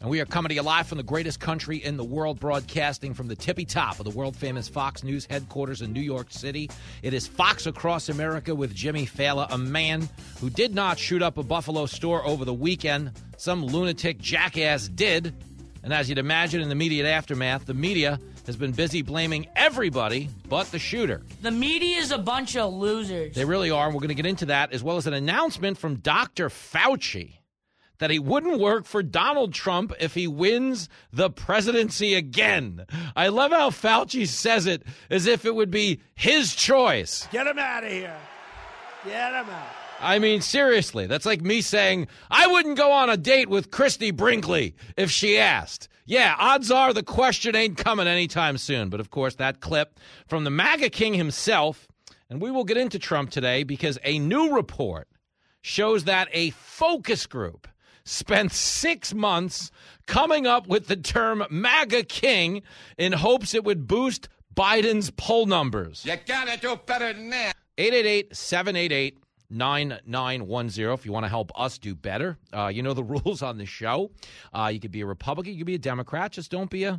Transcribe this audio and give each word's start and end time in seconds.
And 0.00 0.10
we 0.10 0.20
are 0.20 0.26
coming 0.26 0.50
to 0.50 0.54
you 0.54 0.62
live 0.62 0.86
from 0.86 0.98
the 0.98 1.04
greatest 1.04 1.40
country 1.40 1.78
in 1.78 1.96
the 1.96 2.04
world, 2.04 2.38
broadcasting 2.38 3.14
from 3.14 3.26
the 3.26 3.34
tippy 3.34 3.64
top 3.64 3.98
of 3.98 4.04
the 4.04 4.16
world 4.16 4.36
famous 4.36 4.68
Fox 4.68 5.02
News 5.02 5.26
headquarters 5.26 5.82
in 5.82 5.92
New 5.92 6.00
York 6.00 6.28
City. 6.30 6.70
It 7.02 7.14
is 7.14 7.26
Fox 7.26 7.66
Across 7.66 8.08
America 8.08 8.54
with 8.54 8.72
Jimmy 8.72 9.06
Failla, 9.06 9.48
a 9.50 9.58
man 9.58 10.08
who 10.40 10.50
did 10.50 10.72
not 10.72 11.00
shoot 11.00 11.20
up 11.20 11.36
a 11.36 11.42
Buffalo 11.42 11.86
store 11.86 12.24
over 12.24 12.44
the 12.44 12.54
weekend. 12.54 13.10
Some 13.38 13.64
lunatic 13.64 14.18
jackass 14.18 14.86
did. 14.86 15.34
And 15.82 15.92
as 15.92 16.08
you'd 16.08 16.18
imagine 16.18 16.60
in 16.60 16.68
the 16.68 16.72
immediate 16.72 17.06
aftermath, 17.06 17.66
the 17.66 17.74
media 17.74 18.20
has 18.46 18.54
been 18.54 18.72
busy 18.72 19.02
blaming 19.02 19.48
everybody 19.56 20.28
but 20.48 20.70
the 20.70 20.78
shooter. 20.78 21.22
The 21.42 21.50
media 21.50 21.98
is 21.98 22.12
a 22.12 22.18
bunch 22.18 22.56
of 22.56 22.72
losers. 22.72 23.34
They 23.34 23.44
really 23.44 23.72
are, 23.72 23.86
and 23.86 23.94
we're 23.94 24.00
going 24.00 24.08
to 24.08 24.14
get 24.14 24.26
into 24.26 24.46
that, 24.46 24.72
as 24.72 24.82
well 24.82 24.96
as 24.96 25.08
an 25.08 25.14
announcement 25.14 25.76
from 25.76 25.96
Dr. 25.96 26.50
Fauci 26.50 27.37
that 27.98 28.10
he 28.10 28.18
wouldn't 28.18 28.60
work 28.60 28.84
for 28.84 29.02
Donald 29.02 29.52
Trump 29.52 29.92
if 30.00 30.14
he 30.14 30.26
wins 30.26 30.88
the 31.12 31.30
presidency 31.30 32.14
again. 32.14 32.86
I 33.16 33.28
love 33.28 33.50
how 33.50 33.70
Fauci 33.70 34.26
says 34.26 34.66
it 34.66 34.82
as 35.10 35.26
if 35.26 35.44
it 35.44 35.54
would 35.54 35.70
be 35.70 36.00
his 36.14 36.54
choice. 36.54 37.28
Get 37.32 37.46
him 37.46 37.58
out 37.58 37.84
of 37.84 37.90
here. 37.90 38.16
Get 39.04 39.32
him 39.32 39.50
out. 39.50 39.66
I 40.00 40.18
mean, 40.20 40.40
seriously, 40.40 41.06
that's 41.06 41.26
like 41.26 41.42
me 41.42 41.60
saying, 41.60 42.06
I 42.30 42.46
wouldn't 42.46 42.76
go 42.76 42.92
on 42.92 43.10
a 43.10 43.16
date 43.16 43.48
with 43.48 43.70
Christie 43.70 44.12
Brinkley 44.12 44.76
if 44.96 45.10
she 45.10 45.38
asked. 45.38 45.88
Yeah, 46.06 46.34
odds 46.38 46.70
are 46.70 46.94
the 46.94 47.02
question 47.02 47.56
ain't 47.56 47.76
coming 47.76 48.06
anytime 48.06 48.58
soon. 48.58 48.88
But 48.88 49.00
of 49.00 49.10
course, 49.10 49.34
that 49.36 49.60
clip 49.60 49.98
from 50.26 50.44
the 50.44 50.50
MAGA 50.50 50.90
king 50.90 51.14
himself, 51.14 51.88
and 52.30 52.40
we 52.40 52.50
will 52.50 52.64
get 52.64 52.76
into 52.76 52.98
Trump 52.98 53.30
today 53.30 53.64
because 53.64 53.98
a 54.04 54.18
new 54.18 54.54
report 54.54 55.08
shows 55.60 56.04
that 56.04 56.28
a 56.32 56.50
focus 56.50 57.26
group 57.26 57.66
spent 58.08 58.52
six 58.52 59.12
months 59.14 59.70
coming 60.06 60.46
up 60.46 60.66
with 60.66 60.86
the 60.86 60.96
term 60.96 61.44
MAGA 61.50 62.04
King 62.04 62.62
in 62.96 63.12
hopes 63.12 63.54
it 63.54 63.64
would 63.64 63.86
boost 63.86 64.28
Biden's 64.54 65.10
poll 65.10 65.46
numbers. 65.46 66.04
You 66.04 66.16
gotta 66.26 66.58
do 66.58 66.76
better 66.86 67.12
than 67.12 67.30
that. 67.30 67.54
888 67.76 68.34
788 68.34 69.18
9910 69.50 70.92
if 70.92 71.06
you 71.06 71.12
want 71.12 71.24
to 71.24 71.28
help 71.28 71.52
us 71.58 71.78
do 71.78 71.94
better. 71.94 72.36
Uh, 72.52 72.66
you 72.66 72.82
know 72.82 72.92
the 72.92 73.04
rules 73.24 73.42
on 73.42 73.58
the 73.58 73.66
show. 73.66 74.10
Uh, 74.52 74.70
you 74.72 74.80
could 74.80 74.90
be 74.90 75.02
a 75.02 75.06
Republican, 75.06 75.52
you 75.52 75.58
could 75.58 75.66
be 75.66 75.74
a 75.74 75.78
Democrat, 75.78 76.32
just 76.32 76.50
don't 76.50 76.70
be 76.70 76.84
a. 76.84 76.98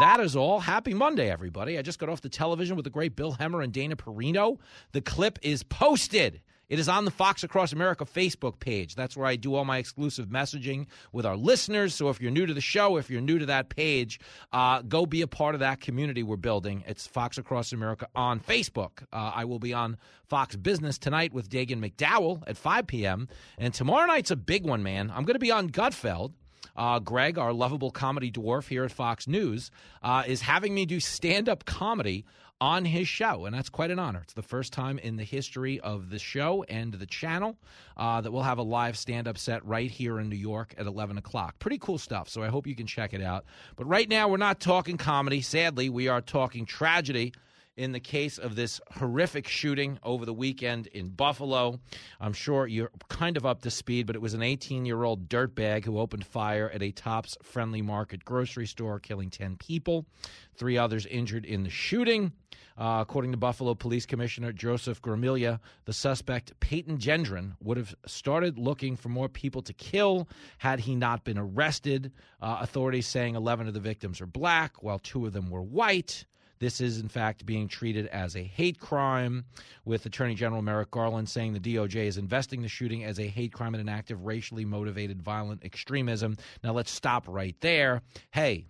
That 0.00 0.20
is 0.20 0.36
all. 0.36 0.60
Happy 0.60 0.92
Monday, 0.92 1.30
everybody. 1.30 1.78
I 1.78 1.82
just 1.82 1.98
got 1.98 2.10
off 2.10 2.20
the 2.20 2.28
television 2.28 2.76
with 2.76 2.84
the 2.84 2.90
great 2.90 3.16
Bill 3.16 3.32
Hemmer 3.32 3.64
and 3.64 3.72
Dana 3.72 3.96
Perino. 3.96 4.58
The 4.92 5.00
clip 5.00 5.38
is 5.40 5.62
posted. 5.62 6.40
It 6.68 6.78
is 6.78 6.88
on 6.88 7.06
the 7.06 7.10
Fox 7.10 7.42
Across 7.42 7.72
America 7.72 8.04
Facebook 8.04 8.60
page. 8.60 8.94
That's 8.94 9.16
where 9.16 9.26
I 9.26 9.36
do 9.36 9.54
all 9.54 9.64
my 9.64 9.78
exclusive 9.78 10.26
messaging 10.26 10.86
with 11.12 11.24
our 11.24 11.36
listeners. 11.36 11.94
So 11.94 12.10
if 12.10 12.20
you're 12.20 12.30
new 12.30 12.44
to 12.44 12.52
the 12.52 12.60
show, 12.60 12.98
if 12.98 13.08
you're 13.08 13.22
new 13.22 13.38
to 13.38 13.46
that 13.46 13.70
page, 13.70 14.20
uh, 14.52 14.82
go 14.82 15.06
be 15.06 15.22
a 15.22 15.26
part 15.26 15.54
of 15.54 15.60
that 15.60 15.80
community 15.80 16.22
we're 16.22 16.36
building. 16.36 16.84
It's 16.86 17.06
Fox 17.06 17.38
Across 17.38 17.72
America 17.72 18.06
on 18.14 18.40
Facebook. 18.40 19.02
Uh, 19.12 19.32
I 19.34 19.46
will 19.46 19.58
be 19.58 19.72
on 19.72 19.96
Fox 20.26 20.56
Business 20.56 20.98
tonight 20.98 21.32
with 21.32 21.48
Dagen 21.48 21.80
McDowell 21.80 22.42
at 22.46 22.58
5 22.58 22.86
p.m. 22.86 23.28
And 23.56 23.72
tomorrow 23.72 24.06
night's 24.06 24.30
a 24.30 24.36
big 24.36 24.66
one, 24.66 24.82
man. 24.82 25.10
I'm 25.10 25.24
going 25.24 25.36
to 25.36 25.40
be 25.40 25.50
on 25.50 25.70
Gutfeld. 25.70 26.32
Uh, 26.76 27.00
Greg, 27.00 27.38
our 27.38 27.52
lovable 27.52 27.90
comedy 27.90 28.30
dwarf 28.30 28.68
here 28.68 28.84
at 28.84 28.92
Fox 28.92 29.26
News, 29.26 29.72
uh, 30.02 30.22
is 30.26 30.42
having 30.42 30.74
me 30.74 30.86
do 30.86 31.00
stand 31.00 31.48
up 31.48 31.64
comedy 31.64 32.24
on 32.60 32.84
his 32.84 33.06
show, 33.06 33.46
and 33.46 33.54
that's 33.54 33.68
quite 33.68 33.90
an 33.90 33.98
honor. 33.98 34.20
It's 34.22 34.32
the 34.32 34.42
first 34.42 34.72
time 34.72 34.98
in 34.98 35.16
the 35.16 35.24
history 35.24 35.78
of 35.80 36.10
the 36.10 36.18
show 36.18 36.64
and 36.68 36.92
the 36.92 37.06
channel 37.06 37.56
uh, 37.96 38.20
that 38.20 38.32
we'll 38.32 38.42
have 38.42 38.58
a 38.58 38.62
live 38.62 38.96
stand 38.96 39.28
up 39.28 39.38
set 39.38 39.64
right 39.64 39.90
here 39.90 40.18
in 40.18 40.28
New 40.28 40.36
York 40.36 40.74
at 40.76 40.86
11 40.86 41.18
o'clock. 41.18 41.58
Pretty 41.58 41.78
cool 41.78 41.98
stuff, 41.98 42.28
so 42.28 42.42
I 42.42 42.48
hope 42.48 42.66
you 42.66 42.74
can 42.74 42.86
check 42.86 43.14
it 43.14 43.22
out. 43.22 43.44
But 43.76 43.86
right 43.86 44.08
now, 44.08 44.28
we're 44.28 44.38
not 44.38 44.60
talking 44.60 44.96
comedy. 44.96 45.40
Sadly, 45.40 45.88
we 45.88 46.08
are 46.08 46.20
talking 46.20 46.66
tragedy 46.66 47.32
in 47.78 47.92
the 47.92 48.00
case 48.00 48.38
of 48.38 48.56
this 48.56 48.80
horrific 48.98 49.46
shooting 49.46 50.00
over 50.02 50.26
the 50.26 50.34
weekend 50.34 50.88
in 50.88 51.08
Buffalo. 51.10 51.78
I'm 52.20 52.32
sure 52.32 52.66
you're 52.66 52.90
kind 53.08 53.36
of 53.36 53.46
up 53.46 53.62
to 53.62 53.70
speed, 53.70 54.08
but 54.08 54.16
it 54.16 54.22
was 54.22 54.34
an 54.34 54.42
18 54.42 54.84
year 54.84 55.04
old 55.04 55.28
dirtbag 55.28 55.84
who 55.84 56.00
opened 56.00 56.26
fire 56.26 56.68
at 56.74 56.82
a 56.82 56.90
Tops 56.90 57.38
Friendly 57.44 57.80
Market 57.80 58.24
grocery 58.24 58.66
store, 58.66 58.98
killing 58.98 59.30
10 59.30 59.56
people. 59.58 60.06
Three 60.56 60.76
others 60.76 61.06
injured 61.06 61.44
in 61.44 61.62
the 61.62 61.70
shooting. 61.70 62.32
Uh, 62.76 62.98
according 63.00 63.30
to 63.32 63.36
Buffalo 63.36 63.74
Police 63.74 64.06
Commissioner 64.06 64.52
Joseph 64.52 65.00
Gramiglia, 65.00 65.58
the 65.84 65.92
suspect, 65.92 66.58
Peyton 66.60 66.98
Gendron, 66.98 67.56
would 67.60 67.76
have 67.76 67.94
started 68.06 68.58
looking 68.58 68.96
for 68.96 69.08
more 69.08 69.28
people 69.28 69.62
to 69.62 69.72
kill 69.72 70.28
had 70.58 70.80
he 70.80 70.94
not 70.94 71.24
been 71.24 71.38
arrested. 71.38 72.12
Uh, 72.40 72.58
authorities 72.60 73.06
saying 73.06 73.34
11 73.36 73.66
of 73.68 73.74
the 73.74 73.80
victims 73.80 74.20
are 74.20 74.26
black, 74.26 74.82
while 74.82 74.98
two 74.98 75.26
of 75.26 75.32
them 75.32 75.50
were 75.50 75.62
white. 75.62 76.24
This 76.60 76.80
is, 76.80 76.98
in 76.98 77.08
fact, 77.08 77.46
being 77.46 77.68
treated 77.68 78.06
as 78.08 78.36
a 78.36 78.42
hate 78.42 78.80
crime, 78.80 79.44
with 79.84 80.04
Attorney 80.06 80.34
General 80.34 80.62
Merrick 80.62 80.90
Garland 80.90 81.28
saying 81.28 81.52
the 81.52 81.60
DOJ 81.60 82.06
is 82.06 82.18
investing 82.18 82.62
the 82.62 82.68
shooting 82.68 83.04
as 83.04 83.18
a 83.20 83.26
hate 83.26 83.52
crime 83.52 83.74
and 83.74 83.80
an 83.80 83.88
act 83.88 84.10
of 84.10 84.24
racially 84.24 84.64
motivated 84.64 85.22
violent 85.22 85.64
extremism. 85.64 86.36
Now, 86.64 86.72
let's 86.72 86.90
stop 86.90 87.24
right 87.28 87.56
there. 87.60 88.02
Hey, 88.30 88.66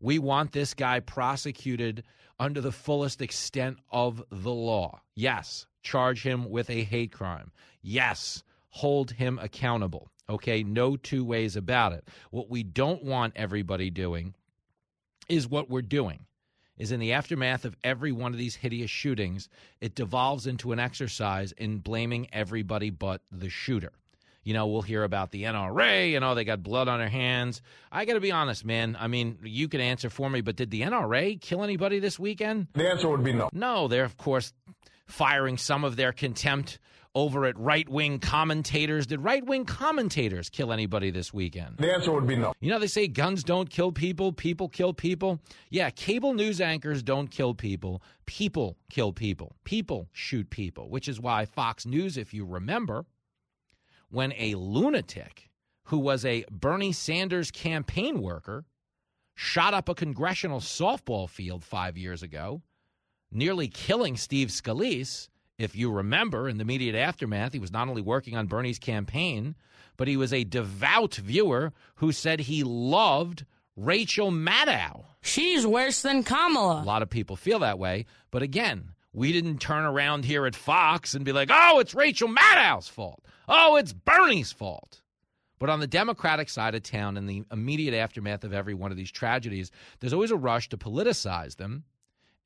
we 0.00 0.18
want 0.18 0.52
this 0.52 0.72
guy 0.74 1.00
prosecuted 1.00 2.04
under 2.38 2.60
the 2.60 2.72
fullest 2.72 3.20
extent 3.20 3.78
of 3.90 4.22
the 4.30 4.52
law. 4.52 5.00
Yes, 5.14 5.66
charge 5.82 6.22
him 6.22 6.48
with 6.48 6.70
a 6.70 6.84
hate 6.84 7.12
crime. 7.12 7.52
Yes, 7.82 8.42
hold 8.70 9.10
him 9.10 9.38
accountable. 9.38 10.10
Okay, 10.28 10.62
no 10.62 10.96
two 10.96 11.24
ways 11.24 11.56
about 11.56 11.92
it. 11.92 12.08
What 12.30 12.48
we 12.48 12.62
don't 12.62 13.04
want 13.04 13.34
everybody 13.36 13.90
doing 13.90 14.34
is 15.28 15.48
what 15.48 15.68
we're 15.68 15.82
doing. 15.82 16.24
Is 16.80 16.92
in 16.92 16.98
the 16.98 17.12
aftermath 17.12 17.66
of 17.66 17.76
every 17.84 18.10
one 18.10 18.32
of 18.32 18.38
these 18.38 18.56
hideous 18.56 18.90
shootings, 18.90 19.50
it 19.82 19.94
devolves 19.94 20.46
into 20.46 20.72
an 20.72 20.78
exercise 20.78 21.52
in 21.52 21.76
blaming 21.76 22.26
everybody 22.32 22.88
but 22.88 23.20
the 23.30 23.50
shooter. 23.50 23.92
You 24.44 24.54
know, 24.54 24.66
we'll 24.66 24.80
hear 24.80 25.04
about 25.04 25.30
the 25.30 25.42
NRA 25.42 26.16
and 26.16 26.24
oh, 26.24 26.34
they 26.34 26.44
got 26.44 26.62
blood 26.62 26.88
on 26.88 26.98
their 26.98 27.10
hands. 27.10 27.60
I 27.92 28.06
got 28.06 28.14
to 28.14 28.20
be 28.20 28.32
honest, 28.32 28.64
man. 28.64 28.96
I 28.98 29.08
mean, 29.08 29.38
you 29.42 29.68
can 29.68 29.82
answer 29.82 30.08
for 30.08 30.30
me, 30.30 30.40
but 30.40 30.56
did 30.56 30.70
the 30.70 30.80
NRA 30.80 31.38
kill 31.38 31.62
anybody 31.62 31.98
this 31.98 32.18
weekend? 32.18 32.68
The 32.72 32.88
answer 32.88 33.10
would 33.10 33.22
be 33.22 33.34
no. 33.34 33.50
No, 33.52 33.86
they're, 33.86 34.04
of 34.04 34.16
course, 34.16 34.54
firing 35.06 35.58
some 35.58 35.84
of 35.84 35.96
their 35.96 36.12
contempt 36.12 36.78
over 37.14 37.44
at 37.44 37.58
right 37.58 37.88
wing 37.88 38.18
commentators. 38.18 39.06
Did 39.06 39.20
right 39.20 39.44
wing 39.44 39.64
commentators 39.64 40.48
kill 40.48 40.72
anybody 40.72 41.10
this 41.10 41.32
weekend? 41.32 41.76
The 41.78 41.92
answer 41.92 42.12
would 42.12 42.26
be 42.26 42.36
no. 42.36 42.52
You 42.60 42.70
know, 42.70 42.78
they 42.78 42.86
say 42.86 43.08
guns 43.08 43.42
don't 43.42 43.68
kill 43.68 43.92
people, 43.92 44.32
people 44.32 44.68
kill 44.68 44.92
people. 44.92 45.40
Yeah, 45.70 45.90
cable 45.90 46.34
news 46.34 46.60
anchors 46.60 47.02
don't 47.02 47.28
kill 47.28 47.54
people, 47.54 48.02
people 48.26 48.76
kill 48.90 49.12
people. 49.12 49.56
People 49.64 50.08
shoot 50.12 50.50
people, 50.50 50.88
which 50.88 51.08
is 51.08 51.20
why 51.20 51.44
Fox 51.44 51.86
News, 51.86 52.16
if 52.16 52.32
you 52.32 52.44
remember, 52.44 53.06
when 54.10 54.32
a 54.36 54.54
lunatic 54.54 55.50
who 55.84 55.98
was 55.98 56.24
a 56.24 56.44
Bernie 56.50 56.92
Sanders 56.92 57.50
campaign 57.50 58.22
worker 58.22 58.64
shot 59.34 59.74
up 59.74 59.88
a 59.88 59.94
congressional 59.94 60.60
softball 60.60 61.28
field 61.28 61.64
five 61.64 61.96
years 61.96 62.22
ago, 62.22 62.62
nearly 63.32 63.68
killing 63.68 64.16
Steve 64.16 64.48
Scalise. 64.48 65.28
If 65.60 65.76
you 65.76 65.90
remember, 65.90 66.48
in 66.48 66.56
the 66.56 66.62
immediate 66.62 66.94
aftermath, 66.94 67.52
he 67.52 67.58
was 67.58 67.70
not 67.70 67.86
only 67.86 68.00
working 68.00 68.34
on 68.34 68.46
Bernie's 68.46 68.78
campaign, 68.78 69.54
but 69.98 70.08
he 70.08 70.16
was 70.16 70.32
a 70.32 70.42
devout 70.42 71.16
viewer 71.16 71.74
who 71.96 72.12
said 72.12 72.40
he 72.40 72.64
loved 72.64 73.44
Rachel 73.76 74.30
Maddow. 74.30 75.04
She's 75.20 75.66
worse 75.66 76.00
than 76.00 76.22
Kamala. 76.22 76.82
A 76.82 76.84
lot 76.84 77.02
of 77.02 77.10
people 77.10 77.36
feel 77.36 77.58
that 77.58 77.78
way. 77.78 78.06
But 78.30 78.40
again, 78.40 78.92
we 79.12 79.32
didn't 79.32 79.58
turn 79.58 79.84
around 79.84 80.24
here 80.24 80.46
at 80.46 80.56
Fox 80.56 81.12
and 81.12 81.26
be 81.26 81.32
like, 81.32 81.50
oh, 81.52 81.78
it's 81.78 81.94
Rachel 81.94 82.28
Maddow's 82.28 82.88
fault. 82.88 83.22
Oh, 83.46 83.76
it's 83.76 83.92
Bernie's 83.92 84.52
fault. 84.52 85.02
But 85.58 85.68
on 85.68 85.80
the 85.80 85.86
Democratic 85.86 86.48
side 86.48 86.74
of 86.74 86.84
town, 86.84 87.18
in 87.18 87.26
the 87.26 87.44
immediate 87.52 87.92
aftermath 87.92 88.44
of 88.44 88.54
every 88.54 88.72
one 88.72 88.92
of 88.92 88.96
these 88.96 89.12
tragedies, 89.12 89.70
there's 89.98 90.14
always 90.14 90.30
a 90.30 90.36
rush 90.36 90.70
to 90.70 90.78
politicize 90.78 91.56
them 91.56 91.84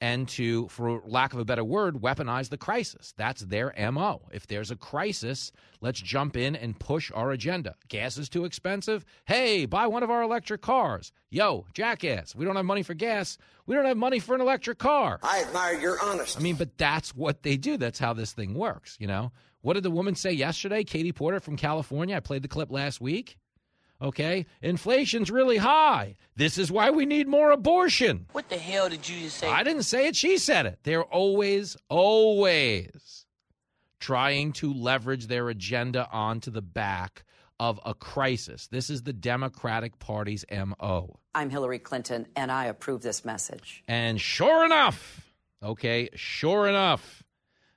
and 0.00 0.28
to, 0.28 0.68
for 0.68 1.00
lack 1.06 1.32
of 1.32 1.38
a 1.38 1.44
better 1.44 1.64
word, 1.64 1.96
weaponize 1.96 2.48
the 2.48 2.56
crisis. 2.56 3.14
That's 3.16 3.42
their 3.42 3.72
MO. 3.92 4.22
If 4.32 4.46
there's 4.46 4.70
a 4.70 4.76
crisis, 4.76 5.52
let's 5.80 6.00
jump 6.00 6.36
in 6.36 6.56
and 6.56 6.78
push 6.78 7.10
our 7.14 7.30
agenda. 7.30 7.74
Gas 7.88 8.18
is 8.18 8.28
too 8.28 8.44
expensive. 8.44 9.04
Hey, 9.24 9.66
buy 9.66 9.86
one 9.86 10.02
of 10.02 10.10
our 10.10 10.22
electric 10.22 10.62
cars. 10.62 11.12
Yo, 11.30 11.66
jackass, 11.74 12.34
we 12.34 12.44
don't 12.44 12.56
have 12.56 12.64
money 12.64 12.82
for 12.82 12.94
gas. 12.94 13.38
We 13.66 13.74
don't 13.74 13.86
have 13.86 13.96
money 13.96 14.18
for 14.18 14.34
an 14.34 14.40
electric 14.40 14.78
car. 14.78 15.18
I 15.22 15.42
admire 15.42 15.78
your 15.78 15.96
honesty. 16.02 16.38
I 16.38 16.42
mean, 16.42 16.56
but 16.56 16.76
that's 16.76 17.14
what 17.14 17.42
they 17.42 17.56
do. 17.56 17.76
That's 17.76 17.98
how 17.98 18.12
this 18.12 18.32
thing 18.32 18.54
works, 18.54 18.96
you 19.00 19.06
know? 19.06 19.32
What 19.62 19.74
did 19.74 19.82
the 19.82 19.90
woman 19.90 20.14
say 20.14 20.32
yesterday? 20.32 20.84
Katie 20.84 21.12
Porter 21.12 21.40
from 21.40 21.56
California. 21.56 22.16
I 22.16 22.20
played 22.20 22.42
the 22.42 22.48
clip 22.48 22.70
last 22.70 23.00
week. 23.00 23.38
Okay? 24.00 24.46
Inflation's 24.62 25.30
really 25.30 25.56
high. 25.56 26.16
This 26.36 26.58
is 26.58 26.70
why 26.70 26.90
we 26.90 27.06
need 27.06 27.28
more 27.28 27.50
abortion. 27.50 28.26
What 28.32 28.48
the 28.48 28.58
hell 28.58 28.88
did 28.88 29.08
you 29.08 29.20
just 29.20 29.38
say? 29.38 29.48
I 29.48 29.62
didn't 29.62 29.84
say 29.84 30.08
it. 30.08 30.16
She 30.16 30.38
said 30.38 30.66
it. 30.66 30.78
They're 30.82 31.04
always, 31.04 31.76
always 31.88 33.26
trying 34.00 34.52
to 34.52 34.72
leverage 34.72 35.28
their 35.28 35.48
agenda 35.48 36.08
onto 36.12 36.50
the 36.50 36.62
back 36.62 37.24
of 37.58 37.80
a 37.86 37.94
crisis. 37.94 38.66
This 38.66 38.90
is 38.90 39.02
the 39.02 39.12
Democratic 39.12 39.98
Party's 39.98 40.44
MO. 40.50 41.18
I'm 41.34 41.50
Hillary 41.50 41.78
Clinton, 41.78 42.26
and 42.36 42.52
I 42.52 42.66
approve 42.66 43.02
this 43.02 43.24
message. 43.24 43.82
And 43.88 44.20
sure 44.20 44.64
enough, 44.64 45.32
okay, 45.62 46.10
sure 46.14 46.68
enough, 46.68 47.23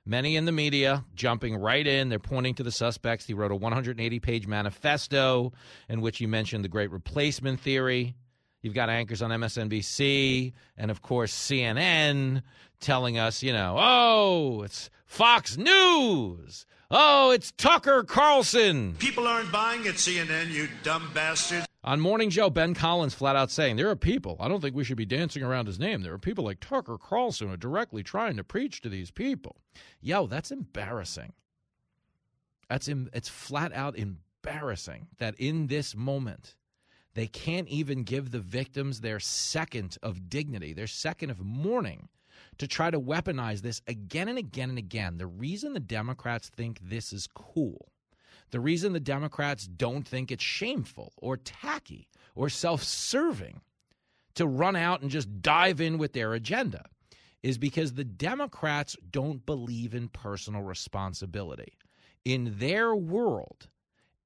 many 0.08 0.36
in 0.36 0.46
the 0.46 0.52
media 0.52 1.04
jumping 1.14 1.56
right 1.56 1.86
in. 1.86 2.08
They're 2.08 2.18
pointing 2.18 2.54
to 2.54 2.62
the 2.62 2.72
suspects. 2.72 3.26
He 3.26 3.34
wrote 3.34 3.52
a 3.52 3.56
180 3.56 4.20
page 4.20 4.46
manifesto 4.46 5.52
in 5.88 6.00
which 6.00 6.18
he 6.18 6.26
mentioned 6.26 6.64
the 6.64 6.68
great 6.68 6.90
replacement 6.90 7.60
theory. 7.60 8.16
You've 8.62 8.74
got 8.74 8.90
anchors 8.90 9.22
on 9.22 9.30
MSNBC 9.30 10.52
and, 10.76 10.90
of 10.90 11.02
course, 11.02 11.32
CNN 11.32 12.42
telling 12.80 13.18
us, 13.18 13.42
you 13.42 13.52
know, 13.52 13.76
oh, 13.78 14.62
it's 14.62 14.90
Fox 15.06 15.56
News. 15.56 16.66
Oh, 16.90 17.30
it's 17.30 17.52
Tucker 17.52 18.02
Carlson. 18.02 18.96
People 18.98 19.28
aren't 19.28 19.52
buying 19.52 19.86
at 19.86 19.94
CNN, 19.94 20.48
you 20.50 20.68
dumb 20.82 21.10
bastards. 21.14 21.67
On 21.84 22.00
Morning 22.00 22.28
Joe, 22.28 22.50
Ben 22.50 22.74
Collins 22.74 23.14
flat 23.14 23.36
out 23.36 23.50
saying, 23.50 23.76
There 23.76 23.88
are 23.88 23.96
people, 23.96 24.36
I 24.40 24.48
don't 24.48 24.60
think 24.60 24.74
we 24.74 24.82
should 24.82 24.96
be 24.96 25.06
dancing 25.06 25.44
around 25.44 25.66
his 25.66 25.78
name. 25.78 26.02
There 26.02 26.12
are 26.12 26.18
people 26.18 26.44
like 26.44 26.58
Tucker 26.60 26.98
Carlson 26.98 27.46
who 27.46 27.54
are 27.54 27.56
directly 27.58 28.02
trying 28.02 28.36
to 28.36 28.44
preach 28.44 28.80
to 28.80 28.88
these 28.88 29.12
people. 29.12 29.56
Yo, 30.00 30.26
that's 30.26 30.50
embarrassing. 30.50 31.32
That's 32.68 32.88
Im- 32.88 33.10
it's 33.12 33.28
flat 33.28 33.72
out 33.72 33.96
embarrassing 33.96 35.06
that 35.18 35.36
in 35.36 35.68
this 35.68 35.94
moment, 35.94 36.56
they 37.14 37.28
can't 37.28 37.68
even 37.68 38.02
give 38.02 38.30
the 38.30 38.40
victims 38.40 39.00
their 39.00 39.20
second 39.20 39.98
of 40.02 40.28
dignity, 40.28 40.72
their 40.72 40.86
second 40.86 41.30
of 41.30 41.40
mourning 41.40 42.08
to 42.58 42.66
try 42.66 42.90
to 42.90 43.00
weaponize 43.00 43.62
this 43.62 43.82
again 43.86 44.28
and 44.28 44.38
again 44.38 44.68
and 44.68 44.78
again. 44.78 45.18
The 45.18 45.26
reason 45.26 45.72
the 45.72 45.80
Democrats 45.80 46.48
think 46.48 46.80
this 46.82 47.12
is 47.12 47.28
cool, 47.28 47.92
the 48.50 48.60
reason 48.60 48.92
the 48.92 49.00
Democrats 49.00 49.66
don't 49.66 50.06
think 50.06 50.30
it's 50.30 50.44
shameful 50.44 51.12
or 51.16 51.36
tacky 51.36 52.08
or 52.34 52.48
self 52.48 52.82
serving 52.82 53.60
to 54.34 54.46
run 54.46 54.76
out 54.76 55.02
and 55.02 55.10
just 55.10 55.42
dive 55.42 55.80
in 55.80 55.98
with 55.98 56.12
their 56.12 56.32
agenda 56.34 56.84
is 57.42 57.58
because 57.58 57.94
the 57.94 58.04
Democrats 58.04 58.96
don't 59.10 59.44
believe 59.46 59.94
in 59.94 60.08
personal 60.08 60.62
responsibility. 60.62 61.72
In 62.24 62.54
their 62.58 62.94
world, 62.94 63.68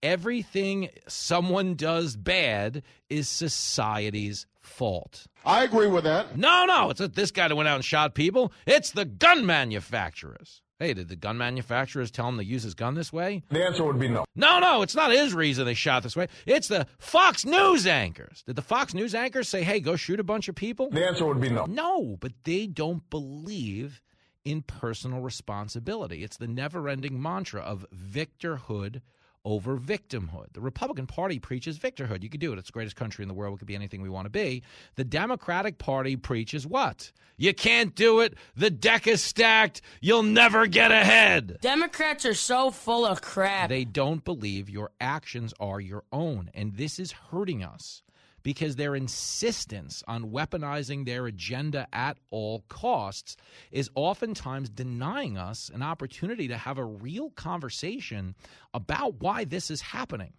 everything 0.02 0.88
someone 1.08 1.74
does 1.74 2.16
bad 2.16 2.82
is 3.08 3.28
society's 3.28 4.46
fault. 4.60 5.26
I 5.44 5.64
agree 5.64 5.86
with 5.86 6.04
that. 6.04 6.36
No, 6.36 6.64
no, 6.66 6.90
it's 6.90 7.00
not 7.00 7.14
this 7.14 7.30
guy 7.30 7.48
that 7.48 7.56
went 7.56 7.68
out 7.68 7.76
and 7.76 7.84
shot 7.84 8.14
people. 8.14 8.52
It's 8.66 8.90
the 8.90 9.04
gun 9.04 9.44
manufacturers. 9.46 10.62
Hey, 10.82 10.94
did 10.94 11.06
the 11.06 11.14
gun 11.14 11.38
manufacturers 11.38 12.10
tell 12.10 12.28
him 12.28 12.38
to 12.38 12.44
use 12.44 12.64
his 12.64 12.74
gun 12.74 12.96
this 12.96 13.12
way? 13.12 13.44
The 13.50 13.64
answer 13.64 13.84
would 13.84 14.00
be 14.00 14.08
no. 14.08 14.24
No, 14.34 14.58
no, 14.58 14.82
it's 14.82 14.96
not 14.96 15.12
his 15.12 15.32
reason 15.32 15.64
they 15.64 15.74
shot 15.74 16.02
this 16.02 16.16
way. 16.16 16.26
It's 16.44 16.66
the 16.66 16.88
Fox 16.98 17.44
News 17.44 17.86
anchors. 17.86 18.42
Did 18.48 18.56
the 18.56 18.62
Fox 18.62 18.92
News 18.92 19.14
anchors 19.14 19.48
say, 19.48 19.62
hey, 19.62 19.78
go 19.78 19.94
shoot 19.94 20.18
a 20.18 20.24
bunch 20.24 20.48
of 20.48 20.56
people? 20.56 20.90
The 20.90 21.06
answer 21.06 21.24
would 21.24 21.40
be 21.40 21.50
no. 21.50 21.66
No, 21.66 22.16
but 22.18 22.32
they 22.42 22.66
don't 22.66 23.08
believe 23.10 24.02
in 24.44 24.62
personal 24.62 25.20
responsibility. 25.20 26.24
It's 26.24 26.38
the 26.38 26.48
never 26.48 26.88
ending 26.88 27.22
mantra 27.22 27.60
of 27.60 27.86
victorhood 27.94 29.02
over 29.44 29.76
victimhood. 29.76 30.52
The 30.52 30.60
Republican 30.60 31.06
Party 31.06 31.38
preaches 31.38 31.78
victorhood. 31.78 32.22
You 32.22 32.30
can 32.30 32.40
do 32.40 32.52
it. 32.52 32.58
It's 32.58 32.68
the 32.68 32.72
greatest 32.72 32.96
country 32.96 33.22
in 33.22 33.28
the 33.28 33.34
world. 33.34 33.52
We 33.52 33.58
could 33.58 33.68
be 33.68 33.74
anything 33.74 34.02
we 34.02 34.08
want 34.08 34.26
to 34.26 34.30
be. 34.30 34.62
The 34.96 35.04
Democratic 35.04 35.78
Party 35.78 36.16
preaches 36.16 36.66
what? 36.66 37.12
You 37.36 37.54
can't 37.54 37.94
do 37.94 38.20
it. 38.20 38.34
The 38.56 38.70
deck 38.70 39.06
is 39.06 39.22
stacked. 39.22 39.82
You'll 40.00 40.22
never 40.22 40.66
get 40.66 40.92
ahead. 40.92 41.58
Democrats 41.60 42.24
are 42.24 42.34
so 42.34 42.70
full 42.70 43.04
of 43.04 43.20
crap. 43.22 43.68
They 43.68 43.84
don't 43.84 44.24
believe 44.24 44.70
your 44.70 44.90
actions 45.00 45.52
are 45.58 45.80
your 45.80 46.04
own. 46.12 46.50
And 46.54 46.76
this 46.76 46.98
is 46.98 47.12
hurting 47.12 47.64
us 47.64 48.02
because 48.42 48.76
their 48.76 48.94
insistence 48.94 50.02
on 50.06 50.30
weaponizing 50.30 51.04
their 51.04 51.26
agenda 51.26 51.86
at 51.92 52.18
all 52.30 52.64
costs 52.68 53.36
is 53.70 53.90
oftentimes 53.94 54.68
denying 54.68 55.36
us 55.38 55.70
an 55.72 55.82
opportunity 55.82 56.48
to 56.48 56.56
have 56.56 56.78
a 56.78 56.84
real 56.84 57.30
conversation 57.30 58.34
about 58.74 59.20
why 59.20 59.44
this 59.44 59.70
is 59.70 59.80
happening. 59.80 60.32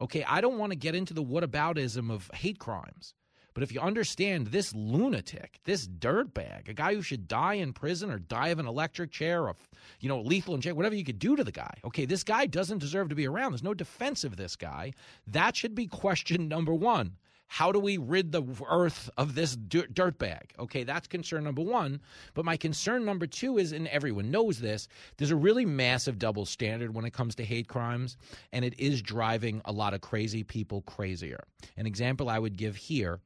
Okay, 0.00 0.24
I 0.24 0.40
don't 0.40 0.58
want 0.58 0.72
to 0.72 0.78
get 0.78 0.94
into 0.94 1.12
the 1.12 1.24
whataboutism 1.24 2.10
of 2.10 2.30
hate 2.32 2.58
crimes. 2.58 3.14
But 3.54 3.62
if 3.62 3.72
you 3.72 3.80
understand 3.80 4.48
this 4.48 4.74
lunatic, 4.74 5.58
this 5.64 5.86
dirtbag, 5.86 6.68
a 6.68 6.74
guy 6.74 6.94
who 6.94 7.02
should 7.02 7.28
die 7.28 7.54
in 7.54 7.72
prison 7.72 8.10
or 8.10 8.18
die 8.18 8.48
of 8.48 8.58
an 8.58 8.66
electric 8.66 9.10
chair 9.10 9.48
or, 9.48 9.56
you 10.00 10.08
know, 10.08 10.20
lethal 10.20 10.54
injection, 10.54 10.76
whatever 10.76 10.94
you 10.94 11.04
could 11.04 11.18
do 11.18 11.36
to 11.36 11.44
the 11.44 11.52
guy. 11.52 11.74
Okay, 11.84 12.04
this 12.04 12.22
guy 12.24 12.46
doesn't 12.46 12.78
deserve 12.78 13.08
to 13.08 13.14
be 13.14 13.26
around. 13.26 13.52
There's 13.52 13.62
no 13.62 13.74
defense 13.74 14.24
of 14.24 14.36
this 14.36 14.56
guy. 14.56 14.92
That 15.26 15.56
should 15.56 15.74
be 15.74 15.86
question 15.86 16.48
number 16.48 16.74
one. 16.74 17.16
How 17.52 17.72
do 17.72 17.80
we 17.80 17.96
rid 17.96 18.30
the 18.30 18.44
earth 18.70 19.10
of 19.18 19.34
this 19.34 19.56
dirtbag? 19.56 20.56
Okay, 20.60 20.84
that's 20.84 21.08
concern 21.08 21.42
number 21.42 21.62
one. 21.62 22.00
But 22.34 22.44
my 22.44 22.56
concern 22.56 23.04
number 23.04 23.26
two 23.26 23.58
is, 23.58 23.72
and 23.72 23.88
everyone 23.88 24.30
knows 24.30 24.60
this, 24.60 24.86
there's 25.16 25.32
a 25.32 25.36
really 25.36 25.66
massive 25.66 26.16
double 26.16 26.46
standard 26.46 26.94
when 26.94 27.04
it 27.04 27.12
comes 27.12 27.34
to 27.34 27.44
hate 27.44 27.66
crimes, 27.66 28.16
and 28.52 28.64
it 28.64 28.78
is 28.78 29.02
driving 29.02 29.62
a 29.64 29.72
lot 29.72 29.94
of 29.94 30.00
crazy 30.00 30.44
people 30.44 30.82
crazier. 30.82 31.42
An 31.76 31.88
example 31.88 32.28
I 32.28 32.38
would 32.38 32.56
give 32.56 32.76
here 32.76 33.18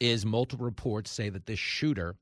is 0.00 0.24
multiple 0.24 0.64
reports 0.64 1.10
say 1.10 1.28
that 1.28 1.46
this 1.46 1.58
shooter 1.58 2.16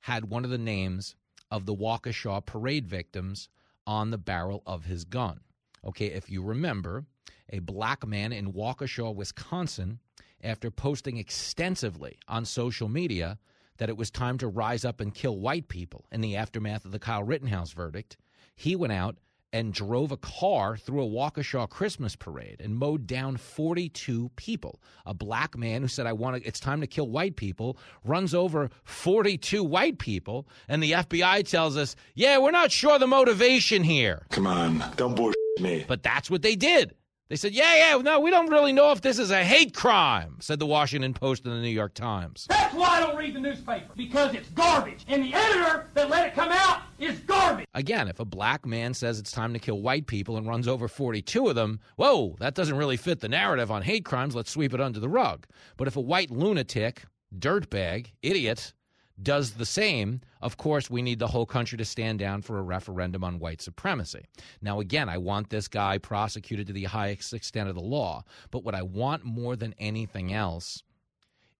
had 0.00 0.30
one 0.30 0.44
of 0.44 0.50
the 0.50 0.58
names 0.58 1.14
of 1.50 1.66
the 1.66 1.74
Waukesha 1.74 2.44
parade 2.44 2.86
victims 2.86 3.48
on 3.86 4.10
the 4.10 4.18
barrel 4.18 4.62
of 4.66 4.84
his 4.84 5.04
gun. 5.04 5.40
Okay, 5.84 6.06
if 6.06 6.28
you 6.28 6.42
remember, 6.42 7.04
a 7.50 7.60
black 7.60 8.06
man 8.06 8.32
in 8.32 8.52
Waukesha, 8.52 9.14
Wisconsin, 9.14 10.00
after 10.42 10.70
posting 10.70 11.16
extensively 11.16 12.18
on 12.28 12.44
social 12.44 12.88
media 12.88 13.38
that 13.78 13.88
it 13.88 13.96
was 13.96 14.10
time 14.10 14.38
to 14.38 14.48
rise 14.48 14.84
up 14.84 15.00
and 15.00 15.14
kill 15.14 15.38
white 15.38 15.68
people 15.68 16.04
in 16.12 16.20
the 16.20 16.36
aftermath 16.36 16.84
of 16.84 16.92
the 16.92 16.98
Kyle 16.98 17.22
Rittenhouse 17.22 17.72
verdict, 17.72 18.16
he 18.54 18.76
went 18.76 18.92
out 18.92 19.16
and 19.52 19.72
drove 19.72 20.12
a 20.12 20.16
car 20.16 20.76
through 20.76 21.02
a 21.02 21.08
Waukesha 21.08 21.68
Christmas 21.68 22.14
parade 22.16 22.60
and 22.60 22.76
mowed 22.76 23.06
down 23.06 23.36
42 23.36 24.30
people. 24.36 24.80
A 25.06 25.14
black 25.14 25.56
man 25.56 25.82
who 25.82 25.88
said, 25.88 26.06
I 26.06 26.12
want 26.12 26.42
to, 26.42 26.46
it's 26.46 26.60
time 26.60 26.80
to 26.80 26.86
kill 26.86 27.08
white 27.08 27.36
people, 27.36 27.78
runs 28.04 28.34
over 28.34 28.70
42 28.84 29.64
white 29.64 29.98
people, 29.98 30.46
and 30.68 30.82
the 30.82 30.92
FBI 30.92 31.48
tells 31.48 31.76
us, 31.76 31.96
yeah, 32.14 32.38
we're 32.38 32.50
not 32.50 32.70
sure 32.70 32.98
the 32.98 33.06
motivation 33.06 33.82
here. 33.82 34.26
Come 34.30 34.46
on, 34.46 34.84
don't 34.96 35.14
bullshit 35.14 35.36
me. 35.60 35.84
But 35.88 36.02
that's 36.02 36.30
what 36.30 36.42
they 36.42 36.56
did. 36.56 36.94
They 37.28 37.36
said, 37.36 37.52
yeah, 37.52 37.74
yeah, 37.76 38.00
no, 38.00 38.20
we 38.20 38.30
don't 38.30 38.48
really 38.48 38.72
know 38.72 38.90
if 38.90 39.02
this 39.02 39.18
is 39.18 39.30
a 39.30 39.44
hate 39.44 39.74
crime, 39.74 40.38
said 40.40 40.58
the 40.58 40.64
Washington 40.64 41.12
Post 41.12 41.44
and 41.44 41.54
the 41.54 41.60
New 41.60 41.68
York 41.68 41.92
Times. 41.92 42.46
That's 42.48 42.72
why 42.74 42.88
I 42.88 43.00
don't 43.00 43.16
read 43.16 43.34
the 43.34 43.40
newspaper, 43.40 43.92
because 43.96 44.32
it's 44.34 44.48
garbage. 44.50 45.04
And 45.08 45.22
the 45.22 45.34
editor 45.34 45.90
that 45.92 46.08
let 46.08 46.26
it 46.26 46.34
come 46.34 46.50
out 46.50 46.84
is 46.98 47.18
garbage. 47.20 47.66
Again, 47.74 48.08
if 48.08 48.18
a 48.18 48.24
black 48.24 48.64
man 48.64 48.94
says 48.94 49.18
it's 49.18 49.30
time 49.30 49.52
to 49.52 49.58
kill 49.58 49.82
white 49.82 50.06
people 50.06 50.38
and 50.38 50.46
runs 50.46 50.66
over 50.66 50.88
42 50.88 51.48
of 51.48 51.54
them, 51.54 51.80
whoa, 51.96 52.34
that 52.40 52.54
doesn't 52.54 52.78
really 52.78 52.96
fit 52.96 53.20
the 53.20 53.28
narrative 53.28 53.70
on 53.70 53.82
hate 53.82 54.06
crimes. 54.06 54.34
Let's 54.34 54.50
sweep 54.50 54.72
it 54.72 54.80
under 54.80 54.98
the 54.98 55.08
rug. 55.10 55.46
But 55.76 55.86
if 55.86 55.96
a 55.96 56.00
white 56.00 56.30
lunatic, 56.30 57.02
dirtbag, 57.38 58.12
idiot, 58.22 58.72
does 59.22 59.52
the 59.52 59.66
same, 59.66 60.20
of 60.40 60.56
course, 60.56 60.88
we 60.88 61.02
need 61.02 61.18
the 61.18 61.26
whole 61.26 61.46
country 61.46 61.76
to 61.78 61.84
stand 61.84 62.18
down 62.18 62.42
for 62.42 62.58
a 62.58 62.62
referendum 62.62 63.24
on 63.24 63.38
white 63.38 63.60
supremacy. 63.60 64.24
Now, 64.62 64.80
again, 64.80 65.08
I 65.08 65.18
want 65.18 65.50
this 65.50 65.68
guy 65.68 65.98
prosecuted 65.98 66.66
to 66.68 66.72
the 66.72 66.84
highest 66.84 67.32
extent 67.32 67.68
of 67.68 67.74
the 67.74 67.80
law, 67.80 68.24
but 68.50 68.64
what 68.64 68.74
I 68.74 68.82
want 68.82 69.24
more 69.24 69.56
than 69.56 69.74
anything 69.78 70.32
else 70.32 70.82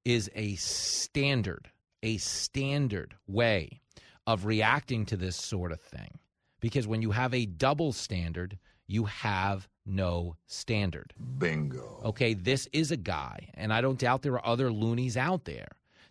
is 0.04 0.30
a 0.34 0.54
standard, 0.56 1.70
a 2.02 2.16
standard 2.18 3.14
way 3.26 3.80
of 4.26 4.44
reacting 4.44 5.04
to 5.06 5.16
this 5.16 5.36
sort 5.36 5.72
of 5.72 5.80
thing. 5.80 6.18
Because 6.60 6.86
when 6.86 7.02
you 7.02 7.12
have 7.12 7.34
a 7.34 7.46
double 7.46 7.92
standard, 7.92 8.58
you 8.86 9.04
have 9.04 9.68
no 9.86 10.36
standard. 10.46 11.14
Bingo. 11.38 12.00
Okay, 12.04 12.34
this 12.34 12.68
is 12.72 12.90
a 12.90 12.96
guy, 12.96 13.50
and 13.54 13.72
I 13.72 13.80
don't 13.80 13.98
doubt 13.98 14.22
there 14.22 14.34
are 14.34 14.46
other 14.46 14.70
loonies 14.70 15.16
out 15.16 15.44
there 15.44 15.68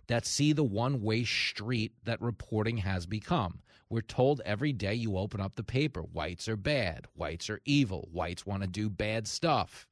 that 0.07 0.25
see 0.25 0.53
the 0.53 0.63
one 0.63 1.01
way 1.01 1.23
street 1.23 1.93
that 2.05 2.21
reporting 2.21 2.77
has 2.77 3.05
become. 3.05 3.59
We're 3.89 4.01
told 4.01 4.41
every 4.45 4.73
day 4.73 4.93
you 4.95 5.17
open 5.17 5.39
up 5.39 5.55
the 5.55 5.63
paper 5.63 6.01
whites 6.01 6.47
are 6.49 6.57
bad, 6.57 7.07
whites 7.15 7.49
are 7.49 7.61
evil, 7.65 8.09
whites 8.11 8.45
want 8.45 8.63
to 8.63 8.67
do 8.67 8.89
bad 8.89 9.27
stuff. 9.27 9.87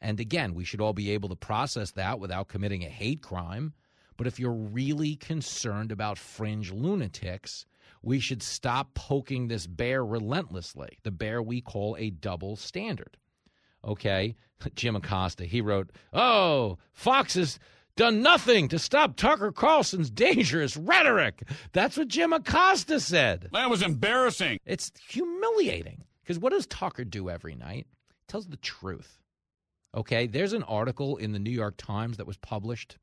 And 0.00 0.20
again, 0.20 0.54
we 0.54 0.64
should 0.64 0.80
all 0.80 0.92
be 0.92 1.10
able 1.10 1.28
to 1.28 1.36
process 1.36 1.92
that 1.92 2.18
without 2.20 2.48
committing 2.48 2.84
a 2.84 2.88
hate 2.88 3.22
crime. 3.22 3.74
But 4.16 4.26
if 4.26 4.40
you're 4.40 4.52
really 4.52 5.14
concerned 5.16 5.92
about 5.92 6.18
fringe 6.18 6.72
lunatics, 6.72 7.66
we 8.02 8.18
should 8.20 8.42
stop 8.42 8.94
poking 8.94 9.48
this 9.48 9.66
bear 9.66 10.04
relentlessly, 10.04 10.98
the 11.02 11.10
bear 11.10 11.42
we 11.42 11.60
call 11.60 11.96
a 11.98 12.10
double 12.10 12.56
standard. 12.56 13.16
Okay? 13.84 14.36
Jim 14.74 14.96
Acosta, 14.96 15.44
he 15.44 15.60
wrote, 15.60 15.90
Oh, 16.12 16.78
Fox 16.92 17.34
has 17.34 17.58
done 17.98 18.22
nothing 18.22 18.68
to 18.68 18.78
stop 18.78 19.16
Tucker 19.16 19.50
Carlson's 19.50 20.08
dangerous 20.08 20.76
rhetoric. 20.76 21.42
That's 21.72 21.96
what 21.96 22.08
Jim 22.08 22.32
Acosta 22.32 23.00
said. 23.00 23.48
That 23.52 23.68
was 23.68 23.82
embarrassing. 23.82 24.60
It's 24.64 24.92
humiliating. 25.08 26.04
Because 26.22 26.38
what 26.38 26.52
does 26.52 26.66
Tucker 26.66 27.04
do 27.04 27.28
every 27.28 27.56
night? 27.56 27.86
He 28.08 28.24
tells 28.28 28.46
the 28.46 28.56
truth. 28.56 29.18
Okay? 29.96 30.28
There's 30.28 30.52
an 30.52 30.62
article 30.62 31.16
in 31.16 31.32
the 31.32 31.40
New 31.40 31.50
York 31.50 31.74
Times 31.76 32.18
that 32.18 32.26
was 32.26 32.36
published 32.36 32.98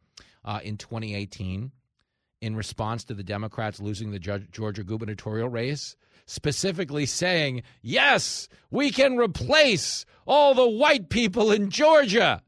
uh, 0.46 0.62
in 0.64 0.78
2018 0.78 1.72
in 2.42 2.56
response 2.56 3.04
to 3.06 3.14
the 3.14 3.24
Democrats 3.24 3.82
losing 3.82 4.12
the 4.12 4.20
Georgia 4.20 4.84
gubernatorial 4.84 5.50
race, 5.50 5.98
specifically 6.26 7.06
saying, 7.06 7.64
yes, 7.82 8.48
we 8.72 8.92
can 8.92 9.18
replace 9.18 10.06
all 10.26 10.54
the 10.54 10.70
white 10.70 11.10
people 11.10 11.52
in 11.52 11.70
Georgia. 11.70 12.42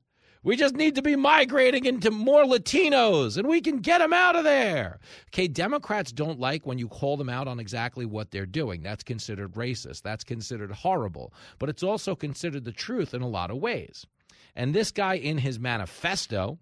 We 0.48 0.56
just 0.56 0.76
need 0.76 0.96
to 0.96 1.02
be 1.02 1.18
migrating 1.18 1.84
into 1.84 2.10
more 2.10 2.46
Latinos 2.46 3.36
and 3.36 3.50
we 3.50 3.60
can 3.60 3.80
get 3.80 3.98
them 3.98 4.14
out 4.14 4.38
of 4.38 4.46
there. 4.46 4.98
Okay, 5.28 5.50
Democrats 5.50 6.14
don't 6.14 6.40
like 6.40 6.66
when 6.66 6.78
you 6.78 6.88
call 6.88 7.18
them 7.18 7.28
out 7.28 7.50
on 7.50 7.60
exactly 7.60 8.06
what 8.06 8.32
they're 8.32 8.46
doing. 8.46 8.82
That's 8.82 9.04
considered 9.04 9.56
racist. 9.56 10.04
That's 10.04 10.24
considered 10.24 10.72
horrible. 10.72 11.34
But 11.60 11.68
it's 11.68 11.84
also 11.84 12.16
considered 12.16 12.64
the 12.64 12.72
truth 12.72 13.14
in 13.14 13.22
a 13.22 13.28
lot 13.28 13.52
of 13.52 13.58
ways. 13.58 14.06
And 14.56 14.74
this 14.74 14.90
guy 14.90 15.16
in 15.16 15.38
his 15.38 15.60
manifesto, 15.60 16.60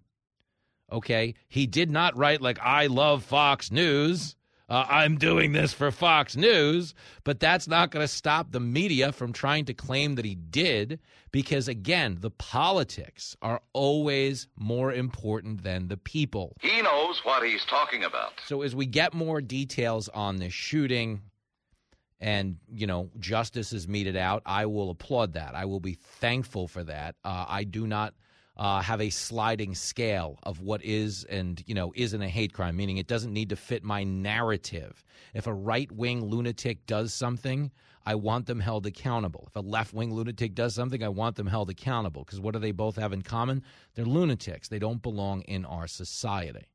okay, 0.90 1.34
he 1.48 1.68
did 1.68 1.88
not 1.88 2.18
write 2.18 2.42
like, 2.42 2.58
I 2.60 2.88
love 2.88 3.22
Fox 3.22 3.70
News. 3.70 4.34
Uh, 4.68 4.84
I'm 4.88 5.16
doing 5.16 5.52
this 5.52 5.72
for 5.72 5.92
Fox 5.92 6.34
News, 6.34 6.92
but 7.22 7.38
that's 7.38 7.68
not 7.68 7.92
going 7.92 8.02
to 8.02 8.12
stop 8.12 8.50
the 8.50 8.58
media 8.58 9.12
from 9.12 9.32
trying 9.32 9.64
to 9.66 9.74
claim 9.74 10.16
that 10.16 10.24
he 10.24 10.34
did 10.34 10.98
because, 11.30 11.68
again, 11.68 12.18
the 12.20 12.30
politics 12.32 13.36
are 13.42 13.60
always 13.72 14.48
more 14.56 14.92
important 14.92 15.62
than 15.62 15.86
the 15.86 15.96
people. 15.96 16.56
He 16.60 16.82
knows 16.82 17.20
what 17.24 17.46
he's 17.46 17.64
talking 17.64 18.02
about. 18.02 18.32
So, 18.44 18.62
as 18.62 18.74
we 18.74 18.86
get 18.86 19.14
more 19.14 19.40
details 19.40 20.08
on 20.08 20.36
this 20.36 20.52
shooting 20.52 21.22
and, 22.20 22.56
you 22.72 22.88
know, 22.88 23.10
justice 23.20 23.72
is 23.72 23.86
meted 23.86 24.16
out, 24.16 24.42
I 24.46 24.66
will 24.66 24.90
applaud 24.90 25.34
that. 25.34 25.54
I 25.54 25.66
will 25.66 25.80
be 25.80 25.94
thankful 25.94 26.66
for 26.66 26.82
that. 26.82 27.14
Uh, 27.24 27.44
I 27.48 27.62
do 27.62 27.86
not 27.86 28.14
uh, 28.56 28.80
have 28.80 29.00
a 29.00 29.10
sliding 29.10 29.74
scale 29.74 30.38
of 30.42 30.60
what 30.60 30.82
is 30.84 31.24
and 31.24 31.62
you 31.66 31.74
know 31.74 31.92
isn't 31.94 32.22
a 32.22 32.28
hate 32.28 32.52
crime, 32.52 32.76
meaning 32.76 32.96
it 32.96 33.06
doesn't 33.06 33.32
need 33.32 33.50
to 33.50 33.56
fit 33.56 33.84
my 33.84 34.02
narrative. 34.04 35.04
If 35.34 35.46
a 35.46 35.54
right 35.54 35.90
wing 35.92 36.24
lunatic 36.24 36.86
does 36.86 37.12
something, 37.12 37.70
I 38.04 38.14
want 38.14 38.46
them 38.46 38.60
held 38.60 38.86
accountable. 38.86 39.44
If 39.48 39.56
a 39.56 39.60
left 39.60 39.92
wing 39.92 40.14
lunatic 40.14 40.54
does 40.54 40.74
something, 40.74 41.02
I 41.02 41.08
want 41.08 41.36
them 41.36 41.48
held 41.48 41.68
accountable. 41.70 42.24
Because 42.24 42.40
what 42.40 42.54
do 42.54 42.60
they 42.60 42.72
both 42.72 42.96
have 42.96 43.12
in 43.12 43.22
common? 43.22 43.62
They're 43.94 44.04
lunatics. 44.04 44.68
They 44.68 44.78
don't 44.78 45.02
belong 45.02 45.42
in 45.42 45.64
our 45.64 45.86
society. 45.86 46.68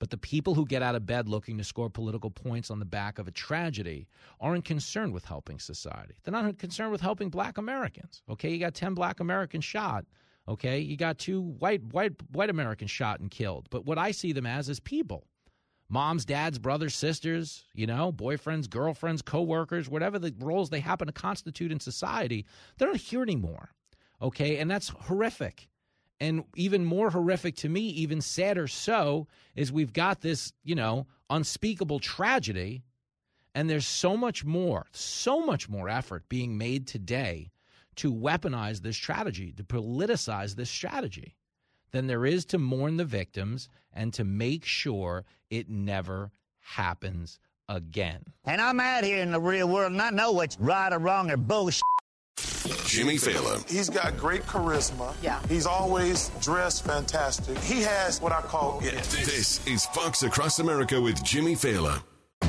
But 0.00 0.10
the 0.10 0.18
people 0.18 0.54
who 0.54 0.66
get 0.66 0.82
out 0.82 0.96
of 0.96 1.06
bed 1.06 1.28
looking 1.28 1.56
to 1.58 1.64
score 1.64 1.88
political 1.88 2.30
points 2.30 2.70
on 2.70 2.80
the 2.80 2.84
back 2.84 3.18
of 3.18 3.28
a 3.28 3.30
tragedy 3.30 4.08
aren't 4.40 4.64
concerned 4.64 5.12
with 5.12 5.24
helping 5.24 5.60
society. 5.60 6.14
They're 6.24 6.32
not 6.32 6.58
concerned 6.58 6.90
with 6.90 7.00
helping 7.00 7.28
black 7.28 7.58
Americans. 7.58 8.22
Okay, 8.28 8.50
you 8.50 8.58
got 8.58 8.74
10 8.74 8.94
black 8.94 9.20
Americans 9.20 9.64
shot 9.64 10.04
Okay, 10.46 10.78
you 10.78 10.96
got 10.96 11.18
two 11.18 11.40
white 11.40 11.82
white 11.84 12.12
white 12.30 12.50
Americans 12.50 12.90
shot 12.90 13.20
and 13.20 13.30
killed. 13.30 13.66
But 13.70 13.86
what 13.86 13.98
I 13.98 14.10
see 14.10 14.32
them 14.32 14.46
as 14.46 14.68
is 14.68 14.80
people. 14.80 15.26
Moms, 15.88 16.24
dads, 16.24 16.58
brothers, 16.58 16.94
sisters, 16.94 17.64
you 17.74 17.86
know, 17.86 18.10
boyfriends, 18.10 18.68
girlfriends, 18.68 19.22
coworkers, 19.22 19.88
whatever 19.88 20.18
the 20.18 20.34
roles 20.38 20.70
they 20.70 20.80
happen 20.80 21.06
to 21.06 21.12
constitute 21.12 21.70
in 21.70 21.78
society, 21.78 22.46
they're 22.76 22.88
not 22.88 22.96
here 22.96 23.22
anymore. 23.22 23.70
Okay, 24.20 24.58
and 24.58 24.70
that's 24.70 24.88
horrific. 24.88 25.68
And 26.20 26.44
even 26.56 26.84
more 26.84 27.10
horrific 27.10 27.56
to 27.56 27.68
me, 27.68 27.80
even 27.80 28.20
sadder 28.20 28.66
so, 28.66 29.28
is 29.54 29.72
we've 29.72 29.92
got 29.92 30.20
this, 30.20 30.52
you 30.62 30.74
know, 30.74 31.06
unspeakable 31.28 32.00
tragedy. 32.00 32.82
And 33.54 33.68
there's 33.68 33.86
so 33.86 34.16
much 34.16 34.44
more, 34.44 34.86
so 34.92 35.44
much 35.44 35.68
more 35.68 35.88
effort 35.88 36.28
being 36.28 36.56
made 36.58 36.86
today 36.86 37.50
to 37.96 38.12
weaponize 38.12 38.80
this 38.80 38.96
strategy, 38.96 39.52
to 39.52 39.64
politicize 39.64 40.56
this 40.56 40.70
strategy, 40.70 41.36
than 41.92 42.06
there 42.06 42.26
is 42.26 42.44
to 42.46 42.58
mourn 42.58 42.96
the 42.96 43.04
victims 43.04 43.68
and 43.92 44.12
to 44.14 44.24
make 44.24 44.64
sure 44.64 45.24
it 45.50 45.68
never 45.68 46.32
happens 46.60 47.38
again. 47.68 48.24
And 48.44 48.60
I'm 48.60 48.80
out 48.80 49.04
here 49.04 49.22
in 49.22 49.30
the 49.30 49.40
real 49.40 49.68
world 49.68 49.92
and 49.92 50.02
I 50.02 50.10
know 50.10 50.32
what's 50.32 50.58
right 50.58 50.92
or 50.92 50.98
wrong 50.98 51.30
or 51.30 51.36
bullshit. 51.36 51.82
Jimmy 52.86 53.16
Failla. 53.16 53.68
He's 53.68 53.90
got 53.90 54.16
great 54.16 54.42
charisma. 54.42 55.14
Yeah. 55.22 55.40
He's 55.48 55.66
always 55.66 56.30
dressed 56.40 56.84
fantastic. 56.84 57.58
He 57.58 57.82
has 57.82 58.20
what 58.20 58.32
I 58.32 58.40
call 58.40 58.80
it. 58.82 58.94
This 59.04 59.66
is 59.66 59.86
Fox 59.86 60.22
Across 60.22 60.60
America 60.60 61.00
with 61.00 61.22
Jimmy 61.24 61.54
Failla. 61.54 62.02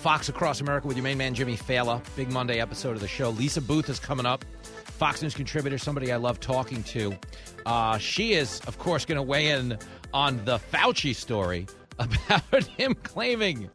Fox 0.00 0.30
Across 0.30 0.62
America 0.62 0.86
with 0.86 0.96
your 0.96 1.04
main 1.04 1.18
man, 1.18 1.34
Jimmy 1.34 1.58
Failla. 1.58 2.00
Big 2.16 2.32
Monday 2.32 2.58
episode 2.58 2.92
of 2.92 3.00
the 3.00 3.06
show. 3.06 3.28
Lisa 3.28 3.60
Boothe 3.60 3.90
is 3.90 4.00
coming 4.00 4.24
up. 4.24 4.46
Fox 4.86 5.20
News 5.20 5.34
contributor, 5.34 5.76
somebody 5.76 6.10
I 6.10 6.16
love 6.16 6.40
talking 6.40 6.82
to. 6.84 7.14
Uh, 7.66 7.98
she 7.98 8.32
is, 8.32 8.62
of 8.66 8.78
course, 8.78 9.04
going 9.04 9.16
to 9.16 9.22
weigh 9.22 9.48
in 9.48 9.76
on 10.14 10.42
the 10.46 10.58
Fauci 10.72 11.14
story 11.14 11.66
about 11.98 12.64
him 12.64 12.94
claiming 13.02 13.68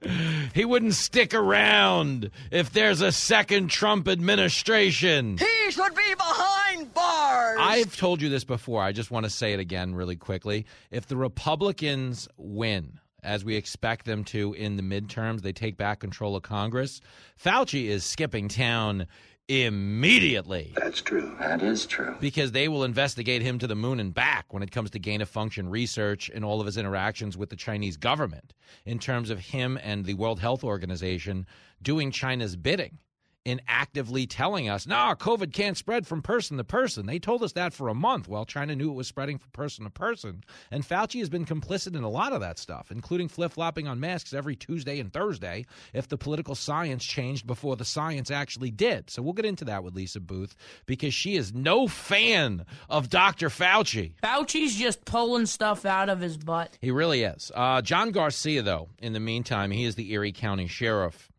he 0.55 0.65
wouldn't 0.65 0.95
stick 0.95 1.35
around 1.35 2.31
if 2.49 2.73
there's 2.73 3.01
a 3.01 3.11
second 3.11 3.69
Trump 3.69 4.07
administration. 4.07 5.37
He 5.37 5.71
should 5.71 5.93
be 5.93 6.15
behind 6.15 6.91
bars. 6.91 7.59
I've 7.61 7.95
told 7.95 8.23
you 8.23 8.29
this 8.29 8.43
before. 8.43 8.81
I 8.81 8.93
just 8.93 9.11
want 9.11 9.25
to 9.25 9.29
say 9.29 9.53
it 9.53 9.59
again 9.59 9.93
really 9.93 10.15
quickly. 10.15 10.65
If 10.89 11.05
the 11.05 11.17
Republicans 11.17 12.27
win, 12.35 12.99
as 13.25 13.43
we 13.43 13.55
expect 13.55 14.05
them 14.05 14.23
to 14.25 14.53
in 14.53 14.77
the 14.77 14.83
midterms. 14.83 15.41
They 15.41 15.51
take 15.51 15.77
back 15.77 15.99
control 15.99 16.35
of 16.35 16.43
Congress. 16.43 17.01
Fauci 17.43 17.85
is 17.85 18.03
skipping 18.03 18.47
town 18.47 19.07
immediately. 19.47 20.73
That's 20.75 21.01
true. 21.01 21.35
That 21.39 21.61
is 21.61 21.85
true. 21.85 22.15
Because 22.19 22.51
they 22.51 22.67
will 22.67 22.83
investigate 22.83 23.41
him 23.41 23.59
to 23.59 23.67
the 23.67 23.75
moon 23.75 23.99
and 23.99 24.13
back 24.13 24.53
when 24.53 24.63
it 24.63 24.71
comes 24.71 24.91
to 24.91 24.99
gain 24.99 25.21
of 25.21 25.29
function 25.29 25.69
research 25.69 26.31
and 26.33 26.43
all 26.43 26.59
of 26.59 26.65
his 26.65 26.77
interactions 26.77 27.37
with 27.37 27.49
the 27.49 27.55
Chinese 27.55 27.97
government 27.97 28.53
in 28.85 28.97
terms 28.97 29.29
of 29.29 29.39
him 29.39 29.77
and 29.83 30.05
the 30.05 30.15
World 30.15 30.39
Health 30.39 30.63
Organization 30.63 31.45
doing 31.81 32.11
China's 32.11 32.55
bidding 32.55 32.97
in 33.45 33.61
actively 33.67 34.25
telling 34.25 34.67
us, 34.67 34.87
no, 34.87 34.95
COVID 34.95 35.53
can't 35.53 35.77
spread 35.77 36.07
from 36.07 36.23
person 36.23 36.57
to 36.57 36.63
person. 36.63 37.05
They 37.05 37.19
told 37.19 37.43
us 37.43 37.53
that 37.53 37.73
for 37.73 37.87
a 37.87 37.93
month 37.93 38.27
while 38.27 38.43
China 38.43 38.75
knew 38.75 38.89
it 38.89 38.95
was 38.95 39.07
spreading 39.07 39.37
from 39.37 39.51
person 39.51 39.85
to 39.85 39.91
person. 39.91 40.43
And 40.71 40.83
Fauci 40.83 41.19
has 41.19 41.29
been 41.29 41.45
complicit 41.45 41.95
in 41.95 42.03
a 42.03 42.09
lot 42.09 42.33
of 42.33 42.41
that 42.41 42.57
stuff, 42.57 42.91
including 42.91 43.27
flip 43.27 43.51
flopping 43.51 43.87
on 43.87 43.99
masks 43.99 44.33
every 44.33 44.55
Tuesday 44.55 44.99
and 44.99 45.13
Thursday 45.13 45.65
if 45.93 46.07
the 46.07 46.17
political 46.17 46.55
science 46.55 47.05
changed 47.05 47.45
before 47.45 47.75
the 47.75 47.85
science 47.85 48.31
actually 48.31 48.71
did. 48.71 49.11
So 49.11 49.21
we'll 49.21 49.33
get 49.33 49.45
into 49.45 49.65
that 49.65 49.83
with 49.83 49.95
Lisa 49.95 50.19
Boothe 50.19 50.53
because 50.87 51.13
she 51.13 51.35
is 51.35 51.53
no 51.53 51.87
fan 51.87 52.65
of 52.89 53.09
Dr. 53.09 53.49
Fauci. 53.49 54.13
Fauci's 54.23 54.75
just 54.75 55.05
pulling 55.05 55.45
stuff 55.45 55.85
out 55.85 56.09
of 56.09 56.19
his 56.19 56.37
butt. 56.37 56.75
He 56.81 56.89
really 56.89 57.21
is. 57.21 57.51
Uh, 57.53 57.83
John 57.83 58.11
Garcia, 58.11 58.63
though, 58.63 58.89
in 58.99 59.13
the 59.13 59.19
meantime, 59.19 59.69
he 59.69 59.85
is 59.85 59.93
the 59.93 60.11
Erie 60.11 60.31
County 60.31 60.67
Sheriff 60.67 61.31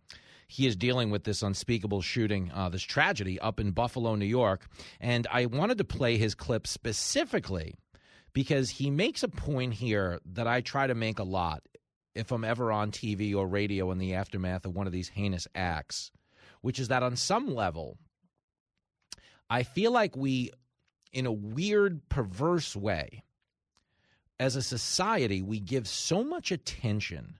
he 0.49 0.67
is 0.67 0.77
dealing 0.77 1.11
with 1.11 1.25
this 1.25 1.43
unspeakable 1.43 2.03
shooting, 2.03 2.51
uh, 2.55 2.69
this 2.69 2.83
tragedy 2.83 3.39
up 3.41 3.59
in 3.59 3.73
Buffalo, 3.73 4.15
New 4.15 4.27
York. 4.27 4.67
And 5.01 5.27
I 5.31 5.47
wanted 5.47 5.79
to 5.79 5.85
play 5.85 6.17
his 6.17 6.35
clip 6.35 6.67
specifically 6.67 7.75
because 8.33 8.71
he 8.71 8.91
makes 8.91 9.23
a 9.23 9.29
point 9.29 9.75
here 9.75 10.21
that 10.25 10.47
I 10.47 10.61
try 10.61 10.87
to 10.87 10.95
make 10.95 11.19
a 11.19 11.25
lot. 11.25 11.63
if 12.15 12.33
I'm 12.33 12.45
ever 12.45 12.73
on 12.73 12.93
TV 12.93 13.35
or 13.35 13.47
radio 13.47 13.91
in 13.91 13.99
the 13.99 14.15
aftermath 14.15 14.65
of 14.65 14.75
one 14.75 14.87
of 14.87 14.93
these 14.93 15.11
heinous 15.11 15.47
acts, 15.55 16.11
which 16.63 16.79
is 16.79 16.89
that 16.89 17.03
on 17.03 17.15
some 17.15 17.55
level, 17.55 17.99
I 19.51 19.65
feel 19.65 19.93
like 19.93 20.17
we, 20.17 20.51
in 21.13 21.27
a 21.27 21.33
weird, 21.33 22.09
perverse 22.09 22.75
way, 22.75 23.23
as 24.41 24.57
a 24.57 24.63
society, 24.63 25.43
we 25.43 25.61
give 25.61 25.87
so 25.87 26.25
much 26.25 26.51
attention 26.51 27.39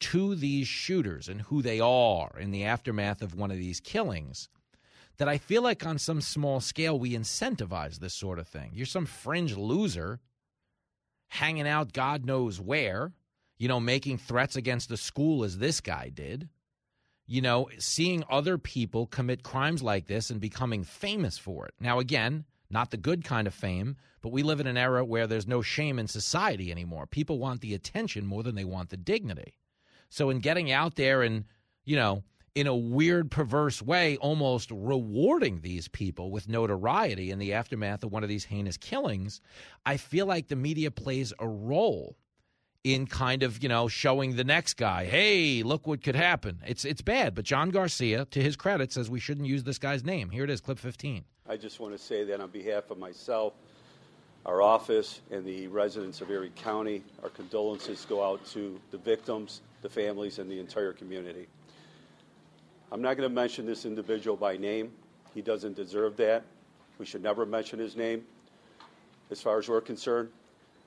to 0.00 0.34
these 0.34 0.66
shooters 0.66 1.28
and 1.28 1.42
who 1.42 1.62
they 1.62 1.80
are 1.80 2.30
in 2.38 2.50
the 2.50 2.64
aftermath 2.64 3.22
of 3.22 3.34
one 3.34 3.50
of 3.50 3.58
these 3.58 3.80
killings 3.80 4.48
that 5.18 5.28
I 5.28 5.36
feel 5.36 5.62
like 5.62 5.84
on 5.84 5.98
some 5.98 6.22
small 6.22 6.60
scale 6.60 6.98
we 6.98 7.12
incentivize 7.12 7.98
this 7.98 8.14
sort 8.14 8.38
of 8.38 8.48
thing. 8.48 8.70
You're 8.72 8.86
some 8.86 9.04
fringe 9.04 9.54
loser 9.54 10.18
hanging 11.28 11.68
out 11.68 11.92
God 11.92 12.24
knows 12.24 12.58
where, 12.58 13.12
you 13.58 13.68
know, 13.68 13.80
making 13.80 14.18
threats 14.18 14.56
against 14.56 14.88
the 14.88 14.96
school 14.96 15.44
as 15.44 15.58
this 15.58 15.80
guy 15.80 16.08
did. 16.08 16.48
You 17.26 17.42
know, 17.42 17.68
seeing 17.78 18.24
other 18.28 18.58
people 18.58 19.06
commit 19.06 19.42
crimes 19.42 19.82
like 19.82 20.06
this 20.06 20.30
and 20.30 20.40
becoming 20.40 20.82
famous 20.82 21.38
for 21.38 21.66
it. 21.66 21.74
Now, 21.78 22.00
again, 22.00 22.44
not 22.70 22.90
the 22.90 22.96
good 22.96 23.22
kind 23.22 23.46
of 23.46 23.54
fame, 23.54 23.96
but 24.22 24.32
we 24.32 24.42
live 24.42 24.58
in 24.58 24.66
an 24.66 24.76
era 24.76 25.04
where 25.04 25.26
there's 25.26 25.46
no 25.46 25.60
shame 25.62 25.98
in 25.98 26.08
society 26.08 26.70
anymore. 26.70 27.06
People 27.06 27.38
want 27.38 27.60
the 27.60 27.74
attention 27.74 28.26
more 28.26 28.42
than 28.42 28.54
they 28.54 28.64
want 28.64 28.88
the 28.88 28.96
dignity. 28.96 29.54
So, 30.10 30.30
in 30.30 30.40
getting 30.40 30.70
out 30.70 30.96
there 30.96 31.22
and, 31.22 31.44
you 31.84 31.96
know, 31.96 32.22
in 32.54 32.66
a 32.66 32.74
weird, 32.74 33.30
perverse 33.30 33.80
way, 33.80 34.16
almost 34.16 34.70
rewarding 34.70 35.60
these 35.60 35.88
people 35.88 36.30
with 36.30 36.48
notoriety 36.48 37.30
in 37.30 37.38
the 37.38 37.54
aftermath 37.54 38.02
of 38.02 38.12
one 38.12 38.22
of 38.22 38.28
these 38.28 38.44
heinous 38.44 38.76
killings, 38.76 39.40
I 39.86 39.96
feel 39.96 40.26
like 40.26 40.48
the 40.48 40.56
media 40.56 40.90
plays 40.90 41.32
a 41.38 41.46
role 41.46 42.16
in 42.82 43.06
kind 43.06 43.42
of 43.42 43.62
you 43.62 43.68
know 43.68 43.88
showing 43.88 44.36
the 44.36 44.44
next 44.44 44.74
guy, 44.74 45.04
hey, 45.04 45.62
look 45.62 45.86
what 45.86 46.02
could 46.02 46.14
happen. 46.14 46.60
It's 46.66 46.84
it's 46.84 47.02
bad, 47.02 47.34
but 47.34 47.44
John 47.44 47.70
Garcia, 47.70 48.24
to 48.26 48.42
his 48.42 48.56
credit, 48.56 48.92
says 48.92 49.10
we 49.10 49.20
shouldn't 49.20 49.46
use 49.46 49.64
this 49.64 49.78
guy's 49.78 50.04
name. 50.04 50.30
Here 50.30 50.44
it 50.44 50.50
is, 50.50 50.60
clip 50.60 50.78
15. 50.78 51.24
I 51.48 51.56
just 51.56 51.80
want 51.80 51.92
to 51.92 51.98
say 51.98 52.24
that 52.24 52.40
on 52.40 52.50
behalf 52.50 52.90
of 52.90 52.98
myself, 52.98 53.54
our 54.46 54.62
office, 54.62 55.20
and 55.30 55.44
the 55.44 55.66
residents 55.66 56.20
of 56.20 56.30
Erie 56.30 56.52
County, 56.56 57.02
our 57.22 57.28
condolences 57.28 58.06
go 58.08 58.24
out 58.24 58.44
to 58.46 58.80
the 58.90 58.98
victims, 58.98 59.60
the 59.82 59.88
families, 59.88 60.38
and 60.38 60.50
the 60.50 60.58
entire 60.58 60.92
community. 60.92 61.46
I'm 62.92 63.00
not 63.02 63.16
going 63.16 63.28
to 63.28 63.34
mention 63.34 63.66
this 63.66 63.84
individual 63.84 64.36
by 64.36 64.56
name. 64.56 64.92
He 65.34 65.42
doesn't 65.42 65.76
deserve 65.76 66.16
that. 66.16 66.44
We 66.98 67.06
should 67.06 67.22
never 67.22 67.46
mention 67.46 67.78
his 67.78 67.96
name, 67.96 68.24
as 69.30 69.40
far 69.40 69.58
as 69.58 69.68
we're 69.68 69.80
concerned. 69.80 70.28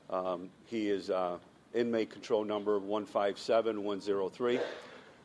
Um, 0.10 0.50
he 0.66 0.90
is 0.90 1.10
uh, 1.10 1.38
inmate 1.74 2.10
control 2.10 2.44
number 2.44 2.78
157103. 2.78 4.60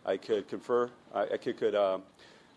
I 0.06 0.16
could 0.16 0.48
confer, 0.48 0.88
I, 1.14 1.22
I 1.24 1.36
could, 1.36 1.58
could 1.58 1.74
uh, 1.74 1.98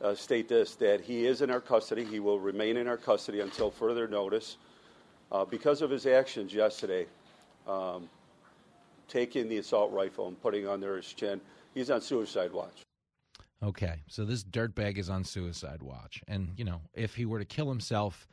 uh, 0.01 0.15
state 0.15 0.47
this 0.47 0.75
that 0.75 1.01
he 1.01 1.25
is 1.25 1.41
in 1.41 1.51
our 1.51 1.59
custody. 1.59 2.05
He 2.05 2.19
will 2.19 2.39
remain 2.39 2.77
in 2.77 2.87
our 2.87 2.97
custody 2.97 3.41
until 3.41 3.69
further 3.69 4.07
notice. 4.07 4.57
Uh, 5.31 5.45
because 5.45 5.81
of 5.81 5.89
his 5.89 6.05
actions 6.05 6.53
yesterday, 6.53 7.05
um, 7.67 8.09
taking 9.11 9.49
the 9.49 9.57
assault 9.57 9.91
rifle 9.91 10.27
and 10.27 10.41
putting 10.41 10.63
it 10.63 10.69
under 10.69 10.95
his 10.95 11.11
chin, 11.13 11.41
he's 11.73 11.91
on 11.91 12.01
suicide 12.01 12.51
watch. 12.51 12.81
Okay, 13.63 14.01
so 14.07 14.25
this 14.25 14.43
dirtbag 14.43 14.97
is 14.97 15.09
on 15.09 15.23
suicide 15.23 15.83
watch. 15.83 16.23
And, 16.27 16.49
you 16.55 16.65
know, 16.65 16.81
if 16.93 17.13
he 17.13 17.25
were 17.25 17.37
to 17.37 17.45
kill 17.45 17.69
himself, 17.69 18.27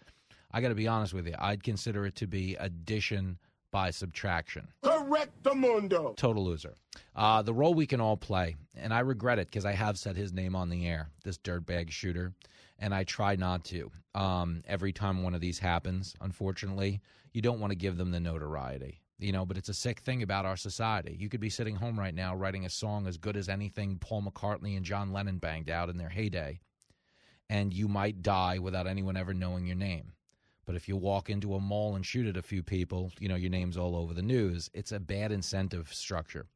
I 0.53 0.63
got 0.63 0.69
to 0.69 0.75
be 0.75 0.89
honest 0.89 1.13
with 1.13 1.27
you, 1.27 1.35
I'd 1.39 1.63
consider 1.63 2.07
it 2.07 2.15
to 2.17 2.27
be 2.27 2.57
addition 2.57 3.39
by 3.71 3.91
subtraction. 3.91 4.69
Correct 4.83 5.43
the 5.43 5.55
mundo. 5.55 6.15
Total 6.17 6.43
loser. 6.43 6.75
Uh, 7.15 7.43
the 7.43 7.53
role 7.53 7.75
we 7.75 7.87
can 7.87 8.01
all 8.01 8.17
play, 8.17 8.57
and 8.75 8.95
I 8.95 9.01
regret 9.01 9.39
it 9.39 9.49
because 9.49 9.67
I 9.67 9.73
have 9.73 9.99
said 9.99 10.17
his 10.17 10.33
name 10.33 10.57
on 10.57 10.71
the 10.71 10.87
air, 10.87 11.11
this 11.25 11.37
dirtbag 11.37 11.91
shooter, 11.91 12.33
and 12.79 12.95
I 12.95 13.05
try 13.05 13.37
not 13.37 13.65
to. 13.65 13.91
Um, 14.15 14.63
every 14.67 14.93
time 14.93 15.23
one 15.23 15.35
of 15.35 15.43
these 15.43 15.59
happens, 15.59 16.15
unfortunately, 16.23 17.03
you 17.35 17.43
don't 17.43 17.61
want 17.61 17.73
to 17.73 17.77
give 17.77 17.99
them 17.99 18.11
the 18.11 18.21
notoriety 18.21 19.03
you 19.19 19.33
know, 19.33 19.45
but 19.45 19.57
it's 19.57 19.69
a 19.69 19.75
sick 19.75 20.01
thing 20.01 20.23
about 20.23 20.47
our 20.47 20.57
society. 20.57 21.17
You 21.19 21.29
could 21.29 21.41
be 21.41 21.51
sitting 21.51 21.77
home 21.77 21.99
right 21.99 22.15
now 22.15 22.37
writing 22.37 22.65
a 22.65 22.71
song 22.71 23.07
as 23.07 23.17
good 23.17 23.37
as 23.37 23.49
anything 23.49 23.99
Paul 23.99 24.23
McCartney 24.23 24.77
and 24.77 24.85
John 24.85 25.13
Lennon 25.13 25.39
banged 25.39 25.71
out 25.71 25.89
in 25.89 25.99
their 25.99 26.09
heyday, 26.09 26.61
and 27.51 27.73
you 27.73 27.89
might 27.89 28.23
die 28.23 28.59
without 28.59 28.87
anyone 28.87 29.17
ever 29.17 29.35
knowing 29.35 29.67
your 29.67 29.77
name. 29.77 30.13
But 30.67 30.77
if 30.77 30.87
you 30.87 30.97
walk 30.97 31.31
into 31.31 31.55
a 31.55 31.61
mall 31.61 31.97
and 31.97 32.05
shoot 32.05 32.27
at 32.27 32.37
a 32.37 32.43
few 32.43 32.63
people, 32.63 33.11
you 33.19 33.29
know, 33.29 33.37
your 33.37 33.51
name's 33.51 33.79
all 33.79 33.97
over 33.97 34.13
the 34.13 34.23
news. 34.23 34.71
It's 34.75 34.93
a 34.93 35.01
bad 35.01 35.33
incentive 35.33 35.93
structure. 35.93 36.47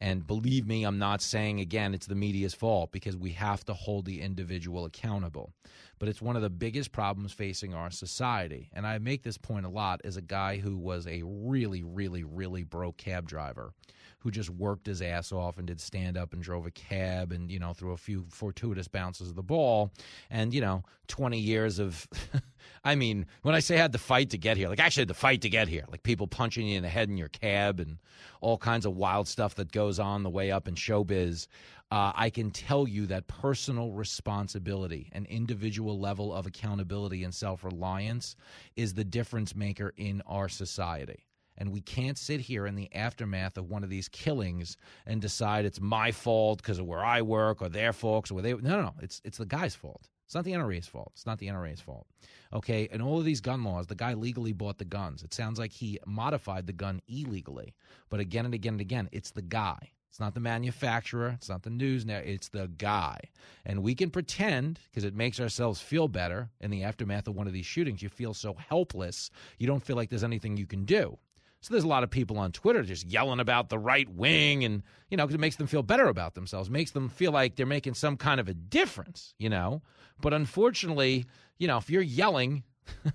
And 0.00 0.26
believe 0.26 0.66
me, 0.66 0.84
I'm 0.84 0.98
not 0.98 1.20
saying 1.20 1.60
again 1.60 1.92
it's 1.92 2.06
the 2.06 2.14
media's 2.14 2.54
fault 2.54 2.90
because 2.90 3.16
we 3.16 3.32
have 3.32 3.64
to 3.66 3.74
hold 3.74 4.06
the 4.06 4.22
individual 4.22 4.86
accountable. 4.86 5.52
But 5.98 6.08
it's 6.08 6.22
one 6.22 6.36
of 6.36 6.42
the 6.42 6.50
biggest 6.50 6.92
problems 6.92 7.32
facing 7.32 7.74
our 7.74 7.90
society. 7.90 8.70
And 8.72 8.86
I 8.86 8.96
make 8.98 9.22
this 9.22 9.36
point 9.36 9.66
a 9.66 9.70
lot 9.70 10.00
as 10.04 10.16
a 10.16 10.22
guy 10.22 10.56
who 10.56 10.78
was 10.78 11.06
a 11.06 11.22
really, 11.24 11.82
really, 11.82 12.24
really 12.24 12.62
broke 12.62 12.96
cab 12.96 13.28
driver 13.28 13.72
who 14.20 14.30
just 14.30 14.50
worked 14.50 14.86
his 14.86 15.02
ass 15.02 15.32
off 15.32 15.58
and 15.58 15.66
did 15.66 15.80
stand 15.80 16.16
up 16.16 16.32
and 16.32 16.42
drove 16.42 16.66
a 16.66 16.70
cab 16.70 17.32
and, 17.32 17.50
you 17.50 17.58
know, 17.58 17.72
threw 17.72 17.92
a 17.92 17.96
few 17.96 18.24
fortuitous 18.30 18.86
bounces 18.86 19.30
of 19.30 19.34
the 19.34 19.42
ball. 19.42 19.90
And, 20.30 20.54
you 20.54 20.60
know, 20.60 20.84
20 21.08 21.38
years 21.38 21.78
of, 21.78 22.06
I 22.82 22.94
mean, 22.94 23.26
when 23.42 23.54
I 23.54 23.60
say 23.60 23.76
I 23.76 23.82
had 23.82 23.92
to 23.92 23.98
fight 23.98 24.30
to 24.30 24.38
get 24.38 24.56
here, 24.56 24.68
like 24.68 24.80
I 24.80 24.86
actually 24.86 25.02
had 25.02 25.08
to 25.08 25.14
fight 25.14 25.42
to 25.42 25.50
get 25.50 25.68
here, 25.68 25.84
like 25.90 26.02
people 26.02 26.26
punching 26.26 26.66
you 26.66 26.78
in 26.78 26.82
the 26.82 26.88
head 26.88 27.10
in 27.10 27.18
your 27.18 27.28
cab 27.28 27.78
and 27.78 27.98
all 28.40 28.56
kinds 28.56 28.86
of 28.86 28.96
wild 28.96 29.28
stuff 29.28 29.54
that 29.56 29.70
goes 29.70 29.98
on 29.98 30.22
the 30.22 30.30
way 30.30 30.50
up 30.50 30.66
in 30.66 30.74
showbiz. 30.74 31.46
Uh, 31.90 32.12
I 32.14 32.30
can 32.30 32.50
tell 32.50 32.88
you 32.88 33.06
that 33.06 33.26
personal 33.26 33.92
responsibility, 33.92 35.10
an 35.12 35.26
individual 35.26 35.98
level 35.98 36.32
of 36.32 36.46
accountability 36.46 37.24
and 37.24 37.34
self 37.34 37.64
reliance 37.64 38.34
is 38.76 38.94
the 38.94 39.04
difference 39.04 39.54
maker 39.54 39.92
in 39.96 40.22
our 40.26 40.48
society. 40.48 41.26
And 41.58 41.72
we 41.72 41.82
can't 41.82 42.16
sit 42.16 42.40
here 42.40 42.66
in 42.66 42.76
the 42.76 42.94
aftermath 42.94 43.58
of 43.58 43.68
one 43.68 43.84
of 43.84 43.90
these 43.90 44.08
killings 44.08 44.78
and 45.04 45.20
decide 45.20 45.66
it's 45.66 45.80
my 45.80 46.12
fault 46.12 46.62
because 46.62 46.78
of 46.78 46.86
where 46.86 47.04
I 47.04 47.20
work 47.20 47.60
or 47.60 47.68
their 47.68 47.92
folks 47.92 48.30
or 48.30 48.34
where 48.34 48.42
they. 48.42 48.54
No, 48.54 48.76
no, 48.76 48.82
no. 48.82 48.94
It's 49.02 49.20
it's 49.24 49.36
the 49.36 49.44
guy's 49.44 49.74
fault. 49.74 50.08
It's 50.30 50.34
not 50.36 50.44
the 50.44 50.52
NRA's 50.52 50.86
fault. 50.86 51.10
It's 51.14 51.26
not 51.26 51.40
the 51.40 51.48
NRA's 51.48 51.80
fault. 51.80 52.06
Okay, 52.52 52.88
and 52.92 53.02
all 53.02 53.18
of 53.18 53.24
these 53.24 53.40
gun 53.40 53.64
laws, 53.64 53.88
the 53.88 53.96
guy 53.96 54.14
legally 54.14 54.52
bought 54.52 54.78
the 54.78 54.84
guns. 54.84 55.24
It 55.24 55.34
sounds 55.34 55.58
like 55.58 55.72
he 55.72 55.98
modified 56.06 56.68
the 56.68 56.72
gun 56.72 57.02
illegally, 57.08 57.74
but 58.10 58.20
again 58.20 58.44
and 58.44 58.54
again 58.54 58.74
and 58.74 58.80
again, 58.80 59.08
it's 59.10 59.32
the 59.32 59.42
guy. 59.42 59.90
It's 60.08 60.20
not 60.20 60.34
the 60.34 60.38
manufacturer. 60.38 61.30
It's 61.30 61.48
not 61.48 61.64
the 61.64 61.70
news. 61.70 62.06
Now 62.06 62.18
it's 62.18 62.48
the 62.48 62.68
guy, 62.78 63.18
and 63.66 63.82
we 63.82 63.92
can 63.96 64.08
pretend 64.08 64.78
because 64.88 65.02
it 65.02 65.16
makes 65.16 65.40
ourselves 65.40 65.80
feel 65.80 66.06
better 66.06 66.48
in 66.60 66.70
the 66.70 66.84
aftermath 66.84 67.26
of 67.26 67.34
one 67.34 67.48
of 67.48 67.52
these 67.52 67.66
shootings. 67.66 68.00
You 68.00 68.08
feel 68.08 68.32
so 68.32 68.54
helpless. 68.54 69.32
You 69.58 69.66
don't 69.66 69.82
feel 69.82 69.96
like 69.96 70.10
there's 70.10 70.22
anything 70.22 70.56
you 70.56 70.66
can 70.66 70.84
do. 70.84 71.18
So 71.60 71.74
there's 71.74 71.84
a 71.84 71.88
lot 71.88 72.04
of 72.04 72.10
people 72.10 72.38
on 72.38 72.52
Twitter 72.52 72.82
just 72.82 73.06
yelling 73.06 73.38
about 73.38 73.68
the 73.68 73.78
right 73.78 74.08
wing 74.08 74.64
and, 74.64 74.82
you 75.10 75.16
know, 75.16 75.26
because 75.26 75.34
it 75.34 75.40
makes 75.40 75.56
them 75.56 75.66
feel 75.66 75.82
better 75.82 76.08
about 76.08 76.34
themselves, 76.34 76.70
makes 76.70 76.92
them 76.92 77.10
feel 77.10 77.32
like 77.32 77.56
they're 77.56 77.66
making 77.66 77.94
some 77.94 78.16
kind 78.16 78.40
of 78.40 78.48
a 78.48 78.54
difference, 78.54 79.34
you 79.38 79.50
know. 79.50 79.82
But 80.20 80.32
unfortunately, 80.32 81.26
you 81.58 81.68
know, 81.68 81.76
if 81.76 81.90
you're 81.90 82.00
yelling 82.00 82.64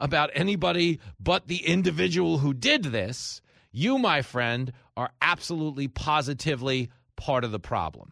about 0.00 0.30
anybody 0.34 0.98
but 1.20 1.46
the 1.46 1.64
individual 1.64 2.38
who 2.38 2.52
did 2.52 2.82
this, 2.84 3.40
you, 3.70 3.98
my 3.98 4.22
friend, 4.22 4.72
are 4.96 5.10
absolutely 5.22 5.86
positively 5.86 6.90
part 7.16 7.44
of 7.44 7.52
the 7.52 7.60
problem. 7.60 8.10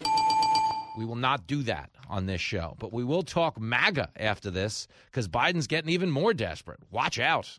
We 0.97 1.05
will 1.05 1.17
not 1.17 1.49
do 1.49 1.63
that 1.65 1.91
on 2.09 2.27
this 2.27 2.41
show, 2.41 2.77
but 2.79 2.93
we 2.93 3.03
will 3.03 3.23
talk 3.23 3.61
MAGA 3.61 4.11
after 4.17 4.51
this 4.51 4.87
because 5.07 5.27
Biden's 5.27 5.67
getting 5.67 5.91
even 5.91 6.11
more 6.11 6.33
desperate. 6.33 6.81
Watch 6.91 7.19
out. 7.19 7.59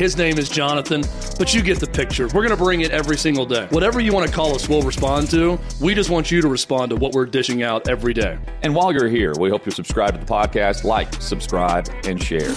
His 0.00 0.16
name 0.16 0.38
is 0.38 0.48
Jonathan, 0.48 1.02
but 1.38 1.52
you 1.52 1.60
get 1.60 1.78
the 1.78 1.86
picture. 1.86 2.24
We're 2.28 2.40
going 2.40 2.56
to 2.56 2.56
bring 2.56 2.80
it 2.80 2.90
every 2.90 3.18
single 3.18 3.44
day. 3.44 3.66
Whatever 3.68 4.00
you 4.00 4.14
want 4.14 4.26
to 4.26 4.32
call 4.34 4.54
us, 4.54 4.66
we'll 4.66 4.80
respond 4.80 5.30
to. 5.32 5.60
We 5.78 5.94
just 5.94 6.08
want 6.08 6.30
you 6.30 6.40
to 6.40 6.48
respond 6.48 6.88
to 6.88 6.96
what 6.96 7.12
we're 7.12 7.26
dishing 7.26 7.62
out 7.62 7.86
every 7.86 8.14
day. 8.14 8.38
And 8.62 8.74
while 8.74 8.94
you're 8.94 9.10
here, 9.10 9.34
we 9.38 9.50
hope 9.50 9.66
you 9.66 9.72
subscribe 9.72 10.14
to 10.14 10.18
the 10.18 10.24
podcast, 10.24 10.84
like, 10.84 11.12
subscribe, 11.20 11.86
and 12.04 12.18
share. 12.22 12.56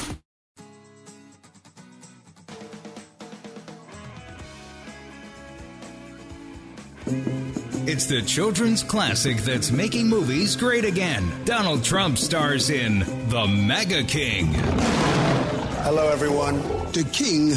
It's 7.86 8.06
the 8.06 8.24
children's 8.26 8.84
classic 8.84 9.36
that's 9.40 9.70
making 9.70 10.08
movies 10.08 10.56
great 10.56 10.86
again. 10.86 11.30
Donald 11.44 11.84
Trump 11.84 12.18
stars 12.18 12.70
in 12.70 13.00
The 13.00 13.46
MAGA 13.46 14.06
King. 14.06 15.63
I 15.84 15.88
Hello, 15.88 16.08
everyone. 16.08 16.62
The 16.94 17.06
king 17.12 17.50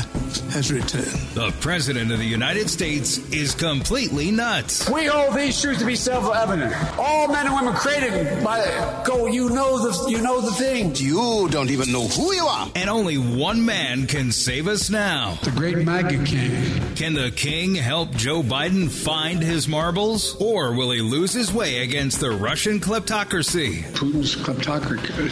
has 0.50 0.72
returned. 0.72 1.06
The 1.34 1.54
President 1.60 2.10
of 2.10 2.18
the 2.18 2.24
United 2.24 2.68
States 2.68 3.18
is 3.30 3.54
completely 3.54 4.32
nuts. 4.32 4.90
We 4.90 5.04
hold 5.04 5.36
these 5.36 5.60
truths 5.62 5.78
to 5.78 5.86
be 5.86 5.94
self-evident. 5.94 6.74
All 6.98 7.28
men 7.28 7.46
and 7.46 7.54
women 7.54 7.74
created 7.74 8.42
by 8.42 9.04
go. 9.06 9.26
You 9.26 9.50
know 9.50 9.78
the 9.78 10.10
you 10.10 10.20
know 10.20 10.40
the 10.40 10.50
thing. 10.50 10.96
You 10.96 11.48
don't 11.50 11.70
even 11.70 11.92
know 11.92 12.08
who 12.08 12.34
you 12.34 12.44
are. 12.44 12.68
And 12.74 12.90
only 12.90 13.16
one 13.16 13.64
man 13.64 14.08
can 14.08 14.32
save 14.32 14.66
us 14.66 14.90
now. 14.90 15.38
The 15.44 15.52
great 15.52 15.78
MAGA 15.78 16.24
king. 16.24 16.94
Can 16.96 17.14
the 17.14 17.30
king 17.30 17.76
help 17.76 18.10
Joe 18.10 18.42
Biden 18.42 18.90
find 18.90 19.40
his 19.40 19.68
marbles? 19.68 20.34
Or 20.40 20.74
will 20.74 20.90
he 20.90 21.00
lose 21.00 21.32
his 21.32 21.52
way 21.52 21.84
against 21.84 22.18
the 22.18 22.32
Russian 22.32 22.80
kleptocracy? 22.80 23.84
Putin's 23.92 24.34
kleptocracy. 24.34 25.30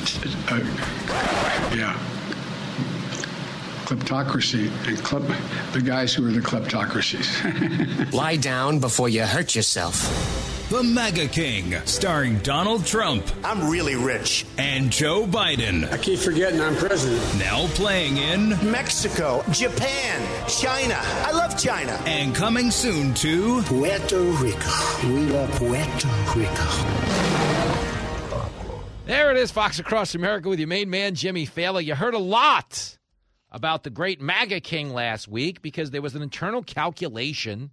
Uh, 0.48 1.74
yeah. 1.76 2.13
Kleptocracy 3.84 4.68
and 4.88 4.96
klep, 4.98 5.22
the 5.72 5.80
guys 5.80 6.14
who 6.14 6.26
are 6.26 6.32
the 6.32 6.40
kleptocracies. 6.40 8.12
Lie 8.12 8.36
down 8.36 8.78
before 8.78 9.10
you 9.10 9.22
hurt 9.22 9.54
yourself. 9.54 10.00
The 10.70 10.82
MAGA 10.82 11.28
King, 11.28 11.74
starring 11.84 12.38
Donald 12.38 12.86
Trump. 12.86 13.30
I'm 13.44 13.68
really 13.70 13.94
rich. 13.94 14.46
And 14.56 14.90
Joe 14.90 15.26
Biden. 15.26 15.92
I 15.92 15.98
keep 15.98 16.18
forgetting 16.18 16.62
I'm 16.62 16.74
president. 16.76 17.22
Now 17.38 17.66
playing 17.68 18.16
in 18.16 18.50
Mexico, 18.70 19.44
Japan, 19.50 20.48
China. 20.48 20.96
I 20.98 21.32
love 21.32 21.58
China. 21.58 21.92
And 22.06 22.34
coming 22.34 22.70
soon 22.70 23.12
to 23.14 23.62
Puerto 23.64 24.18
Rico. 24.18 24.72
We 25.04 25.26
love 25.26 25.50
Puerto 25.50 26.08
Rico. 26.34 27.74
There 29.04 29.30
it 29.30 29.36
is, 29.36 29.50
Fox 29.50 29.78
Across 29.78 30.14
America 30.14 30.48
with 30.48 30.58
your 30.58 30.68
main 30.68 30.88
man, 30.88 31.14
Jimmy 31.14 31.46
Failla. 31.46 31.84
You 31.84 31.94
heard 31.94 32.14
a 32.14 32.18
lot 32.18 32.96
about 33.54 33.84
the 33.84 33.90
great 33.90 34.20
MAGA 34.20 34.60
king 34.60 34.92
last 34.92 35.28
week 35.28 35.62
because 35.62 35.92
there 35.92 36.02
was 36.02 36.16
an 36.16 36.22
internal 36.22 36.62
calculation 36.62 37.70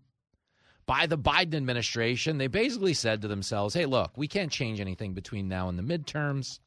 by 0.86 1.08
the 1.08 1.18
Biden 1.18 1.56
administration. 1.56 2.38
They 2.38 2.46
basically 2.46 2.94
said 2.94 3.24
to 3.24 3.28
themselves, 3.28 3.74
hey, 3.74 3.88
look, 3.88 4.12
we 4.16 4.28
can't 4.28 4.52
change 4.52 4.80
anything 4.80 5.14
between 5.14 5.48
now 5.48 5.70
and 5.70 5.80
the 5.80 5.84
midterms. 5.84 6.60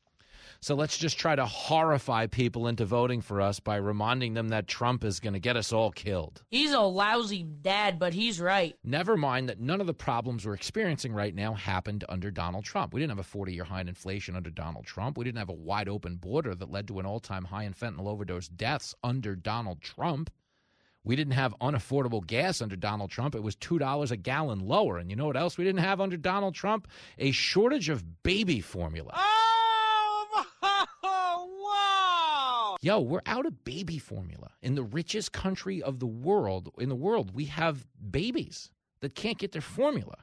So 0.64 0.74
let's 0.74 0.96
just 0.96 1.18
try 1.18 1.37
to 1.37 1.44
horrify 1.44 2.27
people 2.27 2.68
into 2.68 2.87
voting 2.87 3.20
for 3.20 3.42
us 3.42 3.61
by 3.61 3.77
reminding 3.77 4.33
them 4.33 4.48
that 4.48 4.66
Trump 4.66 5.05
is 5.05 5.20
going 5.20 5.35
to 5.35 5.38
get 5.38 5.59
us 5.59 5.74
all 5.74 5.90
killed. 5.90 6.42
He's 6.48 6.72
a 6.72 6.81
lousy 6.81 7.42
dad, 7.42 7.98
but 7.98 8.14
he's 8.14 8.40
right. 8.40 8.74
Never 8.83 9.14
mind 9.18 9.50
that 9.50 9.61
none 9.61 9.83
of 9.83 9.87
the 9.87 9.92
problems 9.92 10.46
we're 10.46 10.55
experiencing 10.55 11.12
right 11.12 11.35
now 11.35 11.53
happened 11.53 12.07
under 12.09 12.31
Donald 12.31 12.64
Trump. 12.64 12.94
We 12.94 13.00
didn't 13.00 13.11
have 13.11 13.18
a 13.18 13.24
40 13.24 13.53
year 13.53 13.64
high 13.64 13.83
in 13.83 13.88
inflation 13.88 14.37
under 14.37 14.48
Donald 14.48 14.87
Trump. 14.87 15.18
We 15.18 15.24
didn't 15.24 15.37
have 15.37 15.50
a 15.50 15.53
wide 15.53 15.87
open 15.87 16.16
border 16.16 16.55
that 16.55 16.70
led 16.70 16.88
to 16.88 16.98
an 16.98 17.05
all 17.05 17.20
time 17.20 17.44
high 17.44 17.64
in 17.64 17.74
fentanyl 17.74 18.09
overdose 18.09 18.48
deaths 18.48 18.94
under 19.05 19.37
Donald 19.37 19.83
Trump. 19.83 20.31
We 21.05 21.14
didn't 21.14 21.35
have 21.35 21.55
unaffordable 21.61 22.27
gas 22.27 22.62
under 22.62 22.77
Donald 22.77 23.11
Trump. 23.11 23.35
It 23.35 23.42
was 23.42 23.55
$2 23.57 24.11
a 24.11 24.16
gallon 24.16 24.61
lower. 24.61 24.96
And 24.96 25.11
you 25.11 25.16
know 25.16 25.27
what 25.27 25.37
else 25.37 25.59
we 25.59 25.64
didn't 25.64 25.85
have 25.85 26.00
under 26.00 26.16
Donald 26.16 26.55
Trump? 26.55 26.88
A 27.18 27.33
shortage 27.33 27.90
of 27.90 28.22
baby 28.22 28.62
formula. 28.62 29.12
Oh, 29.14 29.44
wow! 31.62 32.74
Yo, 32.85 33.01
we're 33.01 33.23
out 33.25 33.47
of 33.47 33.64
baby 33.64 33.97
formula. 33.97 34.51
In 34.61 34.75
the 34.75 34.83
richest 34.83 35.33
country 35.33 35.83
of 35.83 36.01
the 36.01 36.07
world, 36.07 36.70
in 36.77 36.90
the 36.90 36.94
world, 36.94 37.35
we 37.35 37.47
have 37.47 37.87
babies 38.11 38.70
that 39.01 39.14
can't 39.14 39.38
get 39.38 39.53
their 39.53 39.62
formula. 39.62 40.16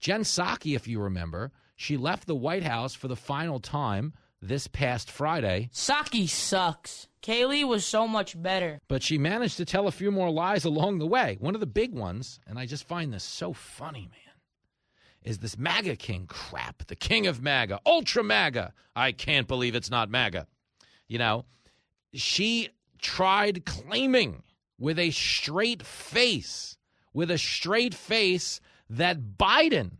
Jen 0.00 0.22
Psaki, 0.22 0.74
if 0.74 0.88
you 0.88 0.98
remember, 0.98 1.52
she 1.76 1.96
left 1.96 2.26
the 2.26 2.34
White 2.34 2.64
House 2.64 2.92
for 2.92 3.06
the 3.06 3.14
final 3.14 3.60
time 3.60 4.14
this 4.42 4.66
past 4.66 5.12
Friday. 5.12 5.70
Psaki 5.72 6.28
sucks. 6.28 7.06
Kayleigh 7.22 7.68
was 7.68 7.86
so 7.86 8.08
much 8.08 8.42
better. 8.42 8.80
But 8.88 9.04
she 9.04 9.16
managed 9.16 9.56
to 9.58 9.64
tell 9.64 9.86
a 9.86 9.92
few 9.92 10.10
more 10.10 10.32
lies 10.32 10.64
along 10.64 10.98
the 10.98 11.06
way. 11.06 11.36
One 11.38 11.54
of 11.54 11.60
the 11.60 11.66
big 11.66 11.94
ones, 11.94 12.40
and 12.48 12.58
I 12.58 12.66
just 12.66 12.88
find 12.88 13.12
this 13.12 13.22
so 13.22 13.52
funny, 13.52 14.08
man, 14.10 14.34
is 15.22 15.38
this 15.38 15.56
MAGA 15.56 15.94
king 15.94 16.26
crap. 16.26 16.84
The 16.88 16.96
king 16.96 17.28
of 17.28 17.40
MAGA, 17.40 17.78
ultra 17.86 18.24
MAGA. 18.24 18.74
I 18.96 19.12
can't 19.12 19.46
believe 19.46 19.76
it's 19.76 19.88
not 19.88 20.10
MAGA. 20.10 20.48
You 21.06 21.18
know, 21.18 21.44
she 22.12 22.70
tried 23.00 23.64
claiming 23.64 24.42
with 24.78 24.98
a 24.98 25.10
straight 25.10 25.84
face, 25.84 26.76
with 27.12 27.30
a 27.30 27.38
straight 27.38 27.94
face, 27.94 28.60
that 28.90 29.36
Biden 29.38 29.92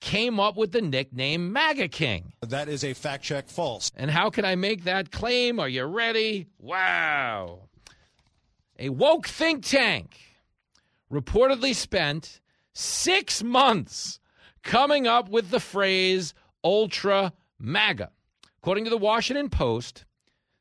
came 0.00 0.38
up 0.38 0.56
with 0.56 0.72
the 0.72 0.82
nickname 0.82 1.52
MAGA 1.52 1.88
King. 1.88 2.34
That 2.42 2.68
is 2.68 2.84
a 2.84 2.92
fact 2.92 3.24
check 3.24 3.48
false. 3.48 3.90
And 3.96 4.10
how 4.10 4.28
can 4.28 4.44
I 4.44 4.54
make 4.54 4.84
that 4.84 5.10
claim? 5.10 5.58
Are 5.58 5.68
you 5.68 5.84
ready? 5.84 6.46
Wow. 6.58 7.68
A 8.78 8.90
woke 8.90 9.26
think 9.26 9.64
tank 9.64 10.18
reportedly 11.10 11.74
spent 11.74 12.40
six 12.74 13.42
months 13.42 14.18
coming 14.62 15.06
up 15.06 15.28
with 15.28 15.50
the 15.50 15.60
phrase 15.60 16.34
ultra 16.62 17.32
MAGA. 17.58 18.10
According 18.58 18.84
to 18.84 18.90
the 18.90 18.98
Washington 18.98 19.48
Post, 19.48 20.04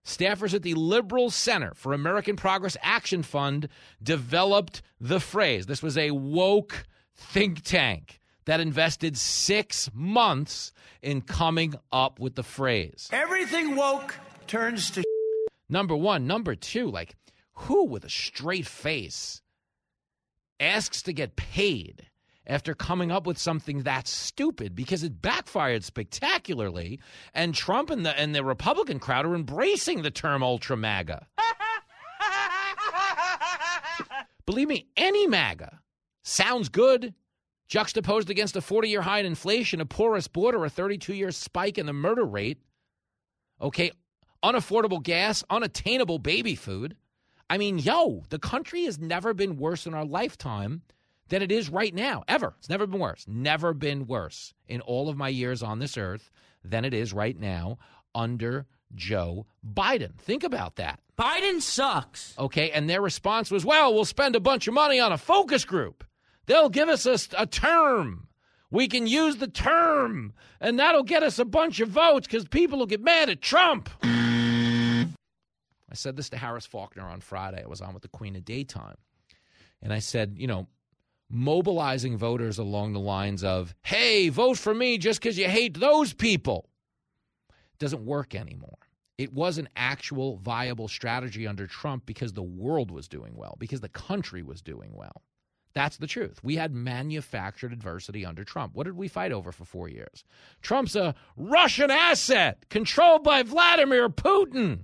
staffers 0.05 0.53
at 0.53 0.63
the 0.63 0.73
Liberal 0.73 1.29
Center 1.29 1.73
for 1.73 1.93
American 1.93 2.35
Progress 2.35 2.77
Action 2.81 3.23
Fund 3.23 3.69
developed 4.01 4.81
the 4.99 5.19
phrase. 5.19 5.65
This 5.65 5.83
was 5.83 5.97
a 5.97 6.11
woke 6.11 6.85
think 7.15 7.61
tank 7.63 8.19
that 8.45 8.59
invested 8.59 9.17
six 9.17 9.89
months 9.93 10.73
in 11.01 11.21
coming 11.21 11.75
up 11.91 12.19
with 12.19 12.35
the 12.35 12.43
phrase. 12.43 13.09
Everything 13.11 13.75
woke 13.75 14.17
turns 14.47 14.91
to. 14.91 15.03
Number 15.69 15.95
one. 15.95 16.27
Number 16.27 16.55
two, 16.55 16.89
like, 16.89 17.15
who 17.53 17.85
with 17.85 18.03
a 18.03 18.09
straight 18.09 18.67
face 18.67 19.41
asks 20.59 21.01
to 21.03 21.13
get 21.13 21.35
paid 21.35 22.07
after 22.45 22.73
coming 22.73 23.11
up 23.11 23.25
with 23.25 23.37
something 23.37 23.83
that 23.83 24.07
stupid 24.07 24.75
because 24.75 25.03
it 25.03 25.21
backfired 25.21 25.83
spectacularly 25.83 26.99
and 27.33 27.55
Trump 27.55 27.89
and 27.89 28.05
the 28.05 28.17
and 28.19 28.35
the 28.35 28.43
Republican 28.43 28.99
crowd 28.99 29.25
are 29.25 29.35
embracing 29.35 30.01
the 30.01 30.11
term 30.11 30.43
ultra 30.43 30.75
MAGA. 30.75 31.27
Believe 34.45 34.67
me, 34.67 34.87
any 34.97 35.27
MAGA 35.27 35.79
sounds 36.23 36.69
good 36.69 37.13
juxtaposed 37.67 38.29
against 38.29 38.55
a 38.55 38.61
40 38.61 38.89
year 38.89 39.01
high 39.01 39.19
in 39.19 39.25
inflation, 39.25 39.81
a 39.81 39.85
porous 39.85 40.27
border, 40.27 40.63
a 40.65 40.69
32 40.69 41.13
year 41.13 41.31
spike 41.31 41.77
in 41.77 41.85
the 41.85 41.93
murder 41.93 42.25
rate, 42.25 42.59
okay, 43.61 43.91
unaffordable 44.43 45.01
gas, 45.01 45.43
unattainable 45.49 46.19
baby 46.19 46.55
food. 46.55 46.95
I 47.49 47.57
mean, 47.57 47.79
yo, 47.79 48.23
the 48.29 48.39
country 48.39 48.85
has 48.85 48.99
never 48.99 49.33
been 49.33 49.57
worse 49.57 49.85
in 49.85 49.93
our 49.93 50.05
lifetime 50.05 50.81
than 51.33 51.41
it 51.41 51.51
is 51.51 51.67
right 51.67 51.95
now, 51.95 52.23
ever. 52.27 52.53
It's 52.59 52.69
never 52.69 52.85
been 52.85 52.99
worse. 52.99 53.25
Never 53.27 53.73
been 53.73 54.05
worse 54.05 54.53
in 54.67 54.81
all 54.81 55.09
of 55.09 55.17
my 55.17 55.29
years 55.29 55.63
on 55.63 55.79
this 55.79 55.97
earth 55.97 56.29
than 56.63 56.85
it 56.85 56.93
is 56.93 57.11
right 57.11 57.35
now 57.35 57.79
under 58.13 58.67
Joe 58.93 59.47
Biden. 59.67 60.15
Think 60.19 60.43
about 60.43 60.75
that. 60.75 60.99
Biden 61.17 61.59
sucks. 61.59 62.35
Okay, 62.37 62.69
and 62.69 62.87
their 62.87 63.01
response 63.01 63.49
was, 63.49 63.65
well, 63.65 63.95
we'll 63.95 64.05
spend 64.05 64.35
a 64.35 64.39
bunch 64.39 64.67
of 64.67 64.75
money 64.75 64.99
on 64.99 65.11
a 65.11 65.17
focus 65.17 65.65
group. 65.65 66.03
They'll 66.45 66.69
give 66.69 66.87
us 66.87 67.07
a, 67.07 67.17
a 67.35 67.47
term. 67.47 68.27
We 68.69 68.87
can 68.87 69.07
use 69.07 69.37
the 69.37 69.47
term, 69.47 70.33
and 70.61 70.77
that'll 70.77 71.01
get 71.01 71.23
us 71.23 71.39
a 71.39 71.45
bunch 71.45 71.79
of 71.79 71.89
votes 71.89 72.27
because 72.27 72.47
people 72.47 72.77
will 72.77 72.85
get 72.85 73.01
mad 73.01 73.31
at 73.31 73.41
Trump. 73.41 73.89
I 74.03 75.07
said 75.93 76.15
this 76.15 76.29
to 76.29 76.37
Harris 76.37 76.67
Faulkner 76.67 77.07
on 77.07 77.21
Friday. 77.21 77.63
I 77.63 77.67
was 77.67 77.81
on 77.81 77.95
with 77.95 78.03
the 78.03 78.09
Queen 78.09 78.35
of 78.35 78.45
Daytime. 78.45 78.97
And 79.81 79.91
I 79.91 79.97
said, 79.97 80.35
you 80.37 80.45
know, 80.45 80.67
mobilizing 81.33 82.15
voters 82.15 82.59
along 82.59 82.93
the 82.93 82.99
lines 82.99 83.43
of, 83.43 83.73
hey, 83.81 84.29
vote 84.29 84.57
for 84.57 84.73
me 84.73 84.97
just 84.97 85.19
because 85.19 85.37
you 85.37 85.49
hate 85.49 85.79
those 85.79 86.13
people 86.13 86.69
doesn't 87.79 88.05
work 88.05 88.35
anymore. 88.35 88.77
It 89.17 89.33
was 89.33 89.57
an 89.57 89.67
actual 89.75 90.37
viable 90.37 90.87
strategy 90.87 91.45
under 91.45 91.67
Trump 91.67 92.05
because 92.05 92.33
the 92.33 92.41
world 92.41 92.91
was 92.91 93.07
doing 93.07 93.35
well, 93.35 93.55
because 93.59 93.81
the 93.81 93.89
country 93.89 94.41
was 94.41 94.61
doing 94.61 94.91
well. 94.93 95.21
That's 95.73 95.97
the 95.97 96.07
truth. 96.07 96.39
We 96.43 96.55
had 96.55 96.73
manufactured 96.73 97.73
adversity 97.73 98.25
under 98.25 98.43
Trump. 98.43 98.75
What 98.75 98.85
did 98.85 98.95
we 98.95 99.07
fight 99.07 99.31
over 99.31 99.51
for 99.51 99.65
four 99.65 99.89
years? 99.89 100.23
Trump's 100.61 100.95
a 100.95 101.15
Russian 101.35 101.89
asset 101.89 102.65
controlled 102.69 103.23
by 103.23 103.41
Vladimir 103.43 104.07
Putin. 104.09 104.79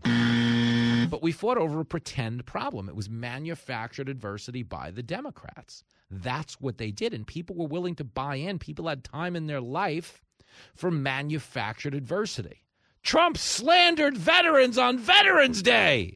But 1.09 1.21
we 1.21 1.31
fought 1.31 1.57
over 1.57 1.79
a 1.79 1.85
pretend 1.85 2.45
problem. 2.45 2.89
It 2.89 2.95
was 2.95 3.09
manufactured 3.09 4.09
adversity 4.09 4.63
by 4.63 4.91
the 4.91 5.03
Democrats. 5.03 5.83
That's 6.10 6.60
what 6.60 6.78
they 6.78 6.91
did. 6.91 7.13
And 7.13 7.26
people 7.26 7.56
were 7.56 7.67
willing 7.67 7.95
to 7.95 8.04
buy 8.04 8.36
in. 8.36 8.60
People 8.60 8.88
had 8.88 9.04
time 9.04 9.36
in 9.36 9.48
their 9.48 9.62
life 9.62 10.22
for 10.76 10.91
manufactured 10.91 11.93
adversity. 11.93 12.63
Trump 13.04 13.38
slandered 13.38 14.17
veterans 14.17 14.78
on 14.78 14.98
Veterans 14.98 15.62
Day. 15.62 16.15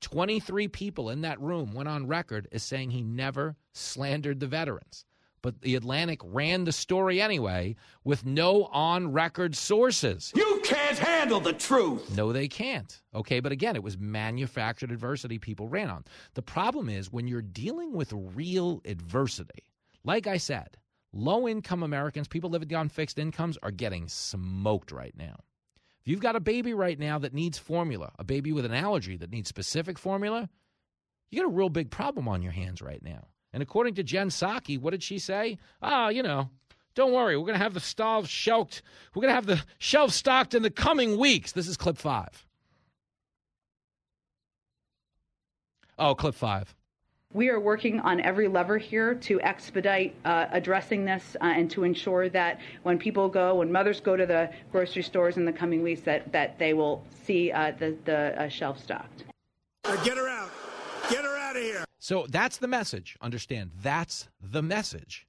23 0.00 0.68
people 0.68 1.10
in 1.10 1.22
that 1.22 1.40
room 1.40 1.72
went 1.72 1.88
on 1.88 2.06
record 2.06 2.48
as 2.52 2.62
saying 2.62 2.90
he 2.90 3.02
never 3.02 3.56
slandered 3.72 4.40
the 4.40 4.46
veterans. 4.46 5.04
But 5.42 5.60
the 5.60 5.74
Atlantic 5.74 6.20
ran 6.22 6.64
the 6.64 6.72
story 6.72 7.20
anyway 7.20 7.74
with 8.04 8.24
no 8.24 8.66
on 8.66 9.12
record 9.12 9.56
sources. 9.56 10.32
You 10.36 10.60
can't 10.64 10.96
handle 10.96 11.40
the 11.40 11.52
truth. 11.52 12.16
No, 12.16 12.32
they 12.32 12.46
can't. 12.46 13.00
Okay, 13.12 13.40
but 13.40 13.50
again, 13.50 13.74
it 13.74 13.82
was 13.82 13.98
manufactured 13.98 14.92
adversity 14.92 15.38
people 15.38 15.68
ran 15.68 15.90
on. 15.90 16.04
The 16.34 16.42
problem 16.42 16.88
is 16.88 17.12
when 17.12 17.26
you're 17.26 17.42
dealing 17.42 17.92
with 17.92 18.12
real 18.12 18.80
adversity, 18.84 19.64
like 20.04 20.28
I 20.28 20.36
said, 20.36 20.76
low 21.12 21.48
income 21.48 21.82
Americans, 21.82 22.28
people 22.28 22.50
living 22.50 22.74
on 22.74 22.88
fixed 22.88 23.18
incomes, 23.18 23.58
are 23.64 23.72
getting 23.72 24.06
smoked 24.08 24.92
right 24.92 25.14
now. 25.16 25.40
If 26.00 26.08
you've 26.08 26.20
got 26.20 26.36
a 26.36 26.40
baby 26.40 26.72
right 26.72 26.98
now 26.98 27.18
that 27.18 27.34
needs 27.34 27.58
formula, 27.58 28.12
a 28.18 28.24
baby 28.24 28.52
with 28.52 28.64
an 28.64 28.74
allergy 28.74 29.16
that 29.16 29.30
needs 29.30 29.48
specific 29.48 29.98
formula, 29.98 30.48
you 31.30 31.40
got 31.40 31.46
a 31.46 31.52
real 31.52 31.68
big 31.68 31.90
problem 31.90 32.28
on 32.28 32.42
your 32.42 32.52
hands 32.52 32.80
right 32.80 33.02
now. 33.02 33.26
And 33.52 33.62
according 33.62 33.94
to 33.94 34.02
Jen 34.02 34.28
Psaki, 34.28 34.78
what 34.78 34.90
did 34.90 35.02
she 35.02 35.18
say? 35.18 35.58
Ah, 35.82 36.08
you 36.08 36.22
know, 36.22 36.48
don't 36.94 37.12
worry, 37.12 37.36
we're 37.36 37.46
going 37.46 37.58
to 37.58 37.62
have 37.62 37.74
the 37.74 37.80
shelves 37.80 38.28
shelved. 38.28 38.82
We're 39.14 39.22
going 39.22 39.30
to 39.30 39.34
have 39.34 39.46
the 39.46 39.62
shelves 39.78 40.14
stocked 40.14 40.54
in 40.54 40.62
the 40.62 40.70
coming 40.70 41.18
weeks. 41.18 41.52
This 41.52 41.68
is 41.68 41.76
clip 41.76 41.98
five. 41.98 42.46
Oh, 45.98 46.14
clip 46.14 46.34
five. 46.34 46.74
We 47.34 47.48
are 47.48 47.58
working 47.58 47.98
on 48.00 48.20
every 48.20 48.46
lever 48.46 48.76
here 48.76 49.14
to 49.14 49.40
expedite 49.40 50.14
uh, 50.26 50.46
addressing 50.50 51.06
this 51.06 51.34
uh, 51.40 51.44
and 51.44 51.70
to 51.70 51.84
ensure 51.84 52.28
that 52.28 52.60
when 52.82 52.98
people 52.98 53.28
go, 53.30 53.54
when 53.54 53.72
mothers 53.72 54.00
go 54.00 54.16
to 54.16 54.26
the 54.26 54.50
grocery 54.70 55.02
stores 55.02 55.38
in 55.38 55.46
the 55.46 55.52
coming 55.52 55.82
weeks, 55.82 56.02
that, 56.02 56.30
that 56.32 56.58
they 56.58 56.74
will 56.74 57.02
see 57.24 57.50
uh, 57.50 57.72
the, 57.78 57.96
the 58.04 58.42
uh, 58.42 58.48
shelf 58.50 58.78
stocked. 58.78 59.24
get 60.04 60.18
her 60.18 60.28
out. 60.28 60.50
Out 61.52 61.58
of 61.58 61.62
here. 61.64 61.84
So 61.98 62.26
that's 62.30 62.56
the 62.56 62.66
message. 62.66 63.18
Understand, 63.20 63.72
that's 63.82 64.26
the 64.40 64.62
message. 64.62 65.26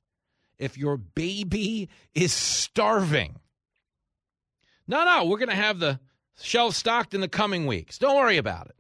If 0.57 0.77
your 0.77 0.95
baby 0.95 1.89
is 2.15 2.31
starving, 2.31 3.41
no, 4.88 5.03
no, 5.03 5.25
we're 5.25 5.38
going 5.38 5.49
to 5.49 5.55
have 5.55 5.79
the 5.79 5.99
shelves 6.39 6.77
stocked 6.77 7.13
in 7.13 7.19
the 7.19 7.27
coming 7.27 7.67
weeks. 7.67 7.97
Don't 7.97 8.15
worry 8.15 8.38
about 8.38 8.67
it. 8.67 8.75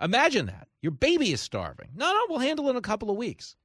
Imagine 0.00 0.46
that. 0.46 0.68
Your 0.82 0.92
baby 0.92 1.32
is 1.32 1.40
starving. 1.40 1.88
No, 1.96 2.12
no, 2.12 2.20
we'll 2.28 2.38
handle 2.38 2.68
it 2.68 2.70
in 2.70 2.76
a 2.76 2.80
couple 2.80 3.10
of 3.10 3.16
weeks. 3.16 3.56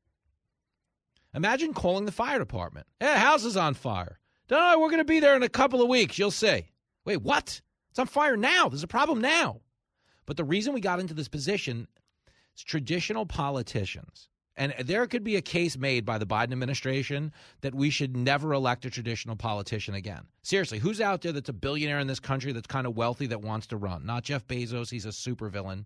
Imagine 1.35 1.75
calling 1.75 2.05
the 2.05 2.11
fire 2.11 2.39
department. 2.39 2.87
Hey, 2.99 3.15
house 3.15 3.45
is 3.45 3.57
on 3.57 3.75
fire. 3.75 4.17
No, 4.49 4.57
no, 4.57 4.79
we're 4.79 4.89
going 4.89 4.97
to 4.97 5.05
be 5.05 5.19
there 5.19 5.35
in 5.35 5.43
a 5.43 5.49
couple 5.49 5.83
of 5.83 5.87
weeks. 5.87 6.17
You'll 6.17 6.31
see. 6.31 6.71
Wait, 7.05 7.21
what? 7.21 7.61
It's 7.91 7.99
on 7.99 8.07
fire 8.07 8.35
now. 8.35 8.69
There's 8.69 8.81
a 8.81 8.87
problem 8.87 9.21
now. 9.21 9.61
But 10.25 10.37
the 10.37 10.43
reason 10.43 10.73
we 10.73 10.81
got 10.81 10.99
into 10.99 11.13
this 11.13 11.27
position 11.27 11.87
is 12.59 12.63
traditional 12.63 13.25
politicians. 13.25 14.29
And 14.55 14.73
there 14.83 15.07
could 15.07 15.23
be 15.23 15.37
a 15.37 15.41
case 15.41 15.77
made 15.77 16.05
by 16.05 16.17
the 16.17 16.25
Biden 16.25 16.51
administration 16.51 17.31
that 17.61 17.73
we 17.73 17.89
should 17.89 18.17
never 18.17 18.53
elect 18.53 18.83
a 18.85 18.89
traditional 18.89 19.37
politician 19.37 19.95
again. 19.95 20.23
Seriously, 20.43 20.79
who's 20.79 20.99
out 20.99 21.21
there 21.21 21.31
that's 21.31 21.47
a 21.47 21.53
billionaire 21.53 21.99
in 21.99 22.07
this 22.07 22.19
country 22.19 22.51
that's 22.51 22.67
kind 22.67 22.85
of 22.85 22.97
wealthy 22.97 23.25
that 23.27 23.41
wants 23.41 23.67
to 23.67 23.77
run? 23.77 24.05
Not 24.05 24.23
Jeff 24.23 24.45
Bezos. 24.47 24.89
He's 24.91 25.05
a 25.05 25.09
supervillain 25.09 25.85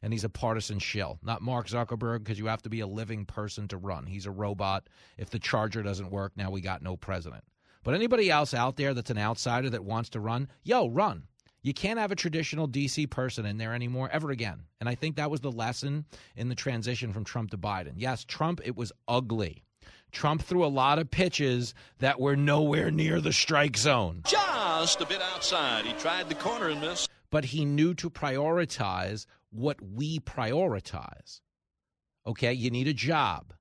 and 0.00 0.12
he's 0.12 0.22
a 0.22 0.28
partisan 0.28 0.78
shill. 0.78 1.18
Not 1.24 1.42
Mark 1.42 1.66
Zuckerberg, 1.66 2.20
because 2.20 2.38
you 2.38 2.46
have 2.46 2.62
to 2.62 2.68
be 2.68 2.80
a 2.80 2.86
living 2.86 3.24
person 3.24 3.66
to 3.68 3.78
run. 3.78 4.06
He's 4.06 4.26
a 4.26 4.30
robot. 4.30 4.88
If 5.18 5.30
the 5.30 5.40
charger 5.40 5.82
doesn't 5.82 6.10
work, 6.10 6.32
now 6.36 6.50
we 6.50 6.60
got 6.60 6.82
no 6.82 6.96
president. 6.96 7.42
But 7.82 7.94
anybody 7.94 8.30
else 8.30 8.54
out 8.54 8.76
there 8.76 8.94
that's 8.94 9.10
an 9.10 9.18
outsider 9.18 9.70
that 9.70 9.84
wants 9.84 10.10
to 10.10 10.20
run, 10.20 10.48
yo, 10.62 10.88
run. 10.88 11.24
You 11.64 11.72
can't 11.72 11.98
have 11.98 12.12
a 12.12 12.16
traditional 12.16 12.68
DC 12.68 13.08
person 13.08 13.46
in 13.46 13.56
there 13.56 13.72
anymore 13.72 14.10
ever 14.12 14.30
again. 14.30 14.64
And 14.80 14.88
I 14.88 14.94
think 14.94 15.16
that 15.16 15.30
was 15.30 15.40
the 15.40 15.50
lesson 15.50 16.04
in 16.36 16.50
the 16.50 16.54
transition 16.54 17.10
from 17.10 17.24
Trump 17.24 17.50
to 17.52 17.58
Biden. 17.58 17.94
Yes, 17.96 18.22
Trump, 18.22 18.60
it 18.62 18.76
was 18.76 18.92
ugly. 19.08 19.64
Trump 20.12 20.42
threw 20.42 20.62
a 20.62 20.66
lot 20.66 20.98
of 20.98 21.10
pitches 21.10 21.72
that 22.00 22.20
were 22.20 22.36
nowhere 22.36 22.90
near 22.90 23.18
the 23.18 23.32
strike 23.32 23.78
zone. 23.78 24.20
Just 24.26 25.00
a 25.00 25.06
bit 25.06 25.22
outside. 25.22 25.86
He 25.86 25.94
tried 25.94 26.28
the 26.28 26.34
corner 26.34 26.68
and 26.68 26.82
missed. 26.82 27.08
But 27.30 27.46
he 27.46 27.64
knew 27.64 27.94
to 27.94 28.10
prioritize 28.10 29.24
what 29.50 29.78
we 29.80 30.20
prioritize. 30.20 31.40
Okay, 32.26 32.52
you 32.52 32.70
need 32.70 32.88
a 32.88 32.92
job. 32.92 33.54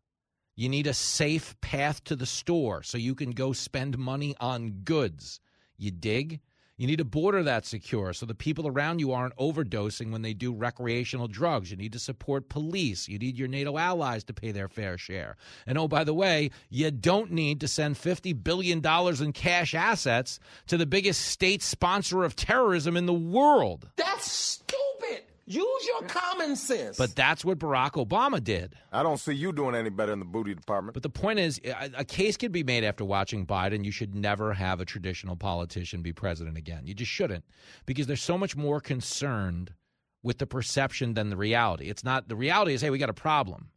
You 0.58 0.68
need 0.68 0.88
a 0.88 0.94
safe 0.94 1.56
path 1.62 2.04
to 2.04 2.18
the 2.18 2.26
store 2.26 2.84
so 2.84 2.98
you 2.98 3.16
can 3.16 3.32
go 3.32 3.54
spend 3.54 3.98
money 3.98 4.36
on 4.42 4.82
goods. 4.84 5.40
You 5.78 5.90
dig? 5.90 6.42
You 6.84 6.88
need 6.88 7.00
a 7.00 7.06
border 7.06 7.44
that's 7.44 7.70
secure 7.70 8.12
so 8.12 8.26
the 8.26 8.36
people 8.36 8.68
around 8.68 9.00
you 9.00 9.14
aren't 9.14 9.38
overdosing 9.38 10.12
when 10.12 10.22
they 10.22 10.34
do 10.34 10.52
recreational 10.52 11.30
drugs. 11.30 11.72
You 11.72 11.78
need 11.78 11.94
to 11.94 11.98
support 12.00 12.50
police. 12.50 13.08
You 13.08 13.18
need 13.18 13.38
your 13.38 13.48
NATO 13.48 13.78
allies 13.78 14.26
to 14.26 14.34
pay 14.34 14.52
their 14.52 14.68
fair 14.68 14.98
share. 14.98 15.38
And 15.66 15.78
oh, 15.78 15.88
by 15.88 16.04
the 16.04 16.14
way, 16.14 16.52
you 16.70 16.92
don't 16.92 17.32
need 17.32 17.62
to 17.62 17.70
send 17.70 17.96
$50 17.96 18.44
billion 18.44 18.86
in 18.86 19.32
cash 19.32 19.74
assets 19.74 20.42
to 20.68 20.76
the 20.76 20.86
biggest 20.86 21.22
state 21.22 21.64
sponsor 21.64 22.26
of 22.26 22.36
terrorism 22.36 22.98
in 22.98 23.06
the 23.06 23.14
world. 23.14 23.88
That's 23.96 24.30
stupid. 24.30 25.24
Use 25.46 25.88
your 25.88 26.08
common 26.08 26.56
sense. 26.56 26.98
But 26.98 27.16
that's 27.16 27.44
what 27.44 27.60
Barack 27.60 27.92
Obama 27.92 28.42
did. 28.42 28.76
I 28.92 29.04
don't 29.04 29.18
see 29.18 29.34
you 29.34 29.52
doing 29.52 29.76
any 29.76 29.90
better 29.90 30.14
in 30.14 30.20
the 30.20 30.26
booty 30.26 30.56
department. 30.56 30.94
But 30.94 31.04
the 31.04 31.10
point 31.10 31.40
is, 31.40 31.60
a 31.66 32.06
case 32.06 32.38
could 32.38 32.54
be 32.54 32.64
made 32.64 32.86
after 32.86 33.04
watching 33.04 33.46
Biden. 33.46 33.84
You 33.84 33.92
should 33.92 34.16
never 34.16 34.54
have 34.54 34.80
a 34.80 34.86
traditional 34.86 35.36
politician 35.36 36.02
be 36.02 36.14
president 36.14 36.58
again. 36.58 36.88
You 36.88 36.94
just 36.94 37.12
shouldn't, 37.12 37.44
because 37.86 38.08
they're 38.08 38.16
so 38.16 38.38
much 38.38 38.56
more 38.56 38.80
concerned 38.80 39.74
with 40.22 40.38
the 40.38 40.48
perception 40.48 41.14
than 41.14 41.30
the 41.30 41.36
reality. 41.36 41.90
It's 41.90 42.06
not 42.06 42.30
the 42.30 42.36
reality 42.38 42.74
is, 42.74 42.82
hey, 42.82 42.90
we 42.90 42.98
got 42.98 43.10
a 43.10 43.14
problem, 43.14 43.70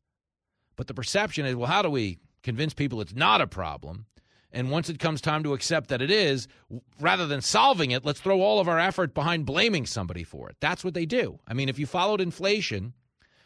but 0.76 0.86
the 0.86 0.94
perception 0.94 1.46
is, 1.46 1.56
well, 1.56 1.66
how 1.66 1.82
do 1.82 1.90
we 1.90 2.18
convince 2.44 2.74
people 2.74 3.00
it's 3.00 3.14
not 3.14 3.40
a 3.40 3.46
problem? 3.48 4.06
And 4.56 4.70
once 4.70 4.88
it 4.88 4.98
comes 4.98 5.20
time 5.20 5.42
to 5.42 5.52
accept 5.52 5.90
that 5.90 6.00
it 6.00 6.10
is, 6.10 6.48
rather 6.98 7.26
than 7.26 7.42
solving 7.42 7.90
it, 7.90 8.06
let's 8.06 8.20
throw 8.20 8.40
all 8.40 8.58
of 8.58 8.68
our 8.68 8.78
effort 8.78 9.12
behind 9.12 9.44
blaming 9.44 9.84
somebody 9.84 10.24
for 10.24 10.48
it. 10.48 10.56
That's 10.60 10.82
what 10.82 10.94
they 10.94 11.04
do. 11.04 11.38
I 11.46 11.52
mean, 11.52 11.68
if 11.68 11.78
you 11.78 11.84
followed 11.84 12.22
inflation, 12.22 12.94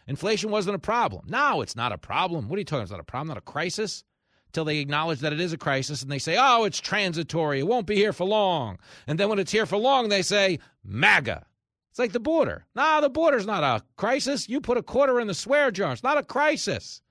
inflation 0.07 0.53
wasn't 0.53 0.77
a 0.77 0.79
problem. 0.79 1.25
Now 1.27 1.63
it's 1.63 1.75
not 1.75 1.91
a 1.91 1.99
problem. 1.99 2.49
What 2.49 2.59
are 2.59 2.61
you 2.61 2.65
talking 2.65 2.83
about? 2.83 2.85
It's 2.85 2.93
not 2.93 3.01
a 3.01 3.03
problem, 3.03 3.27
not 3.27 3.39
a 3.39 3.41
crisis. 3.41 4.05
Till 4.53 4.65
they 4.65 4.79
acknowledge 4.79 5.19
that 5.19 5.33
it 5.33 5.41
is 5.41 5.53
a 5.53 5.59
crisis 5.59 6.01
and 6.01 6.13
they 6.13 6.21
say, 6.21 6.37
oh, 6.39 6.63
it's 6.63 6.81
transitory. 6.81 7.59
It 7.59 7.67
won't 7.67 7.87
be 7.89 7.97
here 7.97 8.13
for 8.13 8.25
long. 8.25 8.79
And 9.09 9.19
then 9.19 9.29
when 9.29 9.41
it's 9.41 9.51
here 9.51 9.67
for 9.67 9.79
long, 9.79 10.11
they 10.11 10.23
say, 10.23 10.61
MAGA. 10.85 11.45
It's 11.91 11.99
like 11.99 12.13
the 12.13 12.21
border. 12.21 12.67
Nah, 12.77 13.01
the 13.01 13.11
border's 13.11 13.47
not 13.47 13.65
a 13.65 13.85
crisis. 13.97 14.49
You 14.49 14.61
put 14.61 14.79
a 14.79 14.83
quarter 14.83 15.19
in 15.19 15.27
the 15.27 15.35
swear 15.35 15.73
jar. 15.73 15.93
It's 15.93 16.05
not 16.05 16.19
a 16.19 16.23
crisis. 16.23 17.03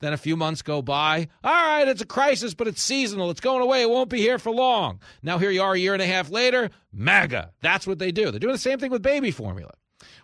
Then 0.00 0.12
a 0.12 0.18
few 0.18 0.36
months 0.36 0.60
go 0.62 0.82
by. 0.82 1.28
All 1.42 1.52
right, 1.52 1.88
it's 1.88 2.02
a 2.02 2.06
crisis, 2.06 2.52
but 2.52 2.66
it's 2.66 2.82
seasonal. 2.82 3.30
It's 3.30 3.40
going 3.40 3.62
away. 3.62 3.82
It 3.82 3.90
won't 3.90 4.10
be 4.10 4.20
here 4.20 4.38
for 4.38 4.50
long. 4.52 5.00
Now 5.22 5.38
here 5.38 5.50
you 5.50 5.62
are 5.62 5.74
a 5.74 5.78
year 5.78 5.94
and 5.94 6.02
a 6.02 6.06
half 6.06 6.30
later. 6.30 6.70
MAGA. 6.92 7.52
That's 7.60 7.86
what 7.86 7.98
they 7.98 8.12
do. 8.12 8.30
They're 8.30 8.40
doing 8.40 8.52
the 8.52 8.58
same 8.58 8.78
thing 8.78 8.90
with 8.90 9.02
baby 9.02 9.30
formula. 9.30 9.72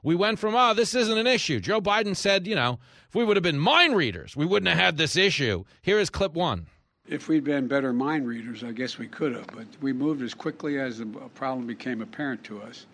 We 0.02 0.14
went 0.14 0.38
from, 0.38 0.54
oh, 0.54 0.74
this 0.74 0.94
isn't 0.94 1.16
an 1.16 1.26
issue. 1.26 1.60
Joe 1.60 1.80
Biden 1.80 2.16
said, 2.16 2.46
you 2.46 2.54
know, 2.54 2.78
if 3.08 3.14
we 3.14 3.24
would 3.24 3.36
have 3.36 3.42
been 3.42 3.58
mind 3.58 3.96
readers, 3.96 4.36
we 4.36 4.46
wouldn't 4.46 4.68
have 4.68 4.78
had 4.78 4.96
this 4.96 5.16
issue. 5.16 5.64
Here 5.82 5.98
is 5.98 6.10
clip 6.10 6.34
one. 6.34 6.66
If 7.08 7.28
we'd 7.28 7.44
been 7.44 7.66
better 7.66 7.92
mind 7.92 8.26
readers, 8.26 8.62
I 8.62 8.72
guess 8.72 8.98
we 8.98 9.08
could 9.08 9.34
have, 9.34 9.46
but 9.48 9.66
we 9.80 9.92
moved 9.92 10.22
as 10.22 10.34
quickly 10.34 10.78
as 10.78 10.98
the 10.98 11.06
problem 11.34 11.66
became 11.66 12.02
apparent 12.02 12.44
to 12.44 12.60
us. 12.62 12.86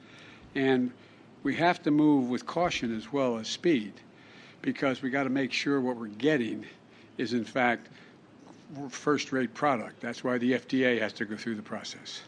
And 0.55 0.91
we 1.43 1.55
have 1.57 1.83
to 1.83 1.91
move 1.91 2.29
with 2.29 2.47
caution 2.47 2.97
as 2.97 3.13
well 3.13 3.39
as 3.39 3.49
speed 3.49 3.93
because 4.67 5.01
we 5.01 5.11
got 5.11 5.23
to 5.23 5.31
make 5.31 5.53
sure 5.53 5.81
what 5.81 5.97
we're 5.97 6.09
getting 6.09 6.67
is 7.19 7.33
in 7.33 7.45
fact 7.45 7.87
first 8.91 9.31
rate 9.31 9.55
product. 9.55 10.01
That's 10.01 10.25
why 10.25 10.39
the 10.39 10.55
FDA 10.55 11.01
has 11.01 11.13
to 11.15 11.25
go 11.25 11.37
through 11.37 11.55
the 11.55 11.63
process. 11.63 12.21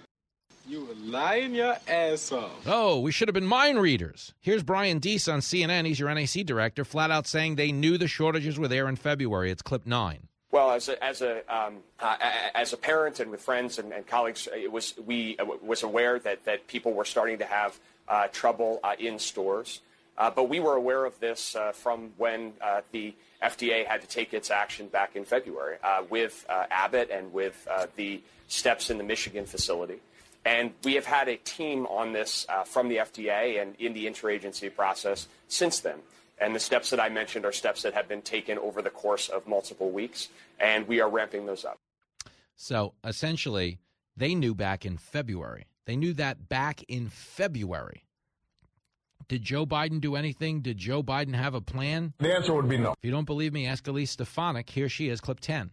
You 0.65 0.85
were 0.85 0.95
lying 0.95 1.53
your 1.53 1.77
ass 1.89 2.31
off. 2.31 2.53
Oh, 2.65 3.01
we 3.01 3.11
should 3.11 3.27
have 3.27 3.35
been 3.35 3.45
mind 3.45 3.81
readers. 3.81 4.35
Here's 4.39 4.63
Brian 4.63 5.01
Deese 5.01 5.27
on 5.27 5.41
CNN. 5.41 5.85
He's 5.85 5.99
your 5.99 6.15
NAC 6.15 6.47
director, 6.47 6.85
flat 6.85 7.11
out 7.11 7.27
saying 7.27 7.57
they 7.57 7.73
knew 7.73 7.99
the 7.99 8.07
shortages 8.07 8.57
were 8.57 8.69
there 8.69 8.89
in 8.89 8.95
February. 8.95 9.51
It's 9.51 9.63
clip 9.63 9.85
nine. 9.85 10.29
Well, 10.53 10.71
as 10.71 10.89
a 10.89 11.03
as 11.05 11.23
a 11.23 11.43
um, 11.53 11.79
uh, 11.99 12.17
as 12.55 12.73
a 12.73 12.77
parent 12.77 13.19
and 13.19 13.33
with 13.33 13.43
friends 13.43 13.81
and, 13.81 13.93
and, 13.93 14.07
colleagues, 14.07 14.49
it 14.55 14.71
was 14.71 14.95
we 15.05 15.37
uh, 15.39 15.45
was 15.45 15.83
aware 15.83 16.21
that 16.21 16.45
that 16.45 16.69
people 16.69 16.93
were 16.93 17.05
starting 17.05 17.39
to 17.39 17.45
have 17.45 17.81
uh, 18.07 18.29
trouble 18.29 18.79
uh, 18.85 18.95
in 18.99 19.19
stores. 19.19 19.81
Uh, 20.19 20.31
but 20.31 20.49
we 20.49 20.59
were 20.59 20.75
aware 20.75 21.05
of 21.05 21.19
this 21.21 21.55
uh, 21.55 21.71
from 21.71 22.11
when 22.17 22.53
uh, 22.61 22.81
the 22.91 23.15
FDA 23.41 23.87
had 23.87 24.01
to 24.01 24.09
take 24.09 24.35
its 24.35 24.51
action 24.51 24.89
back 24.89 25.15
in 25.15 25.25
February 25.25 25.77
with 26.11 26.45
Abbott 26.49 27.09
and 27.11 27.33
with 27.33 27.69
the 27.95 28.21
steps 28.49 28.91
in 28.91 28.99
the 28.99 29.05
Michigan 29.05 29.47
facility. 29.47 30.01
And 30.45 30.73
we 30.83 30.95
have 30.95 31.07
had 31.07 31.29
a 31.29 31.37
team 31.37 31.87
on 31.87 32.13
this 32.13 32.47
from 32.65 32.89
the 32.89 32.97
FDA 32.97 33.63
and 33.63 33.77
in 33.79 33.93
the 33.93 34.07
interagency 34.07 34.75
process 34.75 35.29
since 35.47 35.79
then. 35.79 35.99
And 36.41 36.55
the 36.55 36.61
steps 36.61 36.91
that 36.91 36.99
I 36.99 37.09
mentioned 37.09 37.45
are 37.45 37.53
steps 37.53 37.83
that 37.83 37.95
have 37.95 38.09
been 38.09 38.23
taken 38.23 38.59
over 38.59 38.83
the 38.83 38.91
course 38.91 39.29
of 39.29 39.47
multiple 39.47 39.91
weeks, 39.91 40.29
and 40.59 40.89
we 40.89 41.01
are 41.01 41.09
ramping 41.09 41.47
those 41.47 41.65
up. 41.65 41.79
So 42.57 42.95
essentially, 43.05 43.79
they 44.17 44.35
knew 44.35 44.55
back 44.55 44.85
in 44.85 44.99
February. 44.99 45.67
They 45.87 45.97
knew 45.97 46.13
that 46.15 46.49
back 46.49 46.83
in 46.89 47.09
February. 47.09 48.03
Did 49.29 49.43
Joe 49.43 49.67
Biden 49.67 50.01
do 50.01 50.17
anything? 50.17 50.63
Did 50.63 50.79
Joe 50.79 51.03
Biden 51.03 51.35
have 51.35 51.55
a 51.55 51.61
plan? 51.61 52.15
The 52.19 52.35
answer 52.35 52.55
would 52.55 52.69
be 52.69 52.79
no. 52.79 52.93
If 52.93 52.97
you 53.03 53.11
don't 53.11 53.27
believe 53.27 53.53
me, 53.53 53.67
ask 53.67 53.87
Elise 53.87 54.13
Stefanik. 54.13 54.71
Here 54.71 54.89
she 54.89 55.11
is, 55.11 55.21
clip 55.21 55.41
10. 55.41 55.71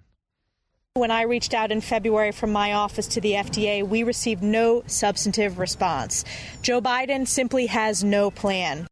When 0.95 1.09
I 1.09 1.23
reached 1.23 1.53
out 1.53 1.71
in 1.71 1.79
February 1.79 2.31
from 2.31 2.51
my 2.51 2.73
office 2.73 3.07
to 3.09 3.21
the 3.21 3.33
FDA, 3.33 3.87
we 3.87 4.03
received 4.03 4.43
no 4.43 4.83
substantive 4.87 5.57
response. 5.57 6.25
Joe 6.61 6.81
Biden 6.81 7.25
simply 7.25 7.67
has 7.67 8.03
no 8.03 8.29
plan. 8.29 8.87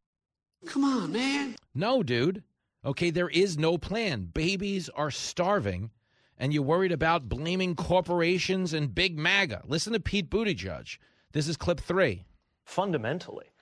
Come 0.65 0.86
on, 0.86 1.12
man. 1.12 1.56
No, 1.76 2.02
dude. 2.02 2.43
Okay, 2.86 3.10
there 3.10 3.30
is 3.30 3.58
no 3.58 3.78
plan. 3.78 4.30
Babies 4.34 4.89
are 4.89 5.12
starving, 5.12 5.91
and 6.38 6.54
you're 6.54 6.63
worried 6.63 6.91
about 6.91 7.30
blaming 7.30 7.76
corporations 7.76 8.73
and 8.73 8.95
Big 8.95 9.17
MAGA. 9.17 9.63
Listen 9.65 9.91
to 9.93 9.99
Pete 9.99 10.30
Buttigieg. 10.30 10.97
This 11.34 11.47
is 11.49 11.58
clip 11.58 11.80
three. 11.82 12.26
Fundamentally, 12.65 13.53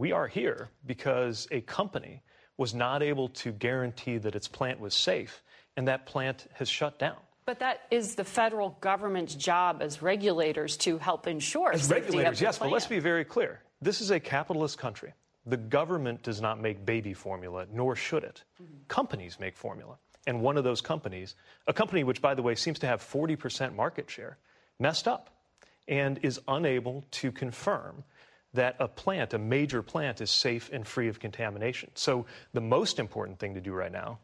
we 0.00 0.12
are 0.12 0.26
here 0.26 0.70
because 0.86 1.46
a 1.50 1.60
company 1.60 2.22
was 2.56 2.74
not 2.74 3.02
able 3.02 3.28
to 3.28 3.52
guarantee 3.52 4.16
that 4.16 4.34
its 4.34 4.48
plant 4.48 4.80
was 4.80 4.94
safe, 4.94 5.42
and 5.76 5.86
that 5.86 6.06
plant 6.06 6.46
has 6.54 6.68
shut 6.70 6.98
down. 6.98 7.16
But 7.44 7.58
that 7.58 7.82
is 7.90 8.14
the 8.14 8.24
federal 8.24 8.78
government's 8.80 9.34
job 9.34 9.82
as 9.82 10.00
regulators 10.00 10.78
to 10.78 10.96
help 10.96 11.26
ensure 11.26 11.72
As 11.72 11.90
regulators, 11.90 12.40
yes, 12.40 12.58
but 12.58 12.70
let's 12.70 12.86
be 12.86 12.98
very 12.98 13.24
clear. 13.24 13.60
This 13.82 14.00
is 14.00 14.10
a 14.10 14.18
capitalist 14.18 14.78
country. 14.78 15.12
The 15.46 15.58
government 15.58 16.22
does 16.22 16.40
not 16.40 16.60
make 16.60 16.86
baby 16.86 17.12
formula, 17.12 17.66
nor 17.70 17.94
should 17.94 18.24
it. 18.24 18.42
Mm-hmm. 18.62 18.72
Companies 18.88 19.38
make 19.38 19.56
formula. 19.56 19.98
And 20.26 20.40
one 20.40 20.56
of 20.56 20.64
those 20.64 20.80
companies, 20.80 21.34
a 21.66 21.72
company 21.74 22.04
which, 22.04 22.22
by 22.22 22.34
the 22.34 22.42
way, 22.42 22.54
seems 22.54 22.78
to 22.78 22.86
have 22.86 23.02
40% 23.02 23.74
market 23.74 24.10
share, 24.10 24.38
messed 24.78 25.06
up 25.06 25.30
and 25.88 26.18
is 26.22 26.40
unable 26.48 27.04
to 27.10 27.32
confirm 27.32 28.04
that 28.54 28.76
a 28.80 28.88
plant, 28.88 29.34
a 29.34 29.38
major 29.38 29.82
plant, 29.82 30.20
is 30.20 30.30
safe 30.30 30.70
and 30.72 30.86
free 30.86 31.08
of 31.08 31.20
contamination. 31.20 31.90
So 31.94 32.26
the 32.52 32.60
most 32.60 32.98
important 32.98 33.38
thing 33.38 33.54
to 33.54 33.60
do 33.60 33.72
right 33.72 33.92
now, 33.92 34.18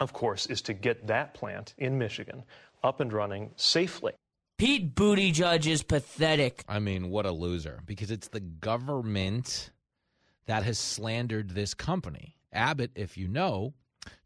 of 0.00 0.12
course, 0.12 0.46
is 0.46 0.62
to 0.62 0.74
get 0.74 1.06
that 1.08 1.34
plant 1.34 1.74
in 1.78 1.98
Michigan 1.98 2.44
up 2.82 3.00
and 3.00 3.12
running 3.12 3.50
safely. 3.56 4.12
Pete 4.58 4.94
Buttigieg 4.94 5.66
is 5.66 5.82
pathetic. 5.82 6.64
I 6.66 6.78
mean, 6.78 7.10
what 7.10 7.26
a 7.26 7.32
loser. 7.32 7.80
Because 7.84 8.10
it's 8.10 8.28
the 8.28 8.40
government 8.40 9.70
that 10.46 10.62
has 10.62 10.78
slandered 10.78 11.50
this 11.50 11.74
company. 11.74 12.36
Abbott, 12.52 12.92
if 12.94 13.18
you 13.18 13.28
know, 13.28 13.74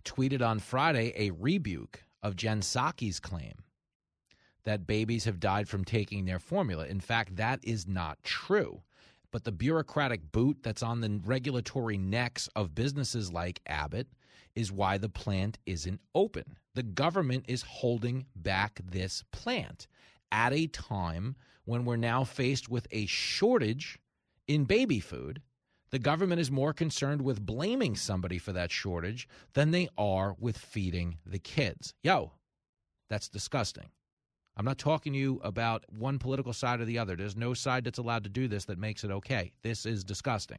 tweeted 0.05 0.41
on 0.47 0.61
Friday 0.61 1.13
a 1.17 1.33
rebuke 1.33 2.05
of 2.23 2.37
Jen 2.37 2.61
Psaki's 2.61 3.19
claim 3.19 3.65
that 4.65 4.87
babies 4.87 5.25
have 5.25 5.41
died 5.41 5.69
from 5.69 5.85
taking 5.85 6.27
their 6.27 6.39
formula. 6.39 6.87
In 6.87 7.01
fact, 7.01 7.37
that 7.37 7.59
is 7.65 7.89
not 7.89 8.23
true. 8.23 8.83
But 9.33 9.45
the 9.45 9.53
bureaucratic 9.53 10.33
boot 10.33 10.59
that's 10.63 10.83
on 10.83 11.01
the 11.01 11.21
regulatory 11.25 11.99
necks 11.99 12.49
of 12.57 12.75
businesses 12.75 13.33
like 13.33 13.61
Abbott 13.67 14.09
is 14.55 14.73
why 14.73 14.99
the 14.99 15.09
plant 15.09 15.59
isn't 15.67 16.01
open. 16.15 16.57
The 16.75 16.83
government 16.83 17.45
is 17.49 17.63
holding 17.63 18.27
back 18.35 18.81
this 18.85 19.23
plant 19.31 19.87
at 20.33 20.53
a 20.53 20.67
time 20.67 21.37
when 21.65 21.85
we're 21.85 21.97
now 21.97 22.25
faced 22.25 22.69
with 22.69 22.87
a 22.91 23.07
shortage 23.07 23.99
in 24.49 24.65
baby 24.65 25.01
food. 25.01 25.43
The 25.91 25.99
government 25.99 26.41
is 26.41 26.51
more 26.51 26.73
concerned 26.73 27.23
with 27.23 27.45
blaming 27.45 27.97
somebody 27.97 28.39
for 28.39 28.53
that 28.53 28.71
shortage 28.71 29.29
than 29.55 29.71
they 29.71 29.89
are 29.99 30.37
with 30.39 30.57
feeding 30.57 31.19
the 31.27 31.39
kids. 31.39 31.95
Yo, 32.03 32.33
that's 33.09 33.29
disgusting. 33.29 33.91
I'm 34.57 34.65
not 34.65 34.79
talking 34.79 35.13
to 35.13 35.19
you 35.19 35.41
about 35.43 35.85
one 35.89 36.19
political 36.19 36.53
side 36.53 36.81
or 36.81 36.85
the 36.85 36.99
other. 36.99 37.17
There's 37.17 37.37
no 37.37 37.55
side 37.55 37.85
that's 37.85 37.99
allowed 37.99 38.25
to 38.25 38.31
do 38.31 38.49
this 38.49 38.67
that 38.67 38.79
makes 38.79 39.05
it 39.05 39.11
okay. 39.11 39.53
This 39.63 39.87
is 39.87 40.05
disgusting. 40.05 40.59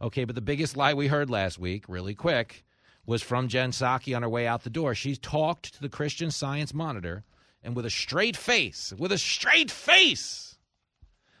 Okay, 0.00 0.24
but 0.24 0.34
the 0.34 0.40
biggest 0.40 0.76
lie 0.76 0.94
we 0.94 1.06
heard 1.06 1.30
last 1.30 1.58
week, 1.58 1.84
really 1.88 2.14
quick, 2.14 2.64
was 3.06 3.22
from 3.22 3.48
Jen 3.48 3.70
Psaki 3.70 4.16
on 4.16 4.22
her 4.22 4.28
way 4.28 4.46
out 4.46 4.64
the 4.64 4.70
door. 4.70 4.94
She 4.94 5.16
talked 5.16 5.74
to 5.74 5.80
the 5.80 5.88
Christian 5.88 6.30
Science 6.30 6.72
Monitor, 6.72 7.24
and 7.62 7.76
with 7.76 7.86
a 7.86 7.90
straight 7.90 8.36
face, 8.36 8.92
with 8.98 9.12
a 9.12 9.18
straight 9.18 9.70
face, 9.70 10.56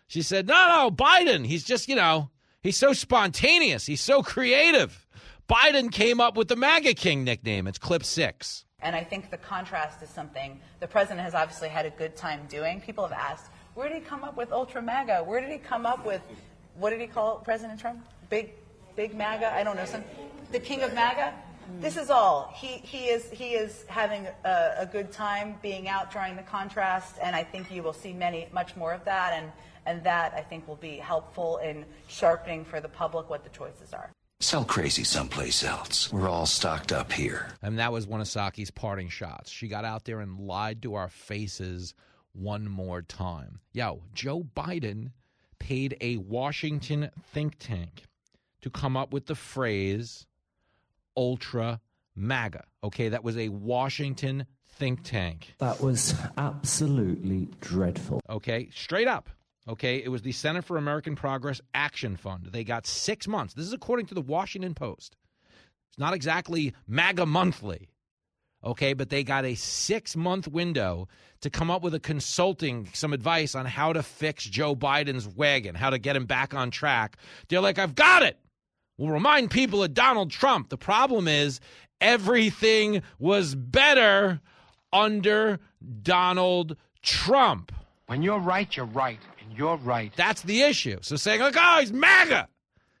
she 0.06 0.22
said, 0.22 0.46
No, 0.46 0.68
no, 0.68 0.90
Biden, 0.90 1.46
he's 1.46 1.64
just, 1.64 1.88
you 1.88 1.96
know, 1.96 2.30
he's 2.62 2.76
so 2.76 2.92
spontaneous, 2.92 3.86
he's 3.86 4.00
so 4.00 4.22
creative. 4.22 5.06
Biden 5.48 5.90
came 5.90 6.20
up 6.20 6.36
with 6.36 6.48
the 6.48 6.56
MAGA 6.56 6.94
King 6.94 7.24
nickname. 7.24 7.66
It's 7.66 7.78
clip 7.78 8.04
six. 8.04 8.63
And 8.84 8.94
I 8.94 9.02
think 9.02 9.30
the 9.30 9.38
contrast 9.38 10.02
is 10.02 10.10
something 10.10 10.60
the 10.78 10.86
president 10.86 11.20
has 11.20 11.34
obviously 11.34 11.70
had 11.70 11.86
a 11.86 11.90
good 11.90 12.14
time 12.16 12.40
doing. 12.48 12.82
People 12.82 13.02
have 13.08 13.18
asked, 13.18 13.46
where 13.74 13.88
did 13.88 13.96
he 13.96 14.02
come 14.02 14.22
up 14.22 14.36
with 14.36 14.52
Ultra 14.52 14.82
MAGA? 14.82 15.24
Where 15.24 15.40
did 15.40 15.50
he 15.50 15.58
come 15.58 15.86
up 15.86 16.04
with, 16.04 16.20
what 16.76 16.90
did 16.90 17.00
he 17.00 17.06
call 17.06 17.36
President 17.38 17.80
Trump? 17.80 18.06
Big, 18.28 18.50
big 18.94 19.14
MAGA? 19.14 19.52
I 19.52 19.64
don't 19.64 19.76
know. 19.76 19.86
Some, 19.86 20.04
the 20.52 20.60
king 20.60 20.82
of 20.82 20.94
MAGA? 20.94 21.32
This 21.80 21.96
is 21.96 22.10
all. 22.10 22.52
He, 22.54 22.76
he, 22.76 23.06
is, 23.06 23.30
he 23.30 23.54
is 23.54 23.86
having 23.88 24.26
a, 24.44 24.74
a 24.80 24.86
good 24.86 25.10
time 25.10 25.54
being 25.62 25.88
out 25.88 26.12
drawing 26.12 26.36
the 26.36 26.42
contrast, 26.42 27.16
and 27.22 27.34
I 27.34 27.42
think 27.42 27.72
you 27.72 27.82
will 27.82 27.94
see 27.94 28.12
many, 28.12 28.48
much 28.52 28.76
more 28.76 28.92
of 28.92 29.02
that, 29.06 29.32
and, 29.32 29.50
and 29.86 30.04
that 30.04 30.34
I 30.34 30.42
think 30.42 30.68
will 30.68 30.76
be 30.76 30.96
helpful 30.96 31.56
in 31.56 31.86
sharpening 32.06 32.66
for 32.66 32.80
the 32.80 32.88
public 32.88 33.30
what 33.30 33.44
the 33.44 33.50
choices 33.50 33.94
are. 33.94 34.10
Sell 34.40 34.64
crazy 34.64 35.04
someplace 35.04 35.64
else. 35.64 36.12
We're 36.12 36.28
all 36.28 36.46
stocked 36.46 36.92
up 36.92 37.12
here. 37.12 37.48
And 37.62 37.78
that 37.78 37.92
was 37.92 38.06
one 38.06 38.20
of 38.20 38.26
Psaki's 38.26 38.70
parting 38.70 39.08
shots. 39.08 39.50
She 39.50 39.68
got 39.68 39.84
out 39.84 40.04
there 40.04 40.20
and 40.20 40.38
lied 40.38 40.82
to 40.82 40.94
our 40.94 41.08
faces 41.08 41.94
one 42.32 42.68
more 42.68 43.00
time. 43.00 43.60
Yo, 43.72 44.02
Joe 44.12 44.44
Biden 44.56 45.12
paid 45.58 45.96
a 46.00 46.18
Washington 46.18 47.10
think 47.32 47.56
tank 47.58 48.04
to 48.60 48.70
come 48.70 48.96
up 48.96 49.12
with 49.12 49.26
the 49.26 49.34
phrase 49.34 50.26
ultra 51.16 51.80
MAGA. 52.16 52.64
Okay, 52.82 53.08
that 53.10 53.24
was 53.24 53.38
a 53.38 53.48
Washington 53.48 54.46
think 54.76 55.04
tank. 55.04 55.54
That 55.58 55.80
was 55.80 56.14
absolutely 56.36 57.48
dreadful. 57.60 58.20
Okay, 58.28 58.68
straight 58.74 59.08
up. 59.08 59.30
Okay, 59.66 60.02
it 60.02 60.08
was 60.08 60.22
the 60.22 60.32
Center 60.32 60.60
for 60.60 60.76
American 60.76 61.16
Progress 61.16 61.60
Action 61.74 62.16
Fund. 62.16 62.48
They 62.52 62.64
got 62.64 62.86
six 62.86 63.26
months. 63.26 63.54
This 63.54 63.66
is 63.66 63.72
according 63.72 64.06
to 64.06 64.14
the 64.14 64.20
Washington 64.20 64.74
Post. 64.74 65.16
It's 65.88 65.98
not 65.98 66.12
exactly 66.12 66.74
MAGA 66.86 67.24
monthly. 67.24 67.88
Okay, 68.62 68.94
but 68.94 69.10
they 69.10 69.22
got 69.22 69.44
a 69.44 69.54
six 69.54 70.16
month 70.16 70.48
window 70.48 71.08
to 71.42 71.50
come 71.50 71.70
up 71.70 71.82
with 71.82 71.94
a 71.94 72.00
consulting, 72.00 72.88
some 72.94 73.12
advice 73.12 73.54
on 73.54 73.66
how 73.66 73.92
to 73.92 74.02
fix 74.02 74.44
Joe 74.44 74.74
Biden's 74.74 75.28
wagon, 75.28 75.74
how 75.74 75.90
to 75.90 75.98
get 75.98 76.16
him 76.16 76.24
back 76.24 76.54
on 76.54 76.70
track. 76.70 77.18
They're 77.48 77.60
like, 77.60 77.78
I've 77.78 77.94
got 77.94 78.22
it. 78.22 78.38
We'll 78.96 79.10
remind 79.10 79.50
people 79.50 79.82
of 79.82 79.92
Donald 79.92 80.30
Trump. 80.30 80.70
The 80.70 80.78
problem 80.78 81.28
is 81.28 81.60
everything 82.00 83.02
was 83.18 83.54
better 83.54 84.40
under 84.92 85.58
Donald 86.02 86.76
Trump. 87.02 87.72
When 88.06 88.22
you're 88.22 88.38
right, 88.38 88.74
you're 88.74 88.86
right, 88.86 89.18
you're 89.54 89.76
right. 89.76 90.12
That's 90.16 90.42
the 90.42 90.62
issue. 90.62 90.98
So 91.02 91.16
saying, 91.16 91.40
like, 91.40 91.56
oh, 91.58 91.80
he's 91.80 91.92
MAGA. 91.92 92.48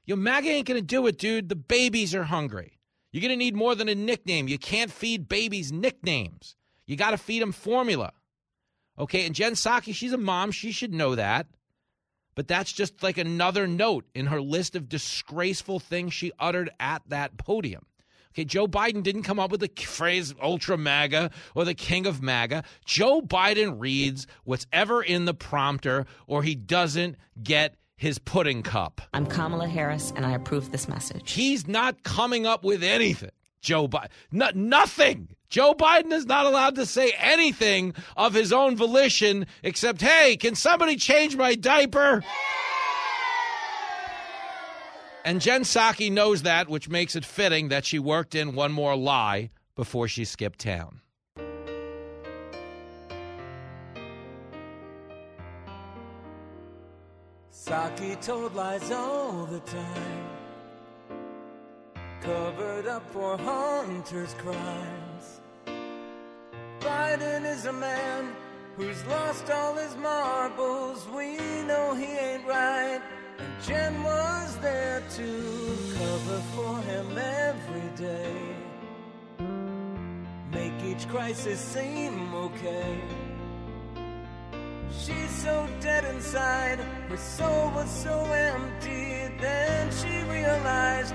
Yo, 0.06 0.16
MAGA 0.16 0.48
ain't 0.48 0.66
going 0.66 0.80
to 0.80 0.86
do 0.86 1.06
it, 1.06 1.18
dude. 1.18 1.48
The 1.48 1.56
babies 1.56 2.14
are 2.14 2.24
hungry. 2.24 2.78
You're 3.12 3.22
going 3.22 3.30
to 3.30 3.36
need 3.36 3.54
more 3.54 3.74
than 3.74 3.88
a 3.88 3.94
nickname. 3.94 4.48
You 4.48 4.58
can't 4.58 4.90
feed 4.90 5.28
babies 5.28 5.72
nicknames. 5.72 6.56
You 6.86 6.96
got 6.96 7.12
to 7.12 7.16
feed 7.16 7.40
them 7.40 7.52
formula. 7.52 8.12
Okay, 8.98 9.26
and 9.26 9.34
Jen 9.34 9.52
Psaki, 9.52 9.94
she's 9.94 10.12
a 10.12 10.18
mom. 10.18 10.50
She 10.50 10.72
should 10.72 10.92
know 10.92 11.14
that. 11.14 11.46
But 12.34 12.48
that's 12.48 12.72
just 12.72 13.02
like 13.02 13.18
another 13.18 13.66
note 13.66 14.04
in 14.14 14.26
her 14.26 14.40
list 14.40 14.74
of 14.74 14.88
disgraceful 14.88 15.78
things 15.78 16.12
she 16.12 16.32
uttered 16.38 16.70
at 16.80 17.02
that 17.08 17.36
podium. 17.36 17.86
Okay, 18.34 18.44
Joe 18.44 18.66
Biden 18.66 19.04
didn't 19.04 19.22
come 19.22 19.38
up 19.38 19.52
with 19.52 19.60
the 19.60 19.70
phrase 19.80 20.34
ultra 20.42 20.76
MAGA 20.76 21.30
or 21.54 21.64
the 21.64 21.74
king 21.74 22.04
of 22.04 22.20
MAGA. 22.20 22.64
Joe 22.84 23.22
Biden 23.22 23.80
reads 23.80 24.26
what's 24.42 24.66
ever 24.72 25.04
in 25.04 25.24
the 25.24 25.34
prompter 25.34 26.04
or 26.26 26.42
he 26.42 26.56
doesn't 26.56 27.14
get 27.40 27.76
his 27.96 28.18
pudding 28.18 28.64
cup. 28.64 29.00
I'm 29.14 29.24
Kamala 29.24 29.68
Harris, 29.68 30.12
and 30.16 30.26
I 30.26 30.32
approve 30.32 30.72
this 30.72 30.88
message. 30.88 31.30
He's 31.30 31.68
not 31.68 32.02
coming 32.02 32.44
up 32.44 32.64
with 32.64 32.82
anything. 32.82 33.30
Joe 33.60 33.86
Biden, 33.86 34.08
no, 34.32 34.50
nothing. 34.52 35.28
Joe 35.48 35.72
Biden 35.72 36.10
is 36.10 36.26
not 36.26 36.44
allowed 36.44 36.74
to 36.74 36.86
say 36.86 37.12
anything 37.16 37.94
of 38.16 38.34
his 38.34 38.52
own 38.52 38.76
volition 38.76 39.46
except, 39.62 40.00
hey, 40.00 40.36
can 40.36 40.56
somebody 40.56 40.96
change 40.96 41.36
my 41.36 41.54
diaper? 41.54 42.24
And 45.26 45.40
Jen 45.40 45.62
Psaki 45.62 46.12
knows 46.12 46.42
that, 46.42 46.68
which 46.68 46.90
makes 46.90 47.16
it 47.16 47.24
fitting 47.24 47.68
that 47.68 47.86
she 47.86 47.98
worked 47.98 48.34
in 48.34 48.54
one 48.54 48.72
more 48.72 48.94
lie 48.94 49.50
before 49.74 50.06
she 50.06 50.26
skipped 50.26 50.58
town. 50.58 51.00
Psaki 57.50 58.20
told 58.20 58.54
lies 58.54 58.90
all 58.90 59.46
the 59.46 59.60
time, 59.60 60.28
covered 62.20 62.86
up 62.86 63.10
for 63.10 63.38
hunters' 63.38 64.34
crimes. 64.34 65.40
Biden 66.80 67.50
is 67.50 67.64
a 67.64 67.72
man 67.72 68.36
who's 68.76 69.02
lost 69.06 69.50
all 69.50 69.74
his 69.74 69.96
marbles. 69.96 71.08
We 71.08 71.38
know 71.62 71.94
he 71.94 72.12
ain't 72.12 72.46
right. 72.46 73.00
And 73.38 73.62
Jen 73.66 74.02
was 74.02 74.56
there 74.58 75.02
to 75.16 75.28
cover 75.98 76.40
for 76.54 76.78
him 76.82 77.18
every 77.18 77.90
day. 77.96 78.36
Make 80.52 80.84
each 80.84 81.08
crisis 81.08 81.60
seem 81.60 82.34
okay. 82.34 83.00
She's 84.90 85.30
so 85.30 85.68
dead 85.80 86.04
inside, 86.04 86.78
her 87.08 87.16
soul 87.16 87.70
was 87.74 87.90
so 87.90 88.16
empty. 88.24 89.28
Then 89.40 89.90
she 89.90 90.14
realized 90.30 91.14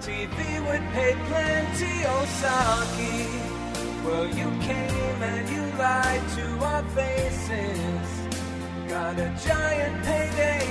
TV 0.00 0.36
would 0.66 0.84
pay 0.92 1.14
plenty. 1.28 1.94
Osaki, 2.16 3.26
well, 4.04 4.26
you 4.26 4.50
came 4.60 5.22
and 5.22 5.48
you 5.48 5.78
lied 5.78 6.28
to 6.36 6.64
our 6.64 6.84
faces. 6.90 8.29
Got 8.90 9.18
a 9.18 9.28
giant 9.46 10.04
payday. 10.04 10.70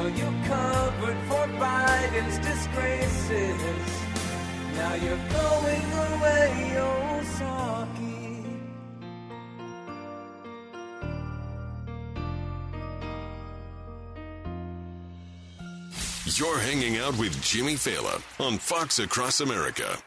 Well, 0.00 0.08
you 0.08 0.24
covered 0.46 1.18
for 1.28 1.46
Biden's 1.58 2.38
disgraces. 2.38 3.90
Now 4.74 4.94
you're 4.94 5.24
going 5.28 5.92
away, 6.06 6.76
oh, 6.78 7.20
Osaki. 7.20 8.34
You're 16.38 16.58
hanging 16.60 16.96
out 16.98 17.18
with 17.18 17.42
Jimmy 17.42 17.74
Failla 17.74 18.22
on 18.38 18.56
Fox 18.56 19.00
Across 19.00 19.40
America. 19.40 19.98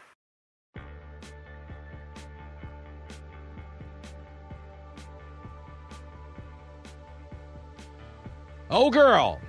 Oh, 8.76 8.90
girl. 8.90 9.40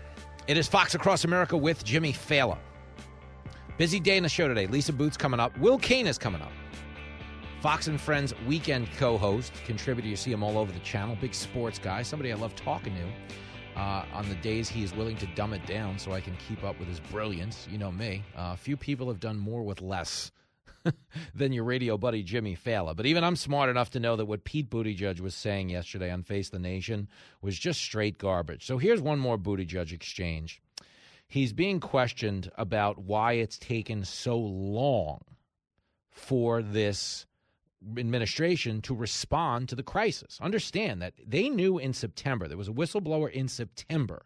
It 0.46 0.56
is 0.56 0.68
Fox 0.68 0.94
Across 0.94 1.24
America 1.24 1.58
with 1.58 1.84
Jimmy 1.84 2.14
Failla. 2.14 2.60
Busy 3.76 4.00
day 4.00 4.18
in 4.18 4.22
the 4.22 4.30
show 4.30 4.48
today. 4.48 4.68
Lisa 4.68 4.94
Boothe's 4.94 5.18
coming 5.18 5.40
up. 5.40 5.58
Will 5.58 5.80
Cain 5.80 6.06
is 6.06 6.20
coming 6.20 6.44
up. 6.44 6.52
Fox 7.60 7.88
and 7.88 8.00
Friends 8.00 8.36
weekend 8.46 8.88
co 9.00 9.18
host, 9.18 9.52
contributor. 9.66 10.08
You 10.08 10.16
see 10.16 10.32
him 10.32 10.44
all 10.44 10.60
over 10.60 10.72
the 10.72 10.80
channel. 10.82 11.18
Big 11.20 11.34
sports 11.34 11.80
guy. 11.80 12.04
Somebody 12.04 12.32
I 12.32 12.36
love 12.36 12.56
talking 12.56 12.94
to 12.94 13.82
uh, 13.82 14.06
on 14.14 14.30
the 14.30 14.36
days 14.36 14.70
he 14.70 14.84
is 14.84 14.94
willing 14.94 15.18
to 15.18 15.26
dumb 15.34 15.54
it 15.54 15.66
down 15.66 15.98
so 15.98 16.12
I 16.12 16.22
can 16.22 16.38
keep 16.48 16.64
up 16.64 16.78
with 16.78 16.88
his 16.88 17.00
brilliance. 17.00 17.68
You 17.72 17.80
know 17.80 17.92
me. 17.92 18.24
Uh, 18.38 18.56
few 18.56 18.78
people 18.78 19.08
have 19.08 19.20
done 19.20 19.40
more 19.40 19.64
with 19.64 19.82
less 19.82 20.32
than 21.36 21.54
your 21.54 21.64
radio 21.64 21.98
buddy 21.98 22.24
Jimmy 22.24 22.56
Failla. 22.56 22.96
But 22.96 23.06
even 23.06 23.24
I'm 23.24 23.36
smart 23.36 23.70
enough 23.70 23.92
to 23.92 24.00
know 24.00 24.16
that 24.16 24.26
what 24.26 24.44
Pete 24.44 24.70
Buttigieg 24.70 24.98
judge 24.98 25.20
was 25.20 25.36
saying 25.36 25.70
yesterday 25.70 26.12
on 26.12 26.24
Face 26.24 26.50
the 26.50 26.60
Nation 26.60 27.08
was 27.42 27.58
just 27.58 27.80
straight 27.80 28.18
garbage. 28.18 28.66
So 28.66 28.78
here's 28.78 29.02
one 29.02 29.20
more 29.20 29.38
Buttigieg 29.38 29.92
exchange. 29.92 30.62
He's 31.28 31.54
being 31.54 31.80
questioned 31.80 32.52
about 32.58 33.00
why 33.00 33.34
it's 33.34 33.58
taken 33.58 34.06
so 34.06 34.38
long 34.38 35.22
for 36.10 36.62
this 36.62 37.26
administration 37.98 38.82
to 38.82 38.96
respond 38.96 39.70
to 39.70 39.76
the 39.76 39.84
crisis. 39.84 40.40
Understand 40.42 41.02
that 41.02 41.14
they 41.26 41.50
knew 41.50 41.78
in 41.78 41.94
September, 41.94 42.48
there 42.48 42.58
was 42.58 42.68
a 42.68 42.74
whistleblower 42.74 43.32
in 43.32 43.48
September 43.48 44.26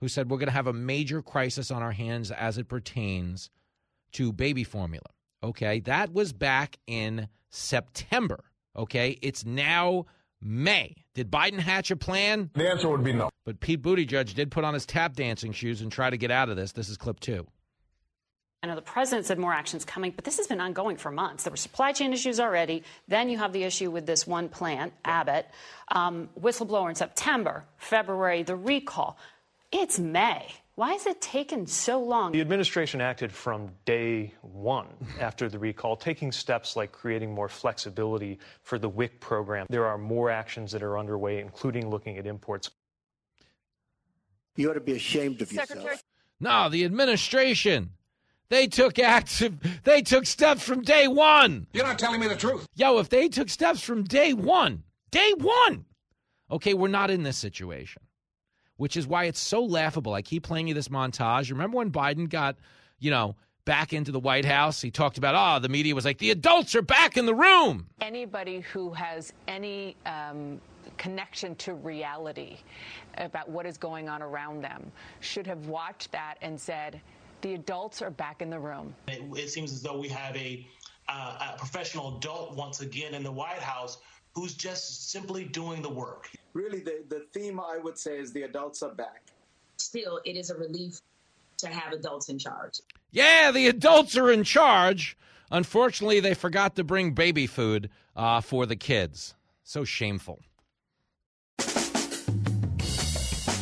who 0.00 0.08
said, 0.08 0.30
We're 0.30 0.38
going 0.38 0.48
to 0.48 0.52
have 0.52 0.66
a 0.66 0.72
major 0.72 1.22
crisis 1.22 1.70
on 1.70 1.82
our 1.82 1.92
hands 1.92 2.30
as 2.30 2.58
it 2.58 2.68
pertains 2.68 3.50
to 4.12 4.32
baby 4.32 4.64
formula. 4.64 5.06
Okay, 5.42 5.80
that 5.80 6.12
was 6.12 6.32
back 6.32 6.78
in 6.86 7.28
September. 7.50 8.44
Okay, 8.74 9.18
it's 9.22 9.44
now 9.44 10.06
May. 10.40 10.94
Did 11.14 11.30
Biden 11.30 11.58
hatch 11.58 11.90
a 11.90 11.96
plan? 11.96 12.50
The 12.54 12.68
answer 12.68 12.88
would 12.88 13.04
be 13.04 13.12
no. 13.12 13.30
But 13.44 13.60
Pete 13.60 13.82
Buttigieg 13.82 14.34
did 14.34 14.50
put 14.50 14.64
on 14.64 14.74
his 14.74 14.86
tap 14.86 15.14
dancing 15.14 15.52
shoes 15.52 15.80
and 15.80 15.90
try 15.90 16.10
to 16.10 16.16
get 16.16 16.30
out 16.30 16.48
of 16.48 16.56
this. 16.56 16.72
This 16.72 16.88
is 16.88 16.96
clip 16.96 17.20
two. 17.20 17.46
I 18.62 18.68
know 18.68 18.74
the 18.74 18.82
president 18.82 19.26
said 19.26 19.38
more 19.38 19.52
actions 19.52 19.84
coming, 19.84 20.12
but 20.16 20.24
this 20.24 20.38
has 20.38 20.46
been 20.46 20.60
ongoing 20.60 20.96
for 20.96 21.10
months. 21.10 21.44
There 21.44 21.52
were 21.52 21.56
supply 21.56 21.92
chain 21.92 22.12
issues 22.12 22.40
already. 22.40 22.82
Then 23.06 23.28
you 23.28 23.38
have 23.38 23.52
the 23.52 23.62
issue 23.62 23.90
with 23.90 24.06
this 24.06 24.26
one 24.26 24.48
plant, 24.48 24.92
Abbott, 25.04 25.46
um, 25.88 26.28
whistleblower 26.40 26.88
in 26.88 26.96
September, 26.96 27.64
February, 27.76 28.42
the 28.42 28.56
recall. 28.56 29.18
It's 29.70 29.98
May. 29.98 30.48
Why 30.76 30.92
has 30.92 31.06
it 31.06 31.22
taken 31.22 31.66
so 31.66 31.98
long? 32.02 32.32
The 32.32 32.42
administration 32.42 33.00
acted 33.00 33.32
from 33.32 33.70
day 33.86 34.34
one 34.42 34.88
after 35.18 35.48
the 35.48 35.58
recall, 35.58 35.96
taking 35.96 36.30
steps 36.30 36.76
like 36.76 36.92
creating 36.92 37.32
more 37.34 37.48
flexibility 37.48 38.38
for 38.62 38.78
the 38.78 38.88
WIC 38.88 39.18
program. 39.18 39.66
There 39.70 39.86
are 39.86 39.96
more 39.96 40.30
actions 40.30 40.72
that 40.72 40.82
are 40.82 40.98
underway, 40.98 41.40
including 41.40 41.88
looking 41.88 42.18
at 42.18 42.26
imports. 42.26 42.70
You 44.56 44.70
ought 44.70 44.74
to 44.74 44.80
be 44.80 44.92
ashamed 44.96 45.40
of 45.40 45.50
yourself. 45.50 45.68
Secretary- 45.68 45.96
no, 46.40 46.68
the 46.68 46.84
administration. 46.84 47.92
They 48.50 48.66
took 48.66 48.98
active. 48.98 49.54
They 49.84 50.02
took 50.02 50.26
steps 50.26 50.62
from 50.62 50.82
day 50.82 51.08
one. 51.08 51.66
You're 51.72 51.86
not 51.86 51.98
telling 51.98 52.20
me 52.20 52.28
the 52.28 52.36
truth. 52.36 52.66
Yo, 52.74 52.98
if 52.98 53.08
they 53.08 53.28
took 53.28 53.48
steps 53.48 53.80
from 53.82 54.04
day 54.04 54.34
one, 54.34 54.82
day 55.10 55.32
one, 55.38 55.86
okay, 56.50 56.74
we're 56.74 56.88
not 56.88 57.10
in 57.10 57.22
this 57.22 57.38
situation, 57.38 58.02
which 58.76 58.96
is 58.96 59.06
why 59.06 59.24
it's 59.24 59.40
so 59.40 59.62
laughable. 59.64 60.14
I 60.14 60.22
keep 60.22 60.42
playing 60.42 60.68
you 60.68 60.74
this 60.74 60.88
montage. 60.88 61.50
Remember 61.50 61.78
when 61.78 61.90
Biden 61.90 62.28
got, 62.28 62.56
you 62.98 63.10
know, 63.10 63.36
back 63.64 63.92
into 63.92 64.12
the 64.12 64.20
White 64.20 64.44
House? 64.44 64.80
He 64.80 64.90
talked 64.90 65.18
about, 65.18 65.34
oh, 65.36 65.60
the 65.60 65.68
media 65.68 65.94
was 65.94 66.04
like, 66.04 66.18
the 66.18 66.30
adults 66.30 66.74
are 66.74 66.82
back 66.82 67.16
in 67.16 67.26
the 67.26 67.34
room. 67.34 67.86
Anybody 68.00 68.60
who 68.60 68.92
has 68.92 69.32
any 69.48 69.96
um, 70.06 70.60
connection 70.98 71.54
to 71.56 71.74
reality 71.74 72.58
about 73.18 73.48
what 73.48 73.66
is 73.66 73.78
going 73.78 74.08
on 74.08 74.22
around 74.22 74.62
them 74.62 74.90
should 75.20 75.46
have 75.46 75.66
watched 75.66 76.12
that 76.12 76.36
and 76.42 76.60
said, 76.60 77.00
the 77.42 77.54
adults 77.54 78.02
are 78.02 78.10
back 78.10 78.42
in 78.42 78.50
the 78.50 78.58
room. 78.58 78.94
It, 79.08 79.22
it 79.38 79.50
seems 79.50 79.72
as 79.72 79.82
though 79.82 79.98
we 79.98 80.08
have 80.08 80.36
a, 80.36 80.66
uh, 81.08 81.52
a 81.54 81.58
professional 81.58 82.16
adult 82.16 82.56
once 82.56 82.80
again 82.80 83.14
in 83.14 83.22
the 83.22 83.32
White 83.32 83.58
House 83.58 83.98
who's 84.36 84.54
just 84.54 85.10
simply 85.10 85.44
doing 85.44 85.80
the 85.80 85.88
work. 85.88 86.30
Really, 86.52 86.80
the, 86.80 87.02
the 87.08 87.24
theme 87.32 87.58
I 87.58 87.78
would 87.78 87.98
say 87.98 88.18
is 88.18 88.32
the 88.32 88.42
adults 88.42 88.82
are 88.82 88.94
back. 88.94 89.22
Still, 89.78 90.20
it 90.26 90.36
is 90.36 90.50
a 90.50 90.56
relief 90.56 91.00
to 91.56 91.68
have 91.68 91.94
adults 91.94 92.28
in 92.28 92.38
charge. 92.38 92.80
Yeah, 93.10 93.50
the 93.50 93.66
adults 93.66 94.14
are 94.16 94.30
in 94.30 94.44
charge. 94.44 95.16
Unfortunately, 95.50 96.20
they 96.20 96.34
forgot 96.34 96.76
to 96.76 96.84
bring 96.84 97.12
baby 97.12 97.46
food 97.46 97.88
uh, 98.14 98.42
for 98.42 98.66
the 98.66 98.76
kids. 98.76 99.34
So 99.64 99.84
shameful. 99.84 100.42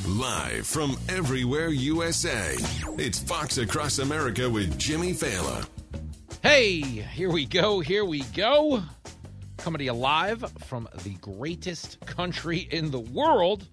Live 0.09 0.66
from 0.66 0.97
everywhere 1.09 1.68
USA, 1.68 2.57
it's 2.99 3.18
Fox 3.20 3.59
Across 3.59 4.01
America 4.01 4.51
with 4.51 4.77
Jimmy 4.79 5.12
Failla. 5.12 5.66
Hey, 6.43 6.81
here 6.81 7.31
we 7.31 7.47
go, 7.47 7.81
here 7.81 8.05
we 8.05 8.22
go. 8.35 8.83
Coming 9.57 9.79
to 9.79 9.85
you 9.85 9.93
live 9.93 10.53
from 10.67 10.89
the 11.05 11.15
greatest 11.15 11.99
country 12.07 12.59
in 12.71 12.91
the 12.91 13.01
world. 13.01 13.67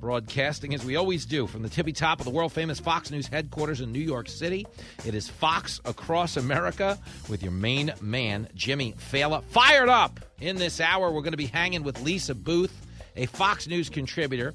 Broadcasting 0.00 0.74
as 0.74 0.84
we 0.84 0.96
always 0.96 1.26
do 1.26 1.46
from 1.46 1.62
the 1.62 1.68
tippy 1.68 1.92
top 1.92 2.20
of 2.20 2.24
the 2.24 2.30
world 2.30 2.52
famous 2.52 2.80
Fox 2.80 3.10
News 3.10 3.26
headquarters 3.26 3.80
in 3.80 3.92
New 3.92 4.00
York 4.00 4.28
City. 4.28 4.66
It 5.04 5.14
is 5.14 5.28
Fox 5.28 5.80
Across 5.84 6.36
America 6.36 6.98
with 7.28 7.42
your 7.42 7.52
main 7.52 7.92
man, 8.00 8.48
Jimmy 8.54 8.94
Failla. 9.12 9.42
Fired 9.44 9.88
up 9.88 10.20
in 10.40 10.56
this 10.56 10.80
hour. 10.80 11.10
We're 11.10 11.20
going 11.20 11.32
to 11.32 11.36
be 11.36 11.46
hanging 11.46 11.82
with 11.82 12.00
Lisa 12.02 12.34
Boothe, 12.34 12.72
a 13.16 13.26
Fox 13.26 13.68
News 13.68 13.90
contributor 13.90 14.54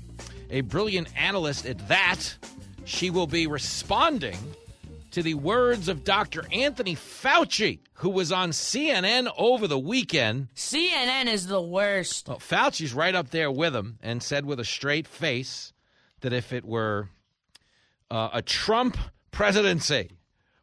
a 0.49 0.61
brilliant 0.61 1.07
analyst 1.17 1.65
at 1.65 1.87
that. 1.87 2.35
She 2.85 3.09
will 3.09 3.27
be 3.27 3.47
responding 3.47 4.37
to 5.15 5.23
the 5.23 5.33
words 5.33 5.87
of 5.87 6.03
Dr. 6.03 6.43
Anthony 6.51 6.93
Fauci, 6.93 7.79
who 7.93 8.09
was 8.09 8.33
on 8.33 8.49
CNN 8.49 9.31
over 9.37 9.65
the 9.65 9.79
weekend. 9.79 10.49
CNN 10.55 11.27
is 11.27 11.47
the 11.47 11.61
worst. 11.61 12.27
Well, 12.27 12.39
Fauci's 12.39 12.93
right 12.93 13.15
up 13.15 13.29
there 13.29 13.49
with 13.49 13.73
him 13.73 13.97
and 14.03 14.21
said 14.21 14.45
with 14.45 14.59
a 14.59 14.65
straight 14.65 15.07
face 15.07 15.71
that 16.19 16.33
if 16.33 16.51
it 16.51 16.65
were 16.65 17.07
uh, 18.11 18.31
a 18.33 18.41
Trump 18.41 18.97
presidency, 19.31 20.11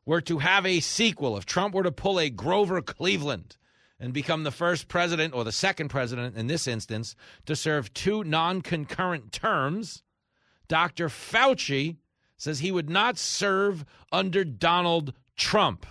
were 0.05 0.21
to 0.21 0.41
have 0.41 0.67
a 0.67 0.81
sequel, 0.81 1.39
if 1.39 1.47
Trump 1.47 1.75
were 1.75 1.85
to 1.85 1.91
pull 1.91 2.21
a 2.21 2.29
Grover 2.29 2.83
Cleveland, 2.83 3.57
and 3.99 4.13
become 4.13 4.43
the 4.43 4.51
first 4.51 4.87
president 4.87 5.33
or 5.33 5.45
the 5.45 5.53
second 5.53 5.89
president 5.89 6.37
in 6.37 6.47
this 6.47 6.67
instance 6.67 7.17
to 7.47 7.57
serve 7.57 7.95
two 7.95 8.23
non 8.23 8.61
concurrent 8.61 9.33
terms, 9.33 10.03
Dr. 10.69 11.09
Fauci 11.09 11.97
says 12.43 12.59
he 12.59 12.73
would 12.73 12.91
not 12.91 13.17
serve 13.17 13.85
under 14.11 14.43
Donald 14.43 15.15
Trump. 15.37 15.87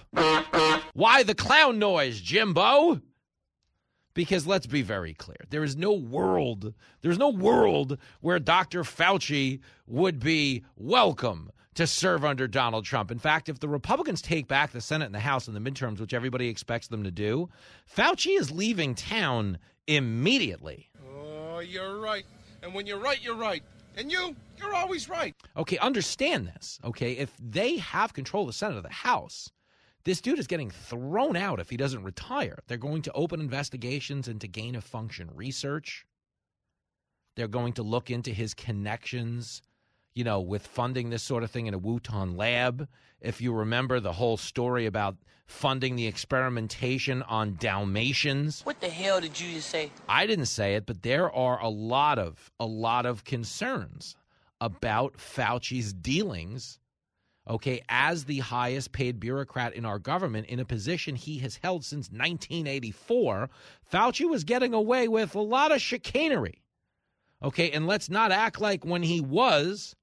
Why 0.93 1.23
the 1.23 1.33
clown 1.33 1.79
noise, 1.79 2.19
Jimbo? 2.19 3.01
Because 4.13 4.45
let's 4.45 4.67
be 4.67 4.81
very 4.81 5.13
clear. 5.13 5.37
There 5.49 5.63
is 5.63 5.77
no 5.77 5.93
world, 5.93 6.73
there's 7.01 7.17
no 7.17 7.29
world 7.29 7.97
where 8.19 8.37
Dr. 8.37 8.83
Fauci 8.83 9.61
would 9.87 10.19
be 10.19 10.65
welcome 10.75 11.51
to 11.75 11.87
serve 11.87 12.25
under 12.25 12.49
Donald 12.49 12.83
Trump. 12.83 13.11
In 13.11 13.19
fact, 13.19 13.47
if 13.47 13.61
the 13.61 13.69
Republicans 13.69 14.21
take 14.21 14.49
back 14.49 14.73
the 14.73 14.81
Senate 14.81 15.05
and 15.05 15.15
the 15.15 15.21
House 15.21 15.47
in 15.47 15.53
the 15.53 15.61
midterms, 15.61 16.01
which 16.01 16.13
everybody 16.13 16.49
expects 16.49 16.87
them 16.87 17.05
to 17.05 17.11
do, 17.11 17.49
Fauci 17.95 18.37
is 18.37 18.51
leaving 18.51 18.93
town 18.93 19.57
immediately. 19.87 20.89
Oh, 21.15 21.59
you're 21.59 22.01
right. 22.01 22.25
And 22.61 22.73
when 22.73 22.85
you're 22.87 22.99
right, 22.99 23.23
you're 23.23 23.35
right. 23.37 23.63
And 23.97 24.11
you, 24.11 24.35
you're 24.57 24.73
always 24.73 25.09
right. 25.09 25.35
Okay, 25.57 25.77
understand 25.79 26.47
this. 26.47 26.79
Okay, 26.83 27.13
if 27.13 27.33
they 27.39 27.77
have 27.77 28.13
control 28.13 28.43
of 28.43 28.47
the 28.47 28.53
Senate 28.53 28.77
or 28.77 28.81
the 28.81 28.89
House, 28.89 29.51
This 30.03 30.21
dude 30.21 30.39
is 30.39 30.47
getting 30.47 30.71
thrown 30.71 31.35
out 31.35 31.59
if 31.59 31.69
he 31.69 31.77
doesn't 31.77 32.03
retire. 32.03 32.59
They're 32.67 32.77
going 32.77 33.03
to 33.03 33.11
open 33.13 33.39
investigations 33.39 34.27
into 34.27 34.47
gain 34.47 34.75
of 34.75 34.83
function 34.83 35.29
research. 35.35 36.05
They're 37.35 37.47
going 37.47 37.73
to 37.73 37.83
look 37.83 38.09
into 38.09 38.31
his 38.31 38.53
connections, 38.53 39.61
you 40.14 40.24
know, 40.24 40.41
with 40.41 40.68
funding 40.68 41.09
this 41.09 41.24
sort 41.24 41.43
of 41.43 41.51
thing 41.51 41.68
in 41.68 41.74
a 41.74 41.80
Wuhan 41.80 42.38
lab. 42.38 42.88
If 43.20 43.39
you 43.41 43.53
remember 43.53 43.99
the 43.99 44.14
whole 44.14 44.38
story 44.38 44.86
about 44.86 45.16
funding 45.45 45.95
the 45.95 46.07
experimentation 46.07 47.22
on 47.24 47.57
Dalmatians. 47.59 48.62
What 48.64 48.82
the 48.82 48.89
hell 48.89 49.22
did 49.22 49.39
you 49.39 49.53
just 49.53 49.70
say? 49.70 49.91
I 50.07 50.26
didn't 50.26 50.45
say 50.45 50.76
it, 50.76 50.86
but 50.86 51.03
there 51.03 51.32
are 51.32 51.62
a 51.62 51.70
lot 51.70 52.18
of 52.18 52.51
a 52.59 52.66
lot 52.66 53.05
of 53.05 53.24
concerns 53.24 54.16
about 54.59 55.18
Fauci's 55.18 55.93
dealings 55.93 56.80
okay, 57.49 57.82
as 57.89 58.26
the 58.26 58.39
highest 58.39 58.91
paid 58.91 59.20
bureaucrat 59.20 59.74
in 59.74 59.86
our 59.86 59.99
government 59.99 60.47
in 60.47 60.59
a 60.59 60.66
position 60.66 61.16
he 61.16 61.39
has 61.39 61.59
held 61.62 61.84
since 61.84 62.09
1984, 62.09 63.49
Fauci 63.91 64.30
was 64.30 64.43
getting 64.43 64.74
away 64.74 65.07
with 65.07 65.36
a 65.36 65.41
lot 65.41 65.72
of 65.72 65.82
chicanery. 65.82 66.62
Okay, 67.43 67.72
and 67.72 67.88
let's 67.88 68.09
not 68.09 68.32
act 68.32 68.62
like 68.62 68.86
when 68.86 69.01
he 69.01 69.20
was 69.20 69.95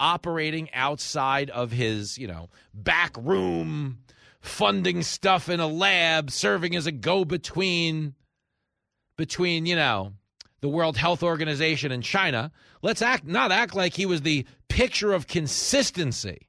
operating 0.00 0.72
outside 0.72 1.50
of 1.50 1.72
his, 1.72 2.18
you 2.18 2.26
know, 2.26 2.48
back 2.74 3.16
room, 3.16 3.98
funding 4.40 5.02
stuff 5.02 5.48
in 5.48 5.60
a 5.60 5.66
lab, 5.66 6.30
serving 6.30 6.76
as 6.76 6.86
a 6.86 6.92
go 6.92 7.24
between 7.24 8.14
between, 9.16 9.66
you 9.66 9.74
know, 9.76 10.12
the 10.60 10.68
World 10.68 10.96
Health 10.96 11.22
Organization 11.22 11.92
and 11.92 12.02
China. 12.02 12.52
Let's 12.82 13.02
act 13.02 13.24
not 13.24 13.52
act 13.52 13.74
like 13.74 13.94
he 13.94 14.06
was 14.06 14.22
the 14.22 14.46
picture 14.68 15.12
of 15.12 15.26
consistency 15.26 16.48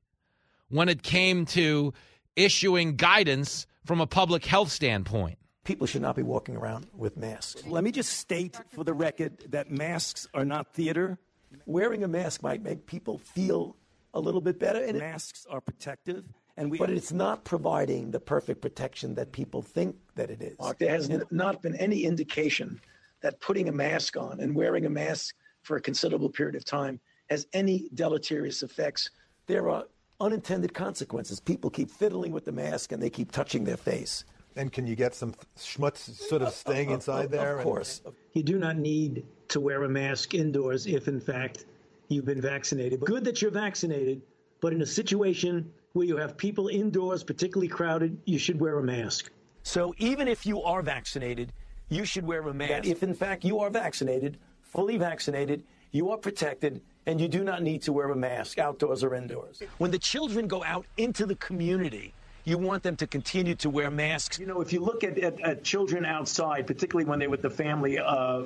when 0.69 0.89
it 0.89 1.03
came 1.03 1.45
to 1.47 1.93
issuing 2.35 2.95
guidance 2.95 3.65
from 3.85 4.01
a 4.01 4.07
public 4.07 4.45
health 4.45 4.71
standpoint. 4.71 5.37
People 5.63 5.87
should 5.87 6.01
not 6.01 6.15
be 6.15 6.23
walking 6.23 6.55
around 6.55 6.87
with 6.95 7.17
masks. 7.17 7.63
Let 7.67 7.83
me 7.83 7.91
just 7.91 8.13
state 8.13 8.59
for 8.69 8.83
the 8.83 8.93
record 8.93 9.33
that 9.49 9.69
masks 9.69 10.27
are 10.33 10.45
not 10.45 10.73
theater. 10.73 11.19
Wearing 11.65 12.03
a 12.03 12.07
mask 12.07 12.43
might 12.43 12.63
make 12.63 12.85
people 12.85 13.17
feel 13.17 13.75
a 14.13 14.19
little 14.19 14.41
bit 14.41 14.59
better, 14.59 14.83
and 14.83 14.97
masks 14.97 15.45
are 15.49 15.61
protective. 15.61 16.25
And 16.57 16.69
we, 16.69 16.77
but 16.77 16.89
it's 16.89 17.11
not 17.13 17.45
providing 17.45 18.11
the 18.11 18.19
perfect 18.19 18.61
protection 18.61 19.15
that 19.15 19.31
people 19.31 19.61
think 19.61 19.95
that 20.15 20.29
it 20.29 20.41
is. 20.41 20.59
Mark, 20.59 20.77
there 20.77 20.91
has 20.91 21.09
not 21.31 21.61
been 21.61 21.75
any 21.75 22.03
indication 22.03 22.81
that 23.21 23.39
putting 23.39 23.69
a 23.69 23.71
mask 23.71 24.17
on 24.17 24.39
and 24.39 24.53
wearing 24.55 24.85
a 24.85 24.89
mask 24.89 25.35
for 25.61 25.77
a 25.77 25.81
considerable 25.81 26.29
period 26.29 26.55
of 26.55 26.65
time 26.65 26.99
has 27.29 27.47
any 27.53 27.89
deleterious 27.93 28.63
effects. 28.63 29.09
There 29.45 29.69
are 29.69 29.85
unintended 30.19 30.73
consequences. 30.73 31.39
People 31.39 31.69
keep 31.69 31.89
fiddling 31.89 32.31
with 32.31 32.45
the 32.45 32.51
mask 32.51 32.91
and 32.91 33.01
they 33.01 33.09
keep 33.09 33.31
touching 33.31 33.63
their 33.63 33.77
face. 33.77 34.25
And 34.55 34.71
can 34.71 34.87
you 34.87 34.95
get 34.95 35.13
some 35.13 35.33
schmutz 35.57 36.15
sort 36.15 36.41
of 36.41 36.53
staying 36.53 36.89
inside 36.89 37.31
there? 37.31 37.57
Of 37.57 37.63
course. 37.63 38.01
You 38.33 38.43
do 38.43 38.57
not 38.57 38.77
need 38.77 39.25
to 39.49 39.59
wear 39.59 39.83
a 39.83 39.89
mask 39.89 40.33
indoors 40.33 40.85
if, 40.85 41.07
in 41.07 41.19
fact, 41.19 41.65
you've 42.09 42.25
been 42.25 42.41
vaccinated. 42.41 42.99
Good 43.01 43.23
that 43.25 43.41
you're 43.41 43.51
vaccinated, 43.51 44.21
but 44.61 44.73
in 44.73 44.81
a 44.81 44.85
situation 44.85 45.71
where 45.93 46.05
you 46.05 46.17
have 46.17 46.37
people 46.37 46.67
indoors, 46.67 47.23
particularly 47.23 47.67
crowded, 47.67 48.17
you 48.25 48.37
should 48.37 48.59
wear 48.59 48.79
a 48.79 48.83
mask. 48.83 49.31
So 49.63 49.93
even 49.97 50.27
if 50.27 50.45
you 50.45 50.61
are 50.63 50.81
vaccinated, 50.81 51.53
you 51.89 52.05
should 52.05 52.25
wear 52.25 52.41
a 52.47 52.53
mask. 52.53 52.85
if, 52.85 53.03
in 53.03 53.13
fact, 53.13 53.43
you 53.43 53.59
are 53.59 53.69
vaccinated, 53.69 54.37
fully 54.61 54.97
vaccinated, 54.97 55.63
you 55.91 56.11
are 56.11 56.17
protected, 56.17 56.81
and 57.07 57.19
you 57.19 57.27
do 57.27 57.43
not 57.43 57.63
need 57.63 57.81
to 57.81 57.91
wear 57.91 58.09
a 58.11 58.15
mask 58.15 58.59
outdoors 58.59 59.03
or 59.03 59.15
indoors. 59.15 59.61
When 59.79 59.89
the 59.89 59.97
children 59.97 60.47
go 60.47 60.63
out 60.63 60.85
into 60.97 61.25
the 61.25 61.35
community, 61.35 62.13
you 62.49 62.57
want 62.57 62.83
them 62.83 62.95
to 62.97 63.07
continue 63.07 63.55
to 63.55 63.69
wear 63.69 63.91
masks. 63.91 64.39
You 64.39 64.47
know, 64.47 64.61
if 64.61 64.73
you 64.73 64.79
look 64.79 65.03
at, 65.03 65.17
at, 65.19 65.39
at 65.41 65.63
children 65.63 66.05
outside, 66.05 66.67
particularly 66.67 67.07
when 67.07 67.19
they're 67.19 67.29
with 67.29 67.41
the 67.41 67.49
family, 67.49 67.99
uh, 67.99 68.43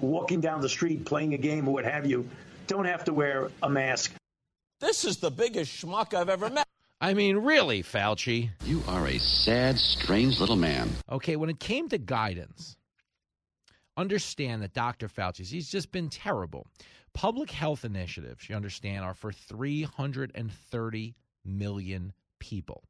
walking 0.00 0.40
down 0.40 0.60
the 0.60 0.68
street, 0.68 1.04
playing 1.04 1.34
a 1.34 1.38
game 1.38 1.68
or 1.68 1.74
what 1.74 1.84
have 1.84 2.06
you, 2.06 2.28
don't 2.66 2.86
have 2.86 3.04
to 3.04 3.12
wear 3.12 3.50
a 3.62 3.68
mask. 3.68 4.12
This 4.80 5.04
is 5.04 5.18
the 5.18 5.30
biggest 5.30 5.70
schmuck 5.82 6.14
I've 6.14 6.28
ever 6.28 6.50
met. 6.50 6.66
I 7.00 7.14
mean, 7.14 7.36
really, 7.36 7.82
Fauci. 7.82 8.50
You 8.64 8.82
are 8.88 9.06
a 9.06 9.18
sad, 9.18 9.78
strange 9.78 10.40
little 10.40 10.56
man. 10.56 10.90
Okay, 11.10 11.36
when 11.36 11.50
it 11.50 11.60
came 11.60 11.88
to 11.90 11.98
guidance, 11.98 12.76
understand 13.96 14.62
that 14.62 14.72
Dr. 14.72 15.08
Fauci's, 15.08 15.50
he's 15.50 15.70
just 15.70 15.92
been 15.92 16.08
terrible 16.08 16.66
public 17.16 17.50
health 17.50 17.84
initiatives, 17.84 18.48
you 18.48 18.54
understand, 18.54 19.02
are 19.02 19.14
for 19.14 19.32
330 19.32 21.14
million 21.46 22.12
people. 22.38 22.84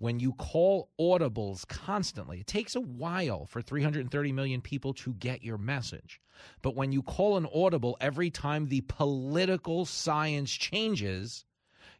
When 0.00 0.18
you 0.18 0.32
call 0.32 0.88
audibles 0.98 1.68
constantly, 1.68 2.40
it 2.40 2.46
takes 2.46 2.74
a 2.74 2.80
while 2.80 3.44
for 3.44 3.60
330 3.60 4.32
million 4.32 4.62
people 4.62 4.94
to 4.94 5.12
get 5.12 5.44
your 5.44 5.58
message. 5.58 6.22
But 6.62 6.74
when 6.74 6.90
you 6.90 7.02
call 7.02 7.36
an 7.36 7.46
audible 7.54 7.98
every 8.00 8.30
time 8.30 8.68
the 8.68 8.80
political 8.80 9.84
science 9.84 10.52
changes, 10.52 11.44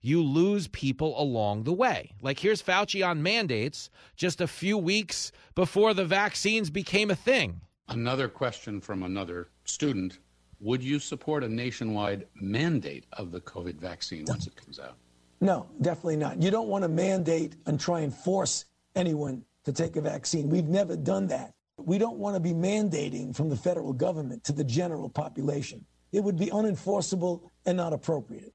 you 0.01 0.23
lose 0.23 0.67
people 0.69 1.21
along 1.21 1.65
the 1.65 1.75
way. 1.75 2.15
Like 2.23 2.39
here's 2.39 2.63
Fauci 2.63 3.07
on 3.07 3.23
mandates 3.23 3.91
just 4.17 4.41
a 4.41 4.47
few 4.47 4.79
weeks 4.79 5.31
before 5.55 5.93
the 5.93 6.07
vaccines 6.07 6.71
became 6.71 7.11
a 7.11 7.15
thing. 7.15 7.61
Another 7.89 8.31
question 8.31 8.81
from 8.81 9.03
another 9.03 9.51
student 9.67 10.21
would 10.59 10.83
you 10.83 10.99
support 11.01 11.45
a 11.45 11.49
nationwide 11.51 12.27
mandate 12.35 13.05
of 13.13 13.31
the 13.31 13.43
COVID 13.43 13.75
vaccine 13.75 14.25
once 14.27 14.47
it 14.47 14.57
comes 14.57 14.79
out? 14.79 14.97
No, 15.41 15.69
definitely 15.81 16.17
not. 16.17 16.43
You 16.43 16.51
don't 16.51 16.69
want 16.69 16.83
to 16.83 16.89
mandate 16.89 17.57
and 17.67 17.81
try 17.81 18.01
and 18.01 18.15
force 18.15 18.67
anyone 18.95 19.45
to 19.65 19.73
take 19.73 19.97
a 19.97 20.01
vaccine. 20.01 20.49
We've 20.49 20.69
never 20.69 20.97
done 20.97 21.29
that. 21.29 21.55
We 21.79 21.99
don't 21.99 22.19
want 22.19 22.37
to 22.37 22.41
be 22.41 22.53
mandating 22.53 23.35
from 23.35 23.49
the 23.49 23.57
federal 23.57 23.93
government 23.93 24.45
to 24.45 24.53
the 24.53 24.65
general 24.65 25.09
population. 25.09 25.85
It 26.13 26.23
would 26.23 26.39
be 26.39 26.47
unenforceable 26.47 27.51
and 27.65 27.77
not 27.77 27.93
appropriate. 27.93 28.53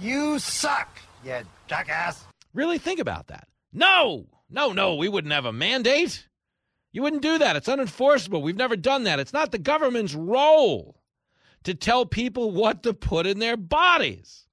You 0.00 0.38
suck, 0.40 0.98
you 1.24 1.38
jackass. 1.68 2.24
Really 2.52 2.78
think 2.78 2.98
about 2.98 3.28
that. 3.28 3.46
No, 3.72 4.26
no, 4.50 4.72
no, 4.72 4.96
we 4.96 5.08
wouldn't 5.08 5.32
have 5.32 5.44
a 5.44 5.52
mandate. 5.52 6.26
You 6.92 7.02
wouldn't 7.02 7.22
do 7.22 7.38
that. 7.38 7.56
It's 7.56 7.68
unenforceable. 7.68 8.42
We've 8.42 8.56
never 8.56 8.76
done 8.76 9.04
that. 9.04 9.20
It's 9.20 9.32
not 9.32 9.52
the 9.52 9.58
government's 9.58 10.14
role 10.14 11.00
to 11.64 11.74
tell 11.74 12.06
people 12.06 12.50
what 12.52 12.82
to 12.84 12.94
put 12.94 13.26
in 13.26 13.38
their 13.38 13.56
bodies. 13.56 14.43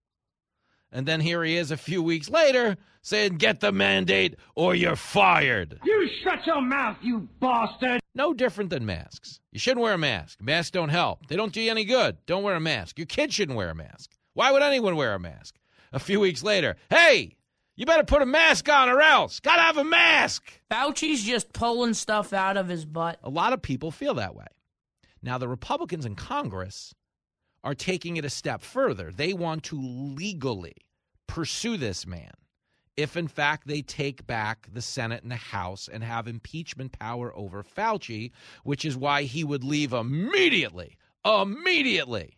And 0.91 1.05
then 1.05 1.21
here 1.21 1.43
he 1.43 1.55
is 1.55 1.71
a 1.71 1.77
few 1.77 2.03
weeks 2.03 2.29
later 2.29 2.77
saying, 3.01 3.37
Get 3.37 3.59
the 3.59 3.71
mandate 3.71 4.35
or 4.55 4.75
you're 4.75 4.95
fired. 4.95 5.79
You 5.83 6.09
shut 6.23 6.45
your 6.45 6.61
mouth, 6.61 6.97
you 7.01 7.27
bastard. 7.39 8.01
No 8.13 8.33
different 8.33 8.69
than 8.69 8.85
masks. 8.85 9.39
You 9.51 9.59
shouldn't 9.59 9.81
wear 9.81 9.93
a 9.93 9.97
mask. 9.97 10.41
Masks 10.41 10.71
don't 10.71 10.89
help, 10.89 11.27
they 11.27 11.35
don't 11.35 11.53
do 11.53 11.61
you 11.61 11.71
any 11.71 11.85
good. 11.85 12.17
Don't 12.25 12.43
wear 12.43 12.55
a 12.55 12.59
mask. 12.59 12.97
Your 12.99 13.05
kid 13.07 13.33
shouldn't 13.33 13.57
wear 13.57 13.69
a 13.69 13.75
mask. 13.75 14.11
Why 14.33 14.51
would 14.51 14.63
anyone 14.63 14.95
wear 14.95 15.13
a 15.13 15.19
mask? 15.19 15.55
A 15.93 15.99
few 15.99 16.19
weeks 16.19 16.41
later, 16.43 16.77
hey, 16.89 17.35
you 17.75 17.85
better 17.85 18.03
put 18.03 18.21
a 18.21 18.25
mask 18.25 18.69
on 18.69 18.89
or 18.89 19.01
else. 19.01 19.39
Gotta 19.39 19.61
have 19.61 19.77
a 19.77 19.83
mask. 19.83 20.43
Fauci's 20.69 21.23
just 21.23 21.51
pulling 21.53 21.93
stuff 21.93 22.31
out 22.33 22.57
of 22.57 22.67
his 22.67 22.85
butt. 22.85 23.19
A 23.23 23.29
lot 23.29 23.53
of 23.53 23.61
people 23.61 23.91
feel 23.91 24.13
that 24.15 24.35
way. 24.35 24.45
Now, 25.23 25.37
the 25.37 25.47
Republicans 25.47 26.05
in 26.05 26.15
Congress 26.15 26.93
are 27.63 27.75
taking 27.75 28.17
it 28.17 28.25
a 28.25 28.29
step 28.29 28.61
further. 28.61 29.11
They 29.11 29.33
want 29.33 29.63
to 29.65 29.79
legally 29.79 30.75
pursue 31.27 31.77
this 31.77 32.05
man 32.05 32.31
if, 32.97 33.15
in 33.15 33.27
fact, 33.27 33.67
they 33.67 33.81
take 33.81 34.27
back 34.27 34.67
the 34.71 34.81
Senate 34.81 35.23
and 35.23 35.31
the 35.31 35.37
House 35.37 35.89
and 35.91 36.03
have 36.03 36.27
impeachment 36.27 36.97
power 36.97 37.35
over 37.35 37.63
Fauci, 37.63 38.31
which 38.63 38.85
is 38.85 38.97
why 38.97 39.23
he 39.23 39.43
would 39.43 39.63
leave 39.63 39.93
immediately. 39.93 40.97
Immediately. 41.25 42.37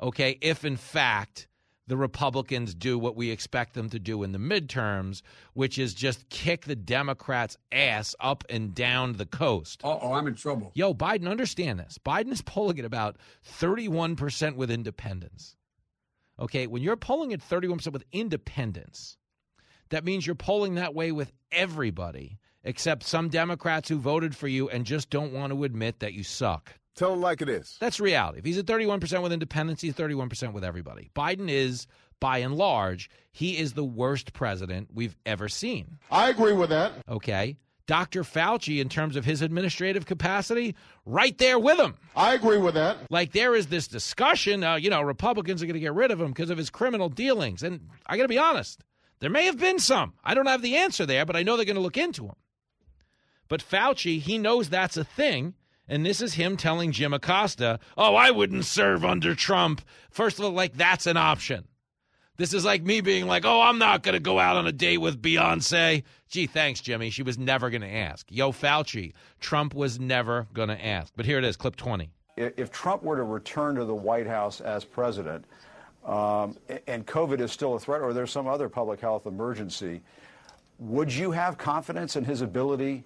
Okay, 0.00 0.38
if 0.40 0.64
in 0.64 0.76
fact 0.76 1.47
the 1.88 1.96
Republicans 1.96 2.74
do 2.74 2.98
what 2.98 3.16
we 3.16 3.30
expect 3.30 3.74
them 3.74 3.88
to 3.90 3.98
do 3.98 4.22
in 4.22 4.32
the 4.32 4.38
midterms, 4.38 5.22
which 5.54 5.78
is 5.78 5.94
just 5.94 6.28
kick 6.28 6.66
the 6.66 6.76
Democrats' 6.76 7.56
ass 7.72 8.14
up 8.20 8.44
and 8.48 8.74
down 8.74 9.14
the 9.14 9.26
coast. 9.26 9.80
oh, 9.82 10.12
I'm 10.12 10.26
in 10.26 10.34
trouble. 10.34 10.70
Yo, 10.74 10.94
Biden, 10.94 11.28
understand 11.28 11.80
this. 11.80 11.98
Biden 12.04 12.30
is 12.30 12.42
polling 12.42 12.78
at 12.78 12.84
about 12.84 13.16
31% 13.60 14.54
with 14.54 14.70
independents. 14.70 15.56
Okay, 16.38 16.66
when 16.66 16.82
you're 16.82 16.96
polling 16.96 17.32
at 17.32 17.40
31% 17.40 17.92
with 17.92 18.04
independents, 18.12 19.16
that 19.88 20.04
means 20.04 20.26
you're 20.26 20.36
polling 20.36 20.74
that 20.74 20.94
way 20.94 21.10
with 21.10 21.32
everybody 21.50 22.38
except 22.62 23.02
some 23.04 23.28
Democrats 23.28 23.88
who 23.88 23.98
voted 23.98 24.36
for 24.36 24.46
you 24.46 24.68
and 24.68 24.84
just 24.84 25.08
don't 25.08 25.32
want 25.32 25.52
to 25.52 25.64
admit 25.64 26.00
that 26.00 26.12
you 26.12 26.22
suck. 26.22 26.74
Tell 26.98 27.12
him 27.12 27.20
like 27.20 27.40
it 27.40 27.48
is. 27.48 27.76
That's 27.80 28.00
reality. 28.00 28.40
If 28.40 28.44
he's 28.44 28.58
at 28.58 28.66
31% 28.66 29.22
with 29.22 29.32
independents, 29.32 29.80
he's 29.82 29.94
31% 29.94 30.52
with 30.52 30.64
everybody. 30.64 31.10
Biden 31.14 31.48
is, 31.48 31.86
by 32.18 32.38
and 32.38 32.56
large, 32.56 33.08
he 33.30 33.56
is 33.56 33.74
the 33.74 33.84
worst 33.84 34.32
president 34.32 34.88
we've 34.92 35.16
ever 35.24 35.48
seen. 35.48 35.98
I 36.10 36.28
agree 36.28 36.52
with 36.54 36.70
that. 36.70 36.92
Okay. 37.08 37.56
Dr. 37.86 38.22
Fauci, 38.24 38.80
in 38.80 38.88
terms 38.88 39.14
of 39.16 39.24
his 39.24 39.40
administrative 39.42 40.06
capacity, 40.06 40.74
right 41.06 41.38
there 41.38 41.58
with 41.58 41.78
him. 41.78 41.94
I 42.16 42.34
agree 42.34 42.58
with 42.58 42.74
that. 42.74 42.98
Like 43.10 43.30
there 43.32 43.54
is 43.54 43.68
this 43.68 43.86
discussion, 43.86 44.64
uh, 44.64 44.74
you 44.74 44.90
know, 44.90 45.00
Republicans 45.00 45.62
are 45.62 45.66
going 45.66 45.74
to 45.74 45.80
get 45.80 45.94
rid 45.94 46.10
of 46.10 46.20
him 46.20 46.28
because 46.28 46.50
of 46.50 46.58
his 46.58 46.68
criminal 46.68 47.08
dealings. 47.08 47.62
And 47.62 47.88
I 48.06 48.16
got 48.16 48.24
to 48.24 48.28
be 48.28 48.38
honest, 48.38 48.82
There 49.20 49.30
may 49.30 49.46
have 49.46 49.58
been 49.58 49.78
some. 49.78 50.14
I 50.24 50.34
don't 50.34 50.46
have 50.46 50.62
the 50.62 50.76
answer 50.76 51.06
there, 51.06 51.24
but 51.24 51.36
I 51.36 51.44
know 51.44 51.56
they're 51.56 51.64
going 51.64 51.76
to 51.76 51.80
look 51.80 51.96
into 51.96 52.26
him. 52.26 52.34
But 53.48 53.62
Fauci, 53.62 54.20
he 54.20 54.36
knows 54.36 54.68
that's 54.68 54.96
a 54.96 55.04
thing. 55.04 55.54
And 55.88 56.04
this 56.04 56.20
is 56.20 56.34
him 56.34 56.56
telling 56.56 56.92
Jim 56.92 57.14
Acosta, 57.14 57.80
oh, 57.96 58.14
I 58.14 58.30
wouldn't 58.30 58.66
serve 58.66 59.04
under 59.04 59.34
Trump. 59.34 59.80
First 60.10 60.38
of 60.38 60.44
all, 60.44 60.50
like, 60.50 60.74
that's 60.74 61.06
an 61.06 61.16
option. 61.16 61.66
This 62.36 62.54
is 62.54 62.64
like 62.64 62.84
me 62.84 63.00
being 63.00 63.26
like, 63.26 63.44
oh, 63.44 63.60
I'm 63.60 63.78
not 63.78 64.04
going 64.04 64.12
to 64.12 64.20
go 64.20 64.38
out 64.38 64.56
on 64.56 64.66
a 64.66 64.72
date 64.72 64.98
with 64.98 65.20
Beyonce. 65.20 66.04
Gee, 66.28 66.46
thanks, 66.46 66.80
Jimmy. 66.80 67.10
She 67.10 67.24
was 67.24 67.36
never 67.36 67.68
going 67.68 67.80
to 67.80 67.92
ask. 67.92 68.30
Yo, 68.30 68.52
Fauci, 68.52 69.12
Trump 69.40 69.74
was 69.74 69.98
never 69.98 70.46
going 70.52 70.68
to 70.68 70.86
ask. 70.86 71.12
But 71.16 71.26
here 71.26 71.38
it 71.38 71.44
is, 71.44 71.56
clip 71.56 71.74
20. 71.74 72.10
If 72.36 72.70
Trump 72.70 73.02
were 73.02 73.16
to 73.16 73.24
return 73.24 73.74
to 73.74 73.84
the 73.84 73.94
White 73.94 74.28
House 74.28 74.60
as 74.60 74.84
president, 74.84 75.44
um, 76.04 76.56
and 76.86 77.04
COVID 77.04 77.40
is 77.40 77.50
still 77.50 77.74
a 77.74 77.80
threat, 77.80 78.02
or 78.02 78.12
there's 78.12 78.30
some 78.30 78.46
other 78.46 78.68
public 78.68 79.00
health 79.00 79.26
emergency, 79.26 80.00
would 80.78 81.12
you 81.12 81.32
have 81.32 81.58
confidence 81.58 82.14
in 82.14 82.24
his 82.24 82.40
ability 82.40 83.02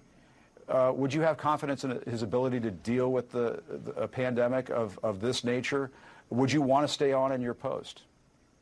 uh, 0.67 0.91
would 0.95 1.13
you 1.13 1.21
have 1.21 1.37
confidence 1.37 1.83
in 1.83 2.01
his 2.07 2.21
ability 2.21 2.59
to 2.61 2.71
deal 2.71 3.11
with 3.11 3.31
the, 3.31 3.61
the 3.67 3.91
a 3.93 4.07
pandemic 4.07 4.69
of, 4.69 4.99
of 5.03 5.19
this 5.19 5.43
nature? 5.43 5.91
Would 6.29 6.51
you 6.51 6.61
want 6.61 6.87
to 6.87 6.93
stay 6.93 7.13
on 7.13 7.31
in 7.31 7.41
your 7.41 7.53
post? 7.53 8.03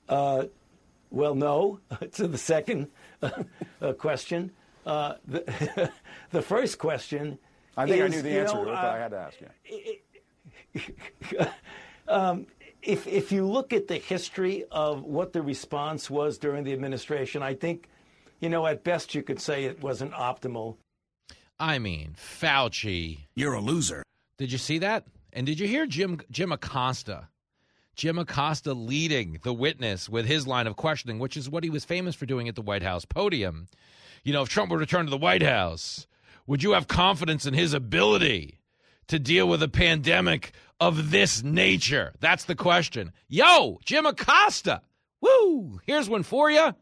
Uh, 0.09 0.45
well, 1.09 1.35
no. 1.35 1.79
to 2.13 2.27
the 2.27 2.37
second 2.37 2.87
uh, 3.21 3.93
question. 3.93 4.51
Uh, 4.85 5.13
the, 5.27 5.91
the, 6.31 6.41
first 6.41 6.79
question. 6.79 7.37
I 7.77 7.85
think 7.85 7.97
is, 7.97 8.13
I 8.13 8.15
knew 8.15 8.21
the 8.21 8.39
answer 8.39 8.65
know, 8.65 8.73
I 8.73 8.97
had 8.97 9.11
to 9.11 9.17
ask 9.17 9.37
you. 10.73 11.47
um, 12.07 12.47
if, 12.81 13.05
if 13.07 13.31
you 13.31 13.45
look 13.45 13.73
at 13.73 13.87
the 13.87 13.97
history 13.97 14.65
of 14.71 15.03
what 15.03 15.33
the 15.33 15.41
response 15.41 16.09
was 16.09 16.37
during 16.37 16.63
the 16.63 16.73
administration, 16.73 17.43
I 17.43 17.53
think, 17.53 17.87
you 18.39 18.49
know, 18.49 18.65
at 18.65 18.83
best 18.83 19.13
you 19.13 19.21
could 19.21 19.39
say 19.39 19.65
it 19.65 19.81
wasn't 19.81 20.13
optimal. 20.13 20.77
I 21.61 21.77
mean, 21.77 22.15
Fauci. 22.17 23.27
You're 23.35 23.53
a 23.53 23.61
loser. 23.61 24.01
Did 24.39 24.51
you 24.51 24.57
see 24.57 24.79
that? 24.79 25.05
And 25.31 25.45
did 25.45 25.59
you 25.59 25.67
hear 25.67 25.85
Jim 25.85 26.19
Jim 26.31 26.51
Acosta? 26.51 27.29
Jim 27.95 28.17
Acosta 28.17 28.73
leading 28.73 29.39
the 29.43 29.53
witness 29.53 30.09
with 30.09 30.25
his 30.25 30.47
line 30.47 30.65
of 30.65 30.75
questioning, 30.75 31.19
which 31.19 31.37
is 31.37 31.51
what 31.51 31.63
he 31.63 31.69
was 31.69 31.85
famous 31.85 32.15
for 32.15 32.25
doing 32.25 32.47
at 32.47 32.55
the 32.55 32.63
White 32.63 32.81
House 32.81 33.05
podium. 33.05 33.67
You 34.23 34.33
know, 34.33 34.41
if 34.41 34.49
Trump 34.49 34.71
were 34.71 34.77
to 34.77 34.81
return 34.81 35.05
to 35.05 35.11
the 35.11 35.17
White 35.17 35.43
House, 35.43 36.07
would 36.47 36.63
you 36.63 36.71
have 36.71 36.87
confidence 36.87 37.45
in 37.45 37.53
his 37.53 37.75
ability 37.75 38.59
to 39.07 39.19
deal 39.19 39.47
with 39.47 39.61
a 39.61 39.67
pandemic 39.67 40.53
of 40.79 41.11
this 41.11 41.43
nature? 41.43 42.13
That's 42.19 42.45
the 42.45 42.55
question. 42.55 43.11
Yo, 43.29 43.79
Jim 43.85 44.07
Acosta. 44.07 44.81
Woo! 45.21 45.79
Here's 45.85 46.09
one 46.09 46.23
for 46.23 46.49
you. 46.49 46.73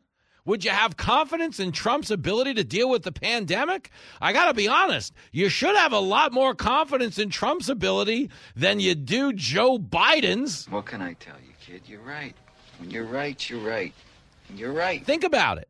Would 0.49 0.65
you 0.65 0.71
have 0.71 0.97
confidence 0.97 1.59
in 1.59 1.71
Trump's 1.71 2.09
ability 2.09 2.55
to 2.55 2.63
deal 2.63 2.89
with 2.89 3.03
the 3.03 3.11
pandemic? 3.11 3.91
I 4.19 4.33
got 4.33 4.45
to 4.45 4.55
be 4.55 4.67
honest. 4.67 5.13
You 5.31 5.47
should 5.47 5.75
have 5.75 5.93
a 5.93 5.99
lot 5.99 6.33
more 6.33 6.55
confidence 6.55 7.19
in 7.19 7.29
Trump's 7.29 7.69
ability 7.69 8.31
than 8.55 8.79
you 8.79 8.95
do 8.95 9.31
Joe 9.31 9.77
Biden's. 9.77 10.65
What 10.67 10.87
can 10.87 11.03
I 11.03 11.13
tell 11.13 11.35
you, 11.35 11.53
kid? 11.61 11.83
You're 11.85 12.01
right. 12.01 12.35
When 12.79 12.89
you're 12.89 13.05
right, 13.05 13.47
you're 13.47 13.59
right. 13.59 13.93
You're 14.55 14.73
right. 14.73 15.05
Think 15.05 15.23
about 15.23 15.59
it. 15.59 15.69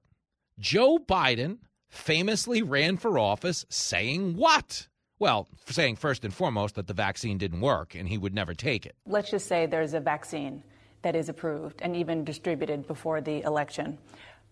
Joe 0.61 0.97
Biden 0.97 1.57
famously 1.89 2.61
ran 2.61 2.95
for 2.95 3.19
office 3.19 3.65
saying 3.67 4.37
what? 4.37 4.87
Well, 5.19 5.49
saying 5.65 5.97
first 5.97 6.23
and 6.23 6.33
foremost 6.33 6.75
that 6.75 6.87
the 6.87 6.93
vaccine 6.93 7.37
didn't 7.37 7.59
work 7.59 7.95
and 7.95 8.07
he 8.07 8.17
would 8.17 8.33
never 8.33 8.53
take 8.53 8.85
it. 8.85 8.95
Let's 9.05 9.29
just 9.29 9.45
say 9.45 9.65
there's 9.65 9.93
a 9.93 9.99
vaccine 9.99 10.63
that 11.01 11.15
is 11.15 11.29
approved 11.29 11.81
and 11.81 11.95
even 11.95 12.23
distributed 12.23 12.87
before 12.87 13.21
the 13.21 13.41
election. 13.41 13.97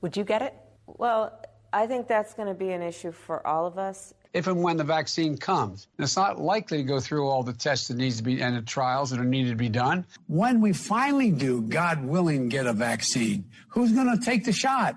Would 0.02 0.16
you 0.16 0.24
get 0.24 0.42
it? 0.42 0.54
Well, 0.86 1.40
I 1.74 1.88
think 1.88 2.08
that's 2.08 2.34
going 2.34 2.48
to 2.48 2.54
be 2.54 2.72
an 2.72 2.82
issue 2.82 3.12
for 3.12 3.46
all 3.46 3.66
of 3.66 3.78
us. 3.78 4.14
If 4.34 4.48
and 4.48 4.62
when 4.62 4.78
the 4.78 4.84
vaccine 4.84 5.38
comes, 5.38 5.88
and 5.98 6.04
it's 6.04 6.16
not 6.16 6.40
likely 6.40 6.78
to 6.78 6.84
go 6.84 7.00
through 7.00 7.28
all 7.28 7.44
the 7.44 7.54
tests 7.54 7.88
that 7.88 7.98
needs 7.98 8.18
to 8.18 8.24
be 8.24 8.42
and 8.42 8.56
the 8.56 8.62
trials 8.62 9.10
that 9.10 9.20
are 9.20 9.26
needed 9.26 9.50
to 9.50 9.56
be 9.56 9.70
done. 9.70 10.06
When 10.28 10.62
we 10.62 10.74
finally 10.74 11.32
do, 11.32 11.62
God 11.62 12.06
willing, 12.06 12.50
get 12.50 12.68
a 12.68 12.74
vaccine, 12.74 13.46
who's 13.70 13.92
going 13.92 14.18
to 14.18 14.24
take 14.24 14.46
the 14.46 14.54
shot? 14.54 14.96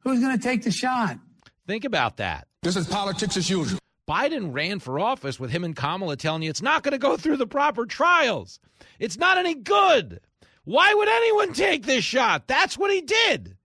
Who's 0.00 0.20
going 0.20 0.36
to 0.36 0.42
take 0.42 0.62
the 0.62 0.70
shot? 0.70 1.18
Think 1.66 1.84
about 1.84 2.18
that. 2.18 2.46
This 2.62 2.76
is 2.76 2.86
politics 2.86 3.36
as 3.36 3.50
usual. 3.50 3.80
Biden 4.08 4.54
ran 4.54 4.78
for 4.78 5.00
office 5.00 5.40
with 5.40 5.50
him 5.50 5.64
and 5.64 5.74
Kamala 5.74 6.16
telling 6.16 6.42
you 6.42 6.50
it's 6.50 6.62
not 6.62 6.84
going 6.84 6.92
to 6.92 6.98
go 6.98 7.16
through 7.16 7.38
the 7.38 7.46
proper 7.46 7.86
trials. 7.86 8.60
It's 9.00 9.18
not 9.18 9.36
any 9.36 9.54
good. 9.54 10.20
Why 10.64 10.94
would 10.94 11.08
anyone 11.08 11.52
take 11.52 11.84
this 11.86 12.04
shot? 12.04 12.46
That's 12.46 12.78
what 12.78 12.92
he 12.92 13.00
did. 13.00 13.55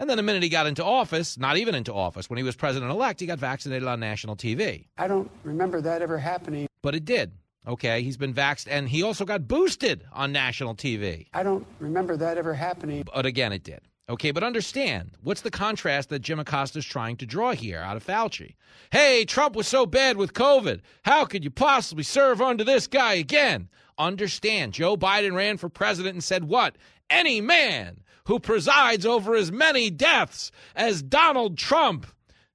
And 0.00 0.10
then 0.10 0.16
the 0.16 0.22
minute 0.22 0.42
he 0.42 0.48
got 0.48 0.66
into 0.66 0.84
office, 0.84 1.38
not 1.38 1.56
even 1.56 1.74
into 1.74 1.94
office, 1.94 2.28
when 2.28 2.36
he 2.36 2.42
was 2.42 2.56
president 2.56 2.90
elect, 2.90 3.20
he 3.20 3.26
got 3.26 3.38
vaccinated 3.38 3.86
on 3.86 4.00
national 4.00 4.36
TV. 4.36 4.86
I 4.98 5.06
don't 5.06 5.30
remember 5.44 5.80
that 5.80 6.02
ever 6.02 6.18
happening. 6.18 6.66
But 6.82 6.94
it 6.94 7.04
did. 7.04 7.32
Okay, 7.66 8.02
he's 8.02 8.18
been 8.18 8.34
vaxxed, 8.34 8.66
and 8.68 8.88
he 8.88 9.02
also 9.02 9.24
got 9.24 9.48
boosted 9.48 10.04
on 10.12 10.32
national 10.32 10.74
TV. 10.74 11.28
I 11.32 11.42
don't 11.42 11.66
remember 11.78 12.16
that 12.16 12.36
ever 12.36 12.52
happening. 12.52 13.04
But 13.14 13.24
again, 13.24 13.52
it 13.52 13.62
did. 13.62 13.80
Okay, 14.06 14.32
but 14.32 14.42
understand 14.42 15.12
what's 15.22 15.40
the 15.40 15.50
contrast 15.50 16.10
that 16.10 16.18
Jim 16.18 16.38
Acosta 16.38 16.80
is 16.80 16.84
trying 16.84 17.16
to 17.16 17.26
draw 17.26 17.52
here 17.52 17.78
out 17.78 17.96
of 17.96 18.04
Fauci? 18.04 18.54
Hey, 18.90 19.24
Trump 19.24 19.56
was 19.56 19.66
so 19.66 19.86
bad 19.86 20.18
with 20.18 20.34
COVID. 20.34 20.80
How 21.04 21.24
could 21.24 21.42
you 21.42 21.50
possibly 21.50 22.04
serve 22.04 22.42
under 22.42 22.64
this 22.64 22.86
guy 22.86 23.14
again? 23.14 23.70
Understand, 23.96 24.74
Joe 24.74 24.98
Biden 24.98 25.34
ran 25.34 25.56
for 25.56 25.70
president 25.70 26.14
and 26.14 26.24
said 26.24 26.44
what? 26.44 26.76
Any 27.08 27.40
man 27.40 28.00
who 28.26 28.40
presides 28.40 29.04
over 29.04 29.34
as 29.34 29.52
many 29.52 29.90
deaths 29.90 30.50
as 30.74 31.02
Donald 31.02 31.58
Trump 31.58 32.06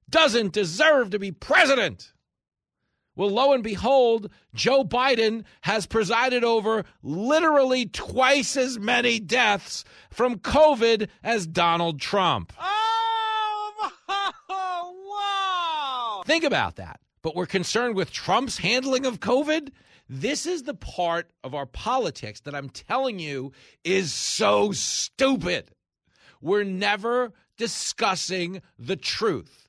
doesn't 0.08 0.52
deserve 0.52 1.10
to 1.10 1.18
be 1.18 1.30
president. 1.30 2.12
Well, 3.16 3.30
lo 3.30 3.52
and 3.52 3.62
behold, 3.62 4.30
Joe 4.54 4.82
Biden 4.84 5.44
has 5.62 5.86
presided 5.86 6.42
over 6.42 6.84
literally 7.02 7.86
twice 7.86 8.56
as 8.56 8.78
many 8.78 9.20
deaths 9.20 9.84
from 10.10 10.38
COVID 10.38 11.08
as 11.22 11.46
Donald 11.46 12.00
Trump. 12.00 12.52
Oh, 12.58 13.90
wow. 14.48 16.22
Think 16.24 16.44
about 16.44 16.76
that. 16.76 17.00
But 17.22 17.36
we're 17.36 17.46
concerned 17.46 17.94
with 17.94 18.10
Trump's 18.10 18.58
handling 18.58 19.04
of 19.04 19.20
COVID? 19.20 19.70
This 20.12 20.44
is 20.44 20.64
the 20.64 20.74
part 20.74 21.30
of 21.44 21.54
our 21.54 21.66
politics 21.66 22.40
that 22.40 22.52
I'm 22.52 22.68
telling 22.68 23.20
you 23.20 23.52
is 23.84 24.12
so 24.12 24.72
stupid. 24.72 25.70
We're 26.40 26.64
never 26.64 27.32
discussing 27.56 28.60
the 28.76 28.96
truth. 28.96 29.68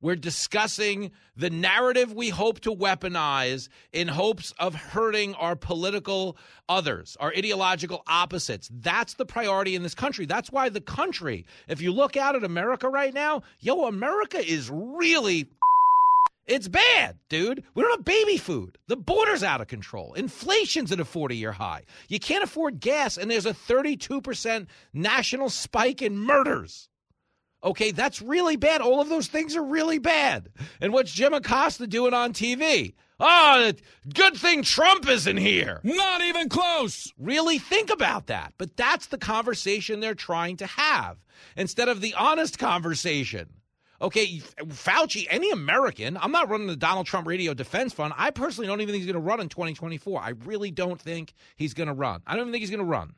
We're 0.00 0.14
discussing 0.14 1.10
the 1.34 1.50
narrative 1.50 2.14
we 2.14 2.28
hope 2.28 2.60
to 2.60 2.70
weaponize 2.70 3.68
in 3.92 4.06
hopes 4.06 4.54
of 4.60 4.76
hurting 4.76 5.34
our 5.34 5.56
political 5.56 6.36
others, 6.68 7.16
our 7.18 7.32
ideological 7.36 8.04
opposites. 8.06 8.70
That's 8.72 9.14
the 9.14 9.26
priority 9.26 9.74
in 9.74 9.82
this 9.82 9.96
country. 9.96 10.24
That's 10.24 10.52
why 10.52 10.68
the 10.68 10.80
country, 10.80 11.46
if 11.66 11.82
you 11.82 11.92
look 11.92 12.16
out 12.16 12.36
at 12.36 12.44
America 12.44 12.88
right 12.88 13.12
now, 13.12 13.42
yo, 13.58 13.86
America 13.86 14.38
is 14.38 14.70
really 14.72 15.48
it's 16.46 16.68
bad, 16.68 17.18
dude. 17.28 17.62
We 17.74 17.82
don't 17.82 17.98
have 17.98 18.04
baby 18.04 18.36
food. 18.36 18.78
The 18.88 18.96
border's 18.96 19.44
out 19.44 19.60
of 19.60 19.68
control. 19.68 20.14
Inflation's 20.14 20.90
at 20.90 21.00
a 21.00 21.04
40 21.04 21.36
year 21.36 21.52
high. 21.52 21.84
You 22.08 22.18
can't 22.18 22.44
afford 22.44 22.80
gas, 22.80 23.16
and 23.16 23.30
there's 23.30 23.46
a 23.46 23.54
32% 23.54 24.66
national 24.92 25.50
spike 25.50 26.02
in 26.02 26.18
murders. 26.18 26.88
Okay, 27.62 27.90
that's 27.90 28.22
really 28.22 28.56
bad. 28.56 28.80
All 28.80 29.00
of 29.00 29.08
those 29.08 29.26
things 29.26 29.54
are 29.54 29.62
really 29.62 29.98
bad. 29.98 30.48
And 30.80 30.92
what's 30.92 31.12
Jim 31.12 31.34
Acosta 31.34 31.86
doing 31.86 32.14
on 32.14 32.32
TV? 32.32 32.94
Oh, 33.22 33.26
ah, 33.26 33.72
good 34.14 34.34
thing 34.34 34.62
Trump 34.62 35.06
isn't 35.06 35.36
here. 35.36 35.80
Not 35.84 36.22
even 36.22 36.48
close. 36.48 37.12
Really 37.18 37.58
think 37.58 37.90
about 37.90 38.28
that. 38.28 38.54
But 38.56 38.78
that's 38.78 39.08
the 39.08 39.18
conversation 39.18 40.00
they're 40.00 40.14
trying 40.14 40.56
to 40.56 40.66
have 40.66 41.18
instead 41.54 41.90
of 41.90 42.00
the 42.00 42.14
honest 42.14 42.58
conversation. 42.58 43.59
Okay, 44.02 44.38
Fauci, 44.38 45.26
any 45.28 45.50
American, 45.50 46.16
I'm 46.16 46.32
not 46.32 46.48
running 46.48 46.68
the 46.68 46.76
Donald 46.76 47.06
Trump 47.06 47.26
Radio 47.26 47.52
Defense 47.52 47.92
Fund. 47.92 48.14
I 48.16 48.30
personally 48.30 48.66
don't 48.66 48.80
even 48.80 48.94
think 48.94 49.02
he's 49.02 49.12
going 49.12 49.22
to 49.22 49.28
run 49.28 49.40
in 49.40 49.50
2024. 49.50 50.22
I 50.22 50.30
really 50.46 50.70
don't 50.70 50.98
think 50.98 51.34
he's 51.56 51.74
going 51.74 51.88
to 51.88 51.92
run. 51.92 52.22
I 52.26 52.32
don't 52.32 52.42
even 52.42 52.52
think 52.52 52.62
he's 52.62 52.70
going 52.70 52.78
to 52.78 52.84
run. 52.84 53.14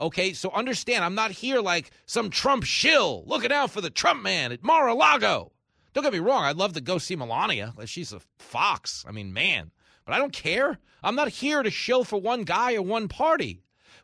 Okay, 0.00 0.34
so 0.34 0.50
understand, 0.50 1.04
I'm 1.04 1.16
not 1.16 1.32
here 1.32 1.60
like 1.60 1.90
some 2.06 2.30
Trump 2.30 2.64
shill 2.64 3.24
looking 3.26 3.52
out 3.52 3.70
for 3.70 3.80
the 3.80 3.90
Trump 3.90 4.22
man 4.22 4.52
at 4.52 4.62
Mar 4.62 4.86
a 4.86 4.94
Lago. 4.94 5.52
Don't 5.94 6.04
get 6.04 6.12
me 6.12 6.20
wrong, 6.20 6.44
I'd 6.44 6.56
love 6.56 6.74
to 6.74 6.80
go 6.80 6.98
see 6.98 7.16
Melania. 7.16 7.74
She's 7.84 8.12
a 8.12 8.20
fox. 8.38 9.04
I 9.06 9.12
mean, 9.12 9.32
man. 9.32 9.72
But 10.04 10.14
I 10.14 10.18
don't 10.18 10.32
care. 10.32 10.78
I'm 11.02 11.14
not 11.14 11.28
here 11.28 11.62
to 11.62 11.70
shill 11.70 12.04
for 12.04 12.20
one 12.20 12.44
guy 12.44 12.74
or 12.74 12.82
one 12.82 13.08
party. 13.08 13.62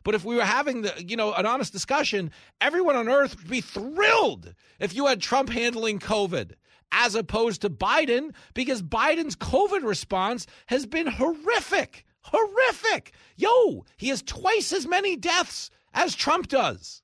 But 0.09 0.15
if 0.15 0.25
we 0.25 0.37
were 0.37 0.43
having 0.43 0.81
the, 0.81 1.05
you 1.05 1.15
know, 1.15 1.35
an 1.35 1.45
honest 1.45 1.71
discussion, 1.71 2.31
everyone 2.59 2.95
on 2.95 3.07
earth 3.07 3.37
would 3.37 3.47
be 3.47 3.61
thrilled 3.61 4.55
if 4.79 4.95
you 4.95 5.05
had 5.05 5.21
Trump 5.21 5.49
handling 5.51 5.99
COVID 5.99 6.53
as 6.91 7.13
opposed 7.13 7.61
to 7.61 7.69
Biden 7.69 8.33
because 8.55 8.81
Biden's 8.81 9.35
COVID 9.35 9.83
response 9.83 10.47
has 10.65 10.87
been 10.87 11.05
horrific. 11.05 12.05
Horrific. 12.21 13.13
Yo, 13.35 13.85
he 13.97 14.07
has 14.07 14.23
twice 14.23 14.73
as 14.73 14.87
many 14.87 15.15
deaths 15.15 15.69
as 15.93 16.15
Trump 16.15 16.47
does. 16.47 17.03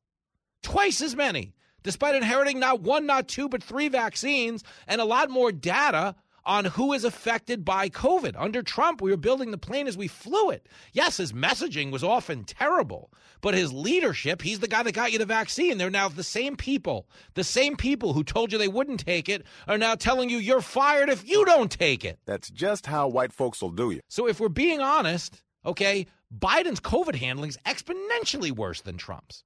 Twice 0.64 1.00
as 1.00 1.16
many. 1.16 1.54
despite 1.84 2.16
inheriting 2.16 2.60
not 2.60 2.82
one, 2.82 3.06
not 3.06 3.28
two, 3.28 3.48
but 3.48 3.62
three 3.62 3.88
vaccines 3.88 4.64
and 4.88 5.00
a 5.00 5.06
lot 5.06 5.30
more 5.30 5.52
data 5.52 6.16
on 6.46 6.66
who 6.66 6.94
is 6.94 7.04
affected 7.04 7.66
by 7.66 7.90
COVID. 7.90 8.36
Under 8.38 8.62
Trump, 8.62 9.02
we 9.02 9.12
were 9.12 9.18
building 9.18 9.52
the 9.52 9.58
plane 9.58 9.88
as 9.88 9.98
we 9.98 10.08
flew 10.08 10.50
it. 10.50 10.68
Yes, 10.94 11.18
his 11.18 11.34
messaging 11.34 11.92
was 11.92 12.04
often 12.04 12.44
terrible, 12.44 13.12
but 13.42 13.54
his 13.54 13.74
leadership, 13.74 14.42
he's 14.42 14.60
the 14.60 14.68
guy 14.68 14.84
that 14.84 14.92
got 14.94 15.12
you 15.12 15.18
the 15.18 15.26
vaccine. 15.26 15.78
They're 15.78 15.90
now 15.90 16.10
the 16.10 16.24
same 16.24 16.56
people. 16.56 17.08
The 17.34 17.44
same 17.44 17.76
people 17.76 18.14
who 18.14 18.24
told 18.24 18.52
you 18.52 18.58
they 18.58 18.68
wouldn't 18.68 19.06
take 19.06 19.30
it 19.30 19.44
are 19.68 19.78
now 19.78 19.96
telling 19.96 20.30
you 20.30 20.38
you're 20.38 20.62
fired 20.62 21.10
if 21.10 21.28
you 21.28 21.46
don't 21.46 21.72
take 21.72 22.06
it. 22.06 22.20
That's 22.26 22.50
just 22.50 22.86
how 22.86 23.08
white 23.08 23.34
folks 23.34 23.62
will 23.62 23.72
do 23.72 23.92
you. 23.92 24.02
So 24.08 24.28
if 24.28 24.40
we're 24.40 24.50
being 24.50 24.82
honest, 24.82 25.42
okay, 25.66 26.06
Biden's 26.38 26.80
COVID 26.80 27.16
handling 27.16 27.50
is 27.50 27.58
exponentially 27.66 28.52
worse 28.52 28.82
than 28.82 28.98
Trump's. 28.98 29.44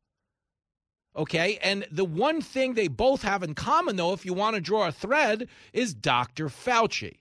Okay. 1.15 1.57
And 1.61 1.85
the 1.91 2.05
one 2.05 2.41
thing 2.41 2.73
they 2.73 2.87
both 2.87 3.21
have 3.23 3.43
in 3.43 3.55
common, 3.55 3.95
though, 3.95 4.13
if 4.13 4.25
you 4.25 4.33
want 4.33 4.55
to 4.55 4.61
draw 4.61 4.87
a 4.87 4.91
thread, 4.91 5.47
is 5.73 5.93
Dr. 5.93 6.47
Fauci. 6.47 7.17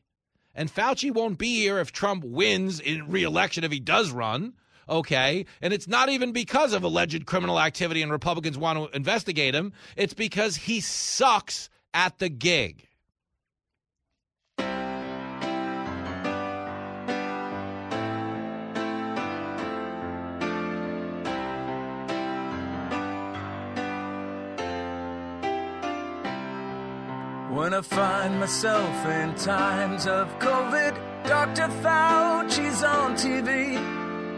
And 0.55 0.73
Fauci 0.73 1.13
won't 1.13 1.39
be 1.39 1.57
here 1.57 1.79
if 1.79 1.93
Trump 1.93 2.25
wins 2.25 2.81
in 2.81 3.09
reelection 3.09 3.65
if 3.65 3.73
he 3.73 3.81
does 3.81 4.11
run. 4.11 4.55
Okay. 4.89 5.47
And 5.63 5.73
it's 5.73 5.87
not 5.87 6.09
even 6.09 6.33
because 6.33 6.73
of 6.73 6.83
alleged 6.83 7.27
criminal 7.27 7.61
activity 7.61 8.03
and 8.03 8.11
Republicans 8.11 8.59
want 8.59 8.79
to 8.79 8.97
investigate 8.97 9.55
him, 9.55 9.73
it's 9.97 10.15
because 10.15 10.57
he 10.57 10.81
sucks 10.81 11.71
at 11.95 12.19
the 12.19 12.29
gig. 12.29 12.88
I 27.75 27.81
find 27.83 28.41
myself 28.41 29.07
in 29.07 29.35
times 29.35 30.07
of 30.07 30.27
COVID, 30.39 30.95
Dr. 31.25 31.69
Fauci's 31.83 32.83
on 32.83 33.15
TV, 33.15 33.77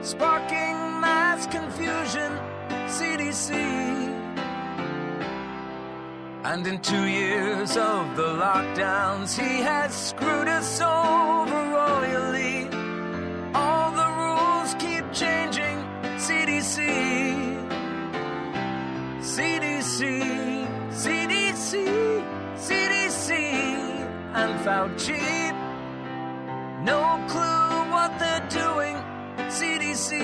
sparking 0.03 1.01
mass 1.01 1.47
confusion, 1.47 2.33
CDC. 2.89 3.53
And 6.45 6.66
in 6.66 6.81
two 6.81 7.05
years 7.05 7.76
of 7.76 8.16
the 8.16 8.31
lockdowns, 8.45 9.39
he 9.39 9.62
has 9.62 9.95
screwed 9.95 10.49
us 10.49 10.81
over 10.81 11.61
royally. 11.78 12.68
All 13.55 13.91
the 13.93 14.11
rules 14.22 14.74
keep 14.74 15.05
changing. 15.12 15.76
CDC, 16.16 16.78
CDC. 19.20 20.41
CDC 20.91 22.39
and 24.35 24.61
Fauci. 24.61 25.53
No 26.85 27.22
clue 27.28 27.91
what 27.91 28.18
they're 28.18 28.49
doing, 28.49 28.97
CDC. 29.51 30.20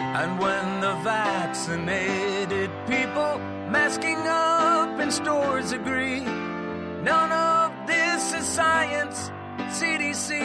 And 0.00 0.38
when 0.38 0.80
the 0.80 0.94
vaccinated 1.02 2.70
people 2.86 3.38
masking 3.68 4.18
up 4.26 4.98
in 5.00 5.10
stores 5.10 5.72
agree, 5.72 6.20
none 6.20 7.32
of 7.32 7.86
this 7.86 8.32
is 8.32 8.46
science, 8.46 9.30
CDC. 9.78 10.38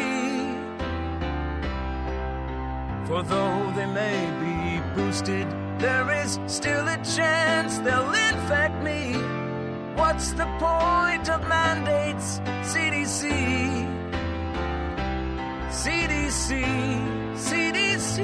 For 3.08 3.24
though 3.24 3.72
they 3.76 3.86
may 3.86 4.26
be 4.42 4.96
boosted, 4.96 5.48
there 5.80 6.10
is 6.24 6.40
still 6.48 6.88
a 6.88 6.98
chance 7.04 7.78
they'll 7.80 8.14
infect 8.14 8.84
me. 8.84 9.43
What's 9.96 10.32
the 10.32 10.46
point 10.58 11.30
of 11.30 11.48
mandates, 11.48 12.39
CDC? 12.72 13.30
CDC, 15.70 16.50
CDC, 17.36 18.18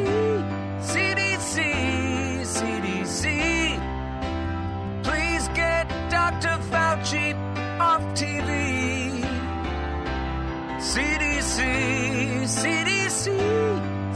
CDC, 0.92 1.56
CDC. 2.56 3.24
Please 5.04 5.48
get 5.50 5.88
Dr. 6.10 6.58
Fauci 6.72 7.36
off 7.80 8.02
TV. 8.16 9.22
CDC, 10.80 11.60
CDC, 12.58 13.26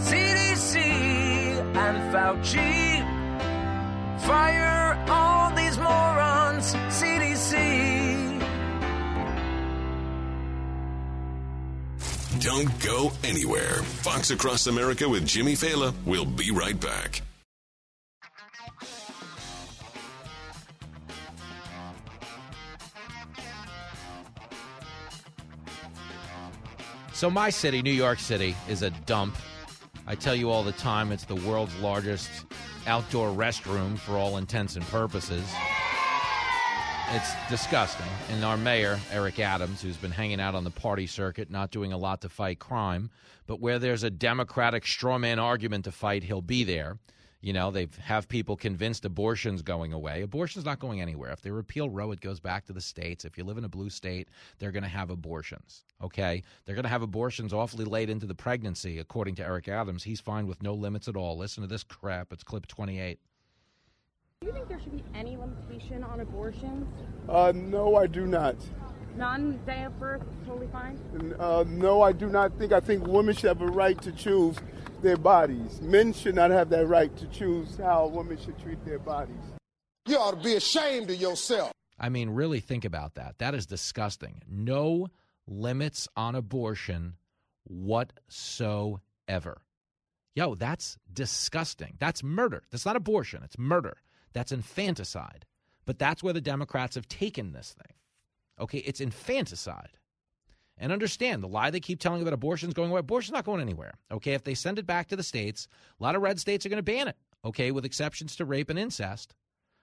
CDC, 0.08 0.76
and 1.76 1.98
Fauci. 2.12 2.72
Fire 4.26 4.98
all 5.10 5.52
these 5.56 5.78
morons, 5.78 6.74
CDC. 6.90 7.23
Don't 12.44 12.78
go 12.84 13.10
anywhere. 13.24 13.76
Fox 14.04 14.30
Across 14.30 14.68
America 14.68 15.08
with 15.08 15.26
Jimmy 15.26 15.54
Failla. 15.54 15.94
We'll 16.06 16.26
be 16.26 16.52
right 16.52 16.78
back. 16.78 17.22
So, 27.14 27.30
my 27.30 27.50
city, 27.50 27.82
New 27.82 27.94
York 27.94 28.20
City, 28.20 28.58
is 28.68 28.82
a 28.82 28.90
dump. 28.90 29.38
I 30.06 30.16
tell 30.16 30.36
you 30.36 30.52
all 30.52 30.64
the 30.64 30.74
time, 30.74 31.14
it's 31.14 31.24
the 31.24 31.36
world's 31.36 31.74
largest 31.80 32.30
outdoor 32.88 33.30
restroom 33.30 33.98
for 33.98 34.18
all 34.18 34.36
intents 34.36 34.76
and 34.76 34.86
purposes. 34.88 35.50
It's 37.12 37.34
disgusting. 37.50 38.08
And 38.30 38.44
our 38.44 38.58
mayor, 38.58 39.00
Eric 39.12 39.40
Adams, 39.40 39.82
who's 39.82 39.98
been 39.98 40.12
hanging 40.12 40.40
out 40.40 40.56
on 40.56 40.64
the 40.64 40.72
party 40.72 41.06
circuit, 41.06 41.52
not 41.52 41.70
doing 41.70 41.94
a 41.94 41.98
lot 41.98 42.22
to 42.22 42.30
fight 42.30 42.60
crime, 42.60 43.12
but 43.46 43.60
where 43.60 43.78
there's 43.78 44.04
a 44.04 44.10
Democratic 44.10 44.84
strawman 44.84 45.38
argument 45.38 45.86
to 45.86 45.92
fight, 45.92 46.24
he'll 46.24 46.42
be 46.42 46.64
there. 46.64 46.98
You 47.42 47.52
know, 47.52 47.72
they 47.72 47.90
have 48.02 48.30
people 48.30 48.56
convinced 48.56 49.04
abortion's 49.04 49.62
going 49.62 49.92
away. 49.92 50.22
Abortion's 50.22 50.64
not 50.64 50.80
going 50.80 51.02
anywhere. 51.02 51.32
If 51.32 51.42
they 51.42 51.52
repeal 51.52 51.90
Roe, 51.90 52.12
it 52.12 52.22
goes 52.22 52.40
back 52.40 52.66
to 52.66 52.74
the 52.74 52.82
states. 52.82 53.26
If 53.26 53.38
you 53.38 53.44
live 53.44 53.58
in 53.58 53.66
a 53.66 53.70
blue 53.70 53.90
state, 53.90 54.30
they're 54.58 54.72
going 54.72 54.84
to 54.84 54.90
have 54.90 55.10
abortions. 55.10 55.84
Okay? 56.02 56.42
They're 56.66 56.76
going 56.76 56.84
to 56.84 56.90
have 56.90 57.02
abortions 57.02 57.52
awfully 57.52 57.86
late 57.86 58.10
into 58.10 58.26
the 58.26 58.34
pregnancy, 58.34 58.98
according 58.98 59.36
to 59.36 59.44
Eric 59.44 59.68
Adams. 59.68 60.04
He's 60.04 60.22
fine 60.22 60.48
with 60.48 60.64
no 60.64 60.74
limits 60.74 61.10
at 61.10 61.18
all. 61.18 61.38
Listen 61.38 61.62
to 61.62 61.68
this 61.68 61.84
crap. 61.84 62.32
It's 62.32 62.44
clip 62.44 62.66
28. 62.66 63.20
Do 64.44 64.48
you 64.48 64.56
think 64.56 64.68
there 64.68 64.80
should 64.82 64.92
be 64.92 65.04
any 65.16 65.38
limitation 65.38 66.04
on 66.04 66.20
abortions? 66.20 66.86
Uh, 67.30 67.54
no, 67.56 67.96
I 67.96 68.08
do 68.08 68.26
not. 68.26 68.58
Non 69.16 69.58
day 69.66 69.86
of 69.86 69.98
birth, 69.98 70.22
totally 70.46 70.68
fine? 70.68 71.00
Uh, 71.40 71.64
no, 71.66 72.02
I 72.02 72.12
do 72.12 72.28
not 72.28 72.58
think. 72.60 72.74
I 72.74 72.82
think 72.82 73.08
women 73.08 73.34
should 73.36 73.48
have 73.48 73.62
a 73.62 73.68
right 73.68 74.02
to 74.02 74.12
choose 74.12 74.58
their 75.02 75.16
bodies. 75.16 75.80
Men 75.80 76.12
should 76.12 76.36
not 76.36 76.52
have 76.52 76.70
that 76.72 76.88
right 76.88 77.16
to 77.16 77.26
choose 77.28 77.78
how 77.78 78.08
women 78.08 78.38
should 78.38 78.62
treat 78.62 78.84
their 78.84 79.00
bodies. 79.00 79.40
You 80.08 80.18
ought 80.18 80.32
to 80.32 80.44
be 80.44 80.56
ashamed 80.56 81.10
of 81.10 81.16
yourself. 81.16 81.72
I 81.98 82.10
mean, 82.10 82.32
really 82.32 82.60
think 82.60 82.84
about 82.84 83.16
that. 83.16 83.38
That 83.38 83.56
is 83.56 83.66
disgusting. 83.66 84.42
No 84.46 85.08
limits 85.48 86.10
on 86.18 86.36
abortion 86.36 87.14
whatsoever. 87.64 89.62
Yo, 90.36 90.56
that's 90.56 90.98
disgusting. 91.14 91.96
That's 91.98 92.22
murder. 92.22 92.64
That's 92.72 92.86
not 92.86 92.98
abortion, 92.98 93.42
it's 93.42 93.58
murder. 93.58 93.96
That's 94.34 94.52
infanticide. 94.52 95.46
But 95.86 96.00
that's 96.00 96.24
where 96.24 96.34
the 96.34 96.42
Democrats 96.42 96.96
have 96.96 97.08
taken 97.08 97.52
this 97.52 97.74
thing. 97.74 97.96
Okay, 98.60 98.80
it's 98.80 99.02
infanticide. 99.02 99.98
And 100.78 100.92
understand 100.92 101.44
the 101.44 101.48
lie 101.48 101.70
they 101.70 101.80
keep 101.80 102.00
telling 102.00 102.22
about 102.22 102.34
abortion's 102.34 102.74
going 102.74 102.90
away. 102.90 103.00
Abortion's 103.00 103.34
not 103.34 103.46
going 103.46 103.62
anywhere. 103.62 103.94
Okay, 104.12 104.34
if 104.34 104.44
they 104.44 104.56
send 104.56 104.80
it 104.80 104.88
back 104.88 105.08
to 105.08 105.16
the 105.16 105.24
states, 105.24 105.68
a 106.00 106.04
lot 106.04 106.16
of 106.16 106.22
red 106.22 106.40
states 106.40 106.66
are 106.66 106.70
going 106.70 106.78
to 106.78 106.84
ban 106.84 107.08
it. 107.08 107.18
Okay, 107.46 107.72
with 107.72 107.86
exceptions 107.86 108.36
to 108.38 108.46
rape 108.46 108.70
and 108.70 108.80
incest. 108.80 109.36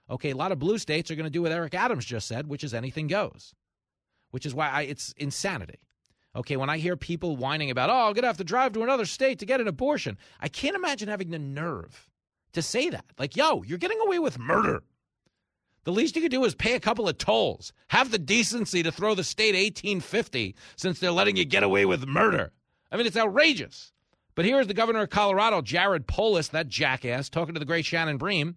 Okay, 0.09 0.31
a 0.31 0.37
lot 0.37 0.51
of 0.51 0.59
blue 0.59 0.79
states 0.79 1.11
are 1.11 1.15
going 1.15 1.25
to 1.25 1.31
do 1.31 1.43
what 1.43 1.53
Eric 1.53 1.75
Adams 1.75 2.05
just 2.05 2.27
said, 2.27 2.49
which 2.49 2.65
is 2.65 2.75
anything 2.75 3.07
goes. 3.07 3.55
Which 4.31 4.47
is 4.47 4.55
why 4.55 4.69
I, 4.69 4.83
it's 4.83 5.13
insanity. 5.17 5.79
Okay, 6.35 6.57
when 6.57 6.71
I 6.71 6.79
hear 6.79 6.97
people 6.97 7.37
whining 7.37 7.71
about, 7.71 7.91
oh, 7.91 8.09
I'm 8.09 8.13
going 8.13 8.23
to 8.23 8.29
have 8.29 8.37
to 8.39 8.45
drive 8.45 8.73
to 8.73 8.83
another 8.83 9.05
state 9.05 9.39
to 9.41 9.47
get 9.47 9.61
an 9.61 9.69
abortion, 9.69 10.19
I 10.41 10.49
can't 10.49 10.77
imagine 10.77 11.09
having 11.09 11.31
the 11.31 11.39
nerve 11.39 12.10
to 12.53 12.63
say 12.63 12.91
that. 12.91 13.05
Like, 13.19 13.37
yo, 13.37 13.63
you're 13.63 13.79
getting 13.79 14.01
away 14.01 14.19
with 14.19 14.39
murder. 14.39 14.83
The 15.85 15.93
least 15.93 16.15
you 16.15 16.23
could 16.23 16.31
do 16.31 16.45
is 16.45 16.55
pay 16.55 16.75
a 16.75 16.81
couple 16.81 17.09
of 17.09 17.17
tolls. 17.17 17.73
Have 17.89 18.11
the 18.11 18.19
decency 18.19 18.83
to 18.83 18.93
throw 18.93 19.15
the 19.15 19.25
state 19.25 19.55
1850 19.55 20.55
since 20.77 20.99
they're 20.99 21.11
letting 21.11 21.37
you 21.37 21.45
get 21.45 21.63
away 21.63 21.87
with 21.87 22.07
murder. 22.07 22.53
I 22.93 22.97
mean, 22.97 23.07
it's 23.07 23.17
outrageous. 23.17 23.93
But 24.35 24.45
here's 24.45 24.67
the 24.67 24.75
governor 24.75 25.03
of 25.03 25.11
Colorado, 25.11 25.63
Jared 25.63 26.07
Polis, 26.07 26.49
that 26.49 26.69
jackass, 26.69 27.29
talking 27.29 27.55
to 27.55 27.61
the 27.61 27.67
great 27.67 27.85
Shannon 27.85 28.19
Bream, 28.19 28.57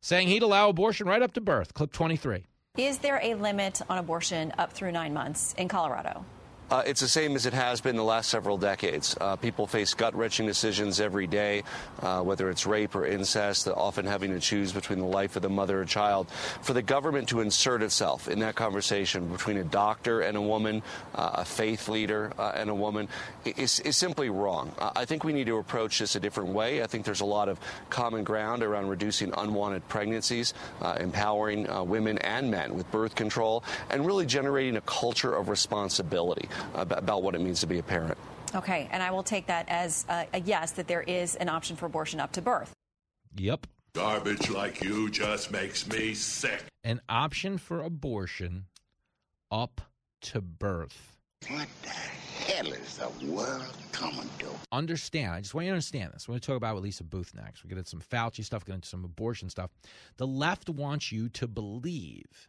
saying 0.00 0.28
he'd 0.28 0.42
allow 0.42 0.68
abortion 0.68 1.06
right 1.06 1.22
up 1.22 1.32
to 1.34 1.40
birth. 1.40 1.74
Clip 1.74 1.92
23. 1.92 2.44
Is 2.76 2.98
there 2.98 3.20
a 3.22 3.34
limit 3.34 3.80
on 3.88 3.98
abortion 3.98 4.52
up 4.56 4.72
through 4.72 4.92
nine 4.92 5.12
months 5.12 5.54
in 5.58 5.68
Colorado? 5.68 6.24
Uh, 6.70 6.82
it's 6.86 7.00
the 7.00 7.08
same 7.08 7.34
as 7.34 7.46
it 7.46 7.52
has 7.52 7.80
been 7.80 7.96
the 7.96 8.04
last 8.04 8.30
several 8.30 8.56
decades. 8.56 9.16
Uh, 9.20 9.34
people 9.34 9.66
face 9.66 9.92
gut 9.92 10.14
wrenching 10.14 10.46
decisions 10.46 11.00
every 11.00 11.26
day, 11.26 11.64
uh, 12.00 12.22
whether 12.22 12.48
it's 12.48 12.64
rape 12.64 12.94
or 12.94 13.04
incest, 13.04 13.66
often 13.66 14.06
having 14.06 14.30
to 14.30 14.38
choose 14.38 14.72
between 14.72 15.00
the 15.00 15.04
life 15.04 15.34
of 15.34 15.42
the 15.42 15.48
mother 15.48 15.80
or 15.80 15.84
child. 15.84 16.30
For 16.62 16.72
the 16.72 16.82
government 16.82 17.28
to 17.30 17.40
insert 17.40 17.82
itself 17.82 18.28
in 18.28 18.38
that 18.40 18.54
conversation 18.54 19.26
between 19.28 19.56
a 19.56 19.64
doctor 19.64 20.20
and 20.20 20.36
a 20.36 20.40
woman, 20.40 20.82
uh, 21.14 21.30
a 21.34 21.44
faith 21.44 21.88
leader 21.88 22.32
uh, 22.38 22.52
and 22.54 22.70
a 22.70 22.74
woman, 22.74 23.08
is, 23.44 23.80
is 23.80 23.96
simply 23.96 24.30
wrong. 24.30 24.72
I 24.78 25.04
think 25.06 25.24
we 25.24 25.32
need 25.32 25.46
to 25.46 25.56
approach 25.56 25.98
this 25.98 26.14
a 26.14 26.20
different 26.20 26.50
way. 26.50 26.82
I 26.82 26.86
think 26.86 27.04
there's 27.04 27.20
a 27.20 27.24
lot 27.24 27.48
of 27.48 27.58
common 27.88 28.22
ground 28.22 28.62
around 28.62 28.88
reducing 28.88 29.32
unwanted 29.36 29.88
pregnancies, 29.88 30.54
uh, 30.80 30.96
empowering 31.00 31.66
women 31.88 32.18
and 32.18 32.50
men 32.50 32.74
with 32.74 32.88
birth 32.92 33.16
control, 33.16 33.64
and 33.90 34.06
really 34.06 34.26
generating 34.26 34.76
a 34.76 34.80
culture 34.82 35.34
of 35.34 35.48
responsibility 35.48 36.48
Uh, 36.74 36.84
about 36.90 37.22
what 37.22 37.34
it 37.34 37.40
means 37.40 37.60
to 37.60 37.66
be 37.66 37.78
a 37.78 37.82
parent. 37.82 38.16
Okay, 38.54 38.88
and 38.90 39.02
I 39.02 39.10
will 39.10 39.22
take 39.22 39.46
that 39.46 39.68
as 39.68 40.04
a, 40.08 40.26
a 40.34 40.40
yes 40.40 40.72
that 40.72 40.88
there 40.88 41.02
is 41.02 41.36
an 41.36 41.48
option 41.48 41.76
for 41.76 41.86
abortion 41.86 42.20
up 42.20 42.32
to 42.32 42.42
birth. 42.42 42.72
Yep. 43.36 43.66
Garbage 43.92 44.50
like 44.50 44.82
you 44.82 45.10
just 45.10 45.50
makes 45.50 45.86
me 45.88 46.14
sick. 46.14 46.64
An 46.84 47.00
option 47.08 47.58
for 47.58 47.82
abortion 47.82 48.66
up 49.50 49.80
to 50.22 50.40
birth. 50.40 51.16
What 51.48 51.68
the 51.82 51.88
hell 51.88 52.72
is 52.72 52.98
the 52.98 53.26
world 53.26 53.76
coming 53.92 54.28
to? 54.40 54.46
Understand. 54.72 55.32
I 55.32 55.40
just 55.40 55.54
want 55.54 55.66
you 55.66 55.70
to 55.70 55.74
understand 55.74 56.12
this. 56.12 56.28
We're 56.28 56.32
going 56.34 56.40
to 56.40 56.46
talk 56.46 56.56
about 56.56 56.74
with 56.74 56.84
Lisa 56.84 57.04
Boothe 57.04 57.34
next. 57.34 57.64
We're 57.64 57.70
going 57.70 57.82
to 57.82 57.84
get 57.84 57.88
some 57.88 58.00
Fauci 58.00 58.44
stuff, 58.44 58.64
get 58.64 58.74
into 58.74 58.88
some 58.88 59.04
abortion 59.04 59.48
stuff. 59.48 59.70
The 60.18 60.26
left 60.26 60.68
wants 60.68 61.10
you 61.10 61.28
to 61.30 61.48
believe 61.48 62.48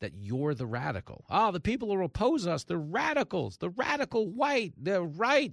that 0.00 0.12
you're 0.14 0.54
the 0.54 0.66
radical. 0.66 1.24
Oh, 1.30 1.52
the 1.52 1.60
people 1.60 1.88
who 1.88 2.02
oppose 2.02 2.46
us, 2.46 2.64
they're 2.64 2.78
radicals, 2.78 3.56
the 3.58 3.70
radical 3.70 4.28
white, 4.28 4.74
they're 4.76 5.02
right. 5.02 5.52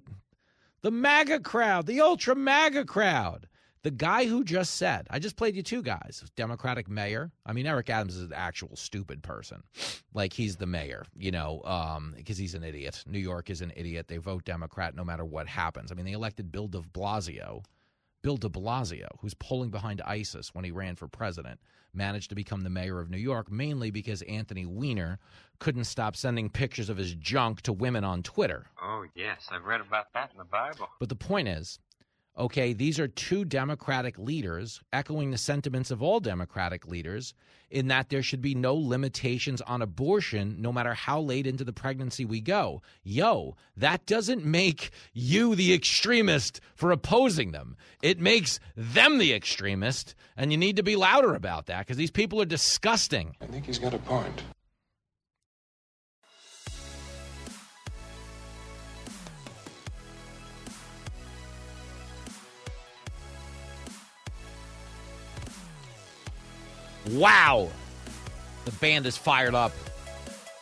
The 0.81 0.91
MAGA 0.91 1.39
crowd, 1.41 1.85
the 1.85 2.01
ultra 2.01 2.35
MAGA 2.35 2.85
crowd. 2.85 3.47
The 3.83 3.91
guy 3.91 4.25
who 4.25 4.45
just 4.45 4.75
said, 4.75 5.07
I 5.09 5.19
just 5.19 5.35
played 5.35 5.57
you 5.57 5.61
two 5.61 5.81
guys, 5.81 6.23
Democratic 6.37 6.87
mayor. 6.87 7.31
I 7.45 7.51
mean, 7.51 7.67
Eric 7.67 7.89
Adams 7.89 8.15
is 8.15 8.23
an 8.23 8.33
actual 8.33 8.75
stupid 8.75 9.21
person. 9.23 9.63
Like 10.15 10.31
he's 10.31 10.57
the 10.57 10.67
mayor, 10.67 11.05
you 11.17 11.31
know, 11.31 11.63
um, 11.65 12.13
because 12.15 12.37
he's 12.37 12.53
an 12.53 12.63
idiot. 12.63 13.03
New 13.07 13.17
York 13.17 13.49
is 13.49 13.61
an 13.61 13.73
idiot. 13.75 14.07
They 14.07 14.17
vote 14.17 14.45
Democrat 14.45 14.95
no 14.95 15.03
matter 15.03 15.25
what 15.25 15.47
happens. 15.47 15.91
I 15.91 15.95
mean, 15.95 16.05
they 16.05 16.11
elected 16.11 16.51
Bill 16.51 16.67
de 16.67 16.81
Blasio, 16.81 17.63
Bill 18.23 18.37
de 18.37 18.49
Blasio, 18.49 19.07
who's 19.19 19.35
polling 19.35 19.69
behind 19.69 20.01
ISIS 20.01 20.55
when 20.55 20.65
he 20.65 20.71
ran 20.71 20.95
for 20.95 21.07
president 21.07 21.59
managed 21.93 22.29
to 22.29 22.35
become 22.35 22.61
the 22.61 22.69
mayor 22.69 22.99
of 22.99 23.09
New 23.09 23.17
York, 23.17 23.51
mainly 23.51 23.91
because 23.91 24.21
Anthony 24.23 24.65
Weiner 24.65 25.19
couldn't 25.59 25.83
stop 25.85 26.15
sending 26.15 26.49
pictures 26.49 26.89
of 26.89 26.97
his 26.97 27.13
junk 27.15 27.61
to 27.61 27.73
women 27.73 28.03
on 28.03 28.23
Twitter. 28.23 28.65
Oh, 28.81 29.05
yes, 29.15 29.47
I've 29.51 29.65
read 29.65 29.81
about 29.81 30.11
that 30.13 30.31
in 30.31 30.37
the 30.37 30.45
Bible. 30.45 30.89
But 30.99 31.09
the 31.09 31.15
point 31.15 31.47
is, 31.47 31.79
okay, 32.37 32.73
these 32.73 32.99
are 32.99 33.07
two 33.07 33.45
Democratic 33.45 34.17
leaders 34.17 34.81
echoing 34.91 35.31
the 35.31 35.37
sentiments 35.37 35.91
of 35.91 36.01
all 36.01 36.19
Democratic 36.19 36.87
leaders 36.87 37.33
in 37.69 37.87
that 37.87 38.09
there 38.09 38.21
should 38.21 38.41
be 38.41 38.53
no 38.53 38.75
limitations 38.75 39.59
on 39.61 39.81
abortion 39.81 40.55
no 40.59 40.71
matter 40.71 40.93
how 40.93 41.19
late 41.19 41.47
into 41.47 41.63
the 41.63 41.73
pregnancy 41.73 42.23
we 42.23 42.39
go. 42.39 42.81
Yo, 43.03 43.55
that 43.75 44.05
doesn't 44.05 44.45
make 44.45 44.91
you 45.13 45.55
the 45.55 45.73
extremist 45.73 46.61
for 46.75 46.91
opposing 46.91 47.51
them. 47.51 47.75
It 48.01 48.19
makes 48.19 48.59
them 48.75 49.17
the 49.17 49.33
extremist, 49.33 50.13
and 50.37 50.51
you 50.51 50.57
need 50.57 50.75
to 50.75 50.83
be 50.83 50.95
louder 50.95 51.33
about 51.33 51.65
that 51.65 51.79
because 51.79 51.97
these 51.97 52.11
people 52.11 52.41
are 52.41 52.45
disgusting. 52.45 53.35
I 53.41 53.47
think 53.47 53.65
he's 53.65 53.79
got 53.79 53.93
a 53.93 53.99
point. 53.99 54.43
Wow. 67.11 67.69
The 68.65 68.71
band 68.73 69.05
is 69.05 69.17
fired 69.17 69.55
up. 69.55 69.73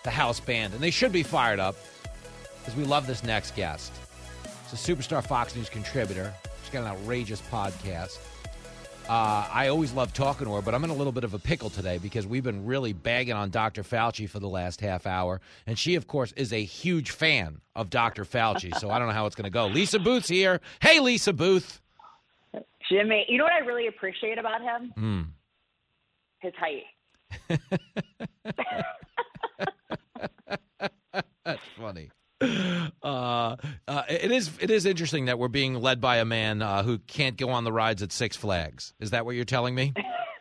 The 0.04 0.12
house 0.12 0.40
band. 0.40 0.74
And 0.74 0.82
they 0.82 0.92
should 0.92 1.12
be 1.12 1.24
fired 1.24 1.60
up 1.60 1.76
because 2.60 2.76
we 2.76 2.84
love 2.84 3.08
this 3.08 3.24
next 3.24 3.56
guest. 3.56 3.92
It's 4.64 4.90
a 4.90 4.96
superstar 4.96 5.26
Fox 5.26 5.56
News 5.56 5.70
contributor. 5.70 6.34
She's 6.64 6.72
got 6.72 6.82
an 6.82 6.88
outrageous 6.88 7.42
podcast. 7.42 8.18
Uh, 9.10 9.48
I 9.52 9.68
always 9.68 9.92
love 9.92 10.14
talking 10.14 10.48
to 10.48 10.54
her, 10.54 10.62
but 10.62 10.74
I'm 10.74 10.84
in 10.84 10.90
a 10.90 10.96
little 10.96 11.12
bit 11.12 11.24
of 11.24 11.34
a 11.34 11.40
pickle 11.40 11.70
today 11.70 11.98
because 11.98 12.26
we've 12.26 12.44
been 12.44 12.66
really 12.66 12.94
bagging 12.94 13.34
on 13.34 13.50
Dr. 13.50 13.84
Fauci 13.84 14.30
for 14.30 14.40
the 14.40 14.48
last 14.48 14.80
half 14.80 15.06
hour. 15.06 15.42
And 15.68 15.78
she, 15.78 15.96
of 15.96 16.08
course, 16.08 16.32
is 16.34 16.54
a 16.54 16.64
huge 16.64 17.12
fan 17.12 17.60
of 17.76 17.90
Dr. 17.90 18.24
Fauci. 18.24 18.74
so 18.80 18.90
I 18.90 19.00
don't 19.00 19.08
know 19.08 19.14
how 19.14 19.26
it's 19.26 19.36
going 19.36 19.46
to 19.46 19.50
go. 19.50 19.68
Lisa 19.68 20.00
Boothe's 20.00 20.30
here. 20.30 20.62
Hey, 20.82 21.00
Lisa 21.00 21.34
Boothe. 21.34 21.80
Jimmy, 22.90 23.26
you 23.28 23.38
know 23.38 23.44
what 23.44 23.54
I 23.54 23.60
really 23.60 23.88
appreciate 23.88 24.38
about 24.38 24.62
him? 24.62 24.94
Mm 24.98 25.26
his 26.42 26.54
height. 26.56 26.84
That's 31.46 31.62
funny. 31.78 32.10
Uh, 33.04 33.56
uh, 33.88 34.04
it 34.10 34.32
is 34.32 34.52
it 34.60 34.72
is 34.72 34.86
interesting 34.86 35.26
that 35.26 35.38
we're 35.38 35.48
being 35.48 35.76
led 35.76 36.02
by 36.02 36.18
a 36.18 36.26
man 36.26 36.62
uh, 36.62 36.84
who 36.84 36.98
can't 37.00 37.38
go 37.38 37.50
on 37.50 37.64
the 37.64 37.72
rides 37.72 38.02
at 38.02 38.12
Six 38.12 38.36
Flags. 38.36 38.94
Is 39.00 39.12
that 39.12 39.26
what 39.26 39.36
you're 39.36 39.46
telling 39.46 39.76
me? 39.76 39.94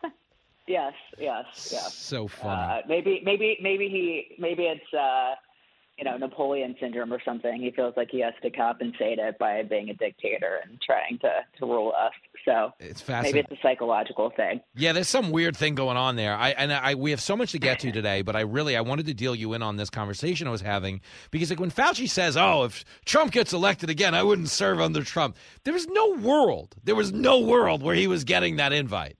yes, 0.67 0.95
yes, 1.19 1.45
yes. 1.71 1.95
So 1.95 2.27
funny. 2.27 2.63
Uh, 2.63 2.81
maybe 2.89 3.21
maybe 3.25 3.59
maybe 3.61 3.89
he 3.89 4.37
maybe 4.39 4.65
it's 4.65 4.95
uh, 4.95 5.35
you 6.01 6.11
know, 6.11 6.17
Napoleon 6.17 6.75
syndrome 6.81 7.13
or 7.13 7.21
something. 7.23 7.61
He 7.61 7.71
feels 7.73 7.93
like 7.95 8.09
he 8.11 8.21
has 8.21 8.33
to 8.43 8.51
compensate 8.51 9.19
it 9.19 9.39
by 9.39 9.63
being 9.63 9.91
a 9.91 9.95
dictator 9.95 10.61
and 10.65 10.81
trying 10.81 11.19
to, 11.19 11.31
to 11.59 11.67
rule 11.67 11.93
us. 11.97 12.13
So 12.47 12.73
it's 12.81 13.03
fascinating. 13.03 13.37
Maybe 13.37 13.47
it's 13.51 13.61
a 13.61 13.63
psychological 13.63 14.33
thing. 14.35 14.63
Yeah, 14.75 14.93
there's 14.93 15.09
some 15.09 15.31
weird 15.31 15.55
thing 15.55 15.75
going 15.75 15.99
on 15.99 16.17
there. 16.17 16.35
I 16.35 16.51
and 16.51 16.73
I 16.73 16.95
we 16.95 17.11
have 17.11 17.21
so 17.21 17.37
much 17.37 17.53
to 17.53 17.59
get 17.59 17.81
to 17.81 17.93
today, 17.93 18.23
but 18.23 18.35
I 18.35 18.41
really 18.41 18.79
I 18.79 18.81
wanted 18.81 19.07
to 19.07 19.15
deal 19.15 19.35
you 19.35 19.53
in 19.53 19.63
on 19.63 19.77
this 19.77 19.91
conversation 19.91 20.49
I 20.49 20.51
was 20.51 20.63
having 20.63 21.03
because 21.31 21.51
like 21.51 21.61
when 21.61 21.71
Fauci 21.71 22.09
says, 22.09 22.35
"Oh, 22.35 22.65
if 22.65 22.83
Trump 23.05 23.33
gets 23.33 23.53
elected 23.53 23.91
again, 23.91 24.15
I 24.15 24.23
wouldn't 24.23 24.49
serve 24.49 24.81
under 24.81 25.05
Trump." 25.05 25.37
There 25.65 25.75
was 25.75 25.87
no 25.87 26.13
world. 26.13 26.77
There 26.83 26.95
was 26.95 27.13
no 27.13 27.41
world 27.41 27.83
where 27.83 27.95
he 27.95 28.07
was 28.07 28.25
getting 28.25 28.57
that 28.57 28.73
invite. 28.73 29.19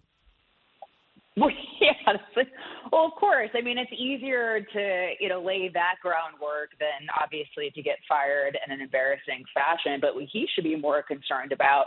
Well, 1.37 1.51
yeah, 1.81 1.93
well, 2.93 3.07
of 3.07 3.13
course. 3.13 3.51
I 3.55 3.61
mean, 3.61 3.79
it's 3.79 3.93
easier 3.93 4.61
to 4.73 5.13
you 5.21 5.29
know 5.29 5.43
lay 5.43 5.69
that 5.73 5.97
groundwork 6.03 6.71
than 6.79 7.09
obviously 7.21 7.71
to 7.75 7.83
get 7.83 7.99
fired 8.09 8.59
in 8.67 8.73
an 8.73 8.81
embarrassing 8.81 9.45
fashion. 9.55 9.99
But 10.01 10.15
what 10.15 10.25
he 10.33 10.47
should 10.55 10.65
be 10.65 10.77
more 10.77 11.03
concerned 11.03 11.53
about 11.53 11.87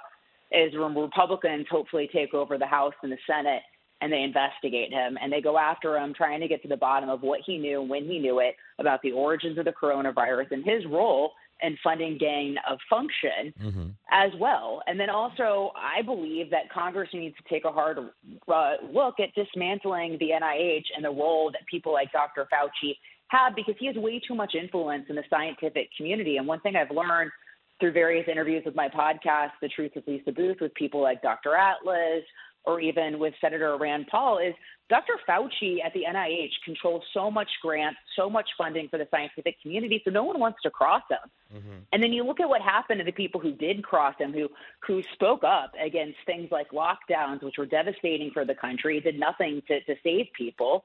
is 0.51 0.73
when 0.75 0.95
Republicans 0.95 1.65
hopefully 1.69 2.09
take 2.13 2.33
over 2.33 2.57
the 2.57 2.67
House 2.67 2.93
and 3.01 3.11
the 3.11 3.17
Senate 3.27 3.63
and 4.01 4.11
they 4.11 4.21
investigate 4.21 4.91
him 4.91 5.17
and 5.21 5.31
they 5.31 5.41
go 5.41 5.57
after 5.57 5.97
him, 5.97 6.13
trying 6.13 6.41
to 6.41 6.47
get 6.47 6.61
to 6.61 6.67
the 6.67 6.77
bottom 6.77 7.09
of 7.09 7.21
what 7.21 7.39
he 7.45 7.57
knew, 7.57 7.81
when 7.81 8.03
he 8.05 8.19
knew 8.19 8.39
it, 8.39 8.55
about 8.77 9.01
the 9.01 9.11
origins 9.11 9.57
of 9.57 9.65
the 9.65 9.71
coronavirus 9.71 10.51
and 10.51 10.63
his 10.65 10.85
role 10.85 11.31
and 11.61 11.77
funding 11.83 12.17
gain 12.17 12.55
of 12.69 12.77
function 12.89 13.53
mm-hmm. 13.61 13.87
as 14.11 14.31
well. 14.39 14.81
And 14.87 14.99
then 14.99 15.09
also, 15.09 15.71
I 15.75 16.01
believe 16.01 16.49
that 16.51 16.69
Congress 16.73 17.09
needs 17.13 17.35
to 17.37 17.43
take 17.49 17.65
a 17.65 17.71
hard 17.71 17.97
uh, 17.99 18.73
look 18.91 19.15
at 19.19 19.33
dismantling 19.35 20.17
the 20.19 20.29
NIH 20.41 20.85
and 20.95 21.05
the 21.05 21.09
role 21.09 21.51
that 21.51 21.61
people 21.69 21.93
like 21.93 22.11
Dr. 22.11 22.47
Fauci 22.51 22.95
have 23.27 23.55
because 23.55 23.75
he 23.79 23.87
has 23.87 23.95
way 23.95 24.19
too 24.19 24.35
much 24.35 24.55
influence 24.55 25.05
in 25.09 25.15
the 25.15 25.23
scientific 25.29 25.89
community. 25.95 26.37
And 26.37 26.47
one 26.47 26.59
thing 26.59 26.75
I've 26.75 26.91
learned 26.91 27.31
through 27.79 27.93
various 27.93 28.27
interviews 28.29 28.63
with 28.65 28.75
my 28.75 28.87
podcast, 28.87 29.51
The 29.61 29.69
Truth 29.69 29.93
with 29.95 30.07
Lisa 30.07 30.31
Boothe, 30.31 30.61
with 30.61 30.73
people 30.75 31.01
like 31.01 31.21
Dr. 31.21 31.55
Atlas, 31.55 32.23
or 32.65 32.79
even 32.79 33.19
with 33.19 33.33
Senator 33.41 33.77
Rand 33.77 34.07
Paul 34.09 34.37
is 34.37 34.53
Dr. 34.89 35.13
Fauci 35.27 35.84
at 35.84 35.93
the 35.93 36.03
NIH 36.07 36.51
controls 36.65 37.03
so 37.13 37.31
much 37.31 37.49
grants, 37.61 37.99
so 38.15 38.29
much 38.29 38.49
funding 38.57 38.89
for 38.89 38.97
the 38.97 39.07
scientific 39.09 39.61
community, 39.61 40.01
so 40.03 40.11
no 40.11 40.23
one 40.23 40.39
wants 40.39 40.61
to 40.63 40.69
cross 40.69 41.03
him. 41.09 41.57
Mm-hmm. 41.57 41.77
And 41.91 42.03
then 42.03 42.11
you 42.11 42.23
look 42.23 42.41
at 42.41 42.49
what 42.49 42.61
happened 42.61 42.99
to 42.99 43.05
the 43.05 43.13
people 43.13 43.39
who 43.39 43.53
did 43.53 43.84
cross 43.84 44.15
him, 44.19 44.34
who 44.34 44.49
who 44.86 45.01
spoke 45.13 45.43
up 45.43 45.73
against 45.81 46.17
things 46.25 46.51
like 46.51 46.71
lockdowns, 46.71 47.43
which 47.43 47.57
were 47.57 47.65
devastating 47.65 48.31
for 48.31 48.43
the 48.43 48.55
country, 48.55 48.99
did 48.99 49.17
nothing 49.17 49.61
to, 49.67 49.81
to 49.81 49.95
save 50.03 50.27
people. 50.38 50.84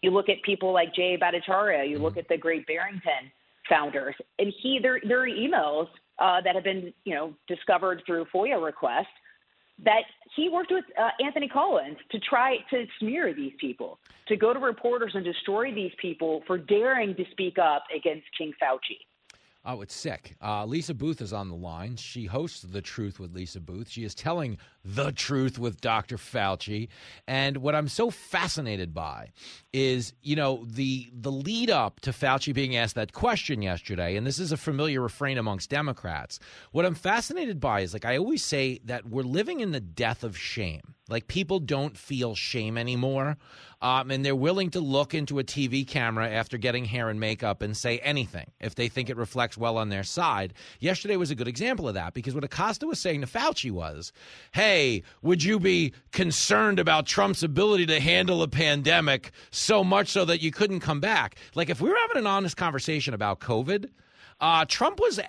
You 0.00 0.10
look 0.10 0.28
at 0.28 0.42
people 0.42 0.72
like 0.72 0.94
Jay 0.94 1.18
Bhattacharya, 1.18 1.88
you 1.88 1.96
mm-hmm. 1.96 2.04
look 2.04 2.16
at 2.16 2.28
the 2.28 2.38
Great 2.38 2.66
Barrington 2.66 3.32
founders, 3.68 4.14
and 4.38 4.52
he 4.62 4.78
there 4.80 5.00
there 5.06 5.22
are 5.22 5.28
emails 5.28 5.88
uh, 6.20 6.40
that 6.42 6.54
have 6.54 6.64
been 6.64 6.94
you 7.04 7.14
know 7.14 7.34
discovered 7.48 8.02
through 8.06 8.26
FOIA 8.26 8.62
requests 8.62 9.08
that 9.84 10.02
he 10.36 10.48
worked 10.48 10.70
with 10.70 10.84
uh, 10.98 11.10
Anthony 11.24 11.48
Collins 11.48 11.96
to 12.10 12.18
try 12.18 12.58
to 12.70 12.86
smear 12.98 13.34
these 13.34 13.52
people, 13.58 13.98
to 14.28 14.36
go 14.36 14.52
to 14.52 14.58
reporters 14.58 15.12
and 15.14 15.24
destroy 15.24 15.74
these 15.74 15.92
people 16.00 16.42
for 16.46 16.58
daring 16.58 17.14
to 17.16 17.24
speak 17.32 17.58
up 17.58 17.84
against 17.94 18.26
King 18.36 18.52
Fauci. 18.62 18.98
Oh, 19.62 19.82
it's 19.82 19.94
sick. 19.94 20.36
Uh, 20.42 20.64
Lisa 20.64 20.94
Boothe 20.94 21.20
is 21.20 21.34
on 21.34 21.50
the 21.50 21.54
line. 21.54 21.96
She 21.96 22.24
hosts 22.24 22.62
The 22.62 22.80
Truth 22.80 23.20
with 23.20 23.34
Lisa 23.34 23.60
Boothe. 23.60 23.88
She 23.88 24.04
is 24.04 24.14
telling 24.14 24.56
the 24.86 25.12
truth 25.12 25.58
with 25.58 25.82
Dr. 25.82 26.16
Fauci. 26.16 26.88
And 27.28 27.58
what 27.58 27.74
I'm 27.74 27.88
so 27.88 28.10
fascinated 28.10 28.94
by 28.94 29.32
is, 29.74 30.14
you 30.22 30.34
know, 30.34 30.64
the 30.66 31.10
the 31.12 31.30
lead 31.30 31.68
up 31.68 32.00
to 32.00 32.10
Fauci 32.10 32.54
being 32.54 32.74
asked 32.74 32.94
that 32.94 33.12
question 33.12 33.60
yesterday, 33.60 34.16
and 34.16 34.26
this 34.26 34.38
is 34.38 34.50
a 34.50 34.56
familiar 34.56 35.02
refrain 35.02 35.36
amongst 35.36 35.68
Democrats. 35.68 36.38
What 36.72 36.86
I'm 36.86 36.94
fascinated 36.94 37.60
by 37.60 37.80
is 37.80 37.92
like 37.92 38.06
I 38.06 38.16
always 38.16 38.42
say 38.42 38.80
that 38.84 39.10
we're 39.10 39.22
living 39.22 39.60
in 39.60 39.72
the 39.72 39.80
death 39.80 40.24
of 40.24 40.38
shame. 40.38 40.94
Like 41.10 41.26
people 41.26 41.58
don't 41.58 41.96
feel 41.96 42.34
shame 42.34 42.78
anymore. 42.78 43.36
Um, 43.82 44.10
and 44.10 44.22
they're 44.24 44.36
willing 44.36 44.70
to 44.70 44.80
look 44.80 45.14
into 45.14 45.38
a 45.38 45.44
TV 45.44 45.88
camera 45.88 46.28
after 46.28 46.58
getting 46.58 46.84
hair 46.84 47.08
and 47.08 47.18
makeup 47.18 47.62
and 47.62 47.74
say 47.74 47.98
anything 48.00 48.50
if 48.60 48.74
they 48.74 48.88
think 48.88 49.08
it 49.08 49.16
reflects 49.16 49.56
well 49.56 49.78
on 49.78 49.88
their 49.88 50.04
side. 50.04 50.52
Yesterday 50.80 51.16
was 51.16 51.30
a 51.30 51.34
good 51.34 51.48
example 51.48 51.88
of 51.88 51.94
that 51.94 52.12
because 52.12 52.34
what 52.34 52.44
Acosta 52.44 52.86
was 52.86 53.00
saying 53.00 53.22
to 53.22 53.26
Fauci 53.26 53.70
was, 53.70 54.12
hey, 54.52 55.02
would 55.22 55.42
you 55.42 55.58
be 55.58 55.94
concerned 56.12 56.78
about 56.78 57.06
Trump's 57.06 57.42
ability 57.42 57.86
to 57.86 58.00
handle 58.00 58.42
a 58.42 58.48
pandemic 58.48 59.30
so 59.50 59.82
much 59.82 60.08
so 60.08 60.26
that 60.26 60.42
you 60.42 60.50
couldn't 60.50 60.80
come 60.80 61.00
back? 61.00 61.36
Like, 61.54 61.70
if 61.70 61.80
we 61.80 61.88
were 61.88 61.96
having 61.96 62.18
an 62.18 62.26
honest 62.26 62.58
conversation 62.58 63.14
about 63.14 63.40
COVID, 63.40 63.88
uh, 64.40 64.64
Trump 64.66 64.98
was 64.98 65.20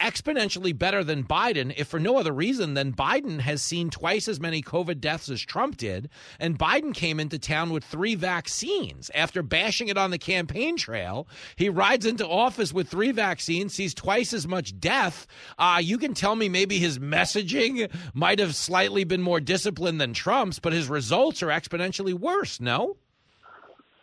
exponentially 0.00 0.76
better 0.76 1.02
than 1.02 1.24
Biden, 1.24 1.72
if 1.76 1.88
for 1.88 1.98
no 1.98 2.18
other 2.18 2.32
reason 2.32 2.74
than 2.74 2.92
Biden 2.92 3.40
has 3.40 3.62
seen 3.62 3.90
twice 3.90 4.28
as 4.28 4.40
many 4.40 4.62
COVID 4.62 5.00
deaths 5.00 5.28
as 5.28 5.40
Trump 5.40 5.76
did. 5.76 6.10
And 6.38 6.58
Biden 6.58 6.94
came 6.94 7.18
into 7.18 7.38
town 7.38 7.70
with 7.70 7.84
three 7.84 8.14
vaccines. 8.14 9.10
After 9.14 9.42
bashing 9.42 9.88
it 9.88 9.98
on 9.98 10.10
the 10.10 10.18
campaign 10.18 10.76
trail, 10.76 11.28
he 11.56 11.68
rides 11.68 12.06
into 12.06 12.28
office 12.28 12.72
with 12.72 12.88
three 12.88 13.12
vaccines, 13.12 13.74
sees 13.74 13.94
twice 13.94 14.32
as 14.32 14.46
much 14.46 14.78
death. 14.78 15.26
Uh, 15.58 15.80
you 15.82 15.98
can 15.98 16.14
tell 16.14 16.36
me 16.36 16.48
maybe 16.48 16.78
his 16.78 16.98
messaging 16.98 17.90
might 18.14 18.38
have 18.38 18.54
slightly 18.54 19.04
been 19.04 19.22
more 19.22 19.40
disciplined 19.40 20.00
than 20.00 20.12
Trump's, 20.12 20.58
but 20.58 20.72
his 20.72 20.88
results 20.88 21.42
are 21.42 21.48
exponentially 21.48 22.14
worse, 22.14 22.60
no? 22.60 22.96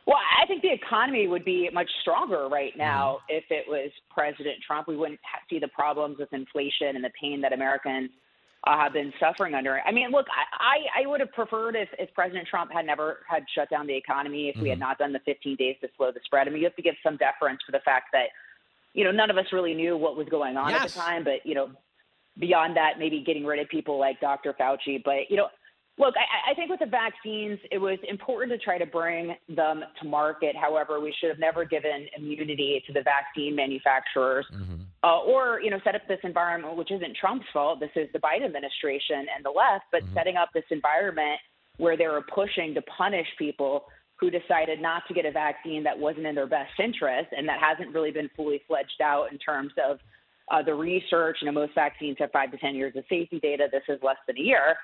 Well, 0.08 0.18
I 0.41 0.45
think 0.45 0.62
the 0.62 0.72
economy 0.72 1.28
would 1.28 1.43
be 1.43 1.70
much 1.74 1.89
stronger 2.01 2.47
right 2.47 2.74
now 2.78 3.20
Mm-hmm. 3.30 3.38
if 3.38 3.43
it 3.49 3.66
was 3.68 3.89
President 4.12 4.58
Trump. 4.66 4.88
We 4.88 4.95
wouldn't 4.97 5.20
ha- 5.24 5.39
see 5.49 5.58
the 5.60 5.68
problems 5.70 6.18
with 6.20 6.32
inflation 6.32 6.95
and 6.95 7.03
the 7.03 7.10
pain 7.20 7.41
that 7.41 7.53
Americans 7.53 8.12
uh, 8.68 8.78
have 8.78 8.93
been 8.93 9.12
suffering 9.20 9.53
under. 9.56 9.80
I 9.86 9.91
mean, 9.91 10.12
look, 10.12 10.26
I, 10.60 11.01
I, 11.03 11.08
would 11.08 11.20
have 11.20 11.32
preferred 11.32 11.76
if, 11.76 11.89
if 11.99 12.14
President 12.14 12.47
Trump 12.47 12.72
had 12.72 12.86
never 12.86 13.20
had 13.28 13.43
shut 13.53 13.70
down 13.70 13.86
the 13.88 13.95
economy, 13.95 14.49
if 14.56 14.62
we 14.62 14.70
had 14.70 14.78
Mhm. 14.78 14.82
not 14.82 14.97
done 14.97 15.14
the 15.14 15.20
15 15.26 15.56
days 15.56 15.76
to 15.82 15.88
slow 15.97 16.12
the 16.12 16.20
spread. 16.26 16.47
I 16.47 16.51
mean, 16.51 16.60
you 16.62 16.66
have 16.66 16.76
to 16.76 16.82
give 16.82 16.95
some 17.03 17.18
deference 17.18 17.62
for 17.66 17.72
the 17.72 17.80
fact 17.86 18.08
that, 18.14 18.28
you 18.93 19.03
know, 19.03 19.12
none 19.12 19.30
of 19.30 19.38
us 19.38 19.45
really 19.53 19.74
knew 19.76 19.97
what 19.97 20.16
was 20.18 20.28
going 20.30 20.58
on 20.58 20.72
at 20.74 20.84
the 20.88 20.93
time. 20.93 21.24
But, 21.24 21.45
you 21.45 21.53
know, 21.56 21.70
beyond 22.39 22.76
that, 22.78 22.97
maybe 22.99 23.22
getting 23.24 23.45
rid 23.45 23.60
of 23.60 23.70
people 23.70 23.99
like 23.99 24.20
Dr. 24.20 24.53
Fauci. 24.60 25.01
But, 25.03 25.30
you 25.30 25.38
know, 25.38 25.47
Look, 25.97 26.13
I, 26.17 26.51
I 26.51 26.53
think 26.55 26.69
with 26.69 26.81
the 26.81 26.87
vaccines, 26.87 27.57
it 27.71 27.77
was 27.77 27.97
important 28.07 28.51
to 28.51 28.57
try 28.57 28.77
to 28.77 28.85
bring 28.85 29.35
them 29.47 29.81
to 30.01 30.07
market. 30.07 30.53
However, 30.55 30.99
we 30.99 31.13
should 31.19 31.29
have 31.29 31.39
never 31.39 31.63
given 31.63 32.07
immunity 32.17 32.83
to 32.87 32.91
the 32.91 33.01
vaccine 33.01 33.55
manufacturers, 33.55 34.45
uh, 35.03 35.21
or 35.21 35.61
you 35.61 35.69
know, 35.69 35.79
set 35.85 35.95
up 35.95 36.01
this 36.07 36.19
environment, 36.23 36.75
which 36.75 36.91
isn't 36.91 37.15
Trump's 37.15 37.45
fault. 37.53 37.79
This 37.79 37.91
is 37.95 38.09
the 38.11 38.19
Biden 38.19 38.43
administration 38.43 39.25
and 39.33 39.45
the 39.45 39.51
left, 39.51 39.85
but 39.91 40.01
setting 40.13 40.35
up 40.35 40.49
this 40.53 40.65
environment 40.69 41.39
where 41.77 41.95
they 41.95 42.07
were 42.07 42.23
pushing 42.33 42.73
to 42.73 42.81
punish 42.83 43.27
people 43.37 43.85
who 44.17 44.29
decided 44.29 44.81
not 44.81 45.03
to 45.07 45.13
get 45.13 45.25
a 45.25 45.31
vaccine 45.31 45.83
that 45.83 45.97
wasn't 45.97 46.25
in 46.25 46.35
their 46.35 46.47
best 46.47 46.71
interest, 46.79 47.27
and 47.37 47.47
that 47.47 47.59
hasn't 47.59 47.93
really 47.93 48.11
been 48.11 48.29
fully 48.35 48.61
fledged 48.67 49.01
out 49.01 49.31
in 49.31 49.37
terms 49.37 49.71
of 49.89 49.99
uh, 50.51 50.61
the 50.61 50.73
research. 50.73 51.37
You 51.41 51.47
know, 51.47 51.53
most 51.53 51.73
vaccines 51.73 52.17
have 52.19 52.31
five 52.31 52.51
to 52.51 52.57
ten 52.57 52.75
years 52.75 52.95
of 52.97 53.03
safety 53.09 53.39
data. 53.39 53.67
This 53.71 53.83
is 53.87 53.99
less 54.03 54.17
than 54.27 54.37
a 54.37 54.41
year. 54.41 54.75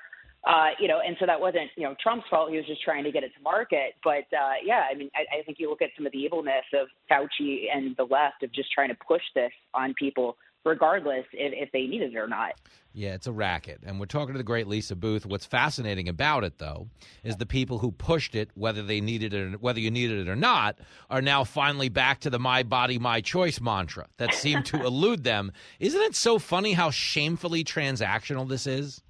Uh, 0.44 0.70
you 0.80 0.88
know, 0.88 1.00
and 1.06 1.16
so 1.20 1.26
that 1.26 1.40
wasn't, 1.40 1.70
you 1.76 1.84
know, 1.84 1.94
Trump's 2.02 2.26
fault. 2.28 2.50
He 2.50 2.56
was 2.56 2.66
just 2.66 2.82
trying 2.82 3.04
to 3.04 3.12
get 3.12 3.22
it 3.22 3.32
to 3.36 3.42
market. 3.42 3.94
But 4.02 4.26
uh, 4.36 4.58
yeah, 4.64 4.84
I 4.90 4.94
mean, 4.94 5.08
I, 5.14 5.38
I 5.38 5.42
think 5.44 5.58
you 5.60 5.70
look 5.70 5.82
at 5.82 5.90
some 5.96 6.04
of 6.04 6.12
the 6.12 6.18
evilness 6.18 6.64
of 6.74 6.88
Fauci 7.10 7.66
and 7.72 7.94
the 7.96 8.04
left 8.04 8.42
of 8.42 8.52
just 8.52 8.72
trying 8.72 8.88
to 8.88 8.96
push 9.06 9.22
this 9.36 9.52
on 9.72 9.94
people, 9.94 10.36
regardless 10.64 11.24
if, 11.32 11.52
if 11.54 11.70
they 11.70 11.82
need 11.82 12.02
it 12.02 12.16
or 12.16 12.26
not. 12.26 12.54
Yeah, 12.92 13.14
it's 13.14 13.28
a 13.28 13.32
racket. 13.32 13.80
And 13.86 14.00
we're 14.00 14.06
talking 14.06 14.34
to 14.34 14.38
the 14.38 14.44
great 14.44 14.66
Lisa 14.66 14.96
Boothe. 14.96 15.24
What's 15.24 15.46
fascinating 15.46 16.08
about 16.08 16.42
it, 16.42 16.58
though, 16.58 16.88
is 17.22 17.36
the 17.36 17.46
people 17.46 17.78
who 17.78 17.92
pushed 17.92 18.34
it, 18.34 18.50
whether 18.54 18.82
they 18.82 19.00
needed 19.00 19.32
it 19.32 19.54
or 19.54 19.58
whether 19.58 19.78
you 19.78 19.92
needed 19.92 20.26
it 20.26 20.28
or 20.28 20.36
not, 20.36 20.76
are 21.08 21.22
now 21.22 21.44
finally 21.44 21.88
back 21.88 22.18
to 22.20 22.30
the 22.30 22.40
my 22.40 22.64
body, 22.64 22.98
my 22.98 23.20
choice 23.20 23.60
mantra 23.60 24.08
that 24.16 24.34
seemed 24.34 24.66
to 24.66 24.82
elude 24.84 25.22
them. 25.22 25.52
Isn't 25.78 26.02
it 26.02 26.16
so 26.16 26.40
funny 26.40 26.72
how 26.72 26.90
shamefully 26.90 27.62
transactional 27.62 28.48
this 28.48 28.66
is? 28.66 29.02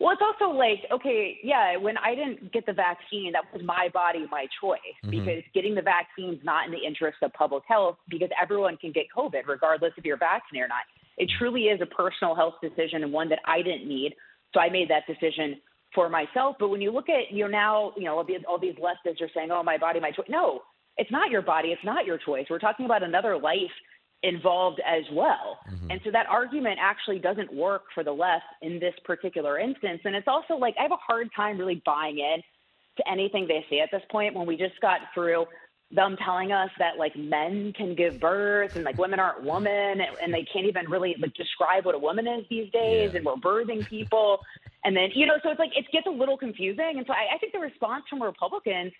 Well, 0.00 0.12
it's 0.12 0.22
also 0.22 0.52
like, 0.56 0.80
okay, 0.90 1.38
yeah, 1.42 1.76
when 1.76 1.96
I 1.96 2.14
didn't 2.14 2.52
get 2.52 2.66
the 2.66 2.72
vaccine, 2.72 3.32
that 3.32 3.44
was 3.52 3.62
my 3.62 3.88
body, 3.94 4.26
my 4.30 4.46
choice, 4.60 4.78
Mhm. 5.04 5.10
because 5.10 5.42
getting 5.54 5.74
the 5.74 5.82
vaccine's 5.82 6.42
not 6.44 6.66
in 6.66 6.72
the 6.72 6.84
interest 6.84 7.18
of 7.22 7.32
public 7.32 7.64
health 7.66 7.96
because 8.08 8.30
everyone 8.40 8.76
can 8.76 8.92
get 8.92 9.06
COVID 9.16 9.46
regardless 9.46 9.92
if 9.96 10.04
you're 10.04 10.16
vaccinated 10.16 10.64
or 10.64 10.68
not. 10.68 10.84
It 11.16 11.30
truly 11.38 11.68
is 11.68 11.80
a 11.80 11.86
personal 11.86 12.34
health 12.34 12.60
decision 12.60 13.04
and 13.04 13.12
one 13.12 13.28
that 13.28 13.38
I 13.44 13.62
didn't 13.62 13.86
need. 13.86 14.16
So 14.52 14.60
I 14.60 14.68
made 14.68 14.88
that 14.90 15.06
decision 15.06 15.60
for 15.94 16.08
myself. 16.08 16.56
But 16.58 16.68
when 16.68 16.80
you 16.80 16.90
look 16.90 17.08
at, 17.08 17.30
you 17.30 17.44
know, 17.44 17.50
now, 17.50 17.92
you 17.96 18.04
know, 18.04 18.16
all 18.16 18.24
these, 18.24 18.44
all 18.48 18.58
these 18.58 18.74
leftists 18.76 19.20
are 19.22 19.28
saying, 19.32 19.52
oh, 19.52 19.62
my 19.62 19.78
body, 19.78 20.00
my 20.00 20.10
choice. 20.10 20.28
No, 20.28 20.62
it's 20.96 21.10
not 21.10 21.30
your 21.30 21.42
body. 21.42 21.68
It's 21.68 21.84
not 21.84 22.04
your 22.04 22.18
choice. 22.18 22.46
We're 22.50 22.58
talking 22.58 22.84
about 22.84 23.02
another 23.04 23.38
life 23.38 23.70
involved 24.24 24.80
as 24.86 25.04
well. 25.12 25.58
Mm-hmm. 25.70 25.90
And 25.90 26.00
so 26.04 26.10
that 26.10 26.26
argument 26.26 26.78
actually 26.80 27.18
doesn't 27.18 27.52
work 27.52 27.82
for 27.94 28.02
the 28.02 28.12
left 28.12 28.46
in 28.62 28.80
this 28.80 28.94
particular 29.04 29.58
instance. 29.58 30.00
And 30.04 30.16
it's 30.16 30.28
also 30.28 30.54
like 30.54 30.74
I 30.78 30.82
have 30.82 30.92
a 30.92 30.96
hard 30.96 31.28
time 31.36 31.58
really 31.58 31.82
buying 31.84 32.18
in 32.18 32.42
to 32.96 33.10
anything 33.10 33.46
they 33.46 33.64
say 33.68 33.80
at 33.80 33.90
this 33.92 34.02
point. 34.10 34.34
When 34.34 34.46
we 34.46 34.56
just 34.56 34.80
got 34.80 35.00
through 35.12 35.46
them 35.90 36.16
telling 36.24 36.50
us 36.52 36.70
that 36.78 36.98
like 36.98 37.14
men 37.14 37.72
can 37.76 37.94
give 37.94 38.18
birth 38.18 38.74
and 38.74 38.84
like 38.84 38.98
women 38.98 39.20
aren't 39.20 39.44
women 39.44 40.00
and, 40.00 40.16
and 40.22 40.32
they 40.32 40.44
can't 40.50 40.66
even 40.66 40.86
really 40.90 41.14
like 41.20 41.34
describe 41.34 41.84
what 41.84 41.94
a 41.94 41.98
woman 41.98 42.26
is 42.26 42.44
these 42.48 42.70
days 42.72 43.14
and 43.14 43.24
we're 43.24 43.34
birthing 43.34 43.86
people. 43.86 44.40
And 44.84 44.96
then 44.96 45.10
you 45.14 45.26
know 45.26 45.34
so 45.42 45.50
it's 45.50 45.58
like 45.58 45.76
it 45.76 45.84
gets 45.92 46.06
a 46.06 46.10
little 46.10 46.38
confusing. 46.38 46.94
And 46.96 47.06
so 47.06 47.12
I, 47.12 47.34
I 47.34 47.38
think 47.38 47.52
the 47.52 47.60
response 47.60 48.04
from 48.08 48.22
Republicans 48.22 48.92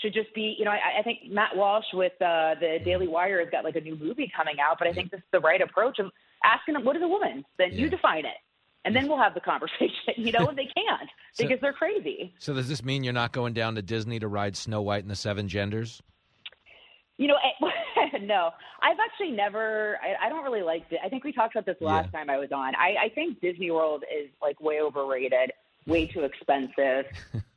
should 0.00 0.14
just 0.14 0.32
be, 0.34 0.56
you 0.58 0.64
know, 0.64 0.70
I, 0.70 1.00
I 1.00 1.02
think 1.02 1.30
Matt 1.30 1.56
Walsh 1.56 1.84
with 1.92 2.12
uh, 2.22 2.54
the 2.60 2.78
Daily 2.84 3.08
Wire 3.08 3.40
has 3.40 3.48
got 3.50 3.64
like 3.64 3.76
a 3.76 3.80
new 3.80 3.96
movie 3.96 4.30
coming 4.34 4.56
out, 4.60 4.78
but 4.78 4.88
I 4.88 4.92
think 4.92 5.10
this 5.10 5.18
is 5.18 5.26
the 5.32 5.40
right 5.40 5.60
approach 5.60 5.98
of 5.98 6.10
asking 6.44 6.74
them, 6.74 6.84
what 6.84 6.96
is 6.96 7.02
a 7.02 7.08
woman? 7.08 7.44
Then 7.58 7.72
you 7.72 7.88
define 7.88 8.24
it. 8.24 8.36
And 8.84 8.96
then 8.96 9.08
we'll 9.08 9.18
have 9.18 9.34
the 9.34 9.40
conversation, 9.40 9.90
you 10.16 10.32
know, 10.32 10.46
and 10.46 10.56
they 10.56 10.68
can't 10.74 11.10
So- 11.34 11.44
because 11.44 11.60
they're 11.60 11.72
crazy. 11.74 12.32
So 12.38 12.54
does 12.54 12.68
this 12.68 12.82
mean 12.82 13.04
you're 13.04 13.12
not 13.12 13.32
going 13.32 13.52
down 13.52 13.74
to 13.74 13.82
Disney 13.82 14.18
to 14.20 14.28
ride 14.28 14.56
Snow 14.56 14.80
White 14.80 15.02
and 15.02 15.10
the 15.10 15.16
Seven 15.16 15.48
Genders? 15.48 16.02
You 17.18 17.28
know, 17.28 17.36
no, 18.22 18.50
I've 18.80 18.96
actually 18.98 19.32
never. 19.32 19.98
I, 20.02 20.26
I 20.26 20.28
don't 20.30 20.42
really 20.42 20.62
like. 20.62 20.84
I 21.04 21.10
think 21.10 21.22
we 21.22 21.32
talked 21.32 21.54
about 21.54 21.66
this 21.66 21.76
last 21.82 22.10
time 22.14 22.30
I 22.30 22.38
was 22.38 22.50
on. 22.50 22.74
I, 22.76 22.94
I 23.04 23.08
think 23.14 23.42
Disney 23.42 23.70
World 23.70 24.04
is 24.04 24.30
like 24.40 24.58
way 24.58 24.80
overrated, 24.80 25.52
way 25.86 26.06
too 26.06 26.20
expensive. 26.20 27.04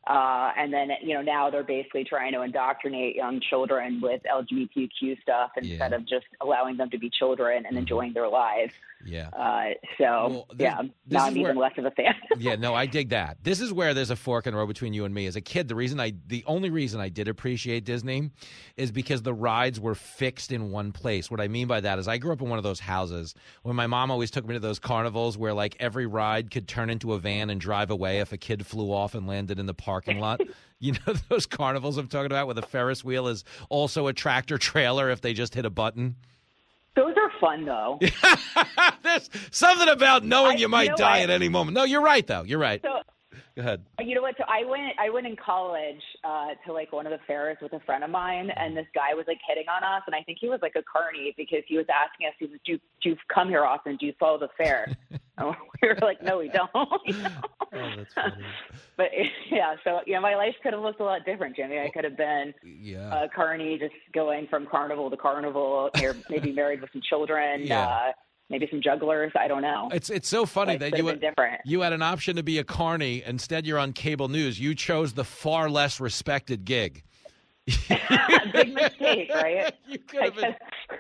Uh, 0.06 0.52
and 0.58 0.74
then 0.74 0.90
you 1.02 1.14
know 1.14 1.22
now 1.22 1.50
they're 1.50 1.64
basically 1.64 2.04
trying 2.04 2.34
to 2.34 2.42
indoctrinate 2.42 3.16
young 3.16 3.40
children 3.50 4.02
with 4.02 4.22
LGBTQ 4.24 5.22
stuff 5.22 5.52
instead 5.56 5.94
of 5.94 6.06
just 6.06 6.26
allowing 6.42 6.76
them 6.76 6.90
to 6.90 6.98
be 6.98 7.10
children 7.10 7.66
and 7.66 7.78
enjoying 7.78 8.14
their 8.14 8.28
lives. 8.28 8.74
Yeah. 9.06 9.30
Uh, 9.30 9.74
so 9.98 10.46
yeah, 10.58 10.82
this 10.82 10.92
now 11.08 11.26
I'm 11.26 11.38
even 11.38 11.58
less 11.58 11.74
of 11.78 11.86
a 11.86 11.92
fan. 11.92 12.16
yeah, 12.38 12.56
no, 12.56 12.74
I 12.74 12.86
dig 12.86 13.10
that. 13.10 13.38
This 13.44 13.62
is 13.62 13.74
where 13.74 13.94
there's 13.94 14.10
a 14.10 14.16
fork 14.16 14.48
in 14.48 14.54
the 14.54 14.60
road 14.60 14.68
between 14.68 14.94
you 14.94 15.06
and 15.06 15.14
me. 15.14 15.26
As 15.26 15.36
a 15.36 15.42
kid, 15.42 15.68
the 15.68 15.76
reason 15.76 16.00
I, 16.00 16.14
the 16.28 16.44
only 16.48 16.70
reason 16.70 17.00
I 17.00 17.10
did 17.10 17.28
appreciate 17.28 17.86
Disney 17.86 18.32
is 18.78 18.92
because 18.92 19.22
the 19.22 19.34
rides 19.34 19.80
were 19.80 19.96
fixed 19.96 20.52
in 20.52 20.72
one 20.72 20.92
place. 20.92 21.30
What 21.30 21.42
I 21.42 21.48
mean 21.48 21.68
by 21.68 21.82
that 21.82 22.00
is 22.00 22.08
I 22.08 22.18
grew 22.18 22.34
up 22.34 22.42
in 22.42 22.50
one 22.50 22.60
of 22.60 22.64
those 22.64 22.80
houses 22.80 23.36
where 23.64 23.74
my 23.74 23.88
mom 23.88 24.12
always 24.12 24.32
took 24.32 24.46
me 24.46 24.54
to 24.54 24.60
those 24.60 24.80
carnivals 24.80 25.38
where 25.38 25.54
like 25.54 25.76
every 25.80 26.06
ride 26.06 26.52
could 26.52 26.68
turn 26.68 26.90
into 26.90 27.14
a 27.14 27.20
van 27.20 27.50
and 27.50 27.60
drive 27.60 27.90
away 27.90 28.20
if 28.20 28.32
a 28.32 28.38
kid 28.38 28.66
flew 28.66 28.92
off 28.92 29.16
and 29.16 29.28
landed 29.28 29.60
in 29.60 29.66
the 29.66 29.74
parking 29.94 30.20
lot. 30.20 30.42
you 30.80 30.94
know 30.94 31.14
those 31.30 31.46
carnivals 31.46 31.98
I'm 32.00 32.08
talking 32.08 32.26
about 32.26 32.48
where 32.48 32.56
the 32.56 32.64
Ferris 32.64 33.04
wheel 33.04 33.28
is 33.28 33.44
also 33.70 34.08
a 34.08 34.14
tractor 34.14 34.58
trailer 34.58 35.12
if 35.12 35.22
they 35.22 35.34
just 35.34 35.54
hit 35.54 35.66
a 35.66 35.70
button. 35.70 36.16
Those 36.96 37.14
are 37.16 37.32
fun 37.40 37.66
though. 37.66 38.00
There's 39.04 39.30
something 39.52 39.90
about 39.90 40.24
knowing 40.24 40.58
I- 40.58 40.60
you 40.60 40.68
might 40.68 40.90
know 40.90 40.96
die 40.96 41.20
at 41.20 41.30
any 41.30 41.48
moment. 41.48 41.76
No, 41.76 41.84
you're 41.84 42.02
right 42.02 42.26
though. 42.26 42.42
You're 42.44 42.60
right. 42.60 42.82
So 42.82 43.02
Go 43.56 43.62
ahead. 43.62 43.84
You 44.00 44.16
know 44.16 44.22
what? 44.22 44.36
So 44.38 44.44
I 44.48 44.66
went. 44.66 44.94
I 45.00 45.10
went 45.10 45.28
in 45.28 45.36
college 45.36 46.02
uh, 46.24 46.50
to 46.66 46.74
like 46.74 46.92
one 46.92 47.06
of 47.06 47.12
the 47.12 47.20
fairs 47.28 47.58
with 47.62 47.74
a 47.74 47.80
friend 47.82 48.04
of 48.04 48.10
mine, 48.10 48.50
and 48.56 48.76
this 48.76 48.88
guy 48.96 49.14
was 49.14 49.26
like 49.28 49.40
hitting 49.48 49.66
on 49.70 49.84
us, 49.84 50.04
and 50.08 50.16
I 50.16 50.22
think 50.24 50.38
he 50.42 50.50
was 50.50 50.60
like 50.62 50.74
a 50.76 50.84
carny 50.84 51.34
because 51.38 51.64
he 51.68 51.78
was 51.78 51.86
asking 51.94 52.28
us, 52.28 52.34
he 52.40 52.46
was, 52.46 52.60
"Do 52.66 52.74
you, 52.74 52.80
do 53.02 53.10
you 53.10 53.16
come 53.34 53.50
here 53.50 53.64
often? 53.66 53.96
Do 53.98 54.06
you 54.06 54.14
follow 54.20 54.40
the 54.40 54.50
fair?" 54.58 54.88
and 55.38 55.56
we 55.82 55.88
were 55.88 55.98
like, 56.02 56.22
"No, 56.24 56.38
we 56.40 56.50
don't." 56.50 56.70
You 57.06 57.14
know? 57.24 57.30
Oh, 57.76 57.90
that's 57.98 58.14
funny. 58.14 58.46
but 58.98 59.08
yeah, 59.52 59.74
so 59.84 60.02
yeah, 60.06 60.20
my 60.20 60.36
life 60.36 60.54
could 60.62 60.74
have 60.74 60.84
looked 60.84 61.00
a 61.00 61.04
lot 61.04 61.26
different, 61.26 61.56
Jimmy. 61.56 61.80
I 61.80 61.90
could 61.90 62.04
have 62.04 62.16
been 62.16 62.54
Yeah. 62.64 63.12
uh, 63.12 63.28
Carney, 63.36 63.80
just 63.80 63.96
going 64.14 64.46
from 64.48 64.68
carnival 64.68 65.10
to 65.10 65.18
carnival, 65.18 65.90
or 66.00 66.16
maybe 66.30 66.52
married 66.52 66.82
with 66.82 66.92
some 66.94 67.02
children. 67.10 67.64
Yeah. 67.64 67.82
Uh, 67.88 68.12
maybe 68.50 68.68
some 68.70 68.82
jugglers. 68.82 69.32
I 69.36 69.48
don't 69.48 69.62
know. 69.62 69.90
It's 69.92 70.10
it's 70.10 70.28
so 70.28 70.46
funny 70.46 70.74
Life 70.74 70.80
that 70.80 70.98
you 70.98 71.04
been 71.04 71.20
different. 71.20 71.62
you 71.66 71.82
had 71.82 71.94
an 71.94 72.02
option 72.02 72.36
to 72.36 72.44
be 72.44 72.58
a 72.60 72.64
carny. 72.64 73.24
Instead, 73.24 73.66
you're 73.66 73.80
on 73.80 73.94
cable 73.94 74.28
news. 74.28 74.60
You 74.60 74.76
chose 74.76 75.14
the 75.14 75.24
far 75.24 75.70
less 75.70 76.00
respected 76.00 76.66
gig. 76.66 77.04
Big 78.54 78.74
mistake, 78.74 79.30
right? 79.34 79.74
You 79.88 80.00
I 80.20 80.30
could, 80.32 80.56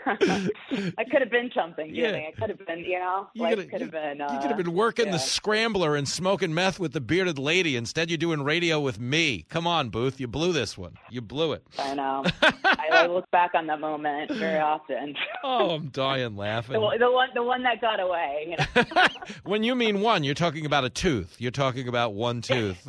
I 0.98 1.04
could 1.04 1.22
have 1.22 1.32
been 1.32 1.50
something. 1.56 1.94
Yeah. 1.96 2.12
I 2.12 2.32
could 2.38 2.50
have 2.50 2.66
been, 2.66 2.80
you 2.80 3.00
know, 3.00 3.28
You 3.34 3.42
life 3.44 3.70
coulda- 3.70 3.88
been. 3.88 4.22
Uh, 4.22 4.30
You 4.34 4.40
could 4.40 4.48
have 4.50 4.58
been 4.58 4.74
working 4.74 5.08
yeah. 5.08 5.14
the 5.14 5.20
scrambler 5.20 5.96
and 5.96 6.08
smoking 6.08 6.54
meth 6.54 6.80
with 6.80 6.94
the 6.94 7.02
bearded 7.02 7.40
lady. 7.40 7.76
Instead, 7.76 8.10
you're 8.12 8.18
doing 8.18 8.44
radio 8.44 8.80
with 8.80 9.00
me. 9.00 9.46
Come 9.50 9.66
on, 9.66 9.90
Boothe. 9.90 10.20
You 10.20 10.28
blew 10.28 10.54
this 10.54 10.78
one. 10.78 10.96
You 11.10 11.22
blew 11.22 11.54
it. 11.54 11.64
I 11.80 11.96
know. 11.96 12.24
I, 12.42 12.88
I 12.92 13.08
look 13.08 13.30
back 13.32 13.52
on 13.56 13.66
that 13.68 13.80
moment 13.80 14.32
very 14.32 14.60
often. 14.60 15.16
Oh, 15.44 15.72
I'm 15.72 15.88
dying 15.88 16.36
laughing. 16.36 16.74
the, 16.74 16.80
one- 16.80 17.00
the 17.00 17.12
one, 17.12 17.30
the 17.34 17.44
one 17.44 17.64
that 17.64 17.82
got 17.82 18.00
away. 18.00 18.56
You 18.76 18.84
know? 18.86 19.08
When 19.44 19.64
you 19.64 19.74
mean 19.76 20.02
one, 20.02 20.24
you're 20.24 20.36
talking 20.36 20.66
about 20.66 20.84
a 20.86 20.90
tooth. 20.90 21.36
You're 21.40 21.52
talking 21.52 21.88
about 21.88 22.14
one 22.14 22.42
tooth. 22.42 22.84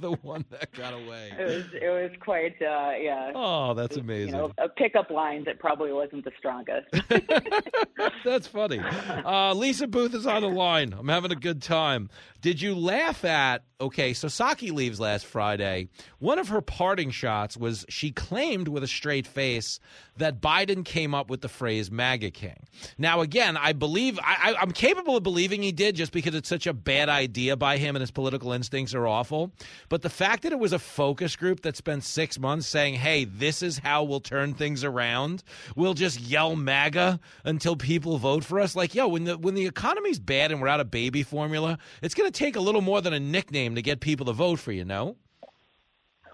the 0.00 0.12
one 0.22 0.44
that 0.50 0.72
got 0.72 0.92
away. 0.92 1.32
It 1.38 1.44
was, 1.44 1.64
it 1.72 1.88
was 1.88 2.10
quite, 2.20 2.60
uh, 2.60 2.90
yeah. 3.08 3.32
Oh, 3.34 3.74
that's 3.74 3.96
You 3.96 4.02
amazing. 4.02 4.32
know, 4.32 4.52
a 4.58 4.68
pickup 4.68 5.10
line 5.10 5.44
that 5.44 5.58
probably 5.58 5.92
wasn't 5.92 6.24
the 6.24 6.32
strongest. 6.38 6.88
That's 8.24 8.46
funny. 8.46 8.78
Uh, 8.80 9.54
Lisa 9.54 9.86
Boothe 9.86 10.14
is 10.14 10.26
on 10.26 10.42
the 10.42 10.48
line. 10.48 10.92
I'm 10.96 11.08
having 11.08 11.32
a 11.32 11.36
good 11.36 11.62
time. 11.62 12.10
Did 12.40 12.60
you 12.60 12.74
laugh 12.76 13.24
at? 13.24 13.64
Okay, 13.80 14.12
so 14.12 14.26
Psaki 14.26 14.72
leaves 14.72 14.98
last 14.98 15.24
Friday. 15.24 15.88
One 16.18 16.38
of 16.40 16.48
her 16.48 16.60
parting 16.60 17.10
shots 17.10 17.56
was 17.56 17.86
she 17.88 18.10
claimed 18.10 18.66
with 18.66 18.82
a 18.82 18.88
straight 18.88 19.26
face 19.26 19.78
that 20.16 20.40
Biden 20.40 20.84
came 20.84 21.14
up 21.14 21.30
with 21.30 21.42
the 21.42 21.48
phrase 21.48 21.90
MAGA 21.90 22.32
King. 22.32 22.66
Now, 22.96 23.20
again, 23.20 23.56
I 23.56 23.72
believe 23.72 24.18
I, 24.20 24.56
I'm 24.60 24.72
capable 24.72 25.16
of 25.16 25.22
believing 25.22 25.62
he 25.62 25.70
did 25.70 25.94
just 25.94 26.10
because 26.10 26.34
it's 26.34 26.48
such 26.48 26.66
a 26.66 26.72
bad 26.72 27.08
idea 27.08 27.56
by 27.56 27.76
him 27.76 27.94
and 27.94 28.00
his 28.00 28.10
political 28.10 28.52
instincts 28.52 28.94
are 28.94 29.06
awful. 29.06 29.52
But 29.88 30.02
the 30.02 30.10
fact 30.10 30.42
that 30.42 30.52
it 30.52 30.58
was 30.58 30.72
a 30.72 30.78
focus 30.80 31.36
group 31.36 31.60
that 31.60 31.76
spent 31.76 32.02
six 32.02 32.36
months 32.38 32.66
saying, 32.66 32.94
"Hey, 32.94 33.24
this 33.24 33.62
is 33.62 33.78
how 33.78 34.02
we'll 34.02 34.20
turn 34.20 34.54
things 34.54 34.82
around. 34.82 35.44
We'll 35.76 35.94
just 35.94 36.20
yell 36.20 36.56
MAGA 36.56 37.20
until 37.44 37.76
people 37.76 38.18
vote 38.18 38.44
for 38.44 38.58
us." 38.58 38.74
Like, 38.74 38.94
yo, 38.94 39.06
when 39.06 39.24
the 39.24 39.38
when 39.38 39.54
the 39.54 39.66
economy's 39.66 40.18
bad 40.18 40.50
and 40.50 40.60
we're 40.60 40.68
out 40.68 40.80
of 40.80 40.90
baby 40.90 41.22
formula, 41.22 41.78
it's 42.02 42.14
going 42.14 42.27
to 42.27 42.27
take 42.30 42.56
a 42.56 42.60
little 42.60 42.80
more 42.80 43.00
than 43.00 43.12
a 43.12 43.20
nickname 43.20 43.74
to 43.74 43.82
get 43.82 44.00
people 44.00 44.26
to 44.26 44.32
vote 44.32 44.58
for 44.58 44.72
you. 44.72 44.84
No. 44.84 45.16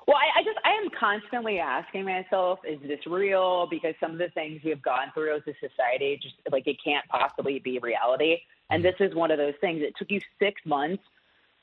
Well, 0.06 0.16
I, 0.16 0.40
I 0.40 0.42
just 0.42 0.58
I 0.64 0.70
am 0.70 0.90
constantly 0.98 1.58
asking 1.58 2.04
myself, 2.04 2.58
is 2.68 2.78
this 2.82 3.00
real? 3.06 3.66
Because 3.70 3.94
some 4.00 4.12
of 4.12 4.18
the 4.18 4.28
things 4.34 4.60
we 4.62 4.70
have 4.70 4.82
gone 4.82 5.10
through 5.14 5.36
as 5.36 5.42
a 5.46 5.54
society, 5.66 6.18
just 6.22 6.34
like 6.52 6.66
it 6.66 6.76
can't 6.84 7.06
possibly 7.08 7.58
be 7.58 7.78
reality. 7.78 8.38
And 8.70 8.84
mm-hmm. 8.84 8.96
this 8.98 9.10
is 9.10 9.14
one 9.14 9.30
of 9.30 9.38
those 9.38 9.54
things. 9.60 9.80
It 9.82 9.94
took 9.98 10.10
you 10.10 10.20
six 10.38 10.60
months 10.66 11.02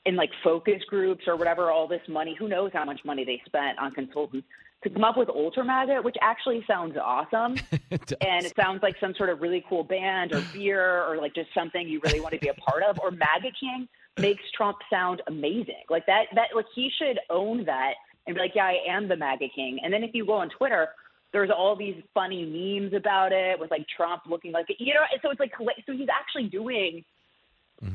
in 0.04 0.16
like 0.16 0.30
focus 0.42 0.82
groups 0.88 1.24
or 1.28 1.36
whatever, 1.36 1.70
all 1.70 1.86
this 1.86 2.02
money. 2.08 2.34
Who 2.38 2.48
knows 2.48 2.70
how 2.72 2.84
much 2.84 3.00
money 3.04 3.24
they 3.24 3.40
spent 3.46 3.78
on 3.78 3.92
consultants 3.92 4.46
to 4.82 4.90
come 4.90 5.04
up 5.04 5.16
with 5.16 5.28
Ultra 5.28 5.64
MAGA, 5.64 6.02
which 6.02 6.16
actually 6.20 6.64
sounds 6.66 6.96
awesome. 7.00 7.56
and 7.70 8.44
it 8.44 8.54
sounds 8.56 8.82
like 8.82 8.96
some 8.98 9.14
sort 9.14 9.30
of 9.30 9.40
really 9.40 9.64
cool 9.68 9.84
band 9.84 10.32
or 10.32 10.42
beer 10.52 11.04
or 11.04 11.16
like 11.18 11.34
just 11.34 11.50
something 11.54 11.86
you 11.88 12.00
really 12.04 12.20
want 12.20 12.34
to 12.34 12.40
be 12.40 12.48
a 12.48 12.54
part 12.54 12.82
of. 12.82 12.98
Or 12.98 13.12
MAGA 13.12 13.52
King 13.58 13.88
makes 14.18 14.42
Trump 14.56 14.78
sound 14.90 15.22
amazing. 15.26 15.84
Like 15.88 16.06
that, 16.06 16.24
that 16.34 16.48
like 16.54 16.66
he 16.74 16.90
should 16.98 17.18
own 17.30 17.64
that 17.64 17.94
and 18.26 18.34
be 18.34 18.40
like, 18.40 18.52
yeah, 18.54 18.66
I 18.66 18.78
am 18.88 19.08
the 19.08 19.16
MAGA 19.16 19.48
King. 19.54 19.78
And 19.82 19.92
then 19.92 20.02
if 20.04 20.10
you 20.14 20.26
go 20.26 20.34
on 20.34 20.50
Twitter, 20.50 20.88
there's 21.32 21.50
all 21.50 21.76
these 21.76 21.96
funny 22.12 22.44
memes 22.44 22.92
about 22.94 23.32
it 23.32 23.58
with 23.58 23.70
like 23.70 23.86
Trump 23.96 24.22
looking 24.28 24.52
like 24.52 24.66
you 24.78 24.92
know. 24.92 25.00
So 25.22 25.30
it's 25.30 25.40
like 25.40 25.52
so 25.56 25.92
he's 25.92 26.08
actually 26.10 26.48
doing 26.48 27.04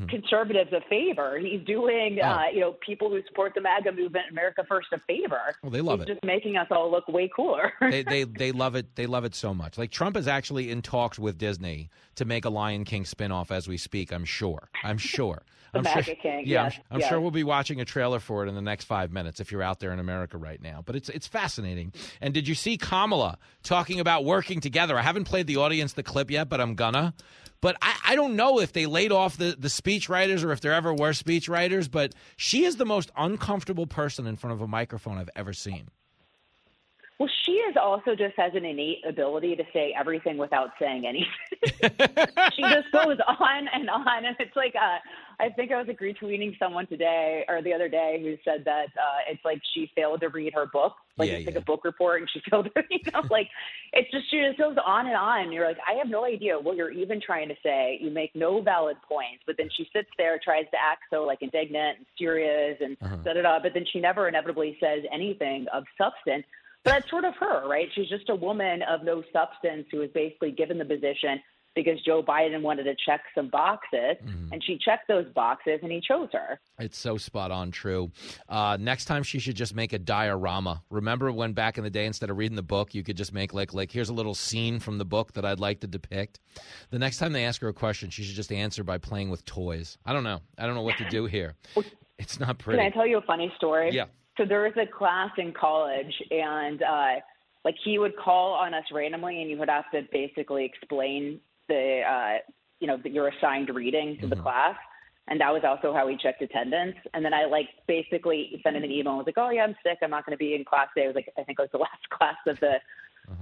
conservatives 0.08 0.70
a 0.72 0.80
favor. 0.88 1.38
He's 1.38 1.64
doing 1.64 2.20
uh, 2.20 2.44
you 2.52 2.60
know 2.60 2.76
people 2.84 3.08
who 3.08 3.22
support 3.26 3.52
the 3.54 3.60
MAGA 3.60 3.92
movement, 3.92 4.26
America 4.30 4.64
First, 4.68 4.88
a 4.92 4.98
favor. 5.06 5.54
Well, 5.62 5.70
they 5.70 5.80
love 5.80 6.00
He's 6.00 6.08
it. 6.08 6.12
Just 6.14 6.24
making 6.24 6.56
us 6.56 6.66
all 6.70 6.90
look 6.90 7.08
way 7.08 7.30
cooler. 7.34 7.72
they, 7.80 8.02
they 8.02 8.24
they 8.24 8.52
love 8.52 8.74
it. 8.74 8.94
They 8.96 9.06
love 9.06 9.24
it 9.24 9.34
so 9.34 9.54
much. 9.54 9.78
Like 9.78 9.90
Trump 9.90 10.16
is 10.16 10.28
actually 10.28 10.70
in 10.70 10.82
talks 10.82 11.18
with 11.18 11.38
Disney 11.38 11.88
to 12.16 12.24
make 12.24 12.44
a 12.44 12.50
Lion 12.50 12.84
King 12.84 13.04
spinoff 13.04 13.50
as 13.50 13.66
we 13.66 13.78
speak. 13.78 14.12
I'm 14.12 14.24
sure. 14.24 14.68
I'm 14.84 14.98
sure. 14.98 15.42
I'm 15.74 15.84
sure. 15.84 16.14
King, 16.14 16.44
Yeah, 16.46 16.64
yes, 16.64 16.74
I'm, 16.76 16.82
I'm 16.90 17.00
yes. 17.00 17.08
sure 17.08 17.20
we'll 17.20 17.30
be 17.30 17.44
watching 17.44 17.80
a 17.80 17.84
trailer 17.84 18.20
for 18.20 18.44
it 18.44 18.48
in 18.48 18.54
the 18.54 18.62
next 18.62 18.84
five 18.84 19.12
minutes 19.12 19.40
if 19.40 19.52
you're 19.52 19.62
out 19.62 19.80
there 19.80 19.92
in 19.92 19.98
America 19.98 20.38
right 20.38 20.60
now. 20.60 20.82
But 20.84 20.96
it's 20.96 21.08
it's 21.08 21.26
fascinating. 21.26 21.92
And 22.20 22.32
did 22.34 22.48
you 22.48 22.54
see 22.54 22.76
Kamala 22.76 23.38
talking 23.62 24.00
about 24.00 24.24
working 24.24 24.60
together? 24.60 24.98
I 24.98 25.02
haven't 25.02 25.24
played 25.24 25.46
the 25.46 25.56
audience 25.56 25.92
the 25.92 26.02
clip 26.02 26.30
yet, 26.30 26.48
but 26.48 26.60
I'm 26.60 26.74
gonna. 26.74 27.14
But 27.60 27.76
I, 27.82 27.96
I 28.08 28.14
don't 28.14 28.36
know 28.36 28.60
if 28.60 28.72
they 28.72 28.86
laid 28.86 29.10
off 29.10 29.36
the, 29.36 29.56
the 29.58 29.68
speech 29.68 30.08
writers 30.08 30.44
or 30.44 30.52
if 30.52 30.60
there 30.60 30.72
ever 30.72 30.94
were 30.94 31.12
speech 31.12 31.48
writers, 31.48 31.88
but 31.88 32.14
she 32.36 32.64
is 32.64 32.76
the 32.76 32.86
most 32.86 33.10
uncomfortable 33.16 33.86
person 33.86 34.26
in 34.28 34.36
front 34.36 34.54
of 34.54 34.60
a 34.60 34.68
microphone 34.68 35.18
I've 35.18 35.30
ever 35.34 35.52
seen. 35.52 35.88
Well, 37.18 37.28
she 37.44 37.52
is 37.52 37.76
also 37.76 38.14
just 38.14 38.36
has 38.36 38.52
an 38.54 38.64
innate 38.64 39.04
ability 39.04 39.56
to 39.56 39.64
say 39.72 39.92
everything 39.98 40.38
without 40.38 40.70
saying 40.78 41.04
anything. 41.04 41.26
she 42.54 42.62
just 42.62 42.92
goes 42.92 43.18
on 43.40 43.68
and 43.74 43.90
on, 43.90 44.24
and 44.24 44.36
it's 44.38 44.54
like 44.54 44.74
uh, 44.76 44.98
I 45.40 45.48
think 45.50 45.72
I 45.72 45.78
was 45.78 45.88
like 45.88 45.98
retweeting 45.98 46.56
someone 46.60 46.86
today 46.86 47.44
or 47.48 47.60
the 47.60 47.74
other 47.74 47.88
day 47.88 48.20
who 48.22 48.36
said 48.48 48.64
that 48.66 48.86
uh, 48.96 49.18
it's 49.28 49.44
like 49.44 49.60
she 49.74 49.90
failed 49.96 50.20
to 50.20 50.28
read 50.28 50.54
her 50.54 50.66
book, 50.66 50.94
like 51.16 51.28
Yeah, 51.28 51.36
it's 51.38 51.46
like 51.46 51.56
a 51.56 51.60
book 51.60 51.84
report, 51.84 52.20
and 52.20 52.30
she 52.32 52.40
failed 52.50 52.70
to, 52.72 52.82
you 52.88 53.00
know, 53.12 53.22
like 53.30 53.48
it's 53.92 54.08
just 54.12 54.30
she 54.30 54.40
just 54.46 54.56
goes 54.58 54.76
on 54.86 55.06
and 55.08 55.16
on. 55.16 55.50
You're 55.50 55.66
like, 55.66 55.78
I 55.88 55.94
have 55.94 56.08
no 56.08 56.24
idea 56.24 56.56
what 56.56 56.76
you're 56.76 56.92
even 56.92 57.20
trying 57.20 57.48
to 57.48 57.56
say. 57.64 57.98
You 58.00 58.12
make 58.12 58.30
no 58.36 58.62
valid 58.62 58.96
points, 59.08 59.42
but 59.44 59.56
then 59.58 59.68
she 59.76 59.88
sits 59.92 60.08
there, 60.18 60.38
tries 60.42 60.66
to 60.70 60.76
act 60.80 61.02
so 61.10 61.24
like 61.24 61.42
indignant 61.42 61.98
and 61.98 62.06
serious 62.16 62.78
and 62.80 62.96
Uh-huh. 63.02 63.16
da 63.24 63.32
da 63.34 63.42
da, 63.42 63.58
but 63.60 63.74
then 63.74 63.84
she 63.92 63.98
never 63.98 64.28
inevitably 64.28 64.76
says 64.80 65.02
anything 65.12 65.66
of 65.72 65.82
substance. 66.00 66.44
But 66.88 66.94
that's 67.00 67.10
sort 67.10 67.24
of 67.24 67.34
her, 67.36 67.68
right? 67.68 67.88
She's 67.94 68.08
just 68.08 68.28
a 68.28 68.34
woman 68.34 68.82
of 68.82 69.04
no 69.04 69.22
substance 69.32 69.86
who 69.90 69.98
was 69.98 70.10
basically 70.14 70.50
given 70.52 70.78
the 70.78 70.84
position 70.84 71.40
because 71.74 72.00
Joe 72.02 72.24
Biden 72.24 72.62
wanted 72.62 72.84
to 72.84 72.96
check 73.06 73.20
some 73.36 73.48
boxes, 73.50 74.16
Mm-hmm. 74.24 74.52
and 74.52 74.64
she 74.64 74.78
checked 74.78 75.06
those 75.06 75.26
boxes, 75.32 75.78
and 75.82 75.92
he 75.92 76.00
chose 76.00 76.28
her. 76.32 76.58
It's 76.80 76.98
so 76.98 77.16
spot 77.18 77.52
on 77.52 77.70
true. 77.70 78.10
Uh, 78.48 78.76
next 78.80 79.04
time 79.04 79.22
she 79.22 79.38
should 79.38 79.54
just 79.54 79.76
make 79.76 79.92
a 79.92 79.98
diorama. 79.98 80.82
Remember 80.90 81.30
when 81.30 81.52
back 81.52 81.78
in 81.78 81.84
the 81.84 81.90
day, 81.90 82.06
instead 82.06 82.30
of 82.30 82.36
reading 82.38 82.56
the 82.56 82.62
book, 82.64 82.94
you 82.94 83.04
could 83.04 83.16
just 83.16 83.32
make 83.32 83.54
like 83.54 83.74
like 83.74 83.92
here's 83.92 84.08
a 84.08 84.12
little 84.14 84.34
scene 84.34 84.80
from 84.80 84.98
the 84.98 85.04
book 85.04 85.34
that 85.34 85.44
I'd 85.44 85.60
like 85.60 85.80
to 85.80 85.86
depict. 85.86 86.40
The 86.90 86.98
next 86.98 87.18
time 87.18 87.32
they 87.32 87.44
ask 87.44 87.60
her 87.60 87.68
a 87.68 87.72
question, 87.74 88.10
she 88.10 88.24
should 88.24 88.34
just 88.34 88.50
answer 88.50 88.82
by 88.82 88.98
playing 88.98 89.30
with 89.30 89.44
toys. 89.44 89.98
I 90.04 90.12
don't 90.12 90.24
know. 90.24 90.40
I 90.56 90.66
don't 90.66 90.74
know 90.74 90.82
what 90.82 90.96
to 90.98 91.08
do 91.10 91.26
here. 91.26 91.54
It's 92.18 92.40
not 92.40 92.58
pretty. 92.58 92.78
Can 92.78 92.86
I 92.86 92.90
tell 92.90 93.06
you 93.06 93.18
a 93.18 93.22
funny 93.22 93.52
story? 93.56 93.90
Yeah. 93.92 94.06
So 94.38 94.44
there 94.44 94.62
was 94.62 94.72
a 94.80 94.86
class 94.86 95.30
in 95.36 95.52
college, 95.52 96.14
and 96.30 96.80
uh, 96.82 97.14
like 97.64 97.74
he 97.84 97.98
would 97.98 98.16
call 98.16 98.52
on 98.52 98.72
us 98.72 98.84
randomly, 98.92 99.42
and 99.42 99.50
you 99.50 99.58
would 99.58 99.68
have 99.68 99.90
to 99.92 100.02
basically 100.12 100.64
explain 100.64 101.40
the, 101.68 102.02
uh, 102.08 102.38
you 102.80 102.86
know, 102.86 102.96
that 103.02 103.12
you're 103.12 103.28
assigned 103.28 103.68
reading 103.74 104.16
to 104.20 104.28
the 104.28 104.36
class. 104.36 104.76
And 105.26 105.40
that 105.40 105.52
was 105.52 105.62
also 105.62 105.92
how 105.92 106.08
he 106.08 106.16
checked 106.16 106.40
attendance. 106.40 106.96
And 107.12 107.22
then 107.22 107.34
I 107.34 107.44
like 107.44 107.68
basically 107.86 108.58
sent 108.62 108.76
him 108.76 108.84
an 108.84 108.90
email. 108.90 109.14
I 109.14 109.16
was 109.16 109.26
like, 109.26 109.36
"Oh 109.36 109.50
yeah, 109.50 109.64
I'm 109.64 109.76
sick. 109.82 109.98
I'm 110.02 110.10
not 110.10 110.24
going 110.24 110.32
to 110.32 110.38
be 110.38 110.54
in 110.54 110.64
class 110.64 110.88
today." 110.94 111.04
It 111.04 111.08
was 111.08 111.16
like 111.16 111.28
I 111.36 111.42
think 111.42 111.58
it 111.58 111.62
was 111.62 111.70
the 111.72 111.78
last 111.78 112.08
class 112.10 112.36
of 112.46 112.58
the 112.60 112.80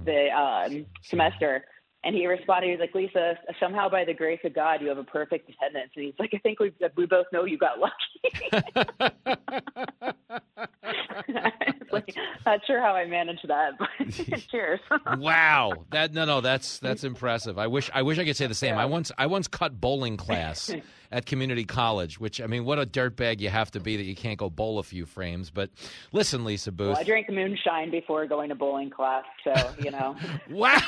the 0.03 0.29
um, 0.31 0.85
semester. 1.01 1.63
And 2.07 2.15
he 2.15 2.25
responded, 2.25 2.67
he 2.67 2.71
was 2.71 2.79
like, 2.79 2.95
Lisa, 2.95 3.37
somehow 3.59 3.89
by 3.89 4.05
the 4.05 4.13
grace 4.13 4.39
of 4.45 4.55
God, 4.55 4.81
you 4.81 4.87
have 4.87 4.97
a 4.97 5.03
perfect 5.03 5.49
attendance. 5.49 5.91
And 5.93 6.05
he's 6.05 6.13
like, 6.17 6.29
I 6.33 6.37
think 6.37 6.57
we 6.57 6.71
we 6.95 7.05
both 7.05 7.25
know 7.33 7.43
you 7.43 7.57
got 7.57 7.79
lucky. 7.79 7.93
like, 11.91 12.15
not 12.45 12.61
sure 12.65 12.81
how 12.81 12.95
I 12.95 13.05
managed 13.05 13.47
that, 13.47 13.77
but 13.77 13.89
cheers. 14.51 14.79
wow. 15.17 15.85
That 15.91 16.13
no 16.13 16.25
no 16.25 16.41
that's 16.41 16.79
that's 16.79 17.03
impressive. 17.03 17.57
I 17.57 17.67
wish 17.67 17.89
i 17.93 18.01
wish 18.01 18.19
i 18.19 18.25
could 18.25 18.37
say 18.37 18.47
the 18.47 18.55
same. 18.55 18.77
I 18.77 18.85
once 18.85 19.11
i 19.17 19.27
once 19.27 19.47
cut 19.47 19.79
bowling 19.79 20.17
class 20.17 20.71
at 21.09 21.25
community 21.25 21.63
college 21.63 22.19
which 22.19 22.41
i 22.41 22.47
mean 22.47 22.65
what 22.65 22.77
a 22.77 22.85
dirtbag 22.85 23.39
you 23.39 23.47
have 23.47 23.71
to 23.71 23.79
be 23.79 23.95
that 23.95 24.03
you 24.03 24.13
can't 24.13 24.37
go 24.37 24.49
bowl 24.49 24.79
a 24.79 24.83
few 24.83 25.05
frames. 25.05 25.49
But 25.49 25.69
listen 26.11 26.43
lisa 26.43 26.71
boothe. 26.71 26.89
Well, 26.89 26.97
I 26.97 27.03
drank 27.03 27.29
moonshine 27.29 27.91
before 27.91 28.25
going 28.25 28.49
to 28.49 28.55
bowling 28.55 28.89
class, 28.89 29.23
so 29.43 29.53
you 29.79 29.91
know. 29.91 30.15
wow. 30.49 30.81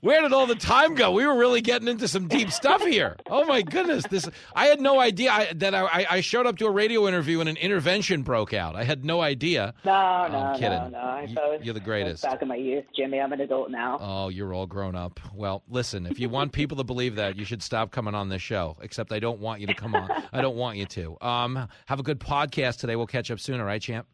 Where 0.00 0.22
did 0.22 0.32
all 0.32 0.46
the 0.46 0.54
time 0.54 0.94
go? 0.94 1.12
We 1.12 1.26
were 1.26 1.36
really 1.36 1.60
getting 1.60 1.88
into 1.88 2.08
some 2.08 2.28
deep 2.28 2.50
stuff 2.50 2.82
here. 2.82 3.16
Oh 3.28 3.44
my 3.46 3.62
goodness. 3.62 4.04
This 4.10 4.28
i 4.54 4.66
had 4.66 4.80
no 4.80 5.00
idea 5.00 5.30
I, 5.32 5.52
that 5.54 5.74
I, 5.74 6.06
I 6.08 6.20
showed 6.20 6.46
up 6.46 6.58
to 6.58 6.66
a 6.66 6.70
radio 6.70 7.06
interview 7.08 7.40
and 7.40 7.48
an 7.48 7.56
intervention 7.56 8.22
broke 8.22 8.52
out. 8.52 8.76
I 8.76 8.84
had 8.84 9.04
no 9.04 9.20
idea 9.20 9.43
No, 9.84 10.28
no, 10.28 10.38
I'm 10.38 10.54
kidding. 10.58 10.70
no, 10.78 10.88
no. 10.88 10.98
I 10.98 11.22
You, 11.28 11.34
was, 11.34 11.60
you're 11.62 11.74
the 11.74 11.78
it 11.78 11.82
was 11.82 11.82
greatest. 11.82 12.22
Back 12.22 12.40
in 12.40 12.48
my 12.48 12.56
youth, 12.56 12.84
Jimmy. 12.96 13.20
I'm 13.20 13.32
an 13.32 13.40
adult 13.42 13.70
now. 13.70 13.98
Oh, 14.00 14.28
you're 14.30 14.54
all 14.54 14.66
grown 14.66 14.94
up. 14.96 15.20
Well, 15.34 15.62
listen, 15.68 16.06
if 16.06 16.18
you 16.18 16.28
want 16.30 16.52
people 16.52 16.78
to 16.78 16.84
believe 16.84 17.16
that, 17.16 17.36
you 17.36 17.44
should 17.44 17.62
stop 17.62 17.90
coming 17.90 18.14
on 18.14 18.30
this 18.30 18.40
show. 18.40 18.54
show, 18.54 18.76
except 18.82 19.10
I 19.10 19.18
don't 19.18 19.40
want 19.40 19.60
you 19.62 19.66
to 19.68 19.74
come 19.74 19.94
on. 19.96 20.08
I 20.32 20.40
don't 20.42 20.54
want 20.54 20.76
you 20.76 20.86
to. 20.86 21.16
Um, 21.20 21.66
have 21.86 21.98
a 21.98 22.02
good 22.04 22.20
podcast 22.20 22.78
today. 22.78 22.94
We'll 22.94 23.06
catch 23.06 23.30
up 23.30 23.40
soon, 23.40 23.58
all 23.58 23.66
right, 23.66 23.80
champ? 23.82 24.06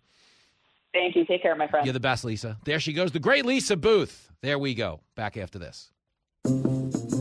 Thank 0.94 1.14
you. 1.16 1.24
Take 1.26 1.42
care, 1.42 1.54
my 1.56 1.66
friend. 1.66 1.84
You're 1.84 1.92
the 1.92 2.00
best, 2.00 2.24
Lisa. 2.24 2.56
There 2.64 2.80
she 2.80 2.92
goes, 2.92 3.12
the 3.12 3.18
great 3.18 3.44
Lisa 3.44 3.76
Boothe. 3.76 4.14
There 4.40 4.58
we 4.58 4.74
go. 4.74 5.00
Back 5.14 5.36
after 5.36 5.58
this. 5.58 5.90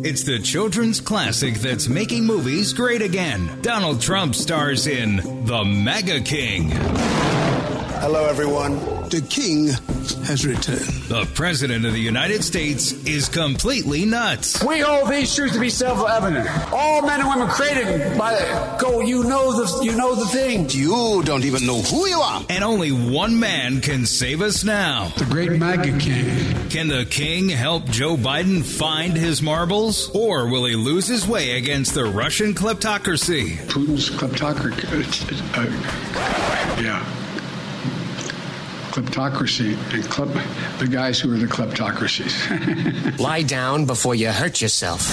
It's 0.02 0.24
the 0.24 0.40
children's 0.40 1.02
classic 1.02 1.56
that's 1.56 1.90
making 1.90 2.26
movies 2.26 2.72
great 2.72 3.02
again. 3.02 3.50
Donald 3.62 4.00
Trump 4.02 4.34
stars 4.34 4.88
in 4.88 5.18
The 5.46 5.66
MAGA 5.66 6.22
King. 6.22 6.70
Hello, 8.00 8.28
everyone. 8.28 8.80
The 9.10 9.20
king 9.30 9.68
has 10.24 10.48
returned. 10.48 10.80
The 11.10 11.30
President 11.34 11.86
of 11.86 11.92
the 11.92 12.00
United 12.00 12.46
States 12.46 12.94
is 13.06 13.28
completely 13.28 14.06
nuts. 14.06 14.64
We 14.64 14.80
hold 14.80 15.10
these 15.10 15.36
truths 15.36 15.56
to 15.56 15.60
be 15.60 15.70
self-evident. 15.70 16.48
All 16.72 17.02
men 17.02 17.20
and 17.20 17.28
women 17.28 17.50
created 17.50 18.18
by 18.18 18.78
go. 18.80 19.02
You 19.02 19.26
know 19.26 19.52
the 19.52 19.84
you 19.84 19.98
know 19.98 20.16
the 20.16 20.28
thing. 20.28 20.70
You 20.70 21.24
don't 21.24 21.44
even 21.44 21.66
know 21.66 21.82
who 21.82 22.08
you 22.08 22.18
are. 22.18 22.42
And 22.50 22.64
only 22.64 22.94
one 22.94 23.38
man 23.38 23.82
can 23.82 24.06
save 24.06 24.42
us 24.42 24.64
now. 24.64 25.10
The 25.18 25.26
great 25.26 25.52
MAGA 25.52 25.98
king. 26.00 26.70
Can 26.70 26.88
the 26.88 27.06
king 27.06 27.50
help 27.50 27.86
Joe 27.90 28.16
Biden 28.16 28.64
find 28.64 29.12
his 29.18 29.42
marbles? 29.42 30.10
Or 30.16 30.48
will 30.48 30.64
he 30.64 30.76
lose 30.78 31.08
his 31.08 31.28
way 31.28 31.58
against 31.58 31.96
the 31.96 32.06
Russian 32.06 32.54
kleptocracy? 32.54 33.58
Putin's 33.68 34.10
kleptocracy. 34.10 34.88
Uh, 35.58 36.82
yeah 36.82 37.19
kleptocracy 38.90 39.74
and 39.94 40.04
klep, 40.06 40.30
the 40.80 40.88
guys 40.88 41.20
who 41.20 41.34
are 41.34 41.38
the 41.38 41.46
kleptocracies. 41.46 43.20
Lie 43.20 43.44
down 43.44 43.86
before 43.86 44.16
you 44.16 44.30
hurt 44.30 44.62
yourself. 44.62 45.06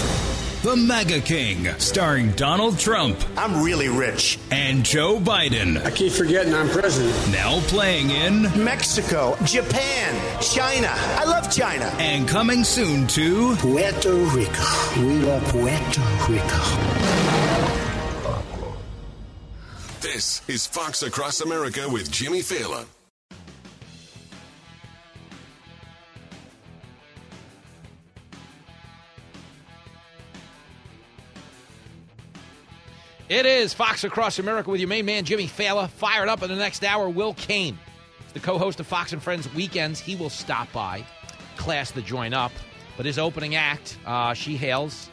The 0.62 0.74
MAGA 0.74 1.20
King, 1.20 1.68
starring 1.78 2.32
Donald 2.32 2.78
Trump. 2.78 3.22
I'm 3.36 3.62
really 3.62 3.88
rich. 3.88 4.38
And 4.50 4.84
Joe 4.84 5.20
Biden. 5.20 5.84
I 5.84 5.90
keep 5.90 6.12
forgetting 6.12 6.54
I'm 6.54 6.68
president. 6.68 7.14
Now 7.30 7.60
playing 7.68 8.10
in 8.10 8.42
Mexico, 8.64 9.36
Japan, 9.44 10.40
China. 10.42 10.88
I 10.90 11.24
love 11.24 11.54
China. 11.54 11.84
And 11.98 12.26
coming 12.26 12.64
soon 12.64 13.06
to 13.08 13.54
Puerto 13.56 14.14
Rico. 14.14 14.64
We 14.96 15.18
love 15.20 15.44
Puerto 15.44 16.00
Rico. 16.28 17.06
This 20.00 20.42
is 20.48 20.66
Fox 20.66 21.02
Across 21.02 21.42
America 21.42 21.88
with 21.88 22.10
Jimmy 22.10 22.40
Failla. 22.40 22.86
It 33.28 33.44
is 33.44 33.74
Fox 33.74 34.04
Across 34.04 34.38
America 34.38 34.70
with 34.70 34.80
your 34.80 34.88
main 34.88 35.04
man, 35.04 35.24
Jimmy 35.24 35.48
Failla. 35.48 35.90
Fired 35.90 36.28
up 36.28 36.44
in 36.44 36.48
the 36.48 36.54
next 36.54 36.84
hour, 36.84 37.08
Will 37.08 37.34
Cain, 37.34 37.76
the 38.34 38.38
co 38.38 38.56
host 38.56 38.78
of 38.78 38.86
Fox 38.86 39.12
and 39.12 39.20
Friends 39.20 39.52
Weekends. 39.52 39.98
He 39.98 40.14
will 40.14 40.30
stop 40.30 40.72
by, 40.72 41.04
class 41.56 41.90
the 41.90 42.02
join 42.02 42.32
up. 42.32 42.52
But 42.96 43.04
his 43.04 43.18
opening 43.18 43.56
act, 43.56 43.98
uh, 44.06 44.32
she 44.32 44.56
hails. 44.56 45.10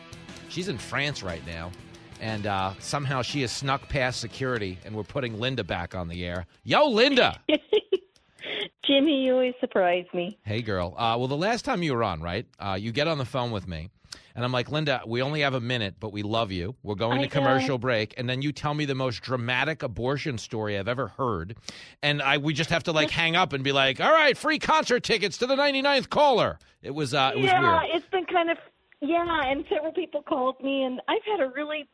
She's 0.48 0.68
in 0.68 0.78
France 0.78 1.24
right 1.24 1.44
now. 1.48 1.72
And 2.22 2.46
uh, 2.46 2.74
somehow 2.78 3.24
she 3.24 3.42
has 3.42 3.52
snuck 3.52 3.90
past 3.90 4.20
security, 4.20 4.78
and 4.86 4.96
we're 4.96 5.02
putting 5.02 5.40
Linda 5.40 5.64
back 5.64 5.96
on 5.96 6.08
the 6.08 6.24
air. 6.24 6.46
Yo, 6.64 6.88
Linda! 6.90 7.42
Jimmy, 8.84 9.26
you 9.26 9.34
always 9.34 9.56
surprise 9.60 10.06
me. 10.14 10.38
Hey, 10.44 10.62
girl. 10.62 10.94
Uh, 10.96 11.16
well, 11.18 11.28
the 11.28 11.36
last 11.36 11.66
time 11.66 11.82
you 11.82 11.96
were 11.96 12.04
on, 12.04 12.22
right? 12.22 12.46
Uh, 12.60 12.78
you 12.80 12.92
get 12.92 13.08
on 13.08 13.18
the 13.18 13.26
phone 13.26 13.50
with 13.50 13.68
me. 13.68 13.90
And 14.36 14.44
I'm 14.44 14.52
like, 14.52 14.72
Linda, 14.72 15.02
we 15.06 15.22
only 15.22 15.42
have 15.42 15.54
a 15.54 15.62
minute, 15.62 15.96
but 16.00 16.12
we 16.12 16.24
love 16.24 16.52
you. 16.52 16.76
We're 16.84 16.96
going 16.96 17.20
I 17.20 17.24
to 17.24 17.28
commercial 17.28 17.76
know. 17.76 17.78
break, 17.78 18.14
and 18.18 18.30
then 18.30 18.42
you 18.42 18.52
tell 18.52 18.74
me 18.74 18.86
the 18.86 18.96
most 18.96 19.22
dramatic 19.22 19.84
abortion 19.84 20.38
story 20.38 20.78
I've 20.78 20.88
ever 20.88 21.08
heard, 21.08 21.56
and 22.02 22.22
I 22.22 22.38
we 22.38 22.54
just 22.54 22.70
have 22.70 22.84
to 22.84 22.92
like 22.92 23.10
hang 23.12 23.36
up 23.36 23.54
and 23.54 23.64
be 23.64 23.72
like, 23.72 24.00
all 24.02 24.12
right, 24.12 24.38
free 24.38 24.60
concert 24.60 25.04
tickets 25.04 25.38
to 25.40 25.48
the 25.48 25.56
99th 25.56 26.10
caller. 26.10 26.60
It 26.82 26.92
was 26.92 27.14
uh, 27.14 27.32
it 27.36 27.38
was 27.38 27.46
yeah, 27.46 27.62
weird. 27.62 27.96
it's 27.96 28.08
been 28.08 28.26
kind 28.26 28.50
of 28.50 28.58
yeah, 29.02 29.42
and 29.46 29.66
several 29.70 29.92
people 29.92 30.22
called 30.22 30.62
me, 30.64 30.84
and 30.84 31.02
I've 31.08 31.24
had 31.26 31.46
a 31.46 31.50
really 31.50 31.88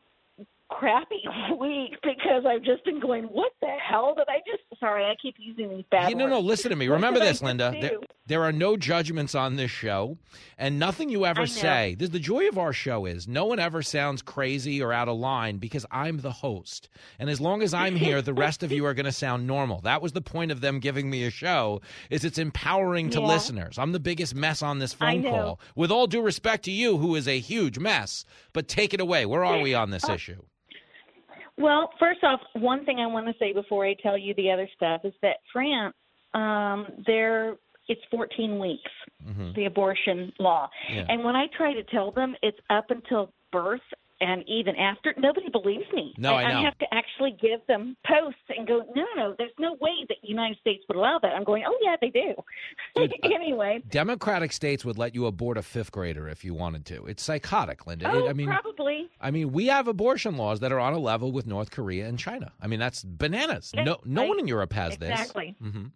crappy 0.70 1.22
week 1.60 1.94
because 2.02 2.44
I've 2.46 2.62
just 2.62 2.84
been 2.84 3.00
going, 3.00 3.24
what 3.24 3.52
the 3.60 3.68
hell 3.68 4.14
did 4.16 4.26
I 4.28 4.38
just? 4.46 4.62
Sorry, 4.80 5.04
I 5.04 5.14
keep 5.20 5.34
using 5.38 5.68
these 5.68 5.84
bad. 5.90 6.10
You, 6.10 6.16
no, 6.16 6.26
no, 6.26 6.40
listen 6.40 6.70
to 6.70 6.76
me. 6.76 6.88
Remember 6.88 7.20
this, 7.20 7.42
Linda. 7.42 7.74
There, 7.78 7.98
there, 8.26 8.42
are 8.44 8.52
no 8.52 8.76
judgments 8.76 9.34
on 9.34 9.56
this 9.56 9.70
show, 9.70 10.16
and 10.56 10.78
nothing 10.78 11.10
you 11.10 11.26
ever 11.26 11.46
say. 11.46 11.96
This, 11.98 12.08
the 12.10 12.18
joy 12.18 12.48
of 12.48 12.56
our 12.56 12.72
show 12.72 13.04
is 13.04 13.28
no 13.28 13.44
one 13.44 13.58
ever 13.58 13.82
sounds 13.82 14.22
crazy 14.22 14.82
or 14.82 14.92
out 14.92 15.08
of 15.08 15.18
line 15.18 15.58
because 15.58 15.84
I'm 15.90 16.18
the 16.18 16.30
host, 16.32 16.88
and 17.18 17.28
as 17.28 17.40
long 17.40 17.62
as 17.62 17.74
I'm 17.74 17.96
here, 17.96 18.22
the 18.22 18.32
rest 18.32 18.62
of 18.62 18.72
you 18.72 18.86
are 18.86 18.94
going 18.94 19.04
to 19.06 19.12
sound 19.12 19.46
normal. 19.46 19.80
That 19.82 20.00
was 20.00 20.12
the 20.12 20.22
point 20.22 20.50
of 20.50 20.60
them 20.62 20.78
giving 20.80 21.10
me 21.10 21.24
a 21.24 21.30
show. 21.30 21.82
Is 22.08 22.24
it's 22.24 22.38
empowering 22.38 23.10
to 23.10 23.20
Yeah. 23.20 23.26
listeners. 23.26 23.78
I'm 23.78 23.92
the 23.92 24.00
biggest 24.00 24.34
mess 24.34 24.62
on 24.62 24.78
this 24.78 24.94
phone 24.94 25.22
call. 25.22 25.60
With 25.74 25.90
all 25.90 26.06
due 26.06 26.22
respect 26.22 26.64
to 26.64 26.70
you, 26.70 26.96
who 26.96 27.14
is 27.16 27.28
a 27.28 27.38
huge 27.38 27.78
mess, 27.78 28.24
but 28.52 28.68
take 28.68 28.94
it 28.94 29.00
away. 29.00 29.26
Where 29.26 29.44
are 29.44 29.60
we 29.60 29.74
on 29.74 29.90
this 29.90 30.08
Oh. 30.08 30.14
issue? 30.14 30.42
Well, 31.60 31.90
first 31.98 32.24
off, 32.24 32.40
one 32.54 32.84
thing 32.84 32.98
I 33.00 33.06
want 33.06 33.26
to 33.26 33.34
say 33.38 33.52
before 33.52 33.84
I 33.86 33.94
tell 34.02 34.16
you 34.16 34.34
the 34.34 34.50
other 34.50 34.68
stuff 34.74 35.02
is 35.04 35.12
that 35.22 35.36
France, 35.52 35.94
um, 36.34 36.86
there 37.06 37.56
it's 37.88 38.00
14 38.10 38.58
weeks, 38.60 38.90
Mhm. 39.26 39.52
the 39.54 39.64
abortion 39.64 40.32
law, 40.38 40.70
Yeah. 40.88 41.06
and 41.08 41.24
when 41.24 41.34
I 41.34 41.48
try 41.48 41.72
to 41.74 41.82
tell 41.82 42.12
them 42.12 42.36
it's 42.40 42.60
up 42.70 42.90
until 42.90 43.32
birth 43.50 43.82
and 44.20 44.44
even 44.46 44.76
after, 44.76 45.14
nobody 45.18 45.48
believes 45.50 45.84
me. 45.92 46.14
No, 46.18 46.36
and 46.36 46.48
I 46.48 46.52
know. 46.52 46.64
have 46.64 46.78
to 46.78 46.86
actually 46.92 47.36
give 47.40 47.60
them 47.66 47.96
posts 48.06 48.40
and 48.56 48.66
go, 48.66 48.82
no, 48.94 49.04
no, 49.16 49.34
there's 49.38 49.50
no 49.58 49.74
way 49.80 49.92
that 50.08 50.16
the 50.22 50.28
United 50.28 50.58
States 50.60 50.84
would 50.88 50.96
allow 50.96 51.18
that. 51.22 51.32
I'm 51.32 51.44
going, 51.44 51.64
oh 51.66 51.76
yeah, 51.82 51.96
they 52.00 52.10
do. 52.10 52.34
anyway, 53.24 53.82
Democratic 53.88 54.52
states 54.52 54.84
would 54.84 54.98
let 54.98 55.14
you 55.14 55.26
abort 55.26 55.56
a 55.58 55.62
fifth 55.62 55.92
grader 55.92 56.28
if 56.28 56.44
you 56.44 56.54
wanted 56.54 56.84
to. 56.86 57.06
It's 57.06 57.22
psychotic, 57.22 57.86
Linda. 57.86 58.10
oh, 58.12 58.26
It- 58.26 58.28
I 58.30 58.32
mean, 58.32 58.48
probably. 58.48 59.08
I 59.20 59.30
mean, 59.30 59.52
we 59.52 59.66
have 59.66 59.88
abortion 59.88 60.36
laws 60.36 60.60
that 60.60 60.72
are 60.72 60.80
on 60.80 60.92
a 60.92 60.98
level 60.98 61.32
with 61.32 61.46
North 61.46 61.70
Korea 61.70 62.06
and 62.06 62.18
China. 62.18 62.52
I 62.60 62.66
mean, 62.66 62.80
that's 62.80 63.02
bananas. 63.02 63.72
No, 63.74 63.98
no 64.04 64.24
one 64.24 64.38
in 64.38 64.46
Europe 64.48 64.72
has 64.72 64.94
Exactly. 64.94 65.56
this. 65.60 65.72
hmm 65.72 65.86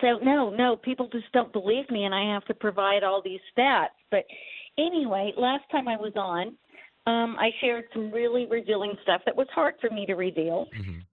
So 0.00 0.18
no, 0.22 0.50
no, 0.50 0.76
people 0.76 1.08
just 1.08 1.30
don't 1.32 1.52
believe 1.52 1.90
me, 1.90 2.04
and 2.04 2.14
I 2.14 2.32
have 2.34 2.44
to 2.46 2.54
provide 2.54 3.02
all 3.04 3.22
these 3.22 3.40
stats. 3.56 3.88
But 4.10 4.24
anyway, 4.78 5.32
last 5.36 5.64
time 5.70 5.88
I 5.88 5.96
was 5.96 6.12
on, 6.16 6.54
um, 7.06 7.36
I 7.38 7.50
shared 7.60 7.84
some 7.92 8.10
really 8.10 8.46
revealing 8.46 8.94
stuff 9.02 9.20
that 9.26 9.36
was 9.36 9.46
hard 9.54 9.74
for 9.80 9.90
me 9.90 10.06
to 10.06 10.14
reveal. 10.14 10.66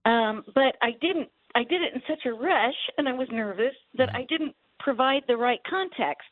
Um, 0.04 0.44
but 0.54 0.76
I 0.82 0.92
didn't. 1.00 1.28
I 1.54 1.64
did 1.64 1.82
it 1.82 1.94
in 1.94 2.02
such 2.08 2.24
a 2.24 2.32
rush, 2.32 2.74
and 2.96 3.08
I 3.08 3.12
was 3.12 3.28
nervous 3.30 3.74
that 3.98 4.08
I 4.14 4.24
didn't 4.28 4.54
provide 4.80 5.22
the 5.28 5.36
right 5.36 5.60
context. 5.68 6.28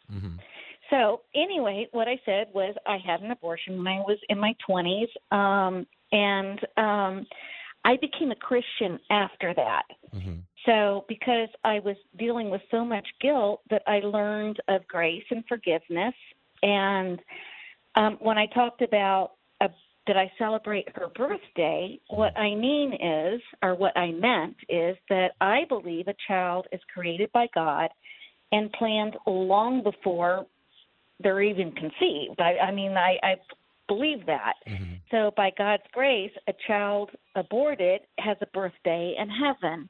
So 0.89 1.21
anyway, 1.35 1.87
what 1.93 2.09
I 2.09 2.19
said 2.25 2.49
was 2.55 2.75
I 2.87 2.99
had 3.05 3.21
an 3.21 3.31
abortion 3.31 3.77
when 3.79 3.87
I 3.87 4.01
was 4.01 4.19
in 4.29 4.39
my 4.39 4.55
twenties, 4.67 5.09
um, 5.31 5.87
and 6.11 6.59
um, 6.77 7.27
I 7.85 7.97
became 8.01 8.31
a 8.31 8.35
Christian 8.37 8.99
after 9.11 9.55
that. 9.55 9.85
So, 10.67 11.05
because 11.09 11.49
I 11.65 11.79
was 11.79 11.97
dealing 12.19 12.51
with 12.51 12.61
so 12.71 12.85
much 12.85 13.07
guilt, 13.21 13.61
that 13.71 13.83
I 13.87 14.01
learned 14.01 14.59
of 14.69 14.87
grace 14.89 15.25
and 15.31 15.45
forgiveness. 15.49 16.15
And 16.63 17.19
um, 17.95 18.19
when 18.21 18.37
I 18.37 18.47
talked 18.47 18.83
about 18.83 19.33
uh, 19.61 19.69
that 20.07 20.17
I 20.17 20.33
celebrate 20.39 20.89
her 20.97 21.09
birthday, 21.15 21.99
what 22.09 22.37
I 22.37 22.55
mean 22.55 22.95
is, 22.95 23.41
or 23.63 23.75
what 23.75 23.97
I 23.97 24.11
meant 24.13 24.57
is 24.69 24.97
that 25.09 25.33
I 25.41 25.61
believe 25.69 26.09
a 26.09 26.15
child 26.27 26.67
is 26.73 26.81
created 26.93 27.31
by 27.33 27.47
God 27.55 27.91
and 28.53 28.73
planned 28.73 29.17
long 29.27 29.83
before 29.83 30.47
they're 31.23 31.43
even 31.43 31.73
conceived. 31.73 32.41
I, 32.41 32.57
I 32.69 32.73
mean, 32.73 32.93
I, 32.93 33.19
I 33.23 33.37
believe 33.87 34.27
that. 34.27 34.55
So, 35.11 35.33
by 35.37 35.51
God's 35.57 35.83
grace, 35.93 36.33
a 36.49 36.53
child 36.67 37.11
aborted 37.37 38.01
has 38.19 38.37
a 38.41 38.47
birthday 38.47 39.15
in 39.19 39.29
heaven. 39.29 39.89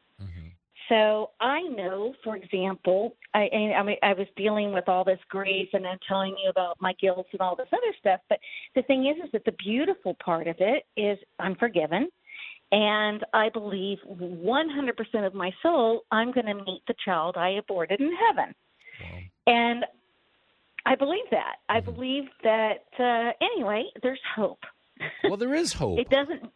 So 0.91 1.31
I 1.41 1.63
know, 1.63 2.15
for 2.25 2.37
example, 2.37 3.15
I, 3.33 3.49
I 3.79 3.83
mean, 3.85 3.97
I 4.03 4.13
was 4.13 4.27
dealing 4.37 4.73
with 4.73 4.89
all 4.89 5.05
this 5.05 5.21
grief 5.29 5.69
and 5.73 5.85
then 5.85 5.97
telling 6.07 6.35
you 6.43 6.51
about 6.51 6.79
my 6.81 6.93
guilt 7.01 7.29
and 7.31 7.41
all 7.41 7.55
this 7.55 7.69
other 7.73 7.95
stuff. 8.01 8.19
But 8.29 8.41
the 8.75 8.83
thing 8.83 9.07
is, 9.07 9.25
is 9.25 9.31
that 9.33 9.45
the 9.45 9.53
beautiful 9.53 10.17
part 10.23 10.49
of 10.49 10.57
it 10.59 10.83
is 10.97 11.17
I'm 11.39 11.55
forgiven, 11.55 12.09
and 12.73 13.25
I 13.33 13.51
believe 13.51 13.99
100% 14.09 15.27
of 15.27 15.33
my 15.33 15.53
soul 15.63 16.03
I'm 16.11 16.33
going 16.33 16.47
to 16.47 16.55
meet 16.55 16.83
the 16.89 16.95
child 17.05 17.37
I 17.37 17.51
aborted 17.51 18.01
in 18.01 18.11
heaven. 18.29 18.53
And 19.47 19.85
I 20.87 20.97
believe 20.97 21.25
that. 21.31 21.57
I 21.69 21.79
believe 21.79 22.25
that. 22.43 22.85
Uh, 22.99 23.33
anyway, 23.41 23.85
there's 24.03 24.21
hope. 24.35 24.61
Well, 25.23 25.37
there 25.37 25.55
is 25.55 25.73
hope. 25.75 26.01
It 26.01 26.11
doesn't 26.11 26.51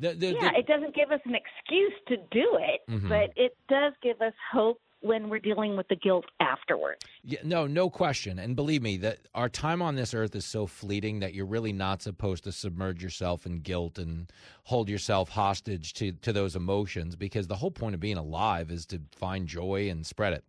The- 0.00 0.14
the- 0.14 0.34
yeah, 0.34 0.52
the- 0.52 0.58
it 0.58 0.66
doesn't 0.66 0.94
give 0.94 1.10
us 1.10 1.20
an 1.24 1.34
excuse 1.34 1.92
to 2.06 2.16
do 2.30 2.56
it, 2.60 2.80
Mhm. 2.88 3.08
but 3.08 3.30
it 3.36 3.56
does 3.68 3.92
give 4.02 4.20
us 4.22 4.34
hope 4.52 4.80
when 5.00 5.28
we're 5.28 5.38
dealing 5.38 5.76
with 5.76 5.88
the 5.88 5.96
guilt 5.96 6.24
afterwards. 6.40 7.04
Yeah, 7.22 7.38
no, 7.44 7.66
no 7.66 7.88
question. 7.88 8.38
And 8.38 8.56
believe 8.56 8.82
me, 8.82 8.96
that 8.98 9.18
our 9.34 9.48
time 9.48 9.80
on 9.80 9.94
this 9.94 10.12
earth 10.14 10.34
is 10.34 10.44
so 10.44 10.66
fleeting 10.66 11.20
that 11.20 11.34
you're 11.34 11.46
really 11.46 11.72
not 11.72 12.02
supposed 12.02 12.44
to 12.44 12.52
submerge 12.52 13.02
yourself 13.02 13.46
in 13.46 13.60
guilt 13.60 13.98
and 13.98 14.30
hold 14.64 14.88
yourself 14.88 15.28
hostage 15.28 15.94
to, 15.94 16.12
to 16.12 16.32
those 16.32 16.56
emotions 16.56 17.16
because 17.16 17.46
the 17.46 17.56
whole 17.56 17.70
point 17.70 17.94
of 17.94 18.00
being 18.00 18.16
alive 18.16 18.70
is 18.70 18.86
to 18.86 19.00
find 19.16 19.46
joy 19.46 19.88
and 19.88 20.04
spread 20.04 20.32
it. 20.32 20.44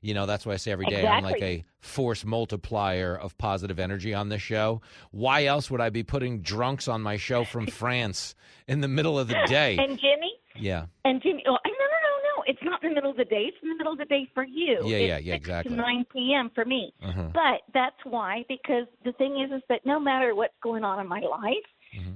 You 0.00 0.14
know, 0.14 0.26
that's 0.26 0.44
why 0.44 0.52
I 0.52 0.56
say 0.56 0.70
every 0.70 0.86
day 0.86 1.06
I'm 1.06 1.24
like 1.24 1.42
a 1.42 1.64
force 1.80 2.24
multiplier 2.24 3.16
of 3.16 3.36
positive 3.38 3.78
energy 3.78 4.14
on 4.14 4.28
this 4.28 4.42
show. 4.42 4.80
Why 5.10 5.44
else 5.46 5.70
would 5.70 5.80
I 5.80 5.90
be 5.90 6.02
putting 6.02 6.40
drunks 6.40 6.88
on 6.88 7.00
my 7.00 7.16
show 7.16 7.44
from 7.44 7.66
France 7.68 8.34
in 8.68 8.80
the 8.80 8.88
middle 8.88 9.18
of 9.18 9.28
the 9.28 9.38
day? 9.46 9.76
And 9.78 9.98
Jimmy? 9.98 10.32
Yeah. 10.56 10.86
And 11.04 11.22
Jimmy, 11.22 11.42
oh, 11.46 11.52
no, 11.52 11.70
no, 11.70 11.76
no, 11.76 12.36
no. 12.36 12.44
It's 12.46 12.62
not 12.62 12.64
in 12.64 12.72
the 12.88 12.94
middle 12.94 13.10
of 13.10 13.16
the 13.16 13.24
day. 13.24 13.44
It's 13.48 13.56
in 13.62 13.68
the 13.70 13.76
middle 13.76 13.92
of 13.92 13.98
the 13.98 14.04
day 14.04 14.28
for 14.34 14.44
you. 14.44 14.78
Yeah, 14.84 14.96
it's 14.96 15.08
yeah, 15.08 15.18
yeah, 15.18 15.34
6 15.34 15.36
exactly. 15.36 15.70
To 15.76 15.76
9 15.82 16.06
p.m. 16.12 16.50
for 16.54 16.64
me. 16.64 16.92
Uh-huh. 17.02 17.28
But 17.32 17.62
that's 17.72 17.96
why, 18.04 18.44
because 18.48 18.86
the 19.04 19.12
thing 19.12 19.40
is, 19.40 19.50
is 19.56 19.62
that 19.68 19.80
no 19.86 19.98
matter 20.00 20.34
what's 20.34 20.54
going 20.62 20.84
on 20.84 21.00
in 21.00 21.06
my 21.08 21.20
life, 21.20 21.66
Mm-hmm. 21.96 22.12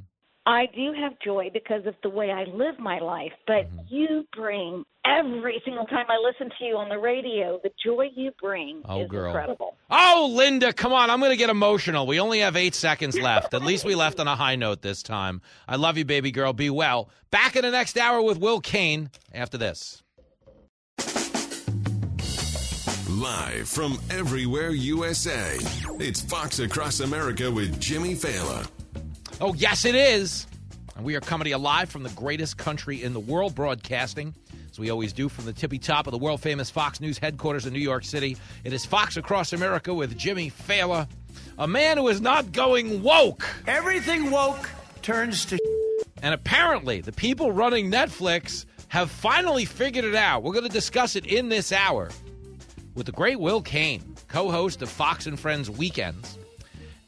I 0.47 0.65
do 0.75 0.95
have 0.99 1.13
joy 1.23 1.51
because 1.53 1.85
of 1.85 1.95
the 2.03 2.09
way 2.09 2.31
I 2.31 2.45
live 2.45 2.79
my 2.81 2.99
life. 3.01 3.33
But 3.47 3.67
Mm-hmm. 3.67 3.79
you 3.95 4.27
bring 4.35 4.85
every 5.05 5.61
single 5.65 5.85
time 5.85 6.07
I 6.09 6.17
listen 6.25 6.51
to 6.59 6.65
you 6.65 6.77
on 6.79 6.89
the 6.89 6.99
radio, 6.99 7.61
the 7.63 7.71
joy 7.85 8.09
you 8.17 8.33
bring 8.41 8.81
Oh, 8.87 9.03
is 9.03 9.09
girl. 9.11 9.27
incredible. 9.27 9.77
Oh, 9.91 10.33
Linda, 10.35 10.73
come 10.73 10.93
on. 10.95 11.11
I'm 11.11 11.21
going 11.21 11.31
to 11.33 11.37
get 11.37 11.51
emotional. 11.51 12.07
We 12.07 12.19
only 12.19 12.41
have 12.41 12.57
eight 12.57 12.75
seconds 12.75 13.17
left. 13.19 13.53
At 13.55 13.63
least 13.63 13.85
we 13.85 13.95
left 13.95 14.21
on 14.21 14.27
a 14.27 14.37
high 14.37 14.57
note 14.57 14.81
this 14.83 15.03
time. 15.03 15.43
I 15.69 15.77
love 15.77 15.97
you, 15.99 16.05
baby 16.07 16.31
girl. 16.31 16.53
Be 16.55 16.71
well. 16.71 17.11
Back 17.31 17.55
in 17.55 17.63
the 17.63 17.71
next 17.71 17.97
hour 17.99 18.21
with 18.23 18.39
Will 18.39 18.61
Cain 18.61 19.11
after 19.35 19.59
this. 19.59 20.03
Live 23.19 23.69
from 23.69 23.99
everywhere 24.11 24.71
USA, 24.71 25.57
it's 25.99 26.21
Fox 26.21 26.61
Across 26.61 27.01
America 27.01 27.51
with 27.51 27.81
Jimmy 27.81 28.15
Failla. 28.15 28.71
Oh, 29.41 29.55
yes, 29.55 29.85
it 29.85 29.97
is. 29.97 30.47
And 30.95 31.05
we 31.05 31.17
are 31.17 31.21
coming 31.21 31.47
to 31.47 31.51
you 31.51 31.59
live 31.59 31.89
from 31.89 32.05
the 32.05 32.11
greatest 32.11 32.59
country 32.59 33.03
in 33.03 33.13
the 33.13 33.19
world, 33.19 33.57
broadcasting, 33.57 34.37
as 34.71 34.79
we 34.79 34.91
always 34.91 35.13
do, 35.13 35.29
from 35.29 35.47
the 35.47 35.53
tippy 35.53 35.81
top 35.81 36.07
of 36.07 36.13
the 36.13 36.19
world 36.19 36.41
famous 36.41 36.71
Fox 36.71 37.01
News 37.01 37.19
headquarters 37.19 37.67
in 37.67 37.73
New 37.73 37.81
York 37.81 38.05
City. 38.05 38.37
It 38.63 38.73
is 38.73 38.87
Fox 38.87 39.17
Across 39.17 39.53
America 39.53 39.93
with 39.93 40.17
Jimmy 40.17 40.53
Failla, 40.53 41.09
a 41.59 41.67
man 41.67 41.97
who 41.97 42.07
is 42.07 42.21
not 42.21 42.53
going 42.53 43.03
woke. 43.03 43.45
Everything 43.67 44.31
woke 44.31 44.71
turns 45.03 45.45
to. 45.47 45.59
And 46.23 46.35
apparently, 46.35 47.01
the 47.01 47.11
people 47.13 47.51
running 47.51 47.91
Netflix 47.91 48.65
have 48.87 49.11
finally 49.11 49.65
figured 49.65 50.05
it 50.05 50.15
out. 50.15 50.45
We're 50.45 50.53
going 50.53 50.67
to 50.67 50.71
discuss 50.71 51.17
it 51.17 51.27
in 51.27 51.49
this 51.49 51.73
hour 51.73 52.11
with 52.99 53.07
the 53.07 53.13
great 53.13 53.39
Will 53.39 53.63
Cain, 53.63 54.17
co 54.27 54.51
host 54.51 54.83
of 54.83 54.91
Fox 54.91 55.27
and 55.27 55.39
Friends 55.39 55.71
Weekends, 55.71 56.37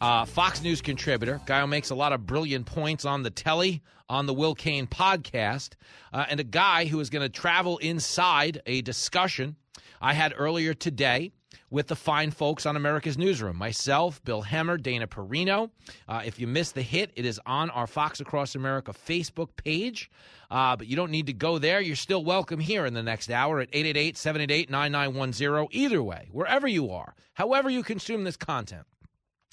uh, 0.00 0.24
Fox 0.24 0.62
News 0.62 0.80
contributor, 0.80 1.40
guy 1.46 1.60
who 1.60 1.66
makes 1.66 1.90
a 1.90 1.96
lot 1.96 2.12
of 2.12 2.26
brilliant 2.26 2.64
points 2.64 3.04
on 3.04 3.24
the 3.24 3.30
telly, 3.30 3.82
on 4.08 4.26
the 4.26 4.32
Will 4.32 4.54
Cain 4.54 4.86
podcast, 4.86 5.70
uh, 6.12 6.26
and 6.30 6.38
a 6.38 6.44
guy 6.44 6.84
who 6.84 7.00
is 7.00 7.10
going 7.10 7.22
to 7.22 7.28
travel 7.28 7.76
inside 7.78 8.62
a 8.66 8.82
discussion 8.82 9.56
I 10.00 10.14
had 10.14 10.32
earlier 10.36 10.74
today 10.74 11.32
with 11.70 11.86
the 11.86 11.96
fine 11.96 12.30
folks 12.30 12.66
on 12.66 12.76
America's 12.76 13.18
Newsroom. 13.18 13.56
Myself, 13.56 14.22
Bill 14.24 14.42
Hemmer, 14.42 14.80
Dana 14.80 15.06
Perino. 15.06 15.70
Uh, 16.08 16.22
if 16.24 16.38
you 16.38 16.46
missed 16.46 16.74
the 16.74 16.82
hit, 16.82 17.10
it 17.14 17.24
is 17.24 17.40
on 17.46 17.70
our 17.70 17.86
Fox 17.86 18.20
Across 18.20 18.54
America 18.54 18.92
Facebook 18.92 19.48
page. 19.56 20.10
Uh, 20.50 20.76
but 20.76 20.86
you 20.86 20.96
don't 20.96 21.10
need 21.10 21.26
to 21.26 21.32
go 21.32 21.58
there. 21.58 21.80
You're 21.80 21.96
still 21.96 22.24
welcome 22.24 22.60
here 22.60 22.86
in 22.86 22.94
the 22.94 23.02
next 23.02 23.30
hour 23.30 23.60
at 23.60 23.68
888 23.72 24.16
788 24.16 24.70
9910. 24.70 25.68
Either 25.70 26.02
way, 26.02 26.28
wherever 26.32 26.66
you 26.66 26.90
are, 26.90 27.14
however 27.34 27.70
you 27.70 27.82
consume 27.82 28.24
this 28.24 28.36
content. 28.36 28.86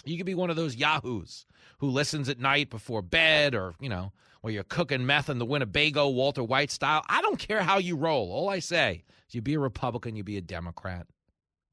You 0.06 0.18
could 0.18 0.26
be 0.26 0.36
one 0.36 0.50
of 0.50 0.56
those 0.56 0.76
yahoos 0.76 1.46
who 1.80 1.90
listens 1.90 2.30
at 2.30 2.40
night 2.40 2.70
before 2.70 3.02
bed 3.02 3.54
or, 3.54 3.76
you 3.80 3.90
know, 3.90 4.14
or 4.42 4.52
you're 4.52 4.64
cooking 4.64 5.06
meth 5.06 5.30
in 5.30 5.38
the 5.38 5.46
Winnebago, 5.46 6.08
Walter 6.08 6.44
White 6.44 6.72
style. 6.72 7.04
I 7.10 7.22
don't 7.22 7.40
care 7.40 7.62
how 7.62 7.78
you 7.78 7.98
roll. 7.98 8.32
All 8.32 8.50
I 8.50 8.60
say 8.60 9.04
is 9.28 9.36
you 9.36 9.42
be 9.42 9.56
a 9.56 9.60
Republican, 9.60 10.16
you 10.16 10.24
be 10.24 10.38
a 10.38 10.42
Democrat. 10.42 11.08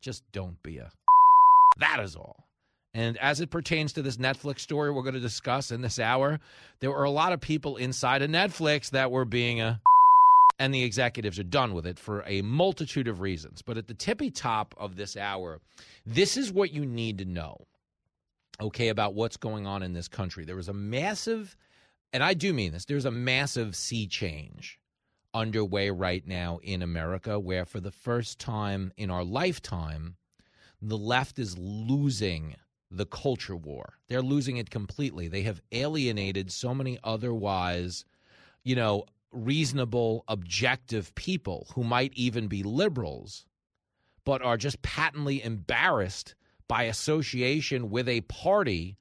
Just 0.05 0.23
don't 0.33 0.63
be 0.63 0.77
a. 0.77 0.91
That 1.79 1.99
is 1.99 2.15
all. 2.15 2.47
And 2.93 3.17
as 3.17 3.41
it 3.41 3.51
pertains 3.51 3.95
to 3.95 4.03
this 4.03 4.19
Netflix 4.19 4.61
story 4.61 4.93
we're 4.93 5.03
going 5.03 5.15
to 5.15 5.21
discuss 5.21 5.73
in 5.73 5.81
this 5.81 5.99
hour, 5.99 6.39
there 6.81 6.91
were 6.91 7.05
a 7.05 7.11
lot 7.11 7.33
of 7.33 7.41
people 7.41 7.79
inside 7.79 8.21
of 8.21 8.31
Netflix 8.31 8.91
that 8.91 9.11
were 9.11 9.25
being 9.25 9.61
a. 9.61 9.81
And 10.57 10.73
the 10.73 10.85
executives 10.85 11.41
are 11.41 11.43
done 11.43 11.75
with 11.75 11.85
it 11.85 11.99
for 11.99 12.23
a 12.29 12.41
multitude 12.43 13.09
of 13.09 13.21
reasons. 13.21 13.61
But 13.61 13.77
at 13.77 13.89
the 13.89 13.95
tippy 13.95 14.31
top 14.31 14.73
of 14.79 14.95
this 14.95 15.17
hour, 15.17 15.61
this 16.07 16.37
is 16.37 16.53
what 16.53 16.73
you 16.73 16.87
need 16.87 17.19
to 17.19 17.25
know, 17.25 17.67
okay, 18.61 18.87
about 18.87 19.15
what's 19.15 19.37
going 19.37 19.67
on 19.67 19.83
in 19.83 19.95
this 19.95 20.07
country. 20.07 20.45
There 20.45 20.55
was 20.55 20.69
a 20.69 20.73
massive, 20.73 21.57
and 22.13 22.23
I 22.23 22.35
do 22.35 22.53
mean 22.53 22.71
this, 22.71 22.85
there's 22.85 23.05
a 23.05 23.11
massive 23.11 23.75
sea 23.75 24.07
change 24.07 24.79
underway 25.35 25.91
right 25.91 26.27
now 26.27 26.59
in 26.63 26.81
America 26.81 27.39
where 27.39 27.65
for 27.65 27.81
the 27.81 27.91
first 27.91 28.39
time 28.39 28.93
in 28.97 29.11
our 29.11 29.25
lifetime, 29.25 30.17
the 30.81 30.97
left 30.97 31.39
is 31.39 31.59
losing 31.59 32.55
the 32.91 33.07
culture 33.07 33.57
war. 33.57 33.95
They're 34.09 34.23
losing 34.23 34.57
it 34.57 34.71
completely. 34.71 35.29
They 35.29 35.43
have 35.43 35.61
alienated 35.73 36.53
so 36.53 36.75
many 36.75 36.99
otherwise, 37.03 38.05
you 38.63 38.77
know, 38.77 39.05
reasonable, 39.33 40.25
objective 40.29 41.15
people 41.17 41.67
who 41.75 41.83
might 41.83 42.13
even 42.15 42.47
be 42.47 42.63
liberals, 42.63 43.45
but 44.25 44.43
are 44.43 44.57
just 44.57 44.81
patently 44.83 45.43
embarrassed 45.43 46.35
by 46.69 46.85
association 46.85 47.91
with 47.91 48.09
a 48.09 48.21
party 48.23 48.97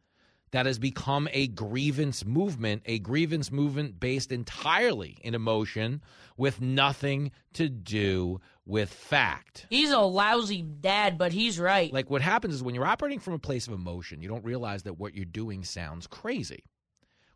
that 0.53 0.67
has 0.67 0.77
become 0.77 1.27
a 1.34 1.47
grievance 1.47 2.23
movement, 2.25 2.84
a 2.85 2.99
grievance 2.99 3.51
movement 3.51 3.99
based 3.99 4.31
entirely 4.31 5.17
in 5.21 5.34
emotion 5.34 5.99
with 6.38 6.61
nothing 6.61 7.31
to 7.53 7.67
do 7.69 8.39
with 8.65 8.93
fact. 8.93 9.65
He's 9.69 9.91
a 9.91 9.99
lousy 9.99 10.61
dad, 10.61 11.17
but 11.17 11.31
he's 11.31 11.59
right. 11.59 11.91
Like 11.91 12.11
what 12.11 12.21
happens 12.21 12.53
is 12.53 12.63
when 12.63 12.75
you're 12.75 12.85
operating 12.85 13.19
from 13.19 13.34
a 13.34 13.39
place 13.39 13.67
of 13.67 13.73
emotion, 13.73 14.21
you 14.21 14.30
don't 14.30 14.45
realize 14.45 14.84
that 14.84 14.99
what 14.99 15.15
you're 15.15 15.25
doing 15.25 15.63
sounds 15.63 16.05
crazy, 16.05 16.63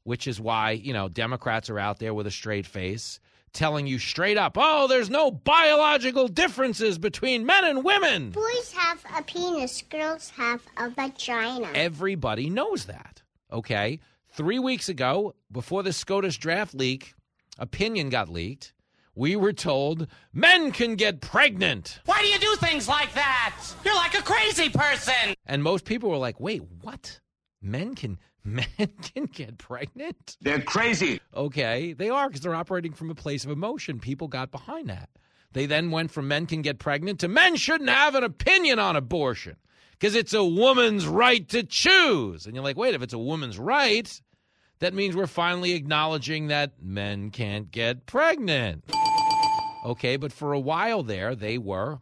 which 0.07 0.25
is 0.25 0.39
why, 0.39 0.71
you 0.71 0.93
know, 0.93 1.09
Democrats 1.09 1.69
are 1.69 1.77
out 1.77 1.99
there 1.99 2.13
with 2.13 2.25
a 2.25 2.31
straight 2.31 2.65
face 2.65 3.19
telling 3.51 3.85
you 3.87 3.99
straight 3.99 4.37
up, 4.37 4.53
oh, 4.55 4.87
there's 4.87 5.09
no 5.09 5.29
biological 5.29 6.29
differences 6.29 6.97
between 6.97 7.45
men 7.45 7.65
and 7.65 7.83
women. 7.83 8.29
Boys 8.29 8.71
have 8.71 9.03
a 9.17 9.21
penis, 9.23 9.83
girls 9.89 10.29
have 10.29 10.61
a 10.77 10.89
vagina. 10.89 11.67
Everybody 11.73 12.49
knows 12.49 12.85
that. 12.85 13.21
Okay. 13.51 13.99
Three 14.29 14.59
weeks 14.59 14.87
ago, 14.87 15.35
before 15.51 15.83
the 15.83 15.91
SCOTUS 15.91 16.37
draft 16.37 16.73
leak, 16.73 17.13
opinion 17.59 18.07
got 18.07 18.29
leaked. 18.29 18.71
We 19.13 19.35
were 19.35 19.51
told 19.51 20.07
men 20.31 20.71
can 20.71 20.95
get 20.95 21.19
pregnant. 21.19 21.99
Why 22.05 22.21
do 22.21 22.27
you 22.27 22.39
do 22.39 22.55
things 22.65 22.87
like 22.87 23.13
that? 23.15 23.57
You're 23.83 23.95
like 23.95 24.17
a 24.17 24.21
crazy 24.21 24.69
person. 24.69 25.35
And 25.45 25.61
most 25.61 25.83
people 25.83 26.09
were 26.09 26.17
like, 26.17 26.39
wait, 26.39 26.61
what? 26.81 27.19
Men 27.61 27.93
can 27.93 28.19
men 28.47 28.65
can 29.01 29.25
get 29.25 29.57
pregnant? 29.57 30.37
They're 30.41 30.61
crazy. 30.61 31.19
Okay, 31.35 31.93
they 31.93 32.09
are 32.09 32.27
because 32.27 32.41
they're 32.41 32.55
operating 32.55 32.93
from 32.93 33.09
a 33.11 33.15
place 33.15 33.45
of 33.45 33.51
emotion. 33.51 33.99
People 33.99 34.27
got 34.27 34.51
behind 34.51 34.89
that. 34.89 35.09
They 35.53 35.65
then 35.65 35.91
went 35.91 36.11
from 36.11 36.27
men 36.27 36.45
can 36.45 36.61
get 36.61 36.79
pregnant 36.79 37.19
to 37.21 37.27
men 37.27 37.55
shouldn't 37.55 37.89
have 37.89 38.15
an 38.15 38.23
opinion 38.23 38.79
on 38.79 38.95
abortion 38.95 39.55
because 39.91 40.15
it's 40.15 40.33
a 40.33 40.43
woman's 40.43 41.07
right 41.07 41.47
to 41.49 41.63
choose. 41.63 42.45
And 42.45 42.55
you're 42.55 42.63
like, 42.63 42.77
wait, 42.77 42.93
if 42.93 43.01
it's 43.01 43.13
a 43.13 43.17
woman's 43.19 43.57
right, 43.57 44.21
that 44.79 44.93
means 44.93 45.15
we're 45.15 45.27
finally 45.27 45.73
acknowledging 45.73 46.47
that 46.47 46.73
men 46.81 47.31
can't 47.31 47.71
get 47.71 48.05
pregnant. 48.05 48.83
Okay, 49.85 50.17
but 50.17 50.31
for 50.31 50.53
a 50.53 50.59
while 50.59 51.01
there, 51.01 51.33
they 51.33 51.57
were 51.57 51.99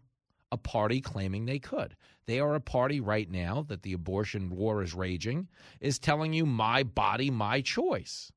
a 0.52 0.58
party 0.58 1.02
claiming 1.02 1.46
they 1.46 1.60
could. 1.60 1.96
They 2.28 2.40
are 2.40 2.56
a 2.56 2.62
party 2.62 3.00
right 3.00 3.30
now 3.30 3.66
that 3.68 3.84
the 3.84 3.94
abortion 3.94 4.50
war 4.50 4.82
is 4.82 4.94
raging, 4.94 5.48
is 5.80 6.00
telling 6.00 6.34
you 6.34 6.46
my 6.46 6.84
body, 6.84 7.30
my 7.30 7.62
choice. 7.62 8.32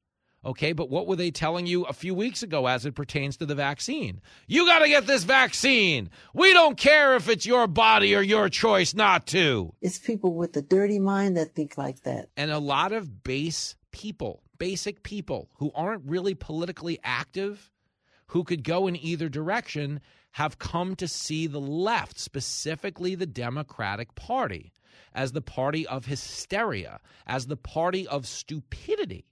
Okay, 0.44 0.72
but 0.72 0.88
what 0.88 1.06
were 1.06 1.16
they 1.16 1.32
telling 1.32 1.66
you 1.66 1.84
a 1.84 1.92
few 1.92 2.14
weeks 2.14 2.42
ago 2.42 2.66
as 2.66 2.86
it 2.86 2.94
pertains 2.94 3.36
to 3.38 3.46
the 3.46 3.56
vaccine? 3.56 4.20
You 4.46 4.66
got 4.66 4.80
to 4.80 4.88
get 4.88 5.06
this 5.06 5.24
vaccine. 5.24 6.10
We 6.32 6.52
don't 6.52 6.78
care 6.78 7.16
if 7.16 7.28
it's 7.28 7.44
your 7.44 7.66
body 7.66 8.14
or 8.14 8.22
your 8.22 8.48
choice 8.48 8.94
not 8.94 9.26
to. 9.28 9.74
It's 9.80 9.98
people 9.98 10.34
with 10.34 10.56
a 10.56 10.62
dirty 10.62 11.00
mind 11.00 11.36
that 11.36 11.54
think 11.54 11.76
like 11.76 12.02
that. 12.02 12.28
And 12.36 12.52
a 12.52 12.60
lot 12.60 12.92
of 12.92 13.24
base 13.24 13.74
people, 13.90 14.42
basic 14.58 15.02
people 15.02 15.48
who 15.56 15.72
aren't 15.74 16.04
really 16.06 16.34
politically 16.34 17.00
active, 17.02 17.72
who 18.28 18.44
could 18.44 18.62
go 18.62 18.86
in 18.86 18.94
either 18.96 19.28
direction, 19.28 20.00
have 20.38 20.56
come 20.60 20.94
to 20.94 21.08
see 21.08 21.48
the 21.48 21.60
left, 21.60 22.16
specifically 22.16 23.16
the 23.16 23.26
Democratic 23.26 24.14
Party, 24.14 24.72
as 25.12 25.32
the 25.32 25.40
party 25.40 25.84
of 25.88 26.06
hysteria, 26.06 27.00
as 27.26 27.48
the 27.48 27.56
party 27.56 28.06
of 28.06 28.24
stupidity, 28.24 29.24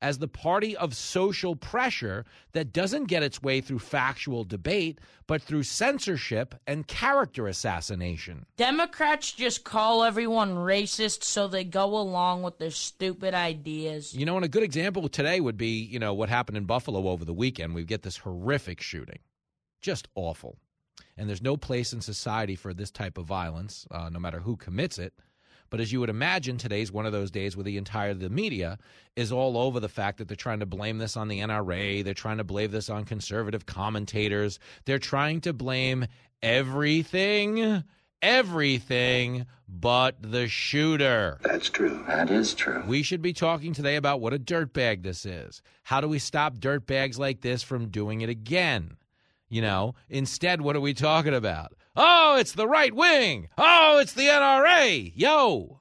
as 0.00 0.18
the 0.18 0.28
party 0.28 0.74
of 0.74 0.96
social 0.96 1.56
pressure 1.56 2.24
that 2.52 2.72
doesn't 2.72 3.04
get 3.04 3.22
its 3.22 3.42
way 3.42 3.60
through 3.60 3.78
factual 3.78 4.44
debate, 4.44 4.98
but 5.26 5.42
through 5.42 5.62
censorship 5.62 6.54
and 6.66 6.86
character 6.86 7.46
assassination. 7.48 8.46
Democrats 8.56 9.32
just 9.32 9.62
call 9.62 10.02
everyone 10.04 10.54
racist 10.54 11.22
so 11.22 11.46
they 11.46 11.64
go 11.64 11.84
along 11.84 12.42
with 12.42 12.58
their 12.58 12.70
stupid 12.70 13.34
ideas. 13.34 14.14
You 14.14 14.24
know, 14.24 14.36
and 14.36 14.44
a 14.46 14.48
good 14.48 14.62
example 14.62 15.06
today 15.10 15.38
would 15.38 15.58
be, 15.58 15.82
you 15.84 15.98
know, 15.98 16.14
what 16.14 16.30
happened 16.30 16.56
in 16.56 16.64
Buffalo 16.64 17.08
over 17.10 17.26
the 17.26 17.34
weekend. 17.34 17.74
We 17.74 17.84
get 17.84 18.00
this 18.00 18.16
horrific 18.16 18.80
shooting. 18.80 19.18
Just 19.86 20.08
awful. 20.16 20.58
And 21.16 21.28
there's 21.28 21.40
no 21.40 21.56
place 21.56 21.92
in 21.92 22.00
society 22.00 22.56
for 22.56 22.74
this 22.74 22.90
type 22.90 23.18
of 23.18 23.26
violence, 23.26 23.86
uh, 23.92 24.08
no 24.08 24.18
matter 24.18 24.40
who 24.40 24.56
commits 24.56 24.98
it. 24.98 25.14
But 25.70 25.78
as 25.78 25.92
you 25.92 26.00
would 26.00 26.10
imagine, 26.10 26.58
today's 26.58 26.90
one 26.90 27.06
of 27.06 27.12
those 27.12 27.30
days 27.30 27.56
where 27.56 27.62
the 27.62 27.76
entire 27.76 28.12
the 28.12 28.28
media 28.28 28.78
is 29.14 29.30
all 29.30 29.56
over 29.56 29.78
the 29.78 29.88
fact 29.88 30.18
that 30.18 30.26
they're 30.26 30.36
trying 30.36 30.58
to 30.58 30.66
blame 30.66 30.98
this 30.98 31.16
on 31.16 31.28
the 31.28 31.38
NRA. 31.38 32.02
They're 32.02 32.14
trying 32.14 32.38
to 32.38 32.42
blame 32.42 32.72
this 32.72 32.90
on 32.90 33.04
conservative 33.04 33.66
commentators. 33.66 34.58
They're 34.86 34.98
trying 34.98 35.40
to 35.42 35.52
blame 35.52 36.06
everything, 36.42 37.84
everything 38.20 39.46
but 39.68 40.16
the 40.20 40.48
shooter. 40.48 41.38
That's 41.42 41.70
true. 41.70 42.02
That 42.08 42.28
is 42.28 42.54
true. 42.54 42.82
We 42.88 43.04
should 43.04 43.22
be 43.22 43.32
talking 43.32 43.72
today 43.72 43.94
about 43.94 44.20
what 44.20 44.34
a 44.34 44.38
dirtbag 44.40 45.04
this 45.04 45.24
is. 45.24 45.62
How 45.84 46.00
do 46.00 46.08
we 46.08 46.18
stop 46.18 46.56
dirtbags 46.56 47.20
like 47.20 47.42
this 47.42 47.62
from 47.62 47.90
doing 47.90 48.22
it 48.22 48.28
again? 48.28 48.96
You 49.48 49.62
know, 49.62 49.94
instead, 50.08 50.60
what 50.60 50.74
are 50.74 50.80
we 50.80 50.92
talking 50.92 51.34
about? 51.34 51.72
Oh, 51.94 52.36
it's 52.38 52.52
the 52.52 52.66
right 52.66 52.94
wing. 52.94 53.48
Oh, 53.56 53.98
it's 53.98 54.12
the 54.12 54.22
NRA. 54.26 55.12
Yo, 55.14 55.80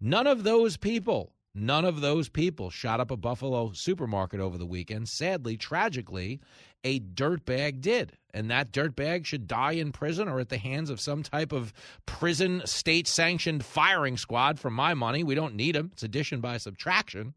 none 0.00 0.26
of 0.26 0.42
those 0.42 0.76
people, 0.76 1.32
none 1.54 1.84
of 1.84 2.00
those 2.00 2.28
people 2.28 2.68
shot 2.68 2.98
up 2.98 3.12
a 3.12 3.16
Buffalo 3.16 3.70
supermarket 3.72 4.40
over 4.40 4.58
the 4.58 4.66
weekend. 4.66 5.08
Sadly, 5.08 5.56
tragically, 5.56 6.40
a 6.82 6.98
dirtbag 6.98 7.80
did. 7.80 8.12
And 8.34 8.50
that 8.50 8.72
dirtbag 8.72 9.24
should 9.24 9.46
die 9.46 9.72
in 9.72 9.92
prison 9.92 10.28
or 10.28 10.40
at 10.40 10.48
the 10.48 10.58
hands 10.58 10.90
of 10.90 11.00
some 11.00 11.22
type 11.22 11.52
of 11.52 11.72
prison 12.06 12.60
state 12.64 13.06
sanctioned 13.06 13.64
firing 13.64 14.16
squad 14.16 14.58
for 14.58 14.68
my 14.68 14.94
money. 14.94 15.22
We 15.24 15.34
don't 15.34 15.54
need 15.54 15.76
them. 15.76 15.90
It's 15.92 16.02
addition 16.02 16.40
by 16.40 16.58
subtraction. 16.58 17.34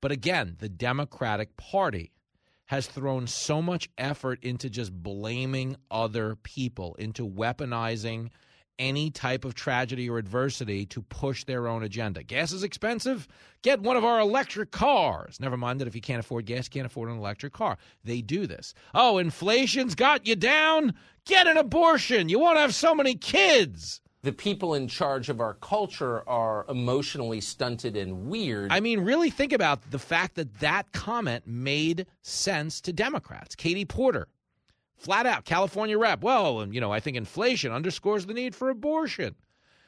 But 0.00 0.12
again, 0.12 0.56
the 0.58 0.68
Democratic 0.68 1.56
Party 1.56 2.12
has 2.66 2.86
thrown 2.86 3.26
so 3.26 3.60
much 3.60 3.88
effort 3.98 4.42
into 4.42 4.70
just 4.70 4.92
blaming 4.92 5.76
other 5.90 6.36
people, 6.36 6.94
into 6.96 7.28
weaponizing 7.28 8.30
any 8.78 9.10
type 9.10 9.44
of 9.44 9.54
tragedy 9.54 10.10
or 10.10 10.18
adversity 10.18 10.84
to 10.86 11.02
push 11.02 11.44
their 11.44 11.68
own 11.68 11.82
agenda. 11.82 12.22
Gas 12.22 12.52
is 12.52 12.62
expensive? 12.62 13.28
Get 13.62 13.80
one 13.80 13.96
of 13.96 14.04
our 14.04 14.20
electric 14.20 14.72
cars. 14.72 15.38
Never 15.40 15.56
mind 15.56 15.80
that 15.80 15.88
if 15.88 15.94
you 15.94 16.00
can't 16.00 16.20
afford 16.20 16.46
gas, 16.46 16.66
you 16.66 16.70
can't 16.70 16.86
afford 16.86 17.08
an 17.10 17.18
electric 17.18 17.52
car. 17.52 17.78
They 18.02 18.20
do 18.20 18.46
this. 18.46 18.74
Oh, 18.94 19.18
inflation's 19.18 19.94
got 19.94 20.26
you 20.26 20.36
down? 20.36 20.94
Get 21.24 21.46
an 21.46 21.56
abortion. 21.56 22.28
You 22.28 22.38
won't 22.38 22.58
have 22.58 22.74
so 22.74 22.94
many 22.94 23.14
kids 23.14 24.00
the 24.24 24.32
people 24.32 24.74
in 24.74 24.88
charge 24.88 25.28
of 25.28 25.38
our 25.38 25.52
culture 25.54 26.26
are 26.26 26.64
emotionally 26.70 27.42
stunted 27.42 27.94
and 27.94 28.26
weird. 28.26 28.72
I 28.72 28.80
mean, 28.80 29.00
really 29.00 29.28
think 29.28 29.52
about 29.52 29.90
the 29.90 29.98
fact 29.98 30.36
that 30.36 30.60
that 30.60 30.90
comment 30.92 31.46
made 31.46 32.06
sense 32.22 32.80
to 32.80 32.92
Democrats. 32.92 33.54
Katie 33.54 33.84
Porter, 33.84 34.28
flat 34.96 35.26
out 35.26 35.44
California 35.44 35.98
rep. 35.98 36.22
Well, 36.22 36.66
you 36.70 36.80
know, 36.80 36.90
I 36.90 37.00
think 37.00 37.18
inflation 37.18 37.70
underscores 37.70 38.24
the 38.24 38.32
need 38.32 38.54
for 38.54 38.70
abortion. 38.70 39.34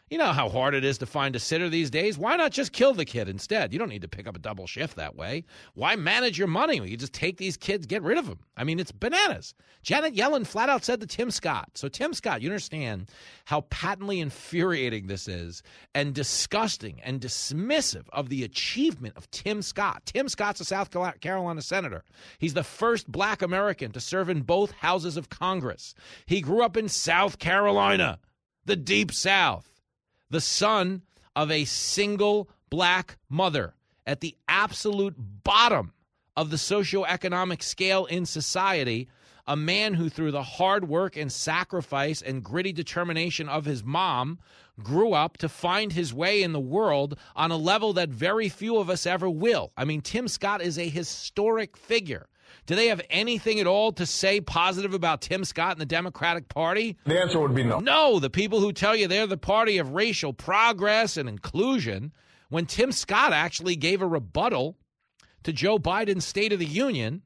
You 0.09 0.19
know 0.19 0.31
how 0.31 0.49
hard 0.49 0.75
it 0.75 0.85
is 0.85 0.99
to 0.99 1.07
find 1.07 1.35
a 1.35 1.41
sitter 1.41 1.69
these 1.69 1.91
days. 1.91 2.17
Why 2.17 2.37
not 2.37 2.53
just 2.53 2.71
kill 2.71 2.95
the 2.95 3.05
kid 3.05 3.29
instead? 3.29 3.73
You 3.73 3.81
don't 3.81 3.89
need 3.89 4.03
to 4.03 4.09
pick 4.09 4.29
up 4.29 4.37
a 4.37 4.39
double 4.39 4.69
shift 4.69 4.95
that 4.95 5.17
way. 5.17 5.43
Why 5.75 5.97
manage 5.97 6.39
your 6.39 6.47
money? 6.47 6.77
You 6.77 6.97
just 6.97 7.13
take 7.13 7.39
these 7.39 7.57
kids, 7.57 7.87
get 7.87 8.05
rid 8.05 8.17
of 8.17 8.29
them. 8.29 8.39
I 8.57 8.63
mean, 8.63 8.79
it's 8.79 8.93
bananas. 8.93 9.53
Janet 9.83 10.15
Yellen 10.15 10.47
flat 10.47 10.69
out 10.69 10.85
said 10.85 11.01
to 11.01 11.09
Tim 11.09 11.33
Scott. 11.33 11.71
So, 11.75 11.89
Tim 11.89 12.15
Scott, 12.15 12.41
you 12.41 12.49
understand 12.49 13.11
how 13.47 13.63
patently 13.63 14.21
infuriating 14.21 15.09
this 15.09 15.27
is 15.27 15.65
and 15.93 16.15
disgusting 16.15 17.01
and 17.03 17.21
dismissive 17.21 18.05
of 18.13 18.29
the 18.29 18.45
achievement 18.45 19.17
of 19.17 19.29
Tim 19.33 19.61
Scott. 19.61 20.03
Tim 20.07 20.29
Scott's 20.29 20.61
a 20.61 20.65
South 20.65 20.95
Carolina 21.21 21.63
senator. 21.63 22.05
He's 22.39 22.55
the 22.55 22.63
first 22.63 23.11
black 23.11 23.43
American 23.43 23.91
to 23.91 24.01
serve 24.01 24.31
in 24.31 24.43
both 24.43 24.71
houses 24.71 25.17
of 25.17 25.31
Congress. 25.31 25.95
He 26.27 26.43
grew 26.43 26.63
up 26.63 26.77
in 26.77 26.89
South 26.89 27.41
Carolina, 27.41 28.21
the 28.67 28.77
deep 28.77 29.11
South 29.11 29.73
the 30.31 30.41
son 30.41 31.03
of 31.35 31.51
a 31.51 31.65
single 31.65 32.49
black 32.71 33.19
mother 33.29 33.75
at 34.07 34.21
the 34.21 34.37
absolute 34.49 35.15
bottom 35.19 35.93
of 36.37 36.51
the 36.51 36.57
socioeconomic 36.57 37.63
scale 37.63 38.07
in 38.07 38.27
society, 38.27 39.09
a 39.47 39.57
man 39.57 39.95
who, 39.95 40.09
through 40.09 40.33
the 40.33 40.43
hard 40.43 40.89
work 40.89 41.17
and 41.17 41.33
sacrifice 41.33 42.21
and 42.21 42.43
gritty 42.43 42.73
determination 42.73 43.49
of 43.49 43.65
his 43.65 43.83
mom, 43.83 44.39
grew 44.83 45.13
up 45.13 45.39
to 45.39 45.49
find 45.49 45.93
his 45.93 46.13
way 46.13 46.43
in 46.43 46.53
the 46.53 46.61
world 46.61 47.17
on 47.35 47.51
a 47.51 47.57
level 47.57 47.93
that 47.95 48.09
very 48.09 48.49
few 48.49 48.77
of 48.77 48.91
us 48.91 49.07
ever 49.07 49.31
will. 49.31 49.73
I 49.77 49.85
mean, 49.85 50.03
Tim 50.03 50.29
Scott 50.29 50.61
is 50.61 50.79
a 50.79 50.89
historic 50.89 51.77
figure. 51.77 52.29
Do 52.67 52.75
they 52.75 52.89
have 52.89 53.01
anything 53.11 53.61
at 53.61 53.67
all 53.67 53.93
to 53.93 54.05
say 54.05 54.41
positive 54.41 54.93
about 54.93 55.21
Tim 55.21 55.45
Scott 55.45 55.73
and 55.73 55.81
the 55.81 55.87
Democratic 55.87 56.49
Party? 56.49 56.97
The 57.07 57.21
answer 57.21 57.39
would 57.39 57.55
be 57.55 57.63
no. 57.63 57.79
No, 57.79 58.19
the 58.19 58.29
people 58.29 58.61
who 58.61 58.73
tell 58.73 58.97
you 58.97 59.07
they're 59.07 59.27
the 59.27 59.37
party 59.37 59.79
of 59.79 59.93
racial 59.93 60.33
progress 60.33 61.17
and 61.17 61.29
inclusion, 61.29 62.13
when 62.49 62.67
Tim 62.67 62.91
Scott 62.91 63.33
actually 63.33 63.77
gave 63.77 64.03
a 64.03 64.07
rebuttal 64.07 64.77
to 65.45 65.53
Joe 65.53 65.79
Biden's 65.79 66.25
State 66.25 66.53
of 66.53 66.59
the 66.59 66.67
Union, 66.67 67.23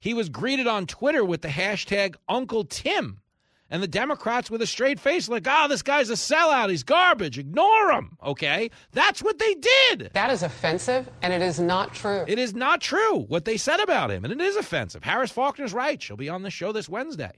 he 0.00 0.12
was 0.12 0.28
greeted 0.28 0.66
on 0.66 0.86
Twitter 0.86 1.24
with 1.24 1.40
the 1.40 1.48
hashtag 1.48 2.16
Uncle 2.28 2.64
Tim 2.64 3.20
and 3.70 3.82
the 3.82 3.88
Democrats 3.88 4.50
with 4.50 4.62
a 4.62 4.66
straight 4.66 5.00
face, 5.00 5.28
like, 5.28 5.46
oh, 5.48 5.66
this 5.68 5.82
guy's 5.82 6.10
a 6.10 6.14
sellout. 6.14 6.70
He's 6.70 6.84
garbage. 6.84 7.38
Ignore 7.38 7.90
him. 7.92 8.16
Okay. 8.22 8.70
That's 8.92 9.22
what 9.22 9.38
they 9.38 9.54
did. 9.54 10.10
That 10.12 10.30
is 10.30 10.42
offensive, 10.42 11.08
and 11.22 11.32
it 11.32 11.42
is 11.42 11.58
not 11.58 11.94
true. 11.94 12.24
It 12.28 12.38
is 12.38 12.54
not 12.54 12.80
true 12.80 13.20
what 13.22 13.44
they 13.44 13.56
said 13.56 13.80
about 13.80 14.10
him, 14.10 14.24
and 14.24 14.32
it 14.32 14.40
is 14.40 14.56
offensive. 14.56 15.02
Harris 15.02 15.32
Faulkner's 15.32 15.74
right. 15.74 16.00
She'll 16.00 16.16
be 16.16 16.28
on 16.28 16.42
the 16.42 16.50
show 16.50 16.72
this 16.72 16.88
Wednesday. 16.88 17.32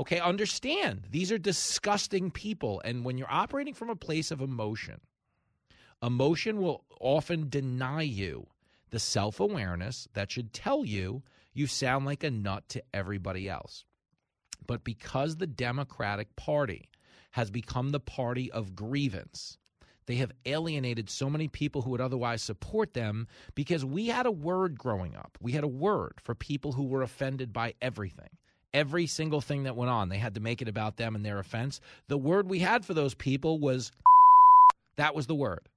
Okay, 0.00 0.20
understand. 0.20 1.06
These 1.10 1.32
are 1.32 1.38
disgusting 1.38 2.30
people. 2.30 2.80
And 2.84 3.04
when 3.04 3.18
you're 3.18 3.30
operating 3.30 3.74
from 3.74 3.90
a 3.90 3.96
place 3.96 4.30
of 4.30 4.40
emotion, 4.40 5.00
emotion 6.02 6.60
will 6.60 6.84
often 7.00 7.48
deny 7.48 8.02
you 8.02 8.46
the 8.90 8.98
self 8.98 9.40
awareness 9.40 10.08
that 10.14 10.30
should 10.30 10.52
tell 10.52 10.84
you 10.84 11.22
you 11.52 11.66
sound 11.66 12.06
like 12.06 12.22
a 12.22 12.30
nut 12.30 12.68
to 12.68 12.82
everybody 12.94 13.48
else. 13.48 13.84
But 14.68 14.84
because 14.84 15.36
the 15.36 15.46
Democratic 15.48 16.36
Party 16.36 16.88
has 17.32 17.50
become 17.50 17.90
the 17.90 17.98
party 17.98 18.52
of 18.52 18.76
grievance, 18.76 19.58
they 20.06 20.16
have 20.16 20.30
alienated 20.46 21.10
so 21.10 21.28
many 21.28 21.48
people 21.48 21.82
who 21.82 21.90
would 21.90 22.00
otherwise 22.00 22.42
support 22.42 22.94
them 22.94 23.26
because 23.54 23.84
we 23.84 24.06
had 24.06 24.26
a 24.26 24.30
word 24.30 24.78
growing 24.78 25.16
up. 25.16 25.36
We 25.40 25.52
had 25.52 25.64
a 25.64 25.68
word 25.68 26.14
for 26.22 26.34
people 26.34 26.72
who 26.72 26.84
were 26.84 27.02
offended 27.02 27.52
by 27.52 27.74
everything. 27.82 28.28
Every 28.72 29.06
single 29.06 29.40
thing 29.40 29.64
that 29.64 29.76
went 29.76 29.90
on, 29.90 30.10
they 30.10 30.18
had 30.18 30.34
to 30.34 30.40
make 30.40 30.62
it 30.62 30.68
about 30.68 30.98
them 30.98 31.16
and 31.16 31.24
their 31.24 31.38
offense. 31.38 31.80
The 32.08 32.18
word 32.18 32.48
we 32.48 32.58
had 32.58 32.84
for 32.84 32.94
those 32.94 33.14
people 33.14 33.58
was 33.58 33.90
that 34.96 35.14
was 35.14 35.26
the 35.26 35.34
word. 35.34 35.68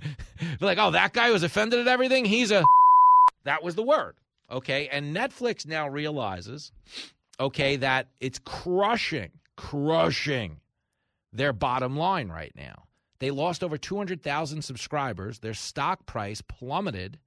like, 0.60 0.78
oh, 0.78 0.90
that 0.90 1.12
guy 1.12 1.30
was 1.30 1.44
offended 1.44 1.80
at 1.80 1.88
everything. 1.88 2.24
He's 2.24 2.50
a 2.50 2.64
that 3.44 3.62
was 3.62 3.76
the 3.76 3.82
word. 3.82 4.14
Okay. 4.50 4.88
And 4.88 5.14
Netflix 5.14 5.66
now 5.66 5.88
realizes 5.88 6.72
okay, 7.42 7.76
that 7.76 8.08
it's 8.20 8.38
crushing, 8.38 9.30
crushing 9.56 10.60
their 11.32 11.52
bottom 11.52 11.96
line 11.96 12.28
right 12.28 12.52
now. 12.56 12.84
They 13.18 13.30
lost 13.30 13.62
over 13.62 13.78
200,000 13.78 14.62
subscribers. 14.62 15.38
Their 15.38 15.54
stock 15.54 16.06
price 16.06 16.42
plummeted 16.42 17.18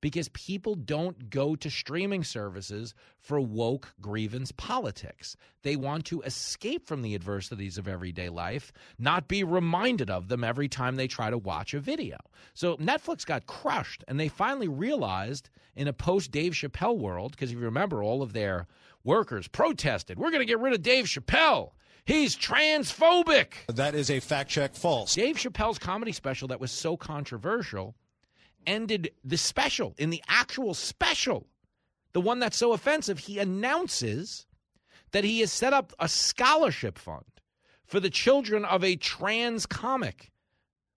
because 0.00 0.28
people 0.30 0.74
don't 0.74 1.30
go 1.30 1.54
to 1.54 1.70
streaming 1.70 2.24
services 2.24 2.94
for 3.18 3.40
woke 3.40 3.94
grievance 4.00 4.50
politics. 4.52 5.36
They 5.62 5.76
want 5.76 6.04
to 6.06 6.22
escape 6.22 6.86
from 6.86 7.02
the 7.02 7.14
adversities 7.14 7.78
of 7.78 7.86
everyday 7.86 8.28
life, 8.28 8.72
not 8.98 9.28
be 9.28 9.44
reminded 9.44 10.10
of 10.10 10.28
them 10.28 10.42
every 10.42 10.68
time 10.68 10.96
they 10.96 11.06
try 11.06 11.30
to 11.30 11.38
watch 11.38 11.72
a 11.72 11.80
video. 11.80 12.16
So 12.52 12.76
Netflix 12.78 13.24
got 13.24 13.46
crushed, 13.46 14.04
and 14.08 14.18
they 14.18 14.28
finally 14.28 14.68
realized 14.68 15.50
in 15.76 15.86
a 15.86 15.92
post 15.92 16.30
Dave 16.30 16.52
Chappelle 16.52 16.98
world, 16.98 17.32
because 17.32 17.50
if 17.50 17.58
you 17.58 17.64
remember, 17.64 18.02
all 18.02 18.22
of 18.22 18.32
their 18.32 18.66
workers 19.04 19.48
protested. 19.48 20.18
We're 20.18 20.30
going 20.30 20.40
to 20.40 20.46
get 20.46 20.60
rid 20.60 20.72
of 20.72 20.82
Dave 20.82 21.06
Chappelle. 21.06 21.72
He's 22.04 22.36
transphobic. 22.36 23.52
That 23.68 23.94
is 23.94 24.10
a 24.10 24.20
fact 24.20 24.50
check 24.50 24.74
false. 24.74 25.14
Dave 25.14 25.36
Chappelle's 25.36 25.78
comedy 25.78 26.12
special 26.12 26.48
that 26.48 26.60
was 26.60 26.72
so 26.72 26.96
controversial 26.96 27.94
ended 28.66 29.12
the 29.24 29.36
special. 29.36 29.94
In 29.98 30.10
the 30.10 30.22
actual 30.28 30.74
special, 30.74 31.46
the 32.12 32.20
one 32.20 32.40
that's 32.40 32.56
so 32.56 32.72
offensive, 32.72 33.20
he 33.20 33.38
announces 33.38 34.46
that 35.12 35.24
he 35.24 35.40
has 35.40 35.52
set 35.52 35.72
up 35.72 35.92
a 35.98 36.08
scholarship 36.08 36.98
fund 36.98 37.24
for 37.84 38.00
the 38.00 38.10
children 38.10 38.64
of 38.64 38.82
a 38.82 38.96
trans 38.96 39.66
comic 39.66 40.32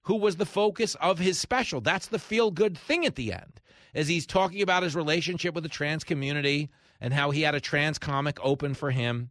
who 0.04 0.16
was 0.16 0.38
the 0.38 0.46
focus 0.46 0.96
of 0.96 1.20
his 1.20 1.38
special. 1.38 1.82
That's 1.82 2.08
the 2.08 2.20
feel 2.20 2.52
good 2.52 2.78
thing 2.78 3.06
at 3.06 3.16
the 3.16 3.34
end, 3.34 3.60
as 3.94 4.08
he's 4.08 4.26
talking 4.26 4.62
about 4.62 4.84
his 4.84 4.96
relationship 4.96 5.54
with 5.54 5.64
the 5.64 5.70
trans 5.70 6.04
community 6.04 6.70
and 7.00 7.14
how 7.14 7.32
he 7.32 7.42
had 7.42 7.56
a 7.56 7.62
trans 7.62 7.98
comic 7.98 8.38
open 8.42 8.74
for 8.74 8.92
him. 8.92 9.30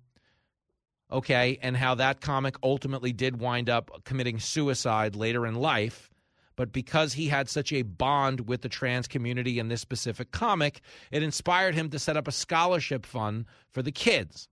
Okay, 1.13 1.59
and 1.63 1.77
how 1.77 1.95
that 1.97 2.21
comic 2.21 2.57
ultimately 2.63 3.13
did 3.13 3.41
wind 3.41 3.69
up 3.69 4.05
committing 4.05 4.39
suicide 4.39 5.15
later 5.15 5.47
in 5.47 5.55
life. 5.55 6.11
But 6.57 6.73
because 6.73 7.15
he 7.15 7.29
had 7.29 7.49
such 7.49 7.73
a 7.73 7.83
bond 7.83 8.49
with 8.49 8.63
the 8.63 8.69
trans 8.69 9.09
community 9.09 9.59
in 9.59 9.69
this 9.69 9.81
specific 9.81 10.31
comic, 10.31 10.81
it 11.11 11.23
inspired 11.23 11.75
him 11.75 11.91
to 11.91 11.99
set 11.99 12.17
up 12.17 12.29
a 12.29 12.33
scholarship 12.33 13.05
fund 13.05 13.47
for 13.71 13.83
the 13.83 13.93
kids. 13.93 14.49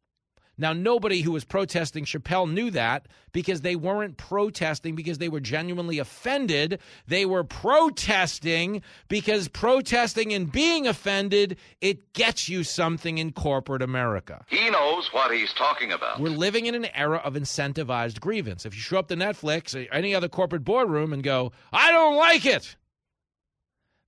Now, 0.58 0.74
nobody 0.74 1.22
who 1.22 1.32
was 1.32 1.44
protesting 1.44 2.04
Chappelle 2.04 2.50
knew 2.50 2.70
that 2.72 3.08
because 3.32 3.62
they 3.62 3.74
weren't 3.74 4.18
protesting 4.18 4.94
because 4.94 5.16
they 5.16 5.30
were 5.30 5.40
genuinely 5.40 5.98
offended. 5.98 6.78
They 7.06 7.24
were 7.24 7.42
protesting 7.42 8.82
because 9.08 9.48
protesting 9.48 10.32
and 10.34 10.52
being 10.52 10.86
offended, 10.86 11.56
it 11.80 12.12
gets 12.12 12.50
you 12.50 12.64
something 12.64 13.16
in 13.16 13.32
corporate 13.32 13.80
America. 13.80 14.44
He 14.48 14.68
knows 14.68 15.08
what 15.12 15.32
he's 15.32 15.54
talking 15.54 15.90
about. 15.90 16.20
We're 16.20 16.28
living 16.28 16.66
in 16.66 16.74
an 16.74 16.86
era 16.94 17.18
of 17.24 17.32
incentivized 17.32 18.20
grievance. 18.20 18.66
If 18.66 18.74
you 18.74 18.80
show 18.80 18.98
up 18.98 19.08
to 19.08 19.16
Netflix 19.16 19.74
or 19.74 19.90
any 19.92 20.14
other 20.14 20.28
corporate 20.28 20.64
boardroom 20.64 21.14
and 21.14 21.22
go, 21.22 21.52
I 21.72 21.90
don't 21.90 22.16
like 22.16 22.44
it, 22.44 22.76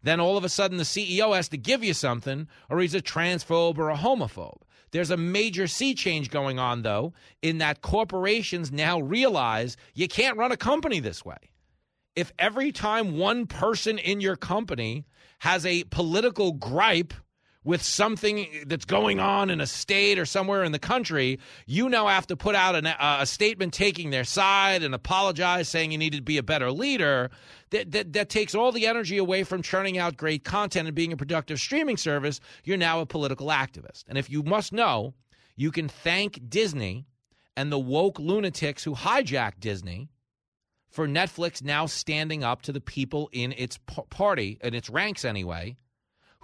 then 0.02 0.20
all 0.20 0.36
of 0.36 0.44
a 0.44 0.50
sudden 0.50 0.76
the 0.76 0.84
CEO 0.84 1.34
has 1.34 1.48
to 1.48 1.56
give 1.56 1.82
you 1.82 1.94
something, 1.94 2.48
or 2.68 2.80
he's 2.80 2.94
a 2.94 3.00
transphobe 3.00 3.78
or 3.78 3.88
a 3.88 3.96
homophobe. 3.96 4.60
There's 4.94 5.10
a 5.10 5.16
major 5.16 5.66
sea 5.66 5.92
change 5.92 6.30
going 6.30 6.60
on, 6.60 6.82
though, 6.82 7.14
in 7.42 7.58
that 7.58 7.82
corporations 7.82 8.70
now 8.70 9.00
realize 9.00 9.76
you 9.92 10.06
can't 10.06 10.38
run 10.38 10.52
a 10.52 10.56
company 10.56 11.00
this 11.00 11.24
way. 11.24 11.50
If 12.14 12.30
every 12.38 12.70
time 12.70 13.18
one 13.18 13.48
person 13.48 13.98
in 13.98 14.20
your 14.20 14.36
company 14.36 15.04
has 15.40 15.66
a 15.66 15.82
political 15.90 16.52
gripe 16.52 17.12
with 17.64 17.82
something 17.82 18.46
that's 18.66 18.84
going 18.84 19.20
on 19.20 19.48
in 19.48 19.60
a 19.60 19.66
state 19.66 20.18
or 20.18 20.26
somewhere 20.26 20.62
in 20.64 20.72
the 20.72 20.78
country, 20.78 21.40
you 21.66 21.88
now 21.88 22.06
have 22.06 22.26
to 22.26 22.36
put 22.36 22.54
out 22.54 22.74
an, 22.74 22.86
uh, 22.86 23.18
a 23.20 23.26
statement 23.26 23.72
taking 23.72 24.10
their 24.10 24.24
side 24.24 24.82
and 24.82 24.94
apologize, 24.94 25.68
saying 25.68 25.90
you 25.90 25.98
need 25.98 26.12
to 26.12 26.22
be 26.22 26.36
a 26.36 26.42
better 26.42 26.70
leader. 26.70 27.30
That, 27.70 27.90
that, 27.92 28.12
that 28.12 28.28
takes 28.28 28.54
all 28.54 28.70
the 28.70 28.86
energy 28.86 29.16
away 29.16 29.42
from 29.42 29.62
churning 29.62 29.98
out 29.98 30.16
great 30.16 30.44
content 30.44 30.86
and 30.86 30.94
being 30.94 31.12
a 31.12 31.16
productive 31.16 31.58
streaming 31.58 31.96
service. 31.96 32.38
You're 32.62 32.76
now 32.76 33.00
a 33.00 33.06
political 33.06 33.48
activist. 33.48 34.04
And 34.06 34.18
if 34.18 34.30
you 34.30 34.42
must 34.42 34.72
know, 34.72 35.14
you 35.56 35.70
can 35.70 35.88
thank 35.88 36.48
Disney 36.48 37.06
and 37.56 37.72
the 37.72 37.78
woke 37.78 38.18
lunatics 38.18 38.84
who 38.84 38.94
hijacked 38.94 39.60
Disney 39.60 40.08
for 40.90 41.08
Netflix 41.08 41.62
now 41.62 41.86
standing 41.86 42.44
up 42.44 42.62
to 42.62 42.72
the 42.72 42.80
people 42.80 43.28
in 43.32 43.52
its 43.52 43.78
party, 44.10 44.58
in 44.62 44.74
its 44.74 44.90
ranks 44.90 45.24
anyway, 45.24 45.76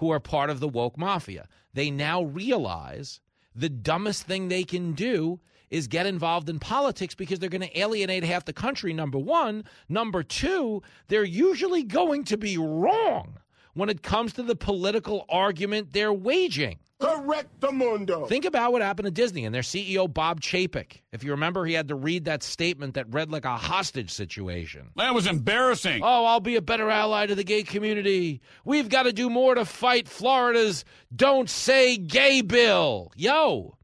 who 0.01 0.10
are 0.10 0.18
part 0.18 0.48
of 0.48 0.60
the 0.60 0.68
woke 0.68 0.97
mafia. 0.97 1.47
They 1.74 1.90
now 1.90 2.22
realize 2.22 3.20
the 3.55 3.68
dumbest 3.68 4.22
thing 4.22 4.48
they 4.48 4.64
can 4.64 4.93
do 4.93 5.40
is 5.68 5.89
get 5.89 6.06
involved 6.06 6.48
in 6.48 6.59
politics 6.59 7.14
because 7.14 7.39
they're 7.39 7.51
going 7.51 7.60
to 7.60 7.78
alienate 7.78 8.24
half 8.24 8.47
the 8.47 8.52
country, 8.55 8.94
number 8.94 9.18
one. 9.18 9.62
Number 9.90 10.22
two, 10.22 10.82
they're 11.09 11.22
usually 11.22 11.82
going 11.82 12.24
to 12.24 12.39
be 12.39 12.56
wrong 12.56 13.39
when 13.75 13.89
it 13.89 14.03
comes 14.03 14.33
to 14.35 14.43
the 14.43 14.57
political 14.57 15.25
argument 15.29 15.93
they're 15.93 16.13
waging. 16.13 16.79
Correctamundo. 17.01 18.29
Think 18.29 18.45
about 18.45 18.73
what 18.73 18.83
happened 18.83 19.07
to 19.07 19.11
Disney 19.11 19.47
and 19.47 19.55
their 19.55 19.63
CEO, 19.63 20.13
Bob 20.13 20.41
Chapek. 20.41 21.01
If 21.13 21.25
you 21.25 21.31
remember, 21.31 21.65
he 21.65 21.73
had 21.73 21.89
to 21.89 21.95
read 21.95 22.27
that 22.27 22.43
statement 22.43 22.95
that 22.95 23.07
read 23.13 23.31
like 23.31 23.47
a 23.47 23.57
hostage 23.57 24.11
situation. 24.11 24.91
That 24.97 25.15
was 25.15 25.27
embarrassing. 25.27 26.03
Oh, 26.03 26.27
I'll 26.27 26.41
be 26.41 26.57
a 26.57 26.63
better 26.63 26.91
ally 26.91 27.27
to 27.27 27.35
the 27.35 27.45
gay 27.45 27.63
community. 27.63 28.43
We've 28.65 28.91
got 28.91 29.05
to 29.05 29.13
do 29.13 29.31
more 29.31 29.55
to 29.55 29.65
fight 29.65 30.09
Florida's 30.09 30.85
Don't 31.15 31.49
Say 31.49 31.97
Gay 31.97 32.43
bill. 32.43 33.13
Yo, 33.17 33.79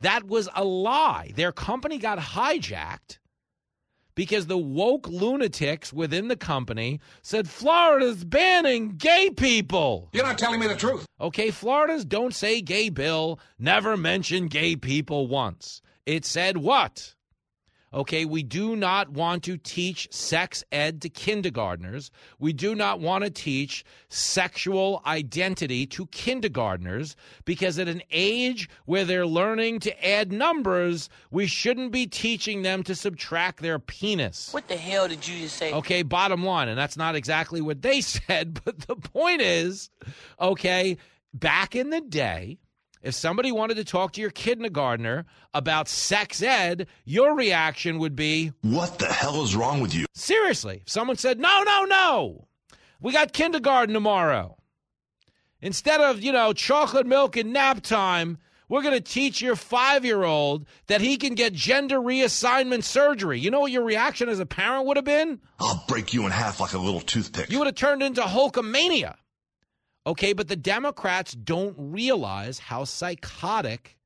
that 0.00 0.26
was 0.26 0.48
a 0.54 0.64
lie. 0.64 1.32
Their 1.36 1.52
company 1.52 1.98
got 1.98 2.18
hijacked 2.18 3.18
because 4.16 4.48
the 4.48 4.58
woke 4.58 5.06
lunatics 5.06 5.92
within 5.92 6.26
the 6.26 6.36
company 6.36 6.98
said 7.22 7.48
Florida's 7.48 8.24
banning 8.24 8.96
gay 8.96 9.30
people. 9.30 10.08
You're 10.12 10.24
not 10.24 10.38
telling 10.38 10.58
me 10.58 10.66
the 10.66 10.74
truth. 10.74 11.06
Okay, 11.20 11.52
Florida's 11.52 12.04
don't 12.04 12.34
say 12.34 12.60
gay 12.60 12.88
bill 12.88 13.38
never 13.60 13.96
mentioned 13.96 14.50
gay 14.50 14.74
people 14.74 15.28
once. 15.28 15.80
It 16.04 16.24
said 16.24 16.56
what? 16.56 17.14
Okay, 17.94 18.24
we 18.24 18.42
do 18.42 18.74
not 18.74 19.10
want 19.10 19.44
to 19.44 19.56
teach 19.56 20.12
sex 20.12 20.64
ed 20.72 21.00
to 21.02 21.08
kindergartners. 21.08 22.10
We 22.38 22.52
do 22.52 22.74
not 22.74 23.00
want 23.00 23.24
to 23.24 23.30
teach 23.30 23.84
sexual 24.08 25.02
identity 25.06 25.86
to 25.86 26.06
kindergartners 26.06 27.16
because 27.44 27.78
at 27.78 27.88
an 27.88 28.02
age 28.10 28.68
where 28.86 29.04
they're 29.04 29.26
learning 29.26 29.80
to 29.80 30.06
add 30.06 30.32
numbers, 30.32 31.08
we 31.30 31.46
shouldn't 31.46 31.92
be 31.92 32.06
teaching 32.06 32.62
them 32.62 32.82
to 32.82 32.94
subtract 32.94 33.62
their 33.62 33.78
penis. 33.78 34.52
What 34.52 34.68
the 34.68 34.76
hell 34.76 35.06
did 35.06 35.26
you 35.26 35.42
just 35.42 35.56
say? 35.56 35.72
Okay, 35.72 36.02
bottom 36.02 36.44
line, 36.44 36.68
and 36.68 36.78
that's 36.78 36.96
not 36.96 37.14
exactly 37.14 37.60
what 37.60 37.82
they 37.82 38.00
said, 38.00 38.60
but 38.64 38.80
the 38.80 38.96
point 38.96 39.40
is, 39.40 39.90
okay, 40.40 40.96
back 41.32 41.76
in 41.76 41.90
the 41.90 42.00
day, 42.00 42.58
if 43.06 43.14
somebody 43.14 43.52
wanted 43.52 43.76
to 43.76 43.84
talk 43.84 44.12
to 44.12 44.20
your 44.20 44.30
kindergartner 44.30 45.26
about 45.54 45.88
sex 45.88 46.42
ed, 46.42 46.88
your 47.04 47.36
reaction 47.36 48.00
would 48.00 48.16
be, 48.16 48.52
What 48.62 48.98
the 48.98 49.06
hell 49.06 49.44
is 49.44 49.54
wrong 49.54 49.80
with 49.80 49.94
you? 49.94 50.06
Seriously. 50.12 50.80
If 50.84 50.90
someone 50.90 51.16
said, 51.16 51.38
No, 51.38 51.62
no, 51.62 51.84
no, 51.84 52.48
we 53.00 53.12
got 53.12 53.32
kindergarten 53.32 53.94
tomorrow. 53.94 54.56
Instead 55.62 56.00
of, 56.00 56.20
you 56.20 56.32
know, 56.32 56.52
chocolate 56.52 57.06
milk 57.06 57.36
and 57.36 57.52
nap 57.52 57.80
time, 57.80 58.38
we're 58.68 58.82
going 58.82 58.94
to 58.94 59.00
teach 59.00 59.40
your 59.40 59.54
five 59.54 60.04
year 60.04 60.24
old 60.24 60.66
that 60.88 61.00
he 61.00 61.16
can 61.16 61.36
get 61.36 61.52
gender 61.52 62.00
reassignment 62.00 62.82
surgery. 62.82 63.38
You 63.38 63.52
know 63.52 63.60
what 63.60 63.70
your 63.70 63.84
reaction 63.84 64.28
as 64.28 64.40
a 64.40 64.46
parent 64.46 64.86
would 64.86 64.96
have 64.96 65.04
been? 65.04 65.40
I'll 65.60 65.84
break 65.86 66.12
you 66.12 66.26
in 66.26 66.32
half 66.32 66.58
like 66.58 66.72
a 66.72 66.78
little 66.78 67.00
toothpick. 67.00 67.50
You 67.50 67.58
would 67.58 67.68
have 67.68 67.76
turned 67.76 68.02
into 68.02 68.22
Hulkamania. 68.22 69.14
Okay, 70.06 70.32
but 70.32 70.46
the 70.46 70.56
Democrats 70.56 71.32
don't 71.32 71.74
realize 71.76 72.60
how 72.60 72.84
psychotic 72.84 73.98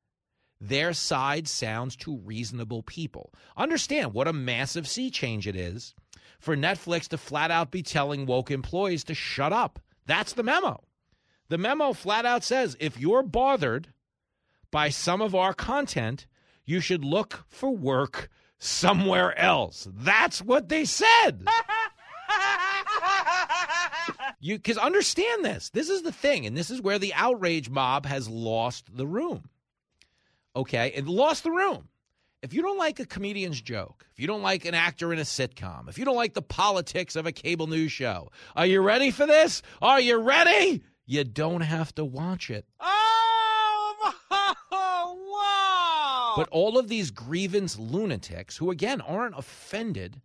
their 0.59 0.95
side 0.95 1.47
sounds 1.47 1.95
to 1.97 2.17
reasonable 2.17 2.83
people. 2.83 3.33
Understand 3.57 4.15
what 4.15 4.27
a 4.27 4.33
massive 4.33 4.89
sea 4.89 5.11
change 5.11 5.47
it 5.47 5.57
is 5.57 5.95
for 6.39 6.57
Netflix 6.57 7.07
to 7.09 7.19
flat 7.19 7.51
out 7.51 7.71
be 7.71 7.83
telling 7.83 8.25
woke 8.25 8.51
employees 8.51 9.05
to 9.05 9.15
shut 9.15 9.53
up. 9.53 9.79
That's 10.07 10.33
the 10.33 10.43
memo. 10.43 10.85
The 11.49 11.59
memo 11.59 11.93
flat 11.93 12.25
out 12.25 12.45
says 12.45 12.79
if 12.81 12.99
you're 12.99 13.23
bothered 13.23 13.89
by 14.71 14.89
some 14.89 15.21
of 15.21 15.35
our 15.35 15.53
content, 15.53 16.27
you 16.65 16.81
should 16.81 17.05
look 17.05 17.45
for 17.49 17.71
work 17.71 18.31
somewhere 18.59 19.39
else. 19.39 19.87
That's 19.93 20.41
what 20.41 20.71
they 20.71 20.87
said. 20.87 21.47
You 24.41 24.57
because 24.57 24.79
understand 24.79 25.45
this. 25.45 25.71
This 25.71 25.91
is 25.91 26.03
the 26.03 26.13
thing, 26.13 26.47
and 26.47 26.57
this 26.57 26.71
is 26.71 26.81
where 26.81 26.99
the 26.99 27.13
outrage 27.15 27.69
mob 27.69 28.07
has 28.07 28.29
lost 28.29 28.97
the 28.97 29.07
room. 29.07 29.51
Okay, 30.57 30.93
it 30.95 31.07
lost 31.07 31.45
the 31.45 31.51
room. 31.51 31.89
If 32.43 32.55
you 32.55 32.63
don't 32.63 32.79
like 32.79 32.99
a 32.99 33.05
comedian's 33.05 33.61
joke, 33.61 34.07
if 34.13 34.19
you 34.19 34.27
don't 34.27 34.41
like 34.41 34.65
an 34.65 34.75
actor 34.75 35.13
in 35.13 35.19
a 35.19 35.23
sitcom, 35.23 35.91
if 35.91 35.99
you 35.99 36.07
don't 36.07 36.17
like 36.17 36.33
the 36.33 36.41
politics 36.41 37.15
of 37.15 37.27
a 37.27 37.33
cable 37.33 37.67
news 37.67 37.93
show, 37.93 38.33
are 38.57 38.65
you 38.65 38.81
ready 38.81 39.11
for 39.11 39.27
this? 39.27 39.61
Are 39.83 40.01
you 40.01 40.17
ready? 40.17 40.83
You 41.05 41.25
don't 41.25 41.61
have 41.61 41.95
to 41.97 42.05
watch 42.05 42.49
it. 42.49 42.65
Oh, 42.81 44.15
wow! 44.73 46.33
But 46.35 46.49
all 46.51 46.79
of 46.79 46.89
these 46.89 47.11
grievance 47.11 47.79
lunatics, 47.79 48.57
who 48.57 48.71
again 48.71 49.03
aren't 49.03 49.39
offended 49.39 50.23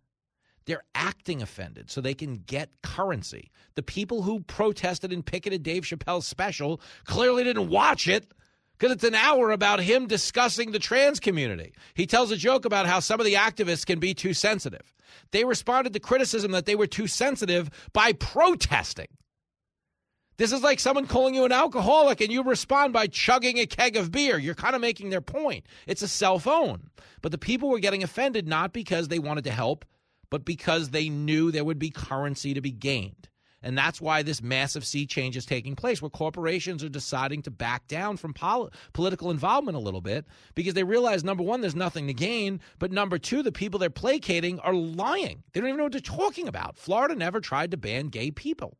they're 0.66 0.84
acting 0.94 1.42
offended 1.42 1.90
so 1.90 2.00
they 2.00 2.14
can 2.14 2.42
get 2.46 2.70
currency. 2.82 3.50
The 3.74 3.82
people 3.82 4.22
who 4.22 4.40
protested 4.40 5.12
and 5.12 5.24
picketed 5.24 5.62
Dave 5.62 5.84
Chappelle's 5.84 6.26
special 6.26 6.80
clearly 7.04 7.44
didn't 7.44 7.70
watch 7.70 8.08
it 8.08 8.32
because 8.76 8.92
it's 8.92 9.04
an 9.04 9.14
hour 9.14 9.52
about 9.52 9.80
him 9.80 10.06
discussing 10.06 10.72
the 10.72 10.78
trans 10.78 11.20
community. 11.20 11.72
He 11.94 12.06
tells 12.06 12.30
a 12.30 12.36
joke 12.36 12.64
about 12.64 12.86
how 12.86 13.00
some 13.00 13.20
of 13.20 13.26
the 13.26 13.34
activists 13.34 13.86
can 13.86 14.00
be 14.00 14.12
too 14.12 14.34
sensitive. 14.34 14.92
They 15.30 15.44
responded 15.44 15.92
to 15.92 16.00
criticism 16.00 16.50
that 16.52 16.66
they 16.66 16.74
were 16.74 16.86
too 16.86 17.06
sensitive 17.06 17.70
by 17.92 18.12
protesting. 18.12 19.08
This 20.36 20.52
is 20.52 20.62
like 20.62 20.80
someone 20.80 21.06
calling 21.06 21.34
you 21.34 21.44
an 21.44 21.52
alcoholic 21.52 22.20
and 22.20 22.30
you 22.30 22.42
respond 22.42 22.92
by 22.92 23.06
chugging 23.06 23.58
a 23.58 23.66
keg 23.66 23.96
of 23.96 24.12
beer. 24.12 24.36
You're 24.36 24.54
kind 24.54 24.74
of 24.74 24.82
making 24.82 25.08
their 25.08 25.22
point. 25.22 25.64
It's 25.86 26.02
a 26.02 26.08
cell 26.08 26.38
phone. 26.38 26.90
But 27.22 27.32
the 27.32 27.38
people 27.38 27.70
were 27.70 27.78
getting 27.78 28.02
offended 28.02 28.46
not 28.46 28.74
because 28.74 29.08
they 29.08 29.18
wanted 29.18 29.44
to 29.44 29.50
help, 29.50 29.86
but 30.30 30.44
because 30.44 30.90
they 30.90 31.08
knew 31.08 31.50
there 31.50 31.64
would 31.64 31.78
be 31.78 31.90
currency 31.90 32.54
to 32.54 32.60
be 32.60 32.72
gained. 32.72 33.28
And 33.62 33.76
that's 33.76 34.00
why 34.00 34.22
this 34.22 34.42
massive 34.42 34.84
sea 34.84 35.06
change 35.06 35.36
is 35.36 35.44
taking 35.44 35.74
place, 35.74 36.00
where 36.00 36.10
corporations 36.10 36.84
are 36.84 36.88
deciding 36.88 37.42
to 37.42 37.50
back 37.50 37.88
down 37.88 38.16
from 38.16 38.32
pol- 38.32 38.70
political 38.92 39.30
involvement 39.30 39.76
a 39.76 39.80
little 39.80 40.00
bit 40.00 40.24
because 40.54 40.74
they 40.74 40.84
realize 40.84 41.24
number 41.24 41.42
one, 41.42 41.62
there's 41.62 41.74
nothing 41.74 42.06
to 42.06 42.14
gain, 42.14 42.60
but 42.78 42.92
number 42.92 43.18
two, 43.18 43.42
the 43.42 43.50
people 43.50 43.80
they're 43.80 43.90
placating 43.90 44.60
are 44.60 44.74
lying. 44.74 45.42
They 45.52 45.60
don't 45.60 45.70
even 45.70 45.78
know 45.78 45.84
what 45.84 45.92
they're 45.92 46.00
talking 46.00 46.46
about. 46.46 46.78
Florida 46.78 47.16
never 47.16 47.40
tried 47.40 47.72
to 47.72 47.76
ban 47.76 48.06
gay 48.06 48.30
people. 48.30 48.78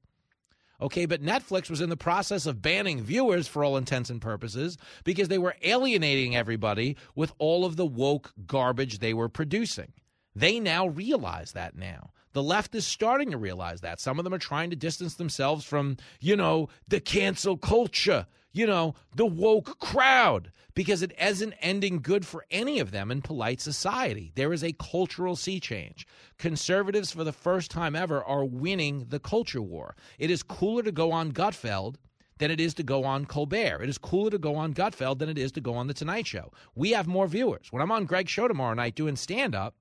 Okay, 0.81 1.07
but 1.07 1.23
Netflix 1.23 1.71
was 1.71 1.81
in 1.81 1.89
the 1.89 1.97
process 1.97 2.45
of 2.45 2.61
banning 2.61 3.03
viewers 3.03 3.49
for 3.49 3.65
all 3.65 3.79
intents 3.79 4.11
and 4.11 4.21
purposes 4.21 4.77
because 5.05 5.29
they 5.29 5.39
were 5.39 5.57
alienating 5.63 6.37
everybody 6.37 6.97
with 7.15 7.33
all 7.39 7.65
of 7.65 7.77
the 7.77 7.87
woke 7.87 8.33
garbage 8.47 8.99
they 8.99 9.15
were 9.15 9.31
producing. 9.31 9.93
They 10.37 10.61
now 10.61 10.87
realize 10.87 11.53
that 11.53 11.79
now. 11.79 12.11
The 12.35 12.43
left 12.43 12.75
is 12.75 12.87
starting 12.87 13.31
to 13.31 13.39
realize 13.39 13.81
that. 13.81 14.01
Some 14.01 14.19
of 14.19 14.25
them 14.25 14.35
are 14.35 14.39
trying 14.39 14.69
to 14.69 14.77
distance 14.77 15.15
themselves 15.15 15.65
from, 15.65 15.97
you 16.21 16.37
know, 16.37 16.69
the 16.87 17.01
cancel 17.01 17.57
culture, 17.57 18.27
you 18.53 18.67
know, 18.67 18.95
the 19.15 19.25
woke 19.25 19.79
crowd, 19.79 20.53
because 20.75 21.01
it 21.01 21.15
isn't 21.19 21.55
ending 21.63 22.03
good 22.03 22.27
for 22.27 22.45
any 22.51 22.81
of 22.81 22.91
them 22.91 23.11
in 23.11 23.23
polite 23.23 23.63
society. 23.63 24.31
There 24.35 24.53
is 24.53 24.63
a 24.63 24.75
cultural 24.75 25.37
sea 25.37 25.59
change. 25.59 26.07
Conservatives, 26.37 27.11
for 27.11 27.25
the 27.25 27.33
first 27.33 27.71
time 27.71 27.97
ever, 27.97 28.23
are 28.23 28.45
winning 28.45 29.07
the 29.09 29.19
culture 29.19 29.63
war. 29.63 29.97
It 30.19 30.31
is 30.31 30.43
cooler 30.43 30.83
to 30.83 30.93
go 30.93 31.13
on 31.13 31.33
Gutfeld 31.33 31.95
than 32.37 32.51
it 32.51 32.61
is 32.61 32.75
to 32.75 32.83
go 32.83 33.05
on 33.05 33.25
Colbert. 33.25 33.81
It 33.83 33.89
is 33.89 33.97
cooler 33.97 34.29
to 34.29 34.39
go 34.39 34.57
on 34.57 34.75
Gutfeld 34.75 35.19
than 35.19 35.31
it 35.31 35.39
is 35.39 35.53
to 35.53 35.63
go 35.63 35.73
on 35.73 35.87
The 35.87 35.95
Tonight 35.95 36.27
Show. 36.27 36.53
We 36.75 36.91
have 36.91 37.07
more 37.07 37.27
viewers. 37.27 37.69
When 37.71 37.81
I'm 37.81 37.91
on 37.91 38.05
Greg's 38.05 38.31
show 38.31 38.47
tomorrow 38.47 38.75
night 38.75 38.95
doing 38.95 39.17
stand 39.17 39.55
up, 39.55 39.75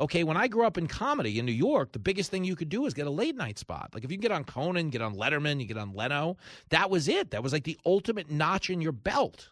Okay, 0.00 0.24
when 0.24 0.38
I 0.38 0.48
grew 0.48 0.64
up 0.64 0.78
in 0.78 0.86
comedy 0.86 1.38
in 1.38 1.44
New 1.44 1.52
York, 1.52 1.92
the 1.92 1.98
biggest 1.98 2.30
thing 2.30 2.42
you 2.42 2.56
could 2.56 2.70
do 2.70 2.86
is 2.86 2.94
get 2.94 3.06
a 3.06 3.10
late 3.10 3.36
night 3.36 3.58
spot. 3.58 3.90
Like 3.92 4.02
if 4.02 4.10
you 4.10 4.16
get 4.16 4.32
on 4.32 4.44
Conan, 4.44 4.88
get 4.88 5.02
on 5.02 5.14
Letterman, 5.14 5.60
you 5.60 5.66
get 5.66 5.76
on 5.76 5.92
Leno, 5.92 6.38
that 6.70 6.88
was 6.88 7.06
it. 7.06 7.32
That 7.32 7.42
was 7.42 7.52
like 7.52 7.64
the 7.64 7.78
ultimate 7.84 8.30
notch 8.30 8.70
in 8.70 8.80
your 8.80 8.92
belt. 8.92 9.50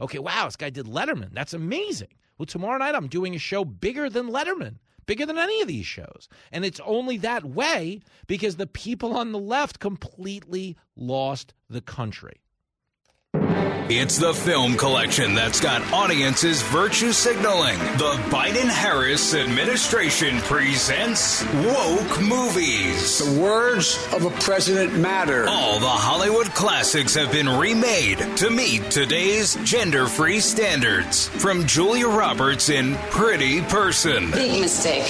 Okay, 0.00 0.18
wow, 0.18 0.46
this 0.46 0.56
guy 0.56 0.70
did 0.70 0.86
Letterman. 0.86 1.32
That's 1.32 1.54
amazing. 1.54 2.08
Well, 2.36 2.46
tomorrow 2.46 2.78
night 2.78 2.96
I'm 2.96 3.06
doing 3.06 3.36
a 3.36 3.38
show 3.38 3.64
bigger 3.64 4.10
than 4.10 4.30
Letterman, 4.30 4.78
bigger 5.06 5.24
than 5.24 5.38
any 5.38 5.60
of 5.60 5.68
these 5.68 5.86
shows. 5.86 6.28
And 6.50 6.64
it's 6.64 6.80
only 6.80 7.18
that 7.18 7.44
way 7.44 8.00
because 8.26 8.56
the 8.56 8.66
people 8.66 9.16
on 9.16 9.30
the 9.30 9.38
left 9.38 9.78
completely 9.78 10.76
lost 10.96 11.54
the 11.68 11.80
country. 11.80 12.40
It's 13.92 14.18
the 14.18 14.32
film 14.32 14.76
collection 14.76 15.34
that's 15.34 15.58
got 15.58 15.82
audiences 15.92 16.62
virtue 16.62 17.10
signaling. 17.10 17.76
The 17.98 18.16
Biden 18.30 18.68
Harris 18.68 19.34
administration 19.34 20.38
presents 20.42 21.42
Woke 21.54 22.20
Movies. 22.22 23.18
The 23.18 23.40
words 23.40 23.98
of 24.14 24.26
a 24.26 24.30
president 24.42 24.96
matter. 24.96 25.48
All 25.48 25.80
the 25.80 25.88
Hollywood 25.88 26.46
classics 26.54 27.16
have 27.16 27.32
been 27.32 27.48
remade 27.48 28.18
to 28.36 28.48
meet 28.48 28.92
today's 28.92 29.56
gender 29.64 30.06
free 30.06 30.38
standards. 30.38 31.26
From 31.26 31.66
Julia 31.66 32.06
Roberts 32.06 32.68
in 32.68 32.94
Pretty 33.10 33.60
Person. 33.62 34.30
Big 34.30 34.60
mistake. 34.60 35.02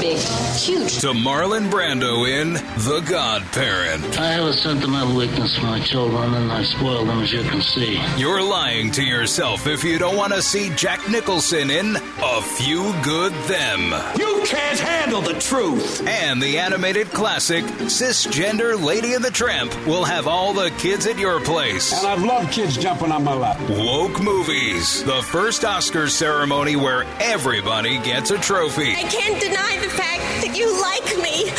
Big, 0.00 0.18
huge. 0.18 0.98
To 0.98 1.12
Marlon 1.12 1.70
Brando 1.70 2.28
in 2.28 2.54
The 2.54 3.06
Godparent. 3.08 4.18
I 4.18 4.32
have 4.32 4.46
a 4.46 4.52
sentimental 4.52 5.14
weakness 5.14 5.56
for 5.56 5.66
my 5.66 5.78
children, 5.78 6.34
and 6.34 6.50
I 6.50 6.64
spoil 6.64 7.04
them, 7.04 7.22
as 7.22 7.32
you 7.32 7.42
can 7.44 7.55
see. 7.62 8.00
You're 8.16 8.42
lying 8.42 8.90
to 8.92 9.02
yourself 9.04 9.66
if 9.66 9.84
you 9.84 9.98
don't 9.98 10.16
want 10.16 10.32
to 10.32 10.42
see 10.42 10.70
Jack 10.70 11.08
Nicholson 11.08 11.70
in 11.70 11.96
A 11.96 12.42
Few 12.42 12.92
Good 13.02 13.32
Them. 13.44 13.92
You 14.18 14.42
can't 14.46 14.78
handle 14.78 15.20
the 15.20 15.38
truth. 15.40 16.06
And 16.06 16.42
the 16.42 16.58
animated 16.58 17.08
classic 17.08 17.64
Cisgender 17.64 18.82
Lady 18.82 19.14
and 19.14 19.24
the 19.24 19.30
Tramp 19.30 19.74
will 19.86 20.04
have 20.04 20.26
all 20.26 20.52
the 20.52 20.70
kids 20.78 21.06
at 21.06 21.18
your 21.18 21.40
place. 21.40 21.92
And 21.92 22.06
I've 22.06 22.22
loved 22.22 22.52
kids 22.52 22.76
jumping 22.76 23.12
on 23.12 23.24
my 23.24 23.34
lap. 23.34 23.58
Woke 23.68 24.22
Movies, 24.22 25.02
the 25.04 25.22
first 25.22 25.62
Oscars 25.62 26.10
ceremony 26.10 26.76
where 26.76 27.04
everybody 27.20 27.98
gets 27.98 28.30
a 28.30 28.38
trophy. 28.38 28.92
I 28.92 29.02
can't 29.02 29.40
deny 29.40 29.78
the 29.80 29.90
fact 29.90 30.22
that 30.44 30.56
you 30.56 30.66
like 30.80 31.04
me 31.22 31.50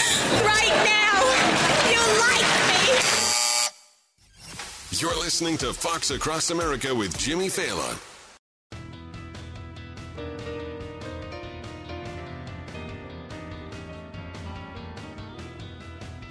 right 0.46 0.76
now. 0.86 1.22
You 1.92 2.02
like 2.20 2.48
me. 2.68 2.98
You're 5.00 5.20
listening 5.20 5.58
to 5.58 5.74
Fox 5.74 6.10
Across 6.10 6.50
America 6.50 6.96
with 6.96 7.16
Jimmy 7.20 7.50
Failla. 7.50 8.00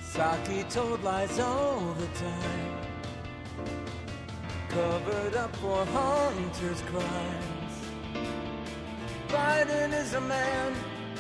Psaki 0.03 0.69
told 0.69 1.05
lies 1.05 1.39
all 1.39 1.95
the 1.95 2.07
time, 2.19 2.79
covered 4.69 5.37
up 5.37 5.55
for 5.57 5.85
Hunter's 5.85 6.83
crimes. 6.83 7.75
Biden 9.29 9.93
is 9.93 10.15
a 10.15 10.21
man 10.23 10.75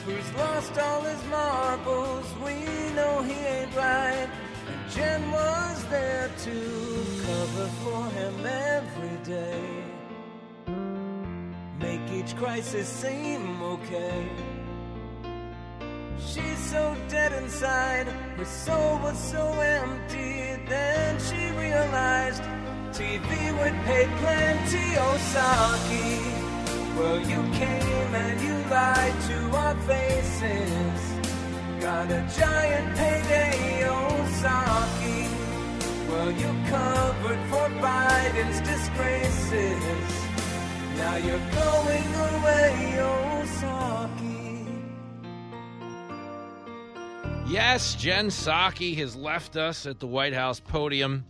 who's 0.05 0.35
lost 0.35 0.77
all 0.78 1.02
his 1.02 1.24
marbles. 1.27 2.27
Each 12.27 12.36
crisis 12.36 12.89
seem 12.89 13.62
okay. 13.62 14.28
She's 16.19 16.59
so 16.59 16.97
dead 17.09 17.32
inside, 17.32 18.09
her 18.36 18.44
soul 18.44 18.98
was 18.98 19.19
so 19.19 19.44
empty. 19.61 20.59
Then 20.69 21.20
she 21.20 21.40
realized 21.57 22.43
TV 22.90 23.28
would 23.59 23.77
pay 23.85 24.07
plenty. 24.23 24.86
Osaki, 25.09 26.09
well, 26.97 27.20
you 27.20 27.40
came 27.61 28.15
and 28.24 28.40
you 28.40 28.55
lied 28.70 29.16
to 29.28 29.39
our 29.62 29.77
faces. 29.82 31.01
Got 31.81 32.11
a 32.11 32.23
giant 32.39 32.97
payday, 32.97 33.85
Osaki. 33.86 35.28
Well, 36.09 36.32
you 36.32 36.51
covered 36.70 37.43
for 37.51 37.69
Biden's 37.85 38.61
disgraces. 38.61 40.26
Now 40.97 41.16
you're 41.16 41.39
going 41.39 42.14
away, 42.14 42.97
Osaki. 42.98 44.66
Yes, 47.47 47.94
Jen 47.97 48.28
Psaki 48.28 48.97
has 48.97 49.14
left 49.14 49.56
us 49.56 49.86
at 49.86 50.01
the 50.01 50.06
White 50.06 50.32
House 50.32 50.59
podium. 50.59 51.24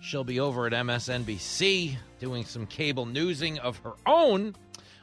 She'll 0.00 0.24
be 0.24 0.40
over 0.40 0.66
at 0.66 0.72
MSNBC 0.72 1.96
doing 2.18 2.44
some 2.44 2.66
cable 2.66 3.06
newsing 3.06 3.58
of 3.58 3.76
her 3.78 3.92
own. 4.06 4.56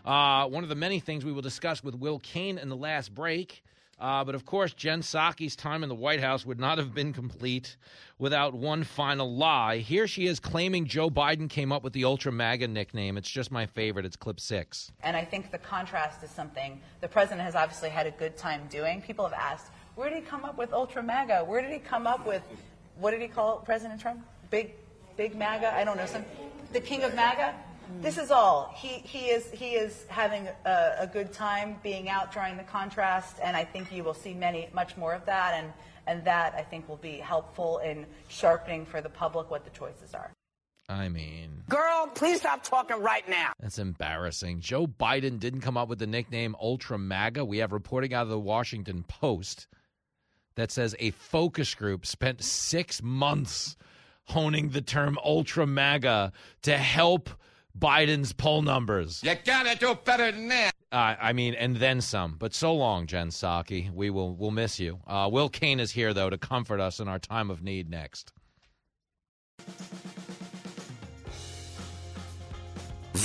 Uh, 0.04 0.48
one 0.48 0.64
of 0.64 0.70
the 0.70 0.76
many 0.76 1.00
things 1.00 1.24
we 1.24 1.32
will 1.32 1.42
discuss 1.42 1.84
with 1.84 1.96
Will 1.96 2.20
Cain 2.20 2.58
in 2.58 2.68
the 2.68 2.76
last 2.76 3.14
break. 3.14 3.64
Uh, 4.00 4.24
but 4.24 4.34
of 4.34 4.46
course, 4.46 4.74
Jen 4.74 5.02
Psaki's 5.02 5.56
time 5.56 5.84
in 5.84 5.90
the 5.90 5.96
White 5.96 6.22
House 6.22 6.46
would 6.46 6.60
not 6.60 6.78
have 6.78 6.94
been 6.94 7.12
complete 7.12 7.76
without 8.18 8.54
one 8.54 8.84
final 8.84 9.36
lie. 9.36 9.80
Here 9.80 10.08
she 10.08 10.26
is 10.26 10.40
claiming 10.40 10.86
Joe 10.86 11.10
Biden 11.10 11.50
came 11.50 11.72
up 11.72 11.84
with 11.84 11.92
the 11.94 12.06
Ultra 12.06 12.32
MAGA 12.32 12.68
nickname. 12.70 13.18
It's 13.18 13.30
just 13.30 13.52
my 13.52 13.66
favorite. 13.66 14.06
It's 14.06 14.16
clip 14.16 14.40
six. 14.40 14.92
And 15.04 15.18
I 15.18 15.26
think 15.26 15.52
the 15.52 15.58
contrast 15.58 16.24
is 16.24 16.30
something 16.30 16.80
the 17.02 17.10
president 17.10 17.42
has 17.42 17.56
obviously 17.56 17.90
had 17.90 18.08
a 18.08 18.12
good 18.12 18.38
time 18.38 18.68
doing. 18.70 19.02
People 19.02 19.26
have 19.26 19.34
asked, 19.34 19.68
where 19.96 20.10
did 20.10 20.18
he 20.18 20.22
come 20.22 20.46
up 20.46 20.58
with 20.58 20.72
Ultra 20.72 21.04
MAGA? 21.04 21.44
Where 21.44 21.62
did 21.62 21.72
he 21.72 21.80
come 21.80 22.08
up 22.08 22.26
with, 22.26 22.42
what 22.98 23.12
did 23.12 23.22
he 23.22 23.28
call 23.28 23.58
President 23.58 24.00
Trump? 24.00 24.26
Big, 24.50 24.72
big 25.18 25.36
MAGA? 25.36 25.74
I 25.74 25.84
don't 25.84 25.98
know. 25.98 26.06
Some, 26.06 26.24
the 26.72 26.80
king 26.80 27.04
of 27.04 27.14
MAGA? 27.16 27.54
Mm. 27.92 28.02
This 28.02 28.18
is 28.18 28.32
all. 28.32 28.74
He, 28.76 29.00
he, 29.00 29.28
is, 29.28 29.50
he 29.52 29.72
is 29.72 30.06
having 30.10 30.48
a, 30.66 30.96
a 31.00 31.08
good 31.08 31.32
time 31.34 31.78
being 31.84 32.10
out 32.10 32.32
drawing 32.32 32.58
the 32.58 32.64
contrast, 32.64 33.38
and 33.44 33.56
I 33.58 33.64
think 33.64 33.92
you 33.92 34.04
will 34.04 34.14
see 34.14 34.34
many, 34.34 34.70
much 34.74 34.96
more 34.98 35.14
of 35.14 35.26
that, 35.26 35.54
and, 35.56 35.74
and 36.08 36.24
that 36.26 36.54
I 36.56 36.62
think 36.62 36.88
will 36.88 36.98
be 36.98 37.18
helpful 37.18 37.80
in 37.80 38.06
sharpening 38.28 38.86
for 38.86 39.02
the 39.02 39.10
public 39.10 39.50
what 39.50 39.64
the 39.64 39.72
choices 39.72 40.14
are. 40.14 40.32
I 40.88 41.08
mean, 41.08 41.64
Girl, 41.70 42.10
please 42.16 42.40
stop 42.40 42.64
talking 42.64 43.00
right 43.00 43.28
now. 43.30 43.52
that's 43.60 43.78
embarrassing. 43.78 44.60
Joe 44.62 44.88
Biden 44.88 45.40
didn't 45.40 45.62
come 45.62 45.78
up 45.78 45.88
with 45.88 46.00
the 46.00 46.08
nickname 46.08 46.56
Ultra 46.60 46.98
MAGA. 46.98 47.46
We 47.46 47.60
have 47.60 47.72
reporting 47.72 48.16
out 48.16 48.24
of 48.24 48.30
the 48.30 48.40
Washington 48.40 49.04
Post 49.08 49.68
that 50.56 50.72
says 50.72 50.96
a 50.98 51.12
focus 51.12 51.76
group 51.76 52.08
spent 52.08 52.44
six 52.44 53.04
months 53.04 53.78
honing 54.26 54.70
the 54.70 54.82
term 54.82 55.20
Ultra 55.24 55.68
MAGA 55.68 56.32
to 56.64 56.78
help 56.78 57.30
Biden's 57.78 58.34
poll 58.34 58.62
numbers. 58.62 59.22
You 59.24 59.36
gotta 59.46 59.78
do 59.78 59.98
better 60.04 60.32
than 60.32 60.48
that. 60.50 60.72
Uh, 60.92 61.16
I 61.22 61.34
mean, 61.34 61.54
and 61.54 61.78
then 61.78 62.02
some. 62.02 62.36
But 62.40 62.54
so 62.54 62.74
long, 62.74 63.06
Jen 63.06 63.30
Psaki. 63.30 63.92
We 63.94 64.10
will 64.10 64.36
we'll 64.36 64.52
miss 64.52 64.80
you. 64.80 65.00
Uh, 65.06 65.30
Will 65.32 65.50
Cain 65.50 65.80
is 65.80 65.92
here 65.92 66.14
though 66.14 66.30
to 66.30 66.38
comfort 66.38 66.80
us 66.80 67.00
in 67.00 67.08
our 67.08 67.20
time 67.20 67.52
of 67.52 67.62
need. 67.62 67.90
Next. 67.90 68.34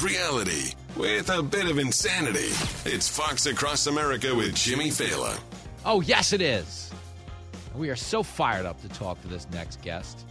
Reality 0.03 0.75
with 0.97 1.31
a 1.31 1.43
bit 1.43 1.71
of 1.71 1.79
insanity. 1.79 2.51
It's 2.85 3.09
Fox 3.09 3.47
Across 3.47 3.87
America 3.87 4.35
with 4.35 4.55
Jimmy 4.55 4.91
Failla. 4.91 5.39
Oh 5.85 6.01
yes, 6.01 6.33
it 6.33 6.43
is. 6.43 6.91
We 7.75 7.89
are 7.91 7.97
so 7.97 8.23
fired 8.23 8.67
up 8.67 8.81
to 8.83 8.89
talk 8.89 9.21
to 9.23 9.29
this 9.29 9.47
next 9.53 9.81
guest. 9.83 10.27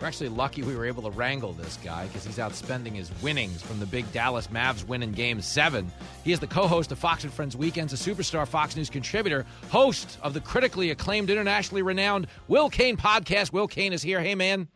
We're 0.00 0.08
actually 0.08 0.28
lucky 0.28 0.62
we 0.62 0.76
were 0.76 0.86
able 0.86 1.02
to 1.04 1.10
wrangle 1.10 1.52
this 1.52 1.78
guy 1.82 2.06
because 2.06 2.24
he's 2.24 2.38
out 2.38 2.54
spending 2.54 2.94
his 2.94 3.10
winnings 3.22 3.62
from 3.62 3.80
the 3.80 3.86
big 3.86 4.10
Dallas 4.12 4.48
Mavs 4.48 4.86
win 4.86 5.02
in 5.02 5.12
Game 5.12 5.40
7. 5.40 5.90
He 6.24 6.32
is 6.32 6.40
the 6.40 6.46
co 6.46 6.66
host 6.66 6.92
of 6.92 6.98
Fox 6.98 7.24
and 7.24 7.32
Friends 7.32 7.56
Weekends, 7.56 7.92
a 7.92 7.96
superstar 7.96 8.46
Fox 8.46 8.76
News 8.76 8.90
contributor, 8.90 9.46
host 9.70 10.18
of 10.22 10.34
the 10.34 10.40
critically 10.40 10.90
acclaimed, 10.90 11.30
internationally 11.30 11.82
renowned 11.82 12.26
Will 12.48 12.68
Cain 12.68 12.96
podcast. 12.96 13.52
Will 13.52 13.68
Cain 13.68 13.92
is 13.92 14.02
here. 14.02 14.20
Hey, 14.20 14.34
man. 14.34 14.68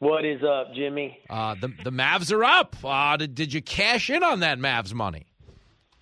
What 0.00 0.24
is 0.24 0.42
up, 0.42 0.74
Jimmy? 0.74 1.18
Uh, 1.30 1.54
the, 1.60 1.68
the 1.82 1.90
Mavs 1.90 2.30
are 2.30 2.44
up. 2.44 2.76
Uh, 2.84 3.16
did, 3.16 3.34
did 3.34 3.52
you 3.52 3.62
cash 3.62 4.10
in 4.10 4.22
on 4.22 4.40
that 4.40 4.58
Mavs 4.58 4.92
money? 4.92 5.26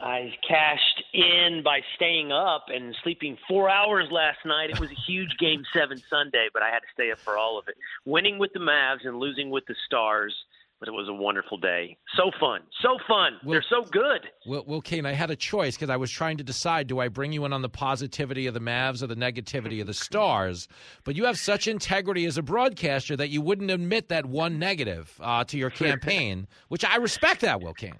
I 0.01 0.33
cashed 0.47 1.03
in 1.15 1.63
by 1.65 1.81
staying 1.97 2.33
up 2.33 2.67
and 2.69 2.95
sleeping 3.03 3.39
four 3.49 3.71
hours 3.71 4.07
last 4.11 4.39
night. 4.45 4.71
It 4.71 4.81
was 4.81 4.91
a 4.91 5.01
huge 5.07 5.31
Game 5.39 5.63
Seven 5.73 6.03
Sunday, 6.11 6.49
but 6.53 6.63
I 6.63 6.69
had 6.71 6.81
to 6.81 6.87
stay 6.93 7.11
up 7.11 7.19
for 7.19 7.39
all 7.39 7.59
of 7.59 7.69
it. 7.69 7.77
Winning 8.05 8.39
with 8.39 8.53
the 8.53 8.59
Mavs 8.61 9.07
and 9.07 9.19
losing 9.19 9.51
with 9.51 9.65
the 9.67 9.75
Stars, 9.87 10.35
but 10.81 10.89
it 10.89 10.93
was 10.93 11.09
a 11.09 11.15
wonderful 11.15 11.57
day. 11.57 11.97
So 12.17 12.31
fun, 12.39 12.63
so 12.83 12.99
fun. 13.09 13.39
Well- 13.45 13.53
They're 13.53 13.65
so 13.71 13.85
good. 13.91 14.29
Well, 14.47 14.65
well 14.67 14.81
Cain, 14.83 15.07
I 15.07 15.13
had 15.13 15.31
a 15.31 15.37
choice 15.37 15.77
because 15.77 15.89
I 15.91 15.97
was 15.97 16.11
trying 16.11 16.37
to 16.39 16.45
decide 16.45 16.89
do 16.89 16.99
I 16.99 17.09
bring 17.09 17.33
you 17.33 17.45
in 17.45 17.53
on 17.53 17.63
the 17.63 17.69
positivity 17.71 18.47
of 18.47 18.53
the 18.55 18.61
Mavs 18.61 19.03
or 19.03 19.07
the 19.07 19.17
negativity 19.17 19.81
of 19.81 19.87
the 19.87 19.95
Stars? 19.95 20.69
But 21.05 21.15
you 21.15 21.25
have 21.25 21.39
such 21.39 21.67
integrity 21.69 22.27
as 22.27 22.37
a 22.37 22.43
broadcaster 22.43 23.17
that 23.17 23.29
you 23.31 23.41
wouldn't 23.41 23.71
admit 23.71 24.09
that 24.09 24.27
one 24.27 24.59
negative 24.59 25.19
uh, 25.23 25.45
to 25.45 25.57
your 25.57 25.71
campaign, 25.85 26.49
which 26.69 26.85
I 26.85 26.97
respect 26.97 27.41
that, 27.43 27.63
Will 27.63 27.75
Cain. 27.75 27.95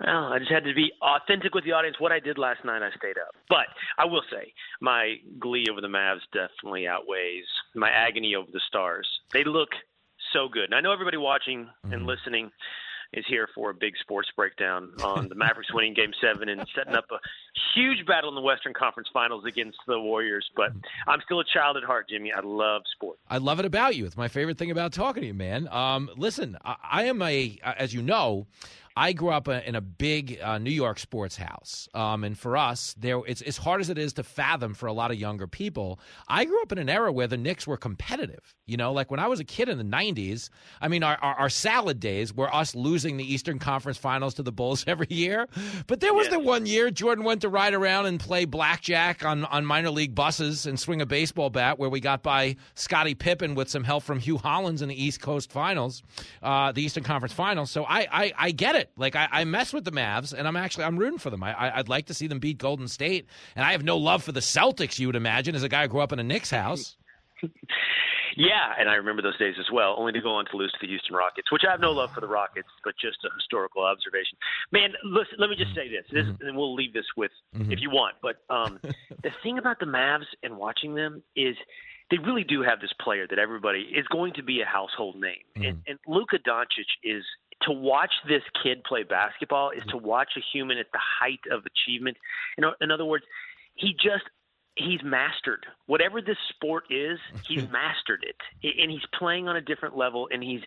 Well, 0.00 0.32
I 0.32 0.38
just 0.38 0.50
had 0.50 0.64
to 0.64 0.74
be 0.74 0.92
authentic 1.02 1.54
with 1.54 1.64
the 1.64 1.72
audience. 1.72 1.96
What 1.98 2.12
I 2.12 2.20
did 2.20 2.38
last 2.38 2.64
night, 2.64 2.82
I 2.82 2.90
stayed 2.96 3.18
up. 3.18 3.34
But 3.48 3.66
I 3.98 4.04
will 4.04 4.22
say, 4.30 4.52
my 4.80 5.16
glee 5.38 5.66
over 5.70 5.80
the 5.80 5.88
Mavs 5.88 6.20
definitely 6.32 6.86
outweighs 6.86 7.46
my 7.74 7.90
agony 7.90 8.34
over 8.34 8.48
the 8.52 8.60
Stars. 8.68 9.08
They 9.32 9.44
look 9.44 9.70
so 10.32 10.48
good. 10.48 10.64
And 10.64 10.74
I 10.74 10.80
know 10.80 10.92
everybody 10.92 11.16
watching 11.16 11.68
and 11.84 12.06
listening 12.06 12.50
is 13.12 13.24
here 13.26 13.48
for 13.54 13.70
a 13.70 13.74
big 13.74 13.94
sports 14.00 14.28
breakdown 14.36 14.92
on 15.02 15.28
the 15.28 15.34
Mavericks 15.34 15.72
winning 15.74 15.94
Game 15.94 16.12
Seven 16.20 16.48
and 16.48 16.66
setting 16.74 16.94
up 16.94 17.06
a 17.10 17.18
huge 17.74 18.04
battle 18.06 18.28
in 18.28 18.34
the 18.34 18.40
Western 18.42 18.74
Conference 18.74 19.08
Finals 19.12 19.44
against 19.46 19.78
the 19.86 19.98
Warriors. 19.98 20.48
But 20.54 20.72
I'm 21.06 21.20
still 21.24 21.40
a 21.40 21.44
child 21.44 21.76
at 21.76 21.84
heart, 21.84 22.08
Jimmy. 22.10 22.32
I 22.32 22.40
love 22.40 22.82
sports. 22.92 23.20
I 23.28 23.38
love 23.38 23.60
it 23.60 23.64
about 23.64 23.96
you. 23.96 24.04
It's 24.04 24.16
my 24.16 24.28
favorite 24.28 24.58
thing 24.58 24.70
about 24.70 24.92
talking 24.92 25.22
to 25.22 25.26
you, 25.26 25.34
man. 25.34 25.68
Um, 25.68 26.10
listen, 26.16 26.58
I, 26.64 26.76
I 26.82 27.02
am 27.04 27.22
a, 27.22 27.58
as 27.62 27.94
you 27.94 28.02
know, 28.02 28.46
I 28.98 29.12
grew 29.12 29.30
up 29.30 29.46
in 29.46 29.76
a 29.76 29.80
big 29.80 30.40
uh, 30.42 30.58
New 30.58 30.72
York 30.72 30.98
sports 30.98 31.36
house, 31.36 31.88
um, 31.94 32.24
and 32.24 32.36
for 32.36 32.56
us, 32.56 32.96
there 32.98 33.20
it's 33.28 33.42
as 33.42 33.56
hard 33.56 33.80
as 33.80 33.90
it 33.90 33.96
is 33.96 34.12
to 34.14 34.24
fathom 34.24 34.74
for 34.74 34.86
a 34.86 34.92
lot 34.92 35.12
of 35.12 35.16
younger 35.16 35.46
people. 35.46 36.00
I 36.26 36.44
grew 36.44 36.60
up 36.62 36.72
in 36.72 36.78
an 36.78 36.88
era 36.88 37.12
where 37.12 37.28
the 37.28 37.36
Knicks 37.36 37.64
were 37.64 37.76
competitive. 37.76 38.56
You 38.66 38.76
know, 38.76 38.92
like 38.92 39.08
when 39.08 39.20
I 39.20 39.28
was 39.28 39.38
a 39.38 39.44
kid 39.44 39.68
in 39.68 39.78
the 39.78 39.84
'90s. 39.84 40.50
I 40.80 40.88
mean, 40.88 41.04
our, 41.04 41.16
our, 41.22 41.34
our 41.36 41.48
salad 41.48 42.00
days 42.00 42.34
were 42.34 42.52
us 42.52 42.74
losing 42.74 43.18
the 43.18 43.32
Eastern 43.32 43.60
Conference 43.60 43.98
Finals 43.98 44.34
to 44.34 44.42
the 44.42 44.50
Bulls 44.50 44.84
every 44.88 45.06
year. 45.10 45.46
But 45.86 46.00
there 46.00 46.12
was 46.12 46.28
the 46.28 46.40
one 46.40 46.66
year 46.66 46.90
Jordan 46.90 47.22
went 47.22 47.42
to 47.42 47.48
ride 47.48 47.74
around 47.74 48.06
and 48.06 48.18
play 48.18 48.46
blackjack 48.46 49.24
on 49.24 49.44
on 49.44 49.64
minor 49.64 49.90
league 49.90 50.16
buses 50.16 50.66
and 50.66 50.78
swing 50.78 51.00
a 51.00 51.06
baseball 51.06 51.50
bat, 51.50 51.78
where 51.78 51.88
we 51.88 52.00
got 52.00 52.24
by 52.24 52.56
Scottie 52.74 53.14
Pippen 53.14 53.54
with 53.54 53.68
some 53.68 53.84
help 53.84 54.02
from 54.02 54.18
Hue 54.18 54.38
Hollins 54.38 54.82
in 54.82 54.88
the 54.88 55.00
East 55.00 55.20
Coast 55.20 55.52
Finals, 55.52 56.02
uh, 56.42 56.72
the 56.72 56.82
Eastern 56.82 57.04
Conference 57.04 57.32
Finals. 57.32 57.70
So 57.70 57.84
I 57.84 58.08
I, 58.10 58.32
I 58.36 58.50
get 58.50 58.74
it. 58.74 58.87
Like 58.96 59.16
I, 59.16 59.28
I 59.30 59.44
mess 59.44 59.72
with 59.72 59.84
the 59.84 59.92
Mavs, 59.92 60.32
and 60.32 60.46
I'm 60.46 60.56
actually 60.56 60.84
I'm 60.84 60.98
rooting 60.98 61.18
for 61.18 61.30
them. 61.30 61.42
I, 61.42 61.52
I 61.52 61.78
I'd 61.78 61.88
like 61.88 62.06
to 62.06 62.14
see 62.14 62.26
them 62.26 62.38
beat 62.38 62.58
Golden 62.58 62.88
State, 62.88 63.26
and 63.56 63.64
I 63.64 63.72
have 63.72 63.84
no 63.84 63.96
love 63.96 64.22
for 64.22 64.32
the 64.32 64.40
Celtics. 64.40 64.98
You 64.98 65.08
would 65.08 65.16
imagine 65.16 65.54
as 65.54 65.62
a 65.62 65.68
guy 65.68 65.82
who 65.82 65.88
grew 65.88 66.00
up 66.00 66.12
in 66.12 66.18
a 66.18 66.24
Knicks 66.24 66.50
house. 66.50 66.96
Yeah, 68.38 68.72
and 68.78 68.88
I 68.88 68.94
remember 68.94 69.20
those 69.20 69.36
days 69.36 69.56
as 69.58 69.66
well, 69.72 69.96
only 69.98 70.12
to 70.12 70.20
go 70.20 70.30
on 70.30 70.46
to 70.52 70.56
lose 70.56 70.70
to 70.70 70.78
the 70.80 70.86
Houston 70.86 71.16
Rockets, 71.16 71.50
which 71.50 71.62
I 71.66 71.72
have 71.72 71.80
no 71.80 71.90
love 71.90 72.12
for 72.14 72.20
the 72.20 72.28
Rockets, 72.28 72.68
but 72.84 72.94
just 72.94 73.18
a 73.24 73.34
historical 73.34 73.82
observation. 73.82 74.38
Man, 74.70 74.92
listen, 75.02 75.34
let 75.38 75.50
me 75.50 75.56
just 75.56 75.74
say 75.74 75.88
this, 75.88 76.06
this 76.12 76.24
mm-hmm. 76.24 76.46
and 76.46 76.56
we'll 76.56 76.72
leave 76.72 76.92
this 76.92 77.06
with 77.16 77.32
mm-hmm. 77.52 77.72
if 77.72 77.80
you 77.80 77.90
want. 77.90 78.14
But 78.22 78.36
um, 78.48 78.78
the 79.24 79.32
thing 79.42 79.58
about 79.58 79.80
the 79.80 79.86
Mavs 79.86 80.30
and 80.44 80.56
watching 80.56 80.94
them 80.94 81.20
is 81.34 81.56
they 82.12 82.18
really 82.18 82.44
do 82.44 82.62
have 82.62 82.80
this 82.80 82.92
player 83.02 83.26
that 83.28 83.40
everybody 83.40 83.80
is 83.80 84.06
going 84.06 84.34
to 84.34 84.44
be 84.44 84.60
a 84.60 84.64
household 84.64 85.16
name. 85.16 85.42
Mm-hmm. 85.56 85.64
And, 85.64 85.82
and 85.88 85.98
Luka 86.06 86.38
Doncic 86.38 86.86
is 87.02 87.24
to 87.62 87.72
watch 87.72 88.12
this 88.28 88.42
kid 88.62 88.84
play 88.84 89.02
basketball 89.02 89.70
is 89.70 89.82
to 89.90 89.96
watch 89.96 90.30
a 90.36 90.40
human 90.52 90.78
at 90.78 90.86
the 90.92 91.00
height 91.20 91.40
of 91.50 91.62
achievement. 91.66 92.16
Know, 92.58 92.74
in 92.80 92.90
other 92.90 93.04
words, 93.04 93.24
he 93.74 93.92
just 93.92 94.24
he's 94.76 95.00
mastered 95.02 95.66
whatever 95.86 96.20
this 96.22 96.36
sport 96.50 96.84
is. 96.90 97.18
He's 97.46 97.68
mastered 97.72 98.24
it, 98.26 98.36
and 98.80 98.90
he's 98.90 99.06
playing 99.18 99.48
on 99.48 99.56
a 99.56 99.60
different 99.60 99.96
level. 99.96 100.28
And 100.30 100.42
he's 100.42 100.60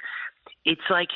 it's 0.65 0.81
like 0.89 1.09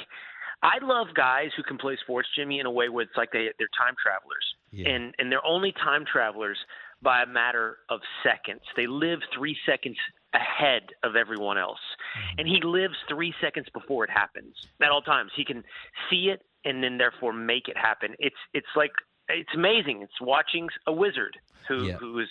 I 0.64 0.84
love 0.84 1.08
guys 1.16 1.50
who 1.56 1.64
can 1.64 1.78
play 1.78 1.98
sports, 2.02 2.28
Jimmy, 2.36 2.60
in 2.60 2.66
a 2.66 2.72
way 2.72 2.90
where 2.90 3.04
it's 3.04 3.18
like 3.18 3.32
they 3.32 3.50
they're 3.58 3.68
time 3.78 3.96
travelers, 4.02 4.46
and 4.90 5.14
and 5.20 5.32
they're 5.32 5.46
only 5.46 5.72
time 5.74 6.06
travelers 6.12 6.58
by 7.02 7.24
a 7.24 7.28
matter 7.28 7.78
of 7.90 8.00
seconds. 8.24 8.62
They 8.76 8.88
live 8.88 9.20
three 9.38 9.58
seconds 9.66 9.98
ahead 10.36 10.84
of 11.04 11.16
everyone 11.16 11.58
else, 11.58 11.80
and 12.38 12.48
he 12.48 12.60
lives 12.64 12.96
three 13.10 13.34
seconds 13.42 13.68
before 13.74 14.04
it 14.04 14.10
happens 14.10 14.54
at 14.84 14.90
all 14.92 15.02
times. 15.02 15.32
He 15.36 15.46
can 15.46 15.64
see 16.10 16.30
it 16.34 16.42
and 16.66 16.84
then 16.84 16.98
therefore 16.98 17.34
make 17.34 17.68
it 17.68 17.78
happen. 17.78 18.16
It's 18.20 18.36
it's 18.54 18.68
like 18.76 18.92
it's 19.30 19.50
amazing. 19.56 20.02
It's 20.02 20.20
watching 20.22 20.68
a 20.88 20.94
wizard 20.94 21.38
who 21.68 21.86
Yeah. 21.88 21.96
who 21.98 22.20
is 22.20 22.28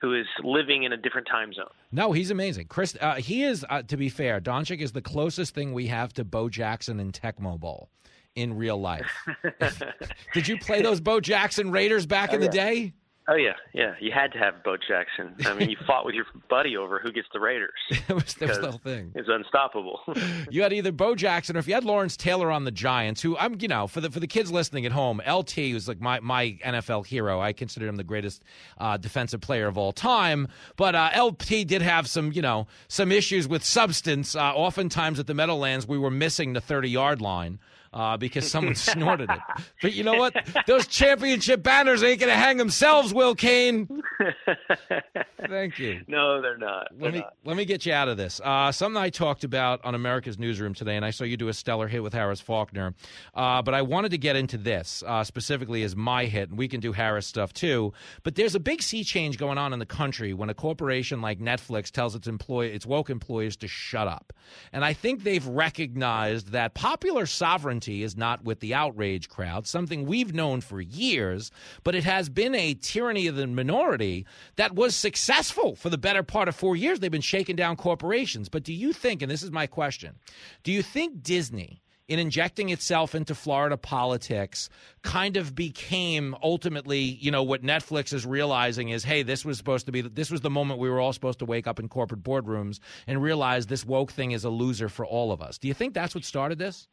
who 0.00 0.14
is 0.18 0.26
living 0.42 0.84
in 0.84 0.92
a 0.92 0.96
different 0.96 1.26
time 1.26 1.52
zone. 1.52 1.66
No, 1.92 2.12
he's 2.12 2.30
amazing. 2.30 2.66
Chris, 2.68 2.96
uh, 3.02 3.16
he 3.16 3.42
is, 3.42 3.66
uh, 3.68 3.82
to 3.82 3.98
be 3.98 4.08
fair, 4.08 4.40
Doncic 4.40 4.80
is 4.80 4.92
the 4.92 5.02
closest 5.02 5.54
thing 5.54 5.74
we 5.74 5.88
have 5.88 6.14
to 6.14 6.24
Bo 6.24 6.48
Jackson 6.48 6.98
and 7.00 7.12
Tecmo 7.12 7.60
Bowl 7.60 7.90
in 8.34 8.56
real 8.56 8.80
life. 8.80 9.10
Did 10.32 10.48
you 10.48 10.56
play 10.56 10.80
those 10.80 11.00
Bo 11.02 11.20
Jackson 11.20 11.70
Raiders 11.70 12.06
back 12.06 12.30
Oh, 12.32 12.36
in 12.36 12.40
the 12.40 12.46
yeah. 12.46 12.50
day? 12.70 12.92
Oh 13.30 13.36
yeah, 13.36 13.52
yeah. 13.72 13.94
You 14.00 14.10
had 14.10 14.32
to 14.32 14.38
have 14.38 14.64
Bo 14.64 14.76
Jackson. 14.76 15.36
I 15.46 15.54
mean, 15.54 15.70
you 15.70 15.76
fought 15.86 16.04
with 16.04 16.16
your 16.16 16.24
buddy 16.48 16.76
over 16.76 16.98
who 16.98 17.12
gets 17.12 17.28
the 17.32 17.38
Raiders. 17.38 17.70
That 18.08 18.14
was 18.14 18.34
the 18.34 18.46
because 18.46 18.58
whole 18.58 18.80
thing. 18.82 19.12
It's 19.14 19.28
unstoppable. 19.28 20.00
You 20.50 20.62
had 20.62 20.72
either 20.72 20.90
Bo 20.90 21.14
Jackson 21.14 21.54
or 21.54 21.60
if 21.60 21.68
you 21.68 21.74
had 21.74 21.84
Lawrence 21.84 22.16
Taylor 22.16 22.50
on 22.50 22.64
the 22.64 22.72
Giants, 22.72 23.22
who 23.22 23.36
I'm, 23.36 23.56
you 23.60 23.68
know, 23.68 23.86
for 23.86 24.00
the 24.00 24.10
for 24.10 24.18
the 24.18 24.26
kids 24.26 24.50
listening 24.50 24.84
at 24.84 24.90
home, 24.90 25.20
LT 25.24 25.58
was 25.72 25.86
like 25.86 26.00
my 26.00 26.18
my 26.20 26.58
NFL 26.64 27.06
hero. 27.06 27.40
I 27.40 27.52
consider 27.52 27.86
him 27.86 27.96
the 27.96 28.04
greatest 28.04 28.42
uh, 28.78 28.96
defensive 28.96 29.40
player 29.40 29.68
of 29.68 29.78
all 29.78 29.92
time. 29.92 30.48
But 30.76 30.96
uh, 30.96 31.10
LT 31.16 31.66
did 31.66 31.82
have 31.82 32.08
some, 32.08 32.32
you 32.32 32.42
know, 32.42 32.66
some 32.88 33.12
issues 33.12 33.46
with 33.46 33.62
substance. 33.64 34.34
Uh, 34.34 34.52
oftentimes 34.54 35.20
at 35.20 35.28
the 35.28 35.34
Meadowlands, 35.34 35.86
we 35.86 35.98
were 35.98 36.10
missing 36.10 36.54
the 36.54 36.60
30 36.60 36.90
yard 36.90 37.20
line. 37.20 37.60
Uh, 37.92 38.16
because 38.16 38.48
someone 38.48 38.74
snorted 38.76 39.28
it. 39.30 39.38
But 39.82 39.94
you 39.94 40.04
know 40.04 40.14
what? 40.14 40.32
Those 40.68 40.86
championship 40.86 41.60
banners 41.62 42.04
ain't 42.04 42.20
going 42.20 42.30
to 42.30 42.38
hang 42.38 42.56
themselves, 42.56 43.12
Will 43.12 43.34
Cain. 43.34 43.88
Thank 45.48 45.78
you. 45.80 46.02
no, 46.08 46.40
they're 46.40 46.56
not. 46.56 46.88
They're 46.92 47.06
Let 47.06 47.14
me 47.14 47.18
not. 47.20 47.34
let 47.44 47.56
me 47.56 47.64
get 47.64 47.84
you 47.86 47.92
out 47.92 48.06
of 48.06 48.16
this. 48.16 48.40
Uh, 48.44 48.70
something 48.70 49.00
I 49.00 49.10
talked 49.10 49.42
about 49.42 49.84
on 49.84 49.96
America's 49.96 50.38
Newsroom 50.38 50.72
today, 50.72 50.94
and 50.94 51.04
I 51.04 51.10
saw 51.10 51.24
you 51.24 51.36
do 51.36 51.48
a 51.48 51.52
stellar 51.52 51.88
hit 51.88 52.00
with 52.02 52.12
Harris 52.12 52.40
Faulkner. 52.40 52.94
Uh, 53.34 53.60
but 53.62 53.74
I 53.74 53.82
wanted 53.82 54.10
to 54.10 54.18
get 54.18 54.36
into 54.36 54.56
this 54.56 55.02
uh, 55.04 55.24
specifically 55.24 55.82
as 55.82 55.96
my 55.96 56.26
hit, 56.26 56.50
and 56.50 56.58
we 56.58 56.68
can 56.68 56.78
do 56.78 56.92
Harris 56.92 57.26
stuff 57.26 57.52
too. 57.52 57.92
But 58.22 58.36
there's 58.36 58.54
a 58.54 58.60
big 58.60 58.82
sea 58.82 59.02
change 59.02 59.36
going 59.36 59.58
on 59.58 59.72
in 59.72 59.80
the 59.80 59.86
country 59.86 60.32
when 60.32 60.48
a 60.48 60.54
corporation 60.54 61.20
like 61.20 61.40
Netflix 61.40 61.90
tells 61.90 62.14
its 62.14 62.28
employee, 62.28 62.72
its 62.72 62.86
woke 62.86 63.10
employees, 63.10 63.56
to 63.56 63.66
shut 63.66 64.06
up. 64.06 64.32
And 64.72 64.84
I 64.84 64.92
think 64.92 65.24
they've 65.24 65.44
recognized 65.46 66.52
that 66.52 66.74
popular 66.74 67.26
sovereignty 67.26 67.79
is 67.88 68.16
not 68.16 68.44
with 68.44 68.60
the 68.60 68.74
outrage 68.74 69.28
crowd, 69.28 69.66
something 69.66 70.06
we've 70.06 70.34
known 70.34 70.60
for 70.60 70.80
years, 70.80 71.50
but 71.82 71.94
it 71.94 72.04
has 72.04 72.28
been 72.28 72.54
a 72.54 72.74
tyranny 72.74 73.26
of 73.26 73.36
the 73.36 73.46
minority 73.46 74.26
that 74.56 74.74
was 74.74 74.94
successful 74.94 75.74
for 75.76 75.90
the 75.90 75.98
better 75.98 76.22
part 76.22 76.48
of 76.48 76.56
four 76.56 76.76
years. 76.76 77.00
They've 77.00 77.10
been 77.10 77.20
shaking 77.20 77.56
down 77.56 77.76
corporations. 77.76 78.48
But 78.48 78.62
do 78.62 78.72
you 78.72 78.92
think, 78.92 79.22
and 79.22 79.30
this 79.30 79.42
is 79.42 79.50
my 79.50 79.66
question, 79.66 80.18
do 80.62 80.72
you 80.72 80.82
think 80.82 81.22
Disney, 81.22 81.82
in 82.08 82.18
injecting 82.18 82.70
itself 82.70 83.14
into 83.14 83.36
Florida 83.36 83.76
politics, 83.76 84.68
kind 85.02 85.36
of 85.36 85.54
became 85.54 86.34
ultimately, 86.42 86.98
you 86.98 87.30
know, 87.30 87.44
what 87.44 87.62
Netflix 87.62 88.12
is 88.12 88.26
realizing 88.26 88.88
is, 88.88 89.04
hey, 89.04 89.22
this 89.22 89.44
was 89.44 89.56
supposed 89.56 89.86
to 89.86 89.92
be, 89.92 90.00
this 90.00 90.28
was 90.28 90.40
the 90.40 90.50
moment 90.50 90.80
we 90.80 90.90
were 90.90 90.98
all 90.98 91.12
supposed 91.12 91.38
to 91.38 91.44
wake 91.44 91.68
up 91.68 91.78
in 91.78 91.88
corporate 91.88 92.24
boardrooms 92.24 92.80
and 93.06 93.22
realize 93.22 93.66
this 93.66 93.86
woke 93.86 94.10
thing 94.10 94.32
is 94.32 94.42
a 94.42 94.50
loser 94.50 94.88
for 94.88 95.06
all 95.06 95.30
of 95.30 95.40
us. 95.40 95.56
Do 95.56 95.68
you 95.68 95.74
think 95.74 95.94
that's 95.94 96.12
what 96.12 96.24
started 96.24 96.58
this? 96.58 96.88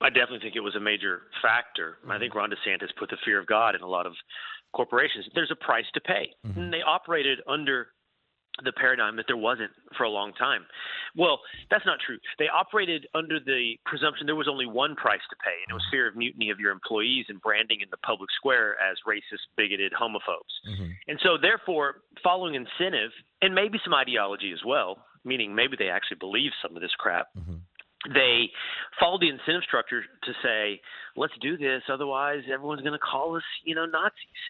I 0.00 0.10
definitely 0.10 0.40
think 0.40 0.56
it 0.56 0.60
was 0.60 0.76
a 0.76 0.80
major 0.80 1.22
factor. 1.42 1.98
I 2.08 2.18
think 2.18 2.32
mm-hmm. 2.32 2.38
Ron 2.38 2.50
DeSantis 2.50 2.94
put 2.98 3.10
the 3.10 3.16
fear 3.24 3.40
of 3.40 3.46
God 3.46 3.74
in 3.74 3.80
a 3.80 3.86
lot 3.86 4.06
of 4.06 4.12
corporations. 4.74 5.24
There's 5.34 5.50
a 5.50 5.64
price 5.64 5.86
to 5.94 6.00
pay. 6.00 6.30
Mm-hmm. 6.46 6.60
And 6.60 6.72
they 6.72 6.82
operated 6.82 7.40
under 7.48 7.88
the 8.64 8.72
paradigm 8.72 9.16
that 9.16 9.26
there 9.26 9.36
wasn't 9.36 9.70
for 9.96 10.04
a 10.04 10.10
long 10.10 10.32
time. 10.32 10.64
Well, 11.14 11.40
that's 11.70 11.84
not 11.84 11.98
true. 12.04 12.18
They 12.38 12.48
operated 12.48 13.06
under 13.14 13.38
the 13.38 13.76
presumption 13.84 14.26
there 14.26 14.36
was 14.36 14.48
only 14.48 14.66
one 14.66 14.94
price 14.96 15.20
to 15.28 15.36
pay, 15.44 15.52
and 15.64 15.70
it 15.70 15.74
was 15.74 15.82
mm-hmm. 15.84 15.96
fear 15.96 16.08
of 16.08 16.16
mutiny 16.16 16.50
of 16.50 16.60
your 16.60 16.72
employees 16.72 17.26
and 17.28 17.40
branding 17.40 17.80
in 17.82 17.88
the 17.90 17.98
public 17.98 18.30
square 18.36 18.76
as 18.80 18.96
racist, 19.06 19.44
bigoted 19.56 19.92
homophobes. 19.92 20.54
Mm-hmm. 20.68 20.90
And 21.08 21.20
so, 21.22 21.36
therefore, 21.40 22.00
following 22.22 22.54
incentive 22.54 23.10
and 23.42 23.54
maybe 23.54 23.78
some 23.84 23.94
ideology 23.94 24.52
as 24.52 24.60
well, 24.64 25.04
meaning 25.24 25.54
maybe 25.54 25.76
they 25.78 25.90
actually 25.90 26.18
believe 26.18 26.52
some 26.62 26.74
of 26.76 26.80
this 26.80 26.94
crap. 26.98 27.28
They 28.12 28.50
followed 29.00 29.22
the 29.22 29.28
incentive 29.28 29.64
structure 29.64 30.02
to 30.02 30.32
say, 30.42 30.80
let's 31.16 31.32
do 31.40 31.56
this, 31.56 31.82
otherwise 31.92 32.42
everyone's 32.52 32.82
going 32.82 32.92
to 32.92 32.98
call 32.98 33.36
us, 33.36 33.42
you 33.64 33.74
know, 33.74 33.86
Nazis. 33.86 34.42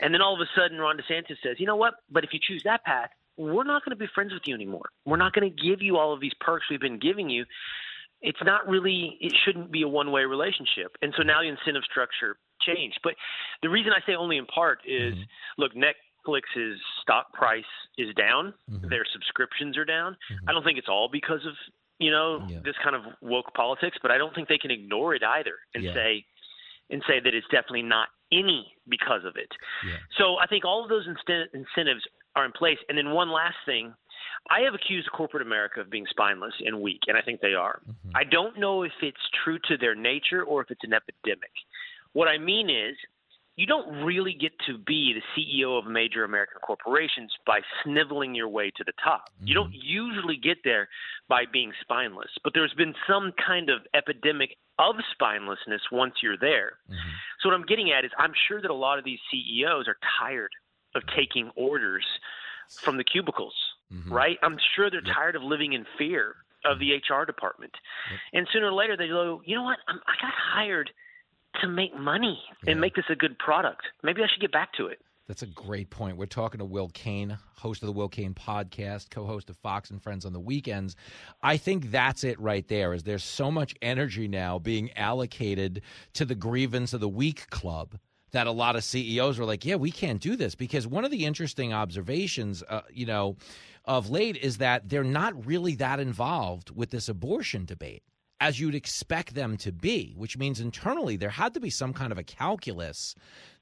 And 0.00 0.12
then 0.12 0.22
all 0.22 0.34
of 0.34 0.40
a 0.40 0.48
sudden, 0.58 0.78
Ron 0.78 0.96
DeSantis 0.96 1.36
says, 1.42 1.56
you 1.58 1.66
know 1.66 1.76
what? 1.76 1.94
But 2.10 2.24
if 2.24 2.30
you 2.32 2.40
choose 2.42 2.62
that 2.64 2.84
path, 2.84 3.10
we're 3.36 3.64
not 3.64 3.84
going 3.84 3.96
to 3.96 3.96
be 3.96 4.08
friends 4.14 4.32
with 4.32 4.42
you 4.46 4.54
anymore. 4.54 4.88
We're 5.04 5.18
not 5.18 5.34
going 5.34 5.48
to 5.48 5.62
give 5.62 5.82
you 5.82 5.98
all 5.98 6.12
of 6.12 6.20
these 6.20 6.32
perks 6.40 6.66
we've 6.70 6.80
been 6.80 6.98
giving 6.98 7.28
you. 7.28 7.44
It's 8.22 8.42
not 8.42 8.66
really, 8.66 9.18
it 9.20 9.34
shouldn't 9.44 9.70
be 9.70 9.82
a 9.82 9.88
one 9.88 10.10
way 10.10 10.24
relationship. 10.24 10.96
And 11.02 11.12
so 11.16 11.22
now 11.22 11.42
the 11.42 11.48
incentive 11.48 11.84
structure 11.84 12.38
changed. 12.62 12.98
But 13.04 13.12
the 13.62 13.68
reason 13.68 13.92
I 13.92 14.04
say 14.06 14.16
only 14.16 14.38
in 14.38 14.46
part 14.46 14.78
is 14.86 15.14
mm-hmm. 15.14 15.62
look, 15.62 15.72
Netflix's 15.74 16.80
stock 17.02 17.32
price 17.34 17.62
is 17.98 18.14
down, 18.14 18.54
mm-hmm. 18.70 18.88
their 18.88 19.04
subscriptions 19.12 19.76
are 19.76 19.84
down. 19.84 20.16
Mm-hmm. 20.32 20.48
I 20.48 20.52
don't 20.52 20.64
think 20.64 20.78
it's 20.78 20.88
all 20.88 21.10
because 21.12 21.44
of, 21.46 21.52
you 21.98 22.10
know, 22.10 22.46
this 22.64 22.76
kind 22.82 22.94
of 22.94 23.02
woke 23.20 23.54
politics, 23.54 23.96
but 24.02 24.10
I 24.10 24.18
don't 24.18 24.34
think 24.34 24.48
they 24.48 24.58
can 24.58 24.70
ignore 24.70 25.14
it 25.14 25.22
either 25.22 25.54
and 25.74 25.82
Yeah. 25.84 25.94
say, 25.94 26.26
and 26.90 27.02
say 27.08 27.18
that 27.20 27.34
it's 27.34 27.46
definitely 27.48 27.82
not 27.82 28.08
any 28.32 28.74
because 28.88 29.24
of 29.24 29.36
it. 29.36 29.50
So 30.18 30.36
I 30.38 30.46
think 30.46 30.64
all 30.64 30.82
of 30.82 30.88
those 30.88 31.06
insten- 31.06 31.46
incentives 31.54 32.06
are 32.34 32.44
in 32.44 32.52
place. 32.52 32.78
And 32.88 32.96
then 32.98 33.10
one 33.10 33.30
last 33.30 33.56
thing, 33.64 33.94
I 34.50 34.60
have 34.60 34.74
accused 34.74 35.10
corporate 35.10 35.42
America 35.42 35.80
of 35.80 35.90
being 35.90 36.06
spineless 36.06 36.54
and 36.64 36.80
weak, 36.80 37.00
and 37.08 37.16
I 37.16 37.22
think 37.22 37.40
they 37.40 37.54
are. 37.54 37.80
Mm-hmm. 37.88 38.10
I 38.14 38.24
don't 38.24 38.58
know 38.58 38.82
if 38.82 38.92
it's 39.02 39.28
true 39.44 39.58
to 39.68 39.76
their 39.76 39.94
nature 39.94 40.44
or 40.44 40.60
if 40.60 40.70
it's 40.70 40.84
an 40.84 40.92
epidemic. 40.92 41.50
What 42.12 42.28
I 42.28 42.38
mean 42.38 42.70
is, 42.70 42.96
you 43.56 43.66
don't 43.66 44.04
really 44.04 44.34
get 44.34 44.52
to 44.66 44.76
be 44.76 45.14
the 45.14 45.22
CEO 45.34 45.78
of 45.78 45.86
major 45.86 46.24
American 46.24 46.58
corporations 46.60 47.32
by 47.46 47.60
sniveling 47.82 48.34
your 48.34 48.48
way 48.48 48.70
to 48.76 48.84
the 48.84 48.92
top. 49.02 49.30
You 49.42 49.54
don't 49.54 49.70
mm-hmm. 49.70 49.80
usually 49.82 50.36
get 50.36 50.58
there 50.62 50.88
by 51.28 51.44
being 51.50 51.72
spineless, 51.80 52.28
but 52.44 52.52
there's 52.54 52.74
been 52.74 52.94
some 53.08 53.32
kind 53.44 53.70
of 53.70 53.80
epidemic 53.94 54.56
of 54.78 54.96
spinelessness 55.18 55.80
once 55.90 56.14
you're 56.22 56.36
there. 56.36 56.78
Mm-hmm. 56.90 57.10
So 57.40 57.48
what 57.48 57.54
I'm 57.54 57.64
getting 57.64 57.90
at 57.92 58.04
is 58.04 58.10
I'm 58.18 58.32
sure 58.46 58.60
that 58.60 58.70
a 58.70 58.74
lot 58.74 58.98
of 58.98 59.06
these 59.06 59.18
CEOs 59.30 59.88
are 59.88 59.96
tired 60.20 60.50
of 60.94 61.02
taking 61.16 61.50
orders 61.56 62.04
from 62.68 62.98
the 62.98 63.04
cubicles, 63.04 63.54
mm-hmm. 63.90 64.12
right? 64.12 64.36
I'm 64.42 64.58
sure 64.74 64.90
they're 64.90 65.00
tired 65.00 65.34
of 65.34 65.42
living 65.42 65.72
in 65.72 65.86
fear 65.96 66.36
of 66.66 66.78
the 66.78 66.92
HR 66.92 67.24
department. 67.24 67.72
And 68.32 68.46
sooner 68.52 68.66
or 68.66 68.72
later 68.72 68.96
they 68.96 69.08
go, 69.08 69.40
you 69.46 69.54
know 69.54 69.62
what? 69.62 69.78
I'm, 69.88 70.00
I 70.06 70.14
got 70.20 70.32
hired 70.34 70.90
to 71.60 71.68
make 71.68 71.96
money 71.98 72.38
and 72.66 72.80
make 72.80 72.94
this 72.94 73.04
a 73.10 73.14
good 73.14 73.38
product. 73.38 73.82
Maybe 74.02 74.22
I 74.22 74.26
should 74.32 74.40
get 74.40 74.52
back 74.52 74.72
to 74.74 74.86
it. 74.86 75.00
That's 75.26 75.42
a 75.42 75.46
great 75.46 75.90
point. 75.90 76.16
We're 76.16 76.26
talking 76.26 76.58
to 76.58 76.64
Will 76.64 76.88
Cain, 76.88 77.36
host 77.56 77.82
of 77.82 77.88
the 77.88 77.92
Will 77.92 78.08
Cain 78.08 78.32
podcast, 78.32 79.10
co-host 79.10 79.50
of 79.50 79.56
Fox 79.56 79.90
and 79.90 80.00
Friends 80.00 80.24
on 80.24 80.32
the 80.32 80.40
weekends. 80.40 80.94
I 81.42 81.56
think 81.56 81.90
that's 81.90 82.22
it 82.22 82.38
right 82.38 82.66
there. 82.68 82.94
Is 82.94 83.02
there's 83.02 83.24
so 83.24 83.50
much 83.50 83.74
energy 83.82 84.28
now 84.28 84.60
being 84.60 84.92
allocated 84.92 85.82
to 86.14 86.24
the 86.24 86.36
grievance 86.36 86.92
of 86.92 87.00
the 87.00 87.08
week 87.08 87.50
club 87.50 87.98
that 88.30 88.46
a 88.46 88.52
lot 88.52 88.76
of 88.76 88.84
CEOs 88.84 89.38
were 89.38 89.44
like, 89.44 89.64
"Yeah, 89.64 89.76
we 89.76 89.90
can't 89.90 90.20
do 90.20 90.36
this." 90.36 90.54
Because 90.54 90.86
one 90.86 91.04
of 91.04 91.10
the 91.10 91.24
interesting 91.24 91.72
observations, 91.72 92.62
uh, 92.68 92.82
you 92.92 93.06
know, 93.06 93.36
of 93.84 94.08
late 94.08 94.36
is 94.36 94.58
that 94.58 94.88
they're 94.88 95.02
not 95.02 95.44
really 95.44 95.74
that 95.76 95.98
involved 95.98 96.70
with 96.70 96.90
this 96.90 97.08
abortion 97.08 97.64
debate 97.64 98.04
as 98.40 98.60
you'd 98.60 98.74
expect 98.74 99.34
them 99.34 99.56
to 99.56 99.72
be, 99.72 100.14
which 100.16 100.36
means 100.36 100.60
internally 100.60 101.16
there 101.16 101.30
had 101.30 101.54
to 101.54 101.60
be 101.60 101.70
some 101.70 101.92
kind 101.92 102.12
of 102.12 102.18
a 102.18 102.24
calculus 102.24 103.14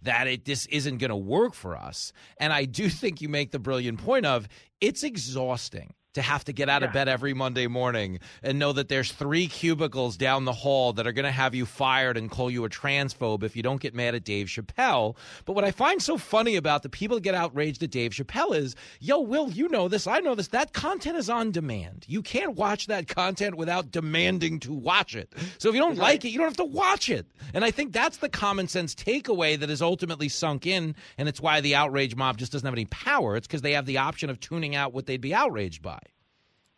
that 0.02 0.26
it 0.26 0.44
this 0.44 0.66
isn't 0.66 0.98
going 0.98 1.10
to 1.10 1.16
work 1.16 1.55
for 1.55 1.76
us. 1.76 2.12
And 2.38 2.52
I 2.52 2.64
do 2.64 2.88
think 2.90 3.20
you 3.20 3.28
make 3.28 3.51
the 3.51 3.59
brilliant 3.59 4.02
point 4.02 4.26
of 4.26 4.48
it's 4.80 5.02
exhausting 5.02 5.94
to 6.15 6.23
have 6.23 6.45
to 6.45 6.53
get 6.53 6.69
out 6.69 6.82
of 6.82 6.93
bed 6.93 7.09
every 7.09 7.35
Monday 7.35 7.66
morning 7.66 8.19
and 8.43 8.59
know 8.59 8.73
that 8.73 8.89
there's 8.89 9.12
three 9.12 9.47
cubicles 9.47 10.16
down 10.16 10.45
the 10.45 10.53
hall 10.53 10.93
that 10.95 11.07
are 11.07 11.12
going 11.12 11.24
to 11.24 11.31
have 11.31 11.55
you 11.55 11.66
fired 11.66 12.16
and 12.16 12.31
call 12.31 12.51
you 12.51 12.65
a 12.65 12.69
transphobe 12.69 13.43
if 13.43 13.55
you 13.55 13.62
don't 13.62 13.81
get 13.81 13.95
mad 13.95 14.15
at 14.15 14.24
Dave 14.24 14.47
Chappelle. 14.47 15.16
But 15.45 15.53
what 15.55 15.65
I 15.65 15.70
find 15.70 16.03
so 16.03 16.16
funny 16.16 16.57
about 16.57 16.82
the 16.82 16.89
people 16.89 17.16
that 17.16 17.23
get 17.23 17.35
outraged 17.35 17.82
at 17.82 17.91
Dave 17.91 18.12
Chappelle 18.12 18.57
is, 18.57 18.74
yo, 19.01 19.20
Will, 19.20 19.51
you 19.51 19.69
know 19.69 19.89
this, 19.89 20.07
I 20.07 20.20
know 20.20 20.35
this. 20.35 20.49
That 20.49 20.73
content 20.73 21.16
is 21.16 21.28
on 21.28 21.51
demand. 21.51 22.05
You 22.09 22.23
can't 22.23 22.55
watch 22.55 22.86
that 22.86 23.09
content 23.09 23.57
without 23.57 23.91
demanding 23.91 24.61
to 24.61 24.73
watch 24.73 25.15
it. 25.16 25.32
So 25.59 25.69
if 25.69 25.74
you 25.74 25.81
don't 25.81 25.99
like 25.99 26.24
it, 26.24 26.31
you 26.31 26.39
don't 26.39 26.49
have 26.49 26.57
to 26.59 26.65
watch 26.65 27.09
it. 27.09 27.27
And 27.53 27.65
I 27.65 27.70
think 27.70 27.93
that's 27.93 28.19
the 28.19 28.28
common 28.28 28.69
sense 28.69 28.95
takeaway 28.95 29.59
that 29.59 29.70
is 29.70 29.82
ultimately 29.82 30.28
sunk 30.28 30.66
in, 30.66 30.95
and 31.19 31.28
it's 31.28 31.41
why 31.41 31.61
the 31.61 31.74
outrage 31.74 32.15
mob 32.15 32.39
just 32.39 32.53
doesn't 32.53 32.66
have 32.66 32.74
any 32.74 32.86
power. 32.86 33.36
It's 33.36 33.47
because 33.47 33.62
they 33.62 33.73
have 33.73 33.86
the 33.86 33.99
option 33.99 34.31
of 34.31 34.41
tuning 34.41 34.74
out 34.77 34.93
what 34.93 35.07
they'd 35.07 35.20
be 35.20 35.35
outraged 35.35 35.82
by. 35.82 35.99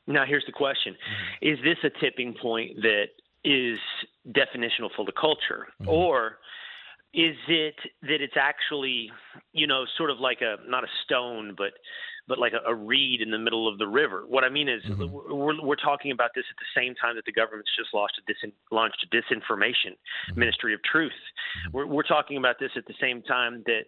Now, 0.06 0.24
here's 0.26 0.44
the 0.46 0.52
question 0.52 0.94
mm-hmm. 0.94 1.48
Is 1.48 1.58
this 1.64 1.78
a 1.84 2.00
tipping 2.00 2.34
point 2.40 2.76
that 2.82 3.06
is 3.44 3.78
definitional 4.28 4.90
for 4.94 5.04
the 5.04 5.12
culture? 5.12 5.68
Mm-hmm. 5.80 5.88
Or 5.88 6.38
is 7.14 7.36
it 7.48 7.76
that 8.02 8.20
it's 8.20 8.36
actually, 8.36 9.10
you 9.52 9.66
know, 9.66 9.84
sort 9.96 10.10
of 10.10 10.20
like 10.20 10.42
a, 10.42 10.56
not 10.68 10.84
a 10.84 10.88
stone, 11.04 11.54
but 11.56 11.72
but 12.28 12.38
like 12.38 12.52
a, 12.52 12.70
a 12.70 12.74
reed 12.74 13.20
in 13.20 13.30
the 13.30 13.38
middle 13.38 13.68
of 13.68 13.78
the 13.78 13.86
river. 13.86 14.24
What 14.26 14.44
I 14.44 14.48
mean 14.48 14.68
is, 14.68 14.82
mm-hmm. 14.82 15.12
we're, 15.12 15.62
we're 15.62 15.76
talking 15.76 16.10
about 16.10 16.30
this 16.34 16.44
at 16.50 16.56
the 16.56 16.80
same 16.80 16.94
time 16.96 17.14
that 17.16 17.24
the 17.24 17.32
government's 17.32 17.70
just 17.78 17.94
launched 17.94 18.18
a, 18.18 18.32
disin, 18.32 18.52
launched 18.72 19.06
a 19.06 19.16
disinformation 19.16 19.94
ministry 20.34 20.74
of 20.74 20.82
truth. 20.82 21.12
We're, 21.72 21.86
we're 21.86 22.02
talking 22.02 22.36
about 22.36 22.56
this 22.58 22.70
at 22.76 22.86
the 22.86 22.94
same 23.00 23.22
time 23.22 23.62
that 23.66 23.84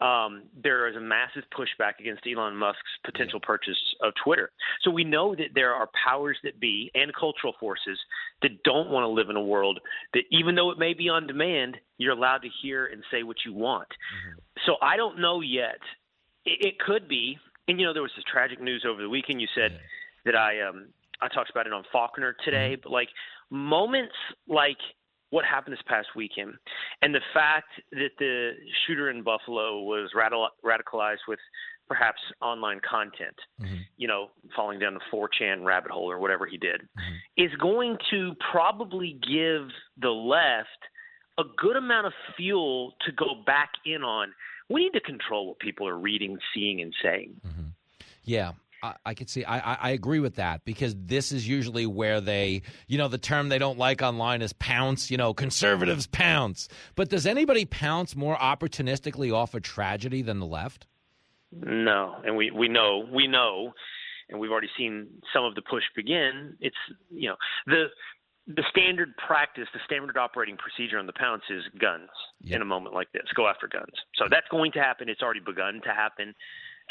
um, 0.00 0.44
there 0.62 0.88
is 0.88 0.96
a 0.96 1.00
massive 1.00 1.42
pushback 1.56 1.98
against 2.00 2.22
Elon 2.26 2.56
Musk's 2.56 2.80
potential 3.04 3.40
purchase 3.40 3.76
of 4.02 4.12
Twitter. 4.22 4.50
So 4.82 4.90
we 4.90 5.04
know 5.04 5.34
that 5.34 5.48
there 5.54 5.74
are 5.74 5.88
powers 6.04 6.38
that 6.44 6.58
be 6.58 6.90
and 6.94 7.12
cultural 7.14 7.54
forces 7.60 7.98
that 8.42 8.62
don't 8.62 8.90
want 8.90 9.04
to 9.04 9.08
live 9.08 9.28
in 9.28 9.36
a 9.36 9.42
world 9.42 9.78
that, 10.14 10.22
even 10.30 10.54
though 10.54 10.70
it 10.70 10.78
may 10.78 10.94
be 10.94 11.08
on 11.08 11.26
demand, 11.26 11.76
you're 11.98 12.12
allowed 12.12 12.38
to 12.38 12.48
hear 12.62 12.86
and 12.86 13.02
say 13.10 13.22
what 13.22 13.36
you 13.44 13.52
want. 13.52 13.88
So 14.66 14.76
I 14.82 14.96
don't 14.96 15.20
know 15.20 15.40
yet. 15.40 15.80
It, 16.44 16.66
it 16.66 16.78
could 16.78 17.06
be, 17.08 17.38
and 17.68 17.78
you 17.78 17.86
know, 17.86 17.92
there 17.92 18.02
was 18.02 18.12
this 18.16 18.24
tragic 18.30 18.60
news 18.60 18.84
over 18.88 19.02
the 19.02 19.08
weekend. 19.08 19.40
You 19.40 19.48
said 19.54 19.78
that 20.24 20.34
I 20.34 20.62
um, 20.62 20.88
I 21.20 21.28
talked 21.28 21.50
about 21.50 21.66
it 21.66 21.72
on 21.72 21.84
Faulkner 21.92 22.34
today, 22.44 22.76
but 22.82 22.90
like 22.90 23.08
moments 23.50 24.14
like 24.48 24.78
what 25.30 25.44
happened 25.44 25.72
this 25.72 25.82
past 25.86 26.08
weekend 26.14 26.54
and 27.02 27.14
the 27.14 27.20
fact 27.32 27.68
that 27.92 28.10
the 28.18 28.52
shooter 28.86 29.10
in 29.10 29.22
Buffalo 29.22 29.82
was 29.82 30.10
radicalized 30.14 31.26
with 31.28 31.38
perhaps 31.88 32.20
online 32.40 32.80
content, 32.88 33.34
mm-hmm. 33.60 33.76
you 33.96 34.06
know, 34.06 34.28
falling 34.54 34.78
down 34.78 34.94
the 34.94 35.00
4chan 35.12 35.64
rabbit 35.64 35.90
hole 35.90 36.10
or 36.10 36.18
whatever 36.20 36.46
he 36.46 36.56
did, 36.56 36.82
mm-hmm. 36.82 37.14
is 37.44 37.50
going 37.60 37.96
to 38.10 38.34
probably 38.52 39.18
give 39.22 39.68
the 40.00 40.10
left 40.10 40.68
a 41.38 41.42
good 41.56 41.76
amount 41.76 42.06
of 42.06 42.12
fuel 42.36 42.94
to 43.04 43.12
go 43.12 43.42
back 43.44 43.70
in 43.84 44.02
on. 44.02 44.32
We 44.68 44.84
need 44.84 44.92
to 44.92 45.00
control 45.00 45.48
what 45.48 45.58
people 45.58 45.88
are 45.88 45.98
reading, 45.98 46.38
seeing, 46.54 46.80
and 46.80 46.94
saying. 47.02 47.40
Mm-hmm. 47.44 47.70
Yeah. 48.24 48.52
I, 48.82 48.94
I 49.04 49.14
could 49.14 49.28
see. 49.28 49.44
I, 49.44 49.58
I, 49.58 49.78
I 49.80 49.90
agree 49.90 50.20
with 50.20 50.36
that 50.36 50.64
because 50.64 50.94
this 50.96 51.32
is 51.32 51.46
usually 51.46 51.86
where 51.86 52.20
they, 52.20 52.62
you 52.86 52.98
know, 52.98 53.08
the 53.08 53.18
term 53.18 53.48
they 53.48 53.58
don't 53.58 53.78
like 53.78 54.02
online 54.02 54.42
is 54.42 54.52
pounce. 54.54 55.10
You 55.10 55.16
know, 55.16 55.34
conservatives 55.34 56.06
pounce. 56.06 56.68
But 56.94 57.08
does 57.08 57.26
anybody 57.26 57.64
pounce 57.64 58.16
more 58.16 58.36
opportunistically 58.36 59.34
off 59.34 59.54
a 59.54 59.60
tragedy 59.60 60.22
than 60.22 60.38
the 60.38 60.46
left? 60.46 60.86
No, 61.52 62.16
and 62.24 62.36
we 62.36 62.50
we 62.50 62.68
know 62.68 63.06
we 63.12 63.26
know, 63.26 63.72
and 64.28 64.38
we've 64.38 64.50
already 64.50 64.70
seen 64.78 65.08
some 65.32 65.44
of 65.44 65.54
the 65.54 65.62
push 65.62 65.84
begin. 65.94 66.56
It's 66.60 66.76
you 67.10 67.28
know 67.28 67.36
the 67.66 67.86
the 68.46 68.64
standard 68.70 69.14
practice, 69.16 69.66
the 69.72 69.80
standard 69.84 70.16
operating 70.16 70.56
procedure 70.56 70.98
on 70.98 71.06
the 71.06 71.12
pounce 71.12 71.42
is 71.50 71.62
guns 71.78 72.08
in 72.44 72.62
a 72.62 72.64
moment 72.64 72.94
like 72.94 73.12
this. 73.12 73.22
Go 73.36 73.46
after 73.46 73.68
guns. 73.68 73.94
So 74.16 74.24
that's 74.30 74.48
going 74.50 74.72
to 74.72 74.80
happen. 74.80 75.08
It's 75.08 75.22
already 75.22 75.40
begun 75.40 75.80
to 75.84 75.90
happen. 75.90 76.34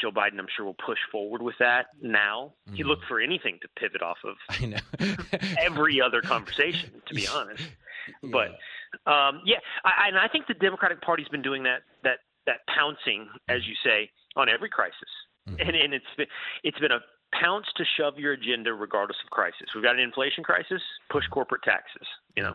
Joe 0.00 0.10
Biden, 0.10 0.38
I'm 0.38 0.46
sure, 0.56 0.66
will 0.66 0.74
push 0.74 0.98
forward 1.10 1.42
with 1.42 1.56
that 1.58 1.86
now. 2.00 2.54
He 2.72 2.84
looked 2.84 3.02
mm-hmm. 3.02 3.08
for 3.08 3.20
anything 3.20 3.58
to 3.62 3.68
pivot 3.78 4.02
off 4.02 4.18
of 4.24 4.36
I 4.48 4.66
know. 4.66 4.78
every 5.58 6.00
other 6.00 6.22
conversation, 6.22 6.90
to 7.06 7.14
be 7.14 7.26
honest. 7.32 7.62
But 8.22 8.58
um, 9.10 9.42
yeah, 9.44 9.58
I, 9.84 10.08
and 10.08 10.18
I 10.18 10.28
think 10.28 10.46
the 10.46 10.54
Democratic 10.54 11.00
Party's 11.02 11.28
been 11.28 11.42
doing 11.42 11.62
that 11.64 11.82
that 12.04 12.18
that 12.46 12.60
pouncing, 12.74 13.28
as 13.48 13.62
mm-hmm. 13.62 13.70
you 13.70 13.76
say, 13.84 14.10
on 14.36 14.48
every 14.48 14.70
crisis, 14.70 14.96
mm-hmm. 15.48 15.60
and 15.60 15.76
and 15.76 15.94
it's 15.94 16.04
been, 16.16 16.26
it's 16.64 16.78
been 16.78 16.92
a 16.92 17.00
pounce 17.32 17.66
to 17.76 17.84
shove 17.96 18.18
your 18.18 18.32
agenda 18.32 18.74
regardless 18.74 19.18
of 19.24 19.30
crisis. 19.30 19.68
We've 19.74 19.84
got 19.84 19.94
an 19.94 20.00
inflation 20.00 20.42
crisis, 20.42 20.82
push 21.10 21.26
corporate 21.28 21.62
taxes, 21.62 22.06
you 22.36 22.42
know, 22.42 22.54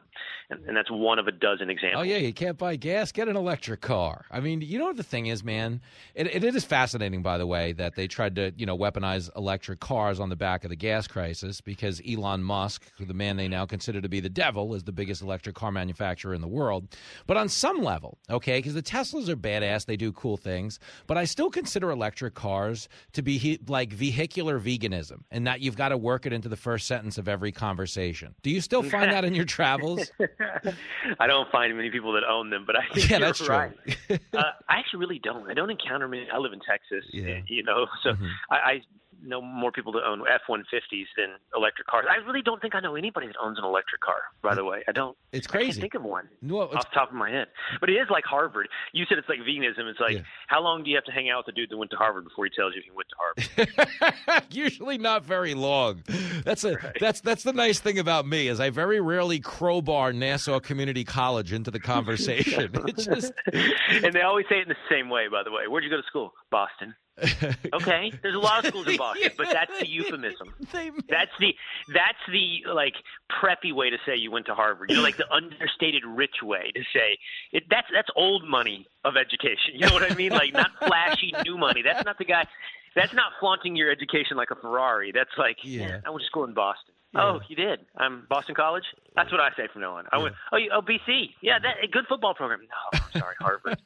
and, 0.49 0.63
and 0.65 0.77
that's 0.77 0.91
one 0.91 1.19
of 1.19 1.27
a 1.27 1.31
dozen 1.31 1.69
examples. 1.69 2.01
Oh 2.01 2.03
yeah, 2.03 2.17
you 2.17 2.33
can't 2.33 2.57
buy 2.57 2.75
gas. 2.75 3.11
Get 3.11 3.27
an 3.27 3.35
electric 3.35 3.81
car. 3.81 4.25
I 4.31 4.39
mean, 4.39 4.61
you 4.61 4.79
know 4.79 4.85
what 4.85 4.97
the 4.97 5.03
thing 5.03 5.27
is, 5.27 5.43
man. 5.43 5.81
It, 6.13 6.43
it, 6.43 6.55
is 6.55 6.63
fascinating, 6.63 7.21
by 7.21 7.37
the 7.37 7.47
way, 7.47 7.73
that 7.73 7.95
they 7.95 8.07
tried 8.07 8.35
to 8.35 8.51
you 8.57 8.65
know 8.65 8.77
weaponize 8.77 9.29
electric 9.35 9.79
cars 9.79 10.19
on 10.19 10.29
the 10.29 10.35
back 10.35 10.63
of 10.63 10.69
the 10.69 10.75
gas 10.75 11.07
crisis 11.07 11.61
because 11.61 12.01
Elon 12.07 12.43
Musk, 12.43 12.83
the 12.99 13.13
man 13.13 13.37
they 13.37 13.47
now 13.47 13.65
consider 13.65 14.01
to 14.01 14.09
be 14.09 14.19
the 14.19 14.29
devil, 14.29 14.73
is 14.75 14.83
the 14.83 14.91
biggest 14.91 15.21
electric 15.21 15.55
car 15.55 15.71
manufacturer 15.71 16.33
in 16.33 16.41
the 16.41 16.47
world. 16.47 16.87
But 17.27 17.37
on 17.37 17.49
some 17.49 17.81
level, 17.81 18.17
okay, 18.29 18.59
because 18.59 18.73
the 18.73 18.83
Teslas 18.83 19.29
are 19.29 19.35
badass, 19.35 19.85
they 19.85 19.97
do 19.97 20.11
cool 20.11 20.37
things, 20.37 20.79
but 21.07 21.17
I 21.17 21.25
still 21.25 21.49
consider 21.49 21.91
electric 21.91 22.33
cars 22.33 22.89
to 23.13 23.21
be 23.21 23.37
he, 23.37 23.59
like 23.67 23.91
vehicular 23.93 24.59
veganism, 24.65 25.19
and 25.31 25.45
that 25.47 25.61
you've 25.61 25.77
got 25.77 25.89
to 25.89 25.97
work 25.97 26.25
it 26.25 26.33
into 26.33 26.49
the 26.49 26.57
first 26.57 26.87
sentence 26.87 27.17
of 27.17 27.27
every 27.27 27.51
conversation. 27.51 28.33
Do 28.41 28.49
you 28.49 28.59
still 28.61 28.81
find 28.83 29.11
that 29.11 29.23
in 29.23 29.35
your 29.35 29.45
travels? 29.45 30.11
I 31.19 31.27
don't 31.27 31.49
find 31.51 31.75
many 31.77 31.89
people 31.91 32.13
that 32.13 32.23
own 32.23 32.49
them, 32.49 32.63
but 32.65 32.75
I 32.75 32.83
think 32.93 33.09
Yeah, 33.09 33.19
that's 33.19 33.39
true. 33.39 33.47
right. 33.55 33.71
uh, 34.09 34.41
I 34.67 34.77
actually 34.79 34.99
really 34.99 35.19
don't. 35.19 35.49
I 35.49 35.53
don't 35.53 35.69
encounter 35.69 36.07
many. 36.07 36.27
I 36.33 36.37
live 36.37 36.53
in 36.53 36.59
Texas, 36.59 37.05
Yeah. 37.13 37.39
you 37.47 37.63
know, 37.63 37.85
so 38.03 38.11
Mhm. 38.13 38.29
I, 38.49 38.55
I 38.55 38.81
know 39.23 39.41
more 39.41 39.71
people 39.71 39.91
that 39.93 40.03
own 40.05 40.21
F-150s 40.27 41.05
than 41.17 41.35
electric 41.55 41.87
cars. 41.87 42.05
I 42.09 42.25
really 42.25 42.41
don't 42.41 42.61
think 42.61 42.75
I 42.75 42.79
know 42.79 42.95
anybody 42.95 43.27
that 43.27 43.35
owns 43.41 43.57
an 43.57 43.65
electric 43.65 44.01
car. 44.01 44.21
By 44.41 44.55
the 44.55 44.63
way, 44.63 44.83
I 44.87 44.91
don't. 44.91 45.17
It's 45.31 45.47
crazy. 45.47 45.65
I 45.65 45.71
can't 45.71 45.81
think 45.81 45.95
of 45.95 46.03
one 46.03 46.29
No, 46.41 46.61
off 46.61 46.71
the 46.71 46.93
top 46.93 47.09
of 47.09 47.15
my 47.15 47.29
head. 47.29 47.47
But 47.79 47.89
it 47.89 47.93
is 47.93 48.07
like 48.09 48.23
Harvard. 48.25 48.67
You 48.93 49.05
said 49.07 49.17
it's 49.17 49.29
like 49.29 49.39
veganism. 49.39 49.89
It's 49.89 49.99
like 49.99 50.23
how 50.47 50.61
long 50.61 50.83
do 50.83 50.89
you 50.89 50.95
have 50.95 51.05
to 51.05 51.11
hang 51.11 51.29
out 51.29 51.45
with 51.45 51.47
the 51.47 51.51
dude 51.59 51.69
that 51.69 51.77
went 51.77 51.91
to 51.91 51.97
Harvard 51.97 52.23
before 52.25 52.45
he 52.45 52.51
tells 52.51 52.73
you 52.75 52.81
he 52.83 52.91
went 52.91 53.07
to 53.09 53.15
Harvard? 53.17 54.43
Usually 54.51 54.97
not 54.97 55.23
very 55.23 55.53
long. 55.53 56.03
That's 56.43 56.63
a 56.63 56.77
that's 56.99 57.21
that's 57.21 57.43
the 57.43 57.53
nice 57.53 57.79
thing 57.79 57.99
about 57.99 58.27
me 58.27 58.47
is 58.47 58.59
I 58.59 58.69
very 58.69 58.99
rarely 58.99 59.39
crowbar 59.39 60.13
Nassau 60.13 60.59
Community 60.59 61.03
College 61.03 61.53
into 61.53 61.71
the 61.71 61.79
conversation. 61.95 62.71
It's 62.87 63.05
just 63.05 63.33
and 63.45 64.13
they 64.13 64.21
always 64.21 64.45
say 64.49 64.59
it 64.59 64.63
in 64.63 64.69
the 64.69 64.75
same 64.89 65.09
way. 65.09 65.27
By 65.29 65.43
the 65.43 65.51
way, 65.51 65.67
where'd 65.67 65.83
you 65.83 65.89
go 65.89 65.97
to 65.97 66.07
school? 66.07 66.33
Boston. 66.51 66.95
Okay, 67.73 68.11
there's 68.21 68.35
a 68.35 68.39
lot 68.39 68.59
of 68.59 68.67
schools 68.69 68.87
in 68.87 68.97
Boston, 68.97 69.31
but 69.37 69.47
that's 69.51 69.71
the 69.79 69.87
euphemism. 69.89 70.53
That's 71.09 71.31
the 71.39 71.55
that's 71.93 72.17
the 72.31 72.63
like 72.73 72.95
preppy 73.31 73.73
way 73.73 73.89
to 73.89 73.97
say 74.05 74.15
you 74.15 74.31
went 74.31 74.45
to 74.47 74.55
Harvard. 74.55 74.89
You 74.89 74.97
know, 74.97 75.03
like 75.03 75.17
the 75.17 75.31
understated 75.31 76.03
rich 76.05 76.41
way 76.43 76.71
to 76.75 76.81
say 76.93 77.17
it. 77.51 77.63
That's 77.69 77.87
that's 77.93 78.09
old 78.15 78.47
money 78.47 78.87
of 79.03 79.15
education. 79.17 79.73
You 79.75 79.87
know 79.87 79.93
what 79.93 80.11
I 80.11 80.15
mean? 80.15 80.31
Like 80.31 80.53
not 80.53 80.71
flashy 80.85 81.33
new 81.45 81.57
money. 81.57 81.81
That's 81.81 82.05
not 82.05 82.17
the 82.17 82.25
guy. 82.25 82.45
That's 82.95 83.13
not 83.13 83.33
flaunting 83.39 83.75
your 83.75 83.91
education 83.91 84.37
like 84.37 84.51
a 84.51 84.55
Ferrari. 84.55 85.11
That's 85.11 85.37
like 85.37 85.57
Yeah. 85.63 85.99
I 86.05 86.09
went 86.09 86.21
to 86.21 86.27
school 86.27 86.45
in 86.45 86.53
Boston. 86.53 86.93
Oh, 87.15 87.39
you 87.47 87.55
did? 87.55 87.79
I'm 87.97 88.25
Boston 88.29 88.55
College. 88.55 88.83
That's 89.15 89.31
what 89.31 89.39
I 89.39 89.49
say 89.55 89.67
from 89.71 89.81
now 89.81 89.95
on. 89.97 90.05
I 90.11 90.17
went. 90.17 90.35
Oh, 90.51 90.57
you, 90.57 90.69
oh, 90.73 90.81
BC. 90.81 91.29
Yeah, 91.41 91.57
that 91.59 91.75
a 91.83 91.87
good 91.87 92.05
football 92.07 92.33
program. 92.33 92.61
No, 92.61 92.99
I'm 92.99 93.19
sorry, 93.19 93.35
Harvard. 93.39 93.81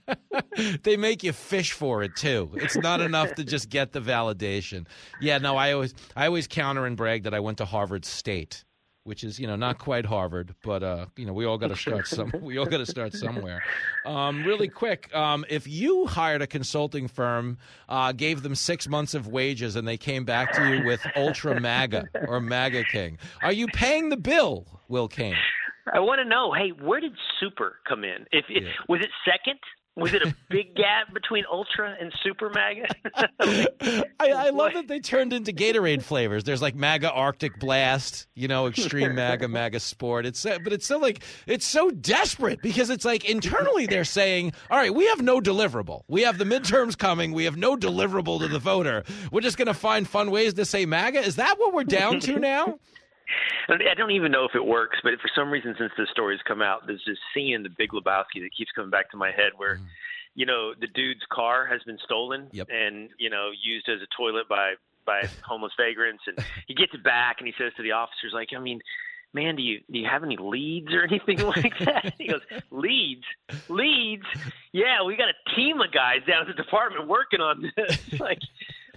they 0.83 0.97
make 0.97 1.23
you 1.23 1.33
fish 1.33 1.71
for 1.71 2.01
it 2.01 2.15
too. 2.15 2.49
It's 2.55 2.77
not 2.77 3.01
enough 3.01 3.35
to 3.35 3.43
just 3.43 3.69
get 3.69 3.91
the 3.91 4.01
validation. 4.01 4.87
Yeah, 5.21 5.37
no, 5.37 5.55
I 5.55 5.73
always 5.73 5.93
I 6.15 6.25
always 6.25 6.47
counter 6.47 6.85
and 6.85 6.97
brag 6.97 7.23
that 7.23 7.33
I 7.33 7.39
went 7.39 7.59
to 7.59 7.65
Harvard 7.65 8.05
State, 8.05 8.65
which 9.09 9.23
is 9.23 9.39
you 9.39 9.47
know 9.47 9.55
not 9.55 9.79
quite 9.79 10.05
Harvard, 10.05 10.53
but 10.61 10.83
uh, 10.83 11.07
you 11.15 11.25
know 11.25 11.33
we 11.33 11.43
all 11.43 11.57
got 11.57 11.69
to 11.69 11.75
start 11.75 12.07
some 12.17 12.31
we 12.41 12.59
all 12.59 12.67
got 12.67 12.77
to 12.77 12.85
start 12.85 13.11
somewhere. 13.13 13.63
Um, 14.05 14.43
really 14.45 14.67
quick, 14.67 15.13
um, 15.15 15.43
if 15.49 15.67
you 15.67 16.05
hired 16.05 16.43
a 16.43 16.47
consulting 16.47 17.07
firm, 17.07 17.57
uh, 17.89 18.11
gave 18.11 18.43
them 18.43 18.53
six 18.53 18.87
months 18.87 19.15
of 19.15 19.27
wages, 19.27 19.75
and 19.75 19.87
they 19.87 19.97
came 19.97 20.25
back 20.25 20.53
to 20.53 20.69
you 20.69 20.85
with 20.85 21.01
Ultra 21.15 21.59
MAGA 21.59 22.07
or 22.27 22.39
MAGA 22.39 22.83
King, 22.91 23.17
are 23.41 23.51
you 23.51 23.65
paying 23.73 24.09
the 24.09 24.17
bill, 24.17 24.67
Will 24.89 25.07
Cain? 25.07 25.35
I 25.91 25.99
want 25.99 26.19
to 26.19 26.25
know. 26.25 26.53
Hey, 26.53 26.69
where 26.69 26.99
did 26.99 27.13
Super 27.39 27.77
come 27.87 28.03
in? 28.03 28.27
If 28.31 28.45
it, 28.47 28.63
was 28.87 29.01
it 29.01 29.09
second? 29.25 29.59
Was 29.99 30.13
it 30.13 30.21
a 30.21 30.35
big 30.49 30.75
gap 30.75 31.13
between 31.13 31.45
Ultra 31.51 31.95
and 31.99 32.11
Super 32.23 32.49
MAGA? 32.49 32.87
I, 34.19 34.31
I 34.31 34.49
love 34.49 34.73
that 34.73 34.87
they 34.87 34.99
turned 34.99 35.33
into 35.33 35.51
Gatorade 35.51 36.01
flavors. 36.01 36.43
There's 36.43 36.61
like 36.61 36.75
MAGA 36.75 37.11
Arctic 37.11 37.59
Blast, 37.59 38.27
you 38.35 38.47
know, 38.47 38.67
Extreme 38.67 39.15
MAGA, 39.15 39.47
MAGA 39.47 39.79
Sport. 39.79 40.25
It's 40.25 40.45
uh, 40.45 40.59
but 40.63 40.73
it's 40.73 40.85
still 40.85 41.01
like 41.01 41.23
it's 41.47 41.65
so 41.65 41.89
desperate 41.89 42.61
because 42.61 42.89
it's 42.89 43.05
like 43.05 43.25
internally 43.25 43.85
they're 43.85 44.03
saying, 44.03 44.53
"All 44.69 44.77
right, 44.77 44.93
we 44.93 45.05
have 45.07 45.21
no 45.21 45.39
deliverable. 45.39 46.03
We 46.07 46.21
have 46.23 46.37
the 46.37 46.45
midterms 46.45 46.97
coming. 46.97 47.31
We 47.31 47.45
have 47.45 47.57
no 47.57 47.75
deliverable 47.75 48.39
to 48.39 48.47
the 48.47 48.59
voter. 48.59 49.03
We're 49.31 49.41
just 49.41 49.57
going 49.57 49.67
to 49.67 49.73
find 49.73 50.07
fun 50.07 50.31
ways 50.31 50.53
to 50.55 50.65
say 50.65 50.85
MAGA." 50.85 51.19
Is 51.21 51.35
that 51.37 51.59
what 51.59 51.73
we're 51.73 51.83
down 51.83 52.19
to 52.21 52.39
now? 52.39 52.79
I 53.69 53.93
don't 53.95 54.11
even 54.11 54.31
know 54.31 54.45
if 54.45 54.55
it 54.55 54.65
works, 54.65 54.97
but 55.03 55.13
for 55.21 55.29
some 55.35 55.51
reason, 55.51 55.75
since 55.77 55.91
this 55.97 56.09
story's 56.11 56.39
come 56.47 56.61
out, 56.61 56.87
there's 56.87 57.03
this 57.05 57.17
scene 57.33 57.53
in 57.53 57.63
The 57.63 57.69
Big 57.69 57.91
Lebowski 57.91 58.41
that 58.41 58.49
keeps 58.57 58.71
coming 58.71 58.89
back 58.89 59.11
to 59.11 59.17
my 59.17 59.31
head 59.31 59.51
where, 59.57 59.77
mm. 59.77 59.85
you 60.35 60.45
know, 60.45 60.73
the 60.79 60.87
dude's 60.87 61.21
car 61.31 61.67
has 61.67 61.81
been 61.83 61.99
stolen 62.03 62.49
and 62.69 63.09
you 63.17 63.29
know 63.29 63.51
used 63.63 63.87
as 63.89 64.01
a 64.01 64.07
toilet 64.17 64.47
by 64.49 64.73
by 65.05 65.27
homeless 65.43 65.73
vagrants, 65.77 66.23
and 66.27 66.43
he 66.67 66.73
gets 66.73 66.93
it 66.93 67.03
back 67.03 67.37
and 67.39 67.47
he 67.47 67.53
says 67.57 67.71
to 67.77 67.83
the 67.83 67.91
officers, 67.91 68.31
like, 68.33 68.49
I 68.55 68.59
mean. 68.59 68.79
Man, 69.31 69.55
do 69.55 69.61
you 69.61 69.81
do 69.91 69.99
you 69.99 70.07
have 70.09 70.23
any 70.23 70.37
leads 70.37 70.91
or 70.91 71.03
anything 71.03 71.37
like 71.55 71.77
that? 71.85 72.15
He 72.17 72.29
goes, 72.29 72.41
leads, 72.71 73.25
leads. 73.67 74.25
Yeah, 74.71 75.03
we 75.05 75.15
got 75.15 75.29
a 75.29 75.55
team 75.55 75.79
of 75.81 75.91
guys 75.91 76.21
down 76.27 76.41
at 76.41 76.47
the 76.47 76.53
department 76.63 77.07
working 77.07 77.39
on 77.39 77.71
this. 77.77 77.99
like, 78.19 78.39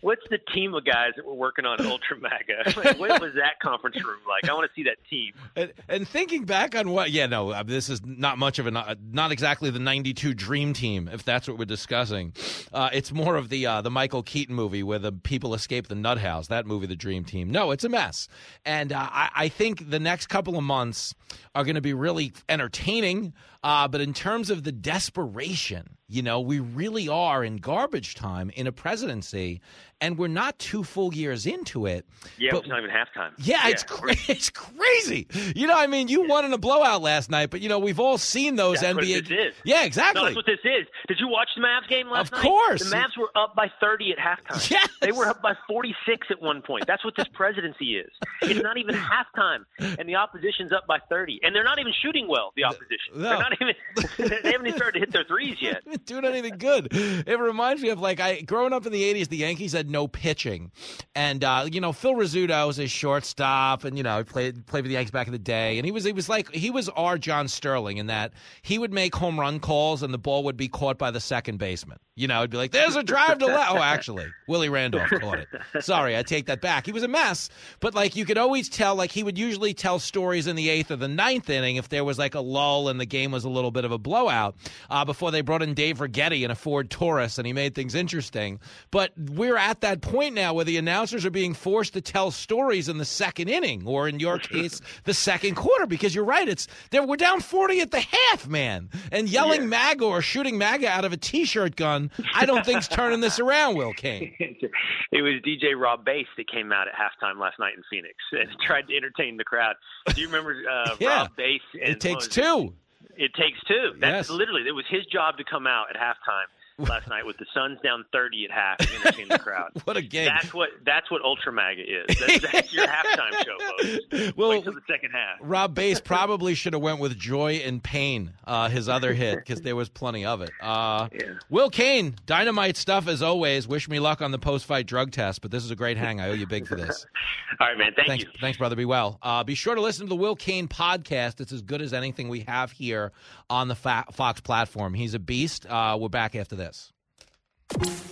what's 0.03 0.23
the 0.29 0.39
team 0.39 0.75
of 0.75 0.85
guys 0.85 1.13
that 1.17 1.25
were 1.25 1.35
working 1.35 1.65
on 1.65 1.85
Ultra 1.87 2.19
MAGA? 2.19 2.75
Like, 2.83 2.99
what 2.99 3.21
was 3.21 3.35
that 3.35 3.61
conference 3.63 4.03
room 4.05 4.19
like? 4.29 4.51
I 4.51 4.55
want 4.55 4.69
to 4.69 4.75
see 4.75 4.85
that 4.85 4.97
team. 5.09 5.33
And, 5.55 5.73
and 5.89 6.09
thinking 6.09 6.45
back 6.45 6.75
on 6.75 6.91
what, 6.91 7.11
yeah, 7.11 7.27
no, 7.27 7.51
uh, 7.51 7.63
this 7.63 7.89
is 7.89 8.01
not 8.05 8.39
much 8.39 8.59
of 8.59 8.67
a, 8.67 8.71
not, 8.71 8.99
not 9.11 9.31
exactly 9.31 9.71
the 9.71 9.79
'92 9.79 10.35
Dream 10.35 10.73
Team, 10.73 11.09
if 11.13 11.23
that's 11.25 11.47
what 11.47 11.59
we're 11.59 11.65
discussing. 11.65 12.33
Uh, 12.73 12.91
it's 12.93 13.13
more 13.13 13.37
of 13.37 13.51
the 13.51 13.67
uh, 13.67 13.83
the 13.83 13.91
Michael 13.91 14.23
Keaton 14.23 14.55
movie 14.55 14.83
where 14.83 14.99
the 14.99 15.13
people 15.13 15.55
escape 15.55 15.89
the 15.89 15.95
nut 15.95 16.19
house. 16.19 16.49
That 16.49 16.67
movie, 16.67 16.87
The 16.87 16.97
Dream 16.97 17.25
Team. 17.25 17.51
No, 17.51 17.71
it's 17.71 17.85
a 17.85 17.89
mess, 17.89 18.27
and 18.65 18.93
uh, 18.93 19.09
I, 19.11 19.31
I 19.35 19.49
think 19.49 19.91
the 19.91 20.01
next 20.01 20.27
couple 20.27 20.57
of 20.57 20.65
months 20.65 21.15
are 21.55 21.65
going 21.65 21.77
to 21.77 21.81
be 21.81 21.95
really 21.95 22.33
entertaining. 22.49 23.35
Uh, 23.65 23.87
but 23.87 24.01
in 24.01 24.13
terms 24.13 24.51
of 24.51 24.65
the 24.65 24.73
desperation, 24.73 25.97
you 26.09 26.21
know, 26.21 26.41
we 26.41 26.59
really 26.59 27.09
are 27.09 27.45
in 27.45 27.57
garbage 27.59 28.17
time 28.17 28.51
in 28.51 28.67
a 28.67 28.73
presidency, 28.73 29.61
and 30.03 30.19
we're 30.19 30.27
not 30.29 30.59
two 30.59 30.83
full 30.83 31.15
years 31.15 31.47
into 31.47 31.87
it. 31.87 32.05
Yeah, 32.39 32.51
but 32.53 32.59
it's 32.61 32.69
not 32.69 32.79
even 32.79 32.91
halftime. 32.91 33.31
yeah, 33.39 33.69
it's 33.69 33.85
cra- 33.85 34.15
it's 34.29 34.51
crazy. 34.51 35.27
You 35.57 35.67
know, 35.67 35.77
I 35.77 35.87
mean, 35.87 36.09
you 36.09 36.29
won 36.29 36.45
in 36.45 36.53
a 36.53 36.59
blowout 36.59 37.01
last 37.03 37.31
night, 37.31 37.51
but 37.51 37.61
you 37.61 37.69
know, 37.69 37.79
we've 37.79 38.01
all 38.01 38.19
seen 38.19 38.57
those 38.57 38.81
That's 38.81 38.95
what 38.95 39.05
NBA. 39.05 39.29
this 39.29 39.39
is. 39.49 39.55
Yeah, 39.65 39.85
exactly. 39.85 40.21
No, 40.21 40.27
that's 40.27 40.37
what 40.37 40.47
this 40.47 40.61
is. 40.65 40.87
Did 41.09 41.19
you 41.21 41.29
watch 41.29 41.49
the 41.57 41.63
Mavs 41.63 41.89
game 41.89 42.09
last 42.11 42.33
night? 42.33 42.39
Of 42.39 42.45
night? 42.45 42.49
course. 42.51 42.91
The 42.91 42.97
Mavs 42.97 43.17
were 43.19 43.31
up 43.37 43.55
by 43.55 43.71
30 43.81 44.13
at 44.13 44.19
halftime. 44.19 44.71
Yes. 44.73 44.89
They 45.03 45.13
were 45.13 45.27
up 45.27 45.43
by 45.43 45.55
46 45.69 46.29
at 46.31 46.41
one 46.41 46.63
point. 46.63 46.87
That's 46.87 47.05
what 47.05 47.15
this 47.17 47.27
presidency 47.35 47.97
is. 47.97 48.11
It's 48.41 48.63
not 48.63 48.79
even 48.79 48.95
halftime, 48.95 49.65
and 49.79 50.09
the 50.09 50.15
opposition's 50.17 50.73
up 50.73 50.87
by 50.87 50.99
30. 51.11 51.41
And 51.43 51.55
they're 51.55 51.65
not 51.65 51.79
even 51.79 51.93
shooting 52.03 52.27
well, 52.29 52.53
the 52.57 52.65
opposition. 52.65 53.15
No. 53.17 53.23
They're 53.29 53.39
not 53.39 53.53
even, 53.61 53.75
they 54.43 54.51
haven't 54.53 54.67
even 54.67 54.77
started 54.77 54.93
to 54.95 54.99
hit 55.01 55.13
their 55.13 55.25
threes 55.25 55.57
yet. 55.61 55.83
doing 56.07 56.25
anything 56.25 56.57
good. 56.59 56.89
It 56.93 57.39
reminds 57.39 57.83
me 57.83 57.91
of 57.91 58.01
like 58.01 58.21
I 58.21 58.41
growing 58.41 58.73
up 58.73 58.87
in 58.87 58.93
the 58.93 59.03
'80s. 59.03 59.29
The 59.29 59.37
Yankees 59.39 59.73
had 59.73 59.91
no 59.93 60.09
pitching, 60.09 60.73
and 61.15 61.45
uh, 61.45 61.67
you 61.71 61.81
know 61.81 61.93
Phil 61.93 62.15
Rizzuto 62.15 62.67
was 62.67 62.79
a 62.79 62.89
shortstop, 62.89 63.85
and 63.85 63.97
you 63.97 64.03
know 64.03 64.19
he 64.19 64.25
played 64.25 64.67
played 64.67 64.85
for 64.85 64.89
the 64.89 64.95
Yankees 64.95 65.11
back 65.11 65.27
in 65.27 65.33
the 65.33 65.39
day. 65.39 65.79
And 65.79 65.85
he 65.85 65.93
was 65.93 66.05
he 66.05 66.13
was 66.13 66.29
like 66.29 66.51
he 66.53 66.71
was 66.71 66.89
our 66.91 67.19
John 67.19 67.49
Sterling 67.49 67.99
in 67.99 68.07
that 68.07 68.33
he 68.63 68.79
would 68.79 68.93
make 68.93 69.15
home 69.15 69.39
run 69.39 69.61
calls, 69.61 70.03
and 70.03 70.13
the 70.13 70.19
ball 70.19 70.45
would 70.45 70.57
be 70.57 70.69
caught 70.69 70.99
by 70.99 71.11
the 71.11 71.21
second 71.21 71.59
baseman. 71.59 71.99
You 72.15 72.29
know, 72.29 72.41
it'd 72.41 72.51
be 72.51 72.59
like, 72.59 72.73
"There's 72.73 72.97
a 72.97 73.03
drive 73.03 73.39
to 73.39 73.47
left." 73.47 73.73
Oh, 73.73 73.79
actually, 73.79 74.27
Willie 74.47 74.69
Randolph 74.69 75.09
caught 75.09 75.39
it. 75.39 75.49
Sorry, 75.85 76.17
I 76.17 76.23
take 76.23 76.47
that 76.47 76.61
back. 76.61 76.85
He 76.87 76.93
was 76.93 77.03
a 77.03 77.09
mess, 77.09 77.49
but 77.81 77.95
like 77.95 78.17
you 78.17 78.25
could 78.25 78.39
always 78.39 78.69
tell. 78.69 78.95
Like 78.95 79.11
he 79.11 79.23
would 79.23 79.39
usually 79.39 79.73
tell 79.75 79.99
stories 79.99 80.47
in 80.47 80.57
the 80.57 80.69
eighth 80.69 80.91
or 80.91 80.97
the 80.97 81.09
ninth 81.09 81.49
inning 81.49 81.77
if 81.77 81.89
there 81.89 82.05
was 82.05 82.19
like 82.19 82.35
a 82.35 82.41
lull 82.41 82.89
and 82.89 83.01
the 83.01 83.07
game 83.07 83.31
was 83.31 83.45
a 83.45 83.49
little 83.49 83.71
bit 83.71 83.85
of 83.85 83.93
a 83.93 83.99
blowout. 83.99 84.57
Uh, 84.91 85.05
before 85.05 85.31
they 85.31 85.41
brought 85.41 85.63
in 85.63 85.75
Dave 85.75 85.99
Righetti 85.99 86.43
in 86.43 86.51
a 86.51 86.55
Ford 86.55 86.91
Taurus, 86.91 87.39
and 87.39 87.47
he 87.47 87.53
made 87.53 87.75
things 87.75 87.95
interesting. 87.95 88.61
But 88.91 89.13
we're 89.17 89.57
at 89.57 89.81
that 89.83 90.01
point 90.01 90.35
now 90.35 90.55
where 90.55 90.65
the 90.65 90.77
announcers 90.79 91.25
are 91.25 91.31
being 91.31 91.55
forced 91.55 91.93
to 91.93 92.01
tell 92.01 92.31
stories 92.33 92.89
in 92.89 92.99
the 92.99 93.05
second 93.05 93.49
inning, 93.49 93.87
or 93.87 94.09
in 94.09 94.19
your 94.19 94.39
case, 94.39 94.81
the 95.05 95.15
second 95.15 95.55
quarter, 95.55 95.87
because 95.87 96.15
you're 96.15 96.25
right. 96.25 96.49
It's 96.49 96.67
there. 96.91 97.05
We're 97.07 97.17
down 97.17 97.41
forty 97.41 97.81
at 97.81 97.91
the 97.93 98.01
half, 98.01 98.49
man, 98.49 98.91
and 99.13 99.29
yelling 99.29 99.69
MAGA 99.69 100.05
or 100.05 100.23
shooting 100.23 100.59
MAGA 100.59 100.89
out 100.89 101.05
of 101.05 101.13
a 101.13 101.17
T-shirt 101.17 101.77
gun. 101.77 102.11
I 102.35 102.47
don't 102.47 102.65
think's 102.67 102.89
turning 102.89 103.21
this 103.21 103.39
around, 103.39 103.77
Will 103.77 103.93
Cain. 103.93 104.35
it 104.41 105.23
was 105.23 105.35
DJ 105.47 105.79
Rob 105.79 106.05
Base 106.05 106.27
that 106.37 106.51
came 106.51 106.73
out 106.73 106.89
at 106.89 106.95
halftime 106.95 107.39
last 107.39 107.59
night 107.59 107.75
in 107.77 107.83
Phoenix 107.91 108.15
and 108.33 108.49
tried 108.67 108.89
to 108.89 108.97
entertain 108.97 109.37
the 109.37 109.45
crowd. 109.45 109.77
Do 110.15 110.21
you 110.21 110.27
remember 110.27 110.57
uh, 110.71 110.97
Yeah. 111.01 111.19
Rob 111.23 111.37
Base? 111.37 111.61
And 111.75 111.91
It 111.91 112.01
takes 112.01 112.27
two. 112.29 112.75
It 113.17 113.33
takes 113.35 113.59
two. 113.69 113.93
That's 113.99 114.29
Yes. 114.29 114.31
literally 114.31 114.63
it 114.67 114.73
was 114.73 114.85
his 114.89 115.05
job 115.07 115.37
to 115.37 115.45
come 115.45 115.67
out 115.67 115.87
at 115.91 115.97
halftime 116.01 116.49
last 116.79 117.09
night 117.09 117.27
with 117.27 117.37
the 117.39 117.47
Suns 117.55 117.79
down 117.83 118.05
30 118.13 118.47
at 118.47 118.51
half 118.51 118.81
and 118.81 118.89
entertain 118.91 119.29
the 119.29 119.39
crowd. 119.39 119.71
what 119.85 119.97
a 119.97 120.03
game! 120.03 120.27
That's 120.27 120.53
what 120.53 120.71
that's 120.85 121.11
what 121.11 121.23
Ultra 121.23 121.53
MAGA 121.53 121.83
is. 121.83 122.19
That's, 122.19 122.41
that's 122.53 122.75
your 122.75 122.87
halftime 122.87 123.33
show, 123.45 123.59
folks. 123.59 124.37
Well, 124.37 124.51
Wait 124.51 124.65
till 124.65 124.73
the 124.73 124.81
second 124.89 125.11
half. 125.11 125.39
Rob 125.41 125.75
Base 125.75 126.01
probably 126.01 126.55
should 126.55 126.73
have 126.73 126.83
went 126.83 127.01
with 127.01 127.19
Joy 127.19 127.63
and 127.65 127.83
Pain, 127.83 128.33
uh, 128.47 128.69
his 128.69 128.89
other 128.89 129.13
hit, 129.13 129.37
because 129.37 129.61
there 129.61 129.77
was 129.77 129.89
plenty 129.89 130.25
of 130.25 130.43
it. 130.43 130.51
Uh, 130.61 131.09
Will 131.51 131.71
Cain, 131.71 132.17
dynamite 132.27 132.77
stuff 132.77 133.09
as 133.09 133.23
always. 133.23 133.67
Wish 133.69 133.89
me 133.89 134.01
luck 134.01 134.23
on 134.23 134.31
the 134.31 134.39
post-fight 134.39 134.87
drug 134.87 135.11
test, 135.13 135.43
but 135.43 135.51
this 135.51 135.65
is 135.65 135.71
a 135.71 135.77
great 135.77 135.97
hang. 135.97 136.21
I 136.21 136.29
owe 136.29 136.35
you 136.35 136.47
big 136.47 136.67
for 136.67 136.77
this. 136.77 137.07
All 137.61 137.69
right, 137.69 137.79
man. 137.79 137.93
Thank 137.95 138.09
thanks, 138.09 138.25
you. 138.25 138.31
Thanks, 138.41 138.59
brother. 138.59 138.77
Be 138.77 138.85
well. 138.85 139.19
Uh, 139.23 139.45
be 139.45 139.55
sure 139.55 139.75
to 139.75 139.81
listen 139.81 140.07
to 140.07 140.11
the 140.11 140.17
Will 140.17 140.37
Cain 140.37 140.69
podcast. 140.69 141.41
It's 141.41 141.53
as 141.53 141.63
good 141.63 141.83
as 141.83 141.93
anything 141.93 142.29
we 142.29 142.41
have 142.41 142.73
here 142.73 143.13
on 143.53 143.69
the 143.69 143.75
Fox 143.75 144.41
platform. 144.41 144.95
He's 144.95 145.15
a 145.15 145.19
beast. 145.19 145.67
Uh, 145.67 145.99
we're 146.01 146.09
back 146.09 146.35
after 146.35 146.57
this. 146.57 146.91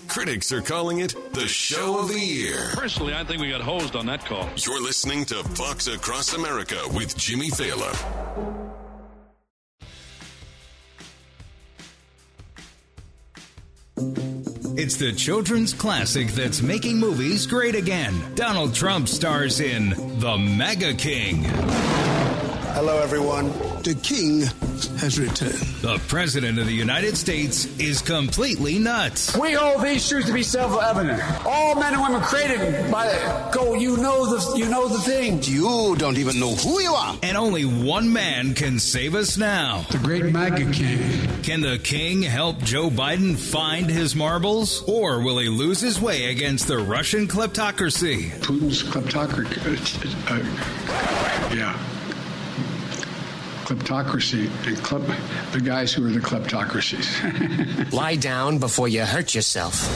Critics 0.06 0.52
are 0.52 0.60
calling 0.60 1.00
it 1.00 1.14
the 1.32 1.46
show 1.46 1.98
of 1.98 2.08
the 2.08 2.20
year. 2.20 2.70
Personally, 2.74 3.14
I 3.14 3.24
think 3.24 3.40
we 3.40 3.48
got 3.48 3.60
hosed 3.60 3.96
on 3.96 4.06
that 4.06 4.24
call. 4.24 4.48
You're 4.56 4.82
listening 4.82 5.24
to 5.26 5.42
Fox 5.42 5.86
Across 5.86 6.34
America 6.34 6.78
with 6.92 7.16
Jimmy 7.16 7.50
Failla. 7.50 7.96
It's 14.76 14.96
the 14.96 15.12
children's 15.12 15.74
classic 15.74 16.28
that's 16.28 16.62
making 16.62 16.98
movies 16.98 17.46
great 17.46 17.74
again. 17.74 18.14
Donald 18.34 18.74
Trump 18.74 19.08
stars 19.08 19.60
in 19.60 19.90
The 20.20 20.38
MAGA 20.38 20.94
King. 20.94 21.44
Hello, 22.72 22.98
everyone. 23.02 23.52
The 23.82 23.94
king 23.94 24.40
has 24.98 25.18
returned. 25.18 25.54
The 25.80 25.98
President 26.06 26.58
of 26.58 26.66
the 26.66 26.72
United 26.72 27.16
States 27.16 27.64
is 27.78 28.02
completely 28.02 28.78
nuts. 28.78 29.34
We 29.34 29.52
hold 29.52 29.82
these 29.82 30.06
truths 30.06 30.26
to 30.26 30.34
be 30.34 30.42
self-evident. 30.42 31.46
All 31.46 31.74
men 31.76 31.94
and 31.94 32.02
women 32.02 32.20
created 32.20 32.90
by 32.92 33.06
go. 33.54 33.72
You 33.72 33.96
know 33.96 34.26
the 34.26 34.58
you 34.58 34.68
know 34.68 34.86
the 34.86 34.98
thing. 34.98 35.42
You 35.44 35.96
don't 35.96 36.18
even 36.18 36.38
know 36.38 36.54
who 36.54 36.78
you 36.80 36.92
are. 36.92 37.16
And 37.22 37.38
only 37.38 37.64
one 37.64 38.12
man 38.12 38.52
can 38.52 38.78
save 38.78 39.14
us 39.14 39.38
now. 39.38 39.86
The 39.90 39.98
great 39.98 40.30
MAGA 40.30 40.70
king. 40.72 41.42
Can 41.42 41.62
the 41.62 41.78
king 41.78 42.22
help 42.22 42.58
Joe 42.58 42.90
Biden 42.90 43.34
find 43.38 43.88
his 43.88 44.14
marbles? 44.14 44.82
Or 44.86 45.22
will 45.22 45.38
he 45.38 45.48
lose 45.48 45.80
his 45.80 45.98
way 45.98 46.26
against 46.30 46.68
the 46.68 46.76
Russian 46.78 47.26
kleptocracy? 47.28 48.30
Putin's 48.40 48.82
kleptocracy. 48.82 49.56
Uh, 50.30 51.56
yeah. 51.56 51.89
Kleptocracy. 53.70 54.46
And 54.66 54.76
klep, 54.78 55.52
the 55.52 55.60
guys 55.60 55.92
who 55.92 56.04
are 56.04 56.10
the 56.10 56.18
kleptocracies. 56.18 57.92
Lie 57.92 58.16
down 58.16 58.58
before 58.58 58.88
you 58.88 59.02
hurt 59.02 59.32
yourself. 59.32 59.86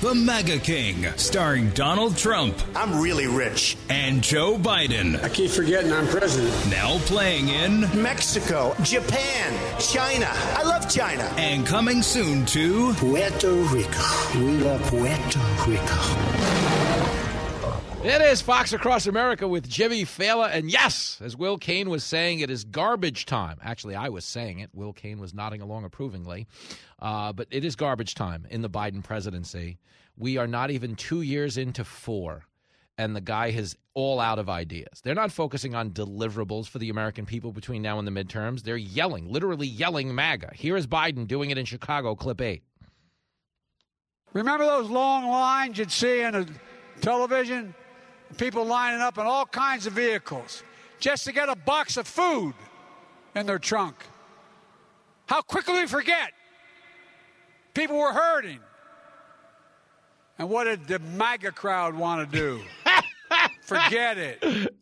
The 0.00 0.12
MAGA 0.12 0.58
King, 0.58 1.06
starring 1.14 1.70
Donald 1.70 2.16
Trump. 2.16 2.60
I'm 2.74 3.00
really 3.00 3.28
rich. 3.28 3.76
And 3.88 4.24
Joe 4.24 4.58
Biden. 4.58 5.22
I 5.22 5.28
keep 5.28 5.52
forgetting 5.52 5.92
I'm 5.92 6.08
president. 6.08 6.52
Now 6.68 6.98
playing 7.06 7.50
in 7.50 7.82
Mexico, 8.02 8.74
Japan, 8.82 9.78
China. 9.78 10.26
I 10.28 10.64
love 10.64 10.90
China. 10.90 11.22
And 11.36 11.64
coming 11.64 12.02
soon 12.02 12.44
to 12.46 12.92
Puerto 12.94 13.52
Rico. 13.52 14.02
We 14.34 14.56
love 14.58 14.82
Puerto 14.82 15.38
Rico. 15.68 17.11
It 18.04 18.20
is 18.20 18.42
Fox 18.42 18.72
Across 18.72 19.06
America 19.06 19.46
with 19.46 19.68
Jimmy 19.68 20.02
Failla. 20.02 20.50
And 20.52 20.68
yes, 20.68 21.20
as 21.22 21.36
Will 21.36 21.56
Cain 21.56 21.88
was 21.88 22.02
saying, 22.02 22.40
it 22.40 22.50
is 22.50 22.64
garbage 22.64 23.26
time. 23.26 23.58
Actually, 23.62 23.94
I 23.94 24.08
was 24.08 24.24
saying 24.24 24.58
it. 24.58 24.70
Will 24.72 24.92
Cain 24.92 25.20
was 25.20 25.32
nodding 25.32 25.60
along 25.60 25.84
approvingly. 25.84 26.48
Uh, 26.98 27.32
but 27.32 27.46
it 27.52 27.64
is 27.64 27.76
garbage 27.76 28.16
time 28.16 28.44
in 28.50 28.60
the 28.60 28.68
Biden 28.68 29.04
presidency. 29.04 29.78
We 30.16 30.36
are 30.36 30.48
not 30.48 30.72
even 30.72 30.96
two 30.96 31.22
years 31.22 31.56
into 31.56 31.84
four, 31.84 32.42
and 32.98 33.14
the 33.14 33.20
guy 33.20 33.46
is 33.46 33.76
all 33.94 34.18
out 34.18 34.40
of 34.40 34.50
ideas. 34.50 35.00
They're 35.04 35.14
not 35.14 35.30
focusing 35.30 35.76
on 35.76 35.92
deliverables 35.92 36.66
for 36.66 36.80
the 36.80 36.90
American 36.90 37.24
people 37.24 37.52
between 37.52 37.82
now 37.82 38.00
and 38.00 38.06
the 38.06 38.24
midterms. 38.24 38.64
They're 38.64 38.76
yelling, 38.76 39.30
literally 39.30 39.68
yelling 39.68 40.12
MAGA. 40.12 40.50
Here 40.54 40.76
is 40.76 40.88
Biden 40.88 41.28
doing 41.28 41.50
it 41.50 41.58
in 41.58 41.66
Chicago, 41.66 42.16
clip 42.16 42.40
eight. 42.40 42.64
Remember 44.32 44.64
those 44.64 44.90
long 44.90 45.28
lines 45.28 45.78
you'd 45.78 45.92
see 45.92 46.24
on 46.24 46.34
a 46.34 46.46
television? 47.00 47.76
People 48.36 48.64
lining 48.64 49.00
up 49.00 49.18
in 49.18 49.26
all 49.26 49.46
kinds 49.46 49.86
of 49.86 49.92
vehicles 49.92 50.62
just 50.98 51.24
to 51.24 51.32
get 51.32 51.48
a 51.48 51.56
box 51.56 51.96
of 51.96 52.06
food 52.06 52.54
in 53.34 53.46
their 53.46 53.58
trunk. 53.58 53.96
How 55.26 55.42
quickly 55.42 55.74
we 55.80 55.86
forget. 55.86 56.32
People 57.74 57.98
were 57.98 58.12
hurting. 58.12 58.60
And 60.38 60.50
what 60.50 60.64
did 60.64 60.86
the 60.86 60.98
MAGA 60.98 61.52
crowd 61.52 61.94
want 61.94 62.30
to 62.30 62.38
do? 62.38 62.60
forget 63.62 64.18
it. 64.18 64.74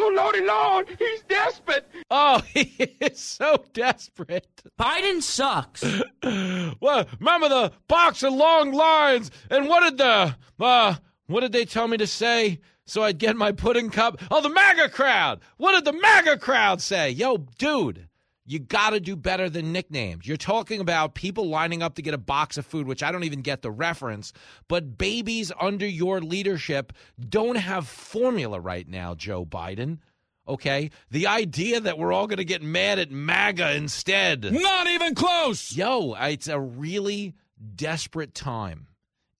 Oh, 0.00 0.12
Lordy 0.14 0.40
Lord, 0.42 0.88
he's 0.98 1.22
desperate. 1.22 1.88
Oh, 2.10 2.40
he 2.54 2.96
is 3.00 3.18
so 3.18 3.64
desperate. 3.72 4.46
Biden 4.78 5.22
sucks. 5.22 5.84
well, 6.80 7.06
remember 7.18 7.48
the 7.48 7.72
box 7.88 8.22
of 8.22 8.32
long 8.32 8.72
lines, 8.72 9.30
and 9.50 9.68
what 9.68 9.80
did 9.80 9.98
the 9.98 10.36
uh, 10.60 10.94
what 11.28 11.40
did 11.40 11.52
they 11.52 11.64
tell 11.64 11.86
me 11.86 11.98
to 11.98 12.06
say 12.06 12.58
so 12.86 13.02
I'd 13.02 13.18
get 13.18 13.36
my 13.36 13.52
pudding 13.52 13.90
cup? 13.90 14.20
Oh, 14.30 14.40
the 14.40 14.48
MAGA 14.48 14.88
crowd. 14.88 15.40
What 15.58 15.72
did 15.72 15.84
the 15.84 15.98
MAGA 16.00 16.38
crowd 16.38 16.80
say? 16.80 17.10
Yo, 17.10 17.36
dude, 17.58 18.08
you 18.46 18.58
got 18.58 18.90
to 18.90 19.00
do 19.00 19.14
better 19.14 19.50
than 19.50 19.70
nicknames. 19.70 20.26
You're 20.26 20.38
talking 20.38 20.80
about 20.80 21.14
people 21.14 21.46
lining 21.48 21.82
up 21.82 21.96
to 21.96 22.02
get 22.02 22.14
a 22.14 22.18
box 22.18 22.56
of 22.56 22.64
food, 22.64 22.86
which 22.86 23.02
I 23.02 23.12
don't 23.12 23.24
even 23.24 23.42
get 23.42 23.60
the 23.60 23.70
reference, 23.70 24.32
but 24.68 24.96
babies 24.96 25.52
under 25.60 25.86
your 25.86 26.22
leadership 26.22 26.94
don't 27.28 27.56
have 27.56 27.86
formula 27.86 28.58
right 28.58 28.88
now, 28.88 29.14
Joe 29.14 29.44
Biden. 29.44 29.98
Okay? 30.48 30.90
The 31.10 31.26
idea 31.26 31.78
that 31.78 31.98
we're 31.98 32.12
all 32.14 32.26
going 32.26 32.38
to 32.38 32.44
get 32.44 32.62
mad 32.62 32.98
at 32.98 33.10
MAGA 33.10 33.74
instead. 33.74 34.50
Not 34.50 34.86
even 34.86 35.14
close. 35.14 35.76
Yo, 35.76 36.14
it's 36.14 36.48
a 36.48 36.58
really 36.58 37.34
desperate 37.76 38.34
time 38.34 38.86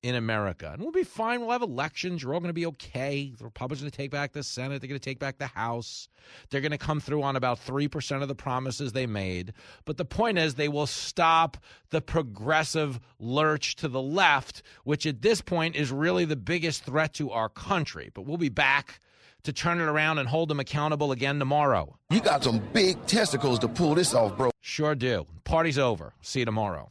in 0.02 0.14
America. 0.14 0.70
And 0.72 0.82
we'll 0.82 0.92
be 0.92 1.02
fine. 1.02 1.40
We'll 1.40 1.50
have 1.50 1.62
elections. 1.62 2.22
You're 2.22 2.34
all 2.34 2.40
going 2.40 2.50
to 2.50 2.54
be 2.54 2.66
okay. 2.66 3.32
The 3.36 3.44
Republicans 3.44 3.82
are 3.82 3.84
going 3.84 3.90
to 3.90 3.96
take 3.96 4.10
back 4.10 4.32
the 4.32 4.42
Senate. 4.42 4.80
They're 4.80 4.88
going 4.88 5.00
to 5.00 5.04
take 5.04 5.18
back 5.18 5.38
the 5.38 5.46
House. 5.46 6.08
They're 6.50 6.60
going 6.60 6.72
to 6.72 6.78
come 6.78 7.00
through 7.00 7.22
on 7.22 7.36
about 7.36 7.58
3% 7.64 8.22
of 8.22 8.28
the 8.28 8.34
promises 8.34 8.92
they 8.92 9.06
made. 9.06 9.52
But 9.84 9.96
the 9.96 10.04
point 10.04 10.38
is, 10.38 10.54
they 10.54 10.68
will 10.68 10.86
stop 10.86 11.56
the 11.90 12.00
progressive 12.00 13.00
lurch 13.18 13.76
to 13.76 13.88
the 13.88 14.02
left, 14.02 14.62
which 14.84 15.06
at 15.06 15.22
this 15.22 15.40
point 15.40 15.74
is 15.74 15.90
really 15.90 16.24
the 16.24 16.36
biggest 16.36 16.84
threat 16.84 17.14
to 17.14 17.30
our 17.30 17.48
country. 17.48 18.10
But 18.14 18.22
we'll 18.22 18.36
be 18.36 18.50
back 18.50 19.00
to 19.44 19.52
turn 19.52 19.80
it 19.80 19.84
around 19.84 20.18
and 20.18 20.28
hold 20.28 20.48
them 20.48 20.60
accountable 20.60 21.12
again 21.12 21.38
tomorrow. 21.38 21.96
You 22.10 22.20
got 22.20 22.44
some 22.44 22.58
big 22.72 23.04
testicles 23.06 23.58
to 23.60 23.68
pull 23.68 23.94
this 23.94 24.14
off, 24.14 24.36
bro. 24.36 24.50
Sure 24.60 24.94
do. 24.94 25.26
Party's 25.44 25.78
over. 25.78 26.12
See 26.20 26.40
you 26.40 26.44
tomorrow. 26.44 26.90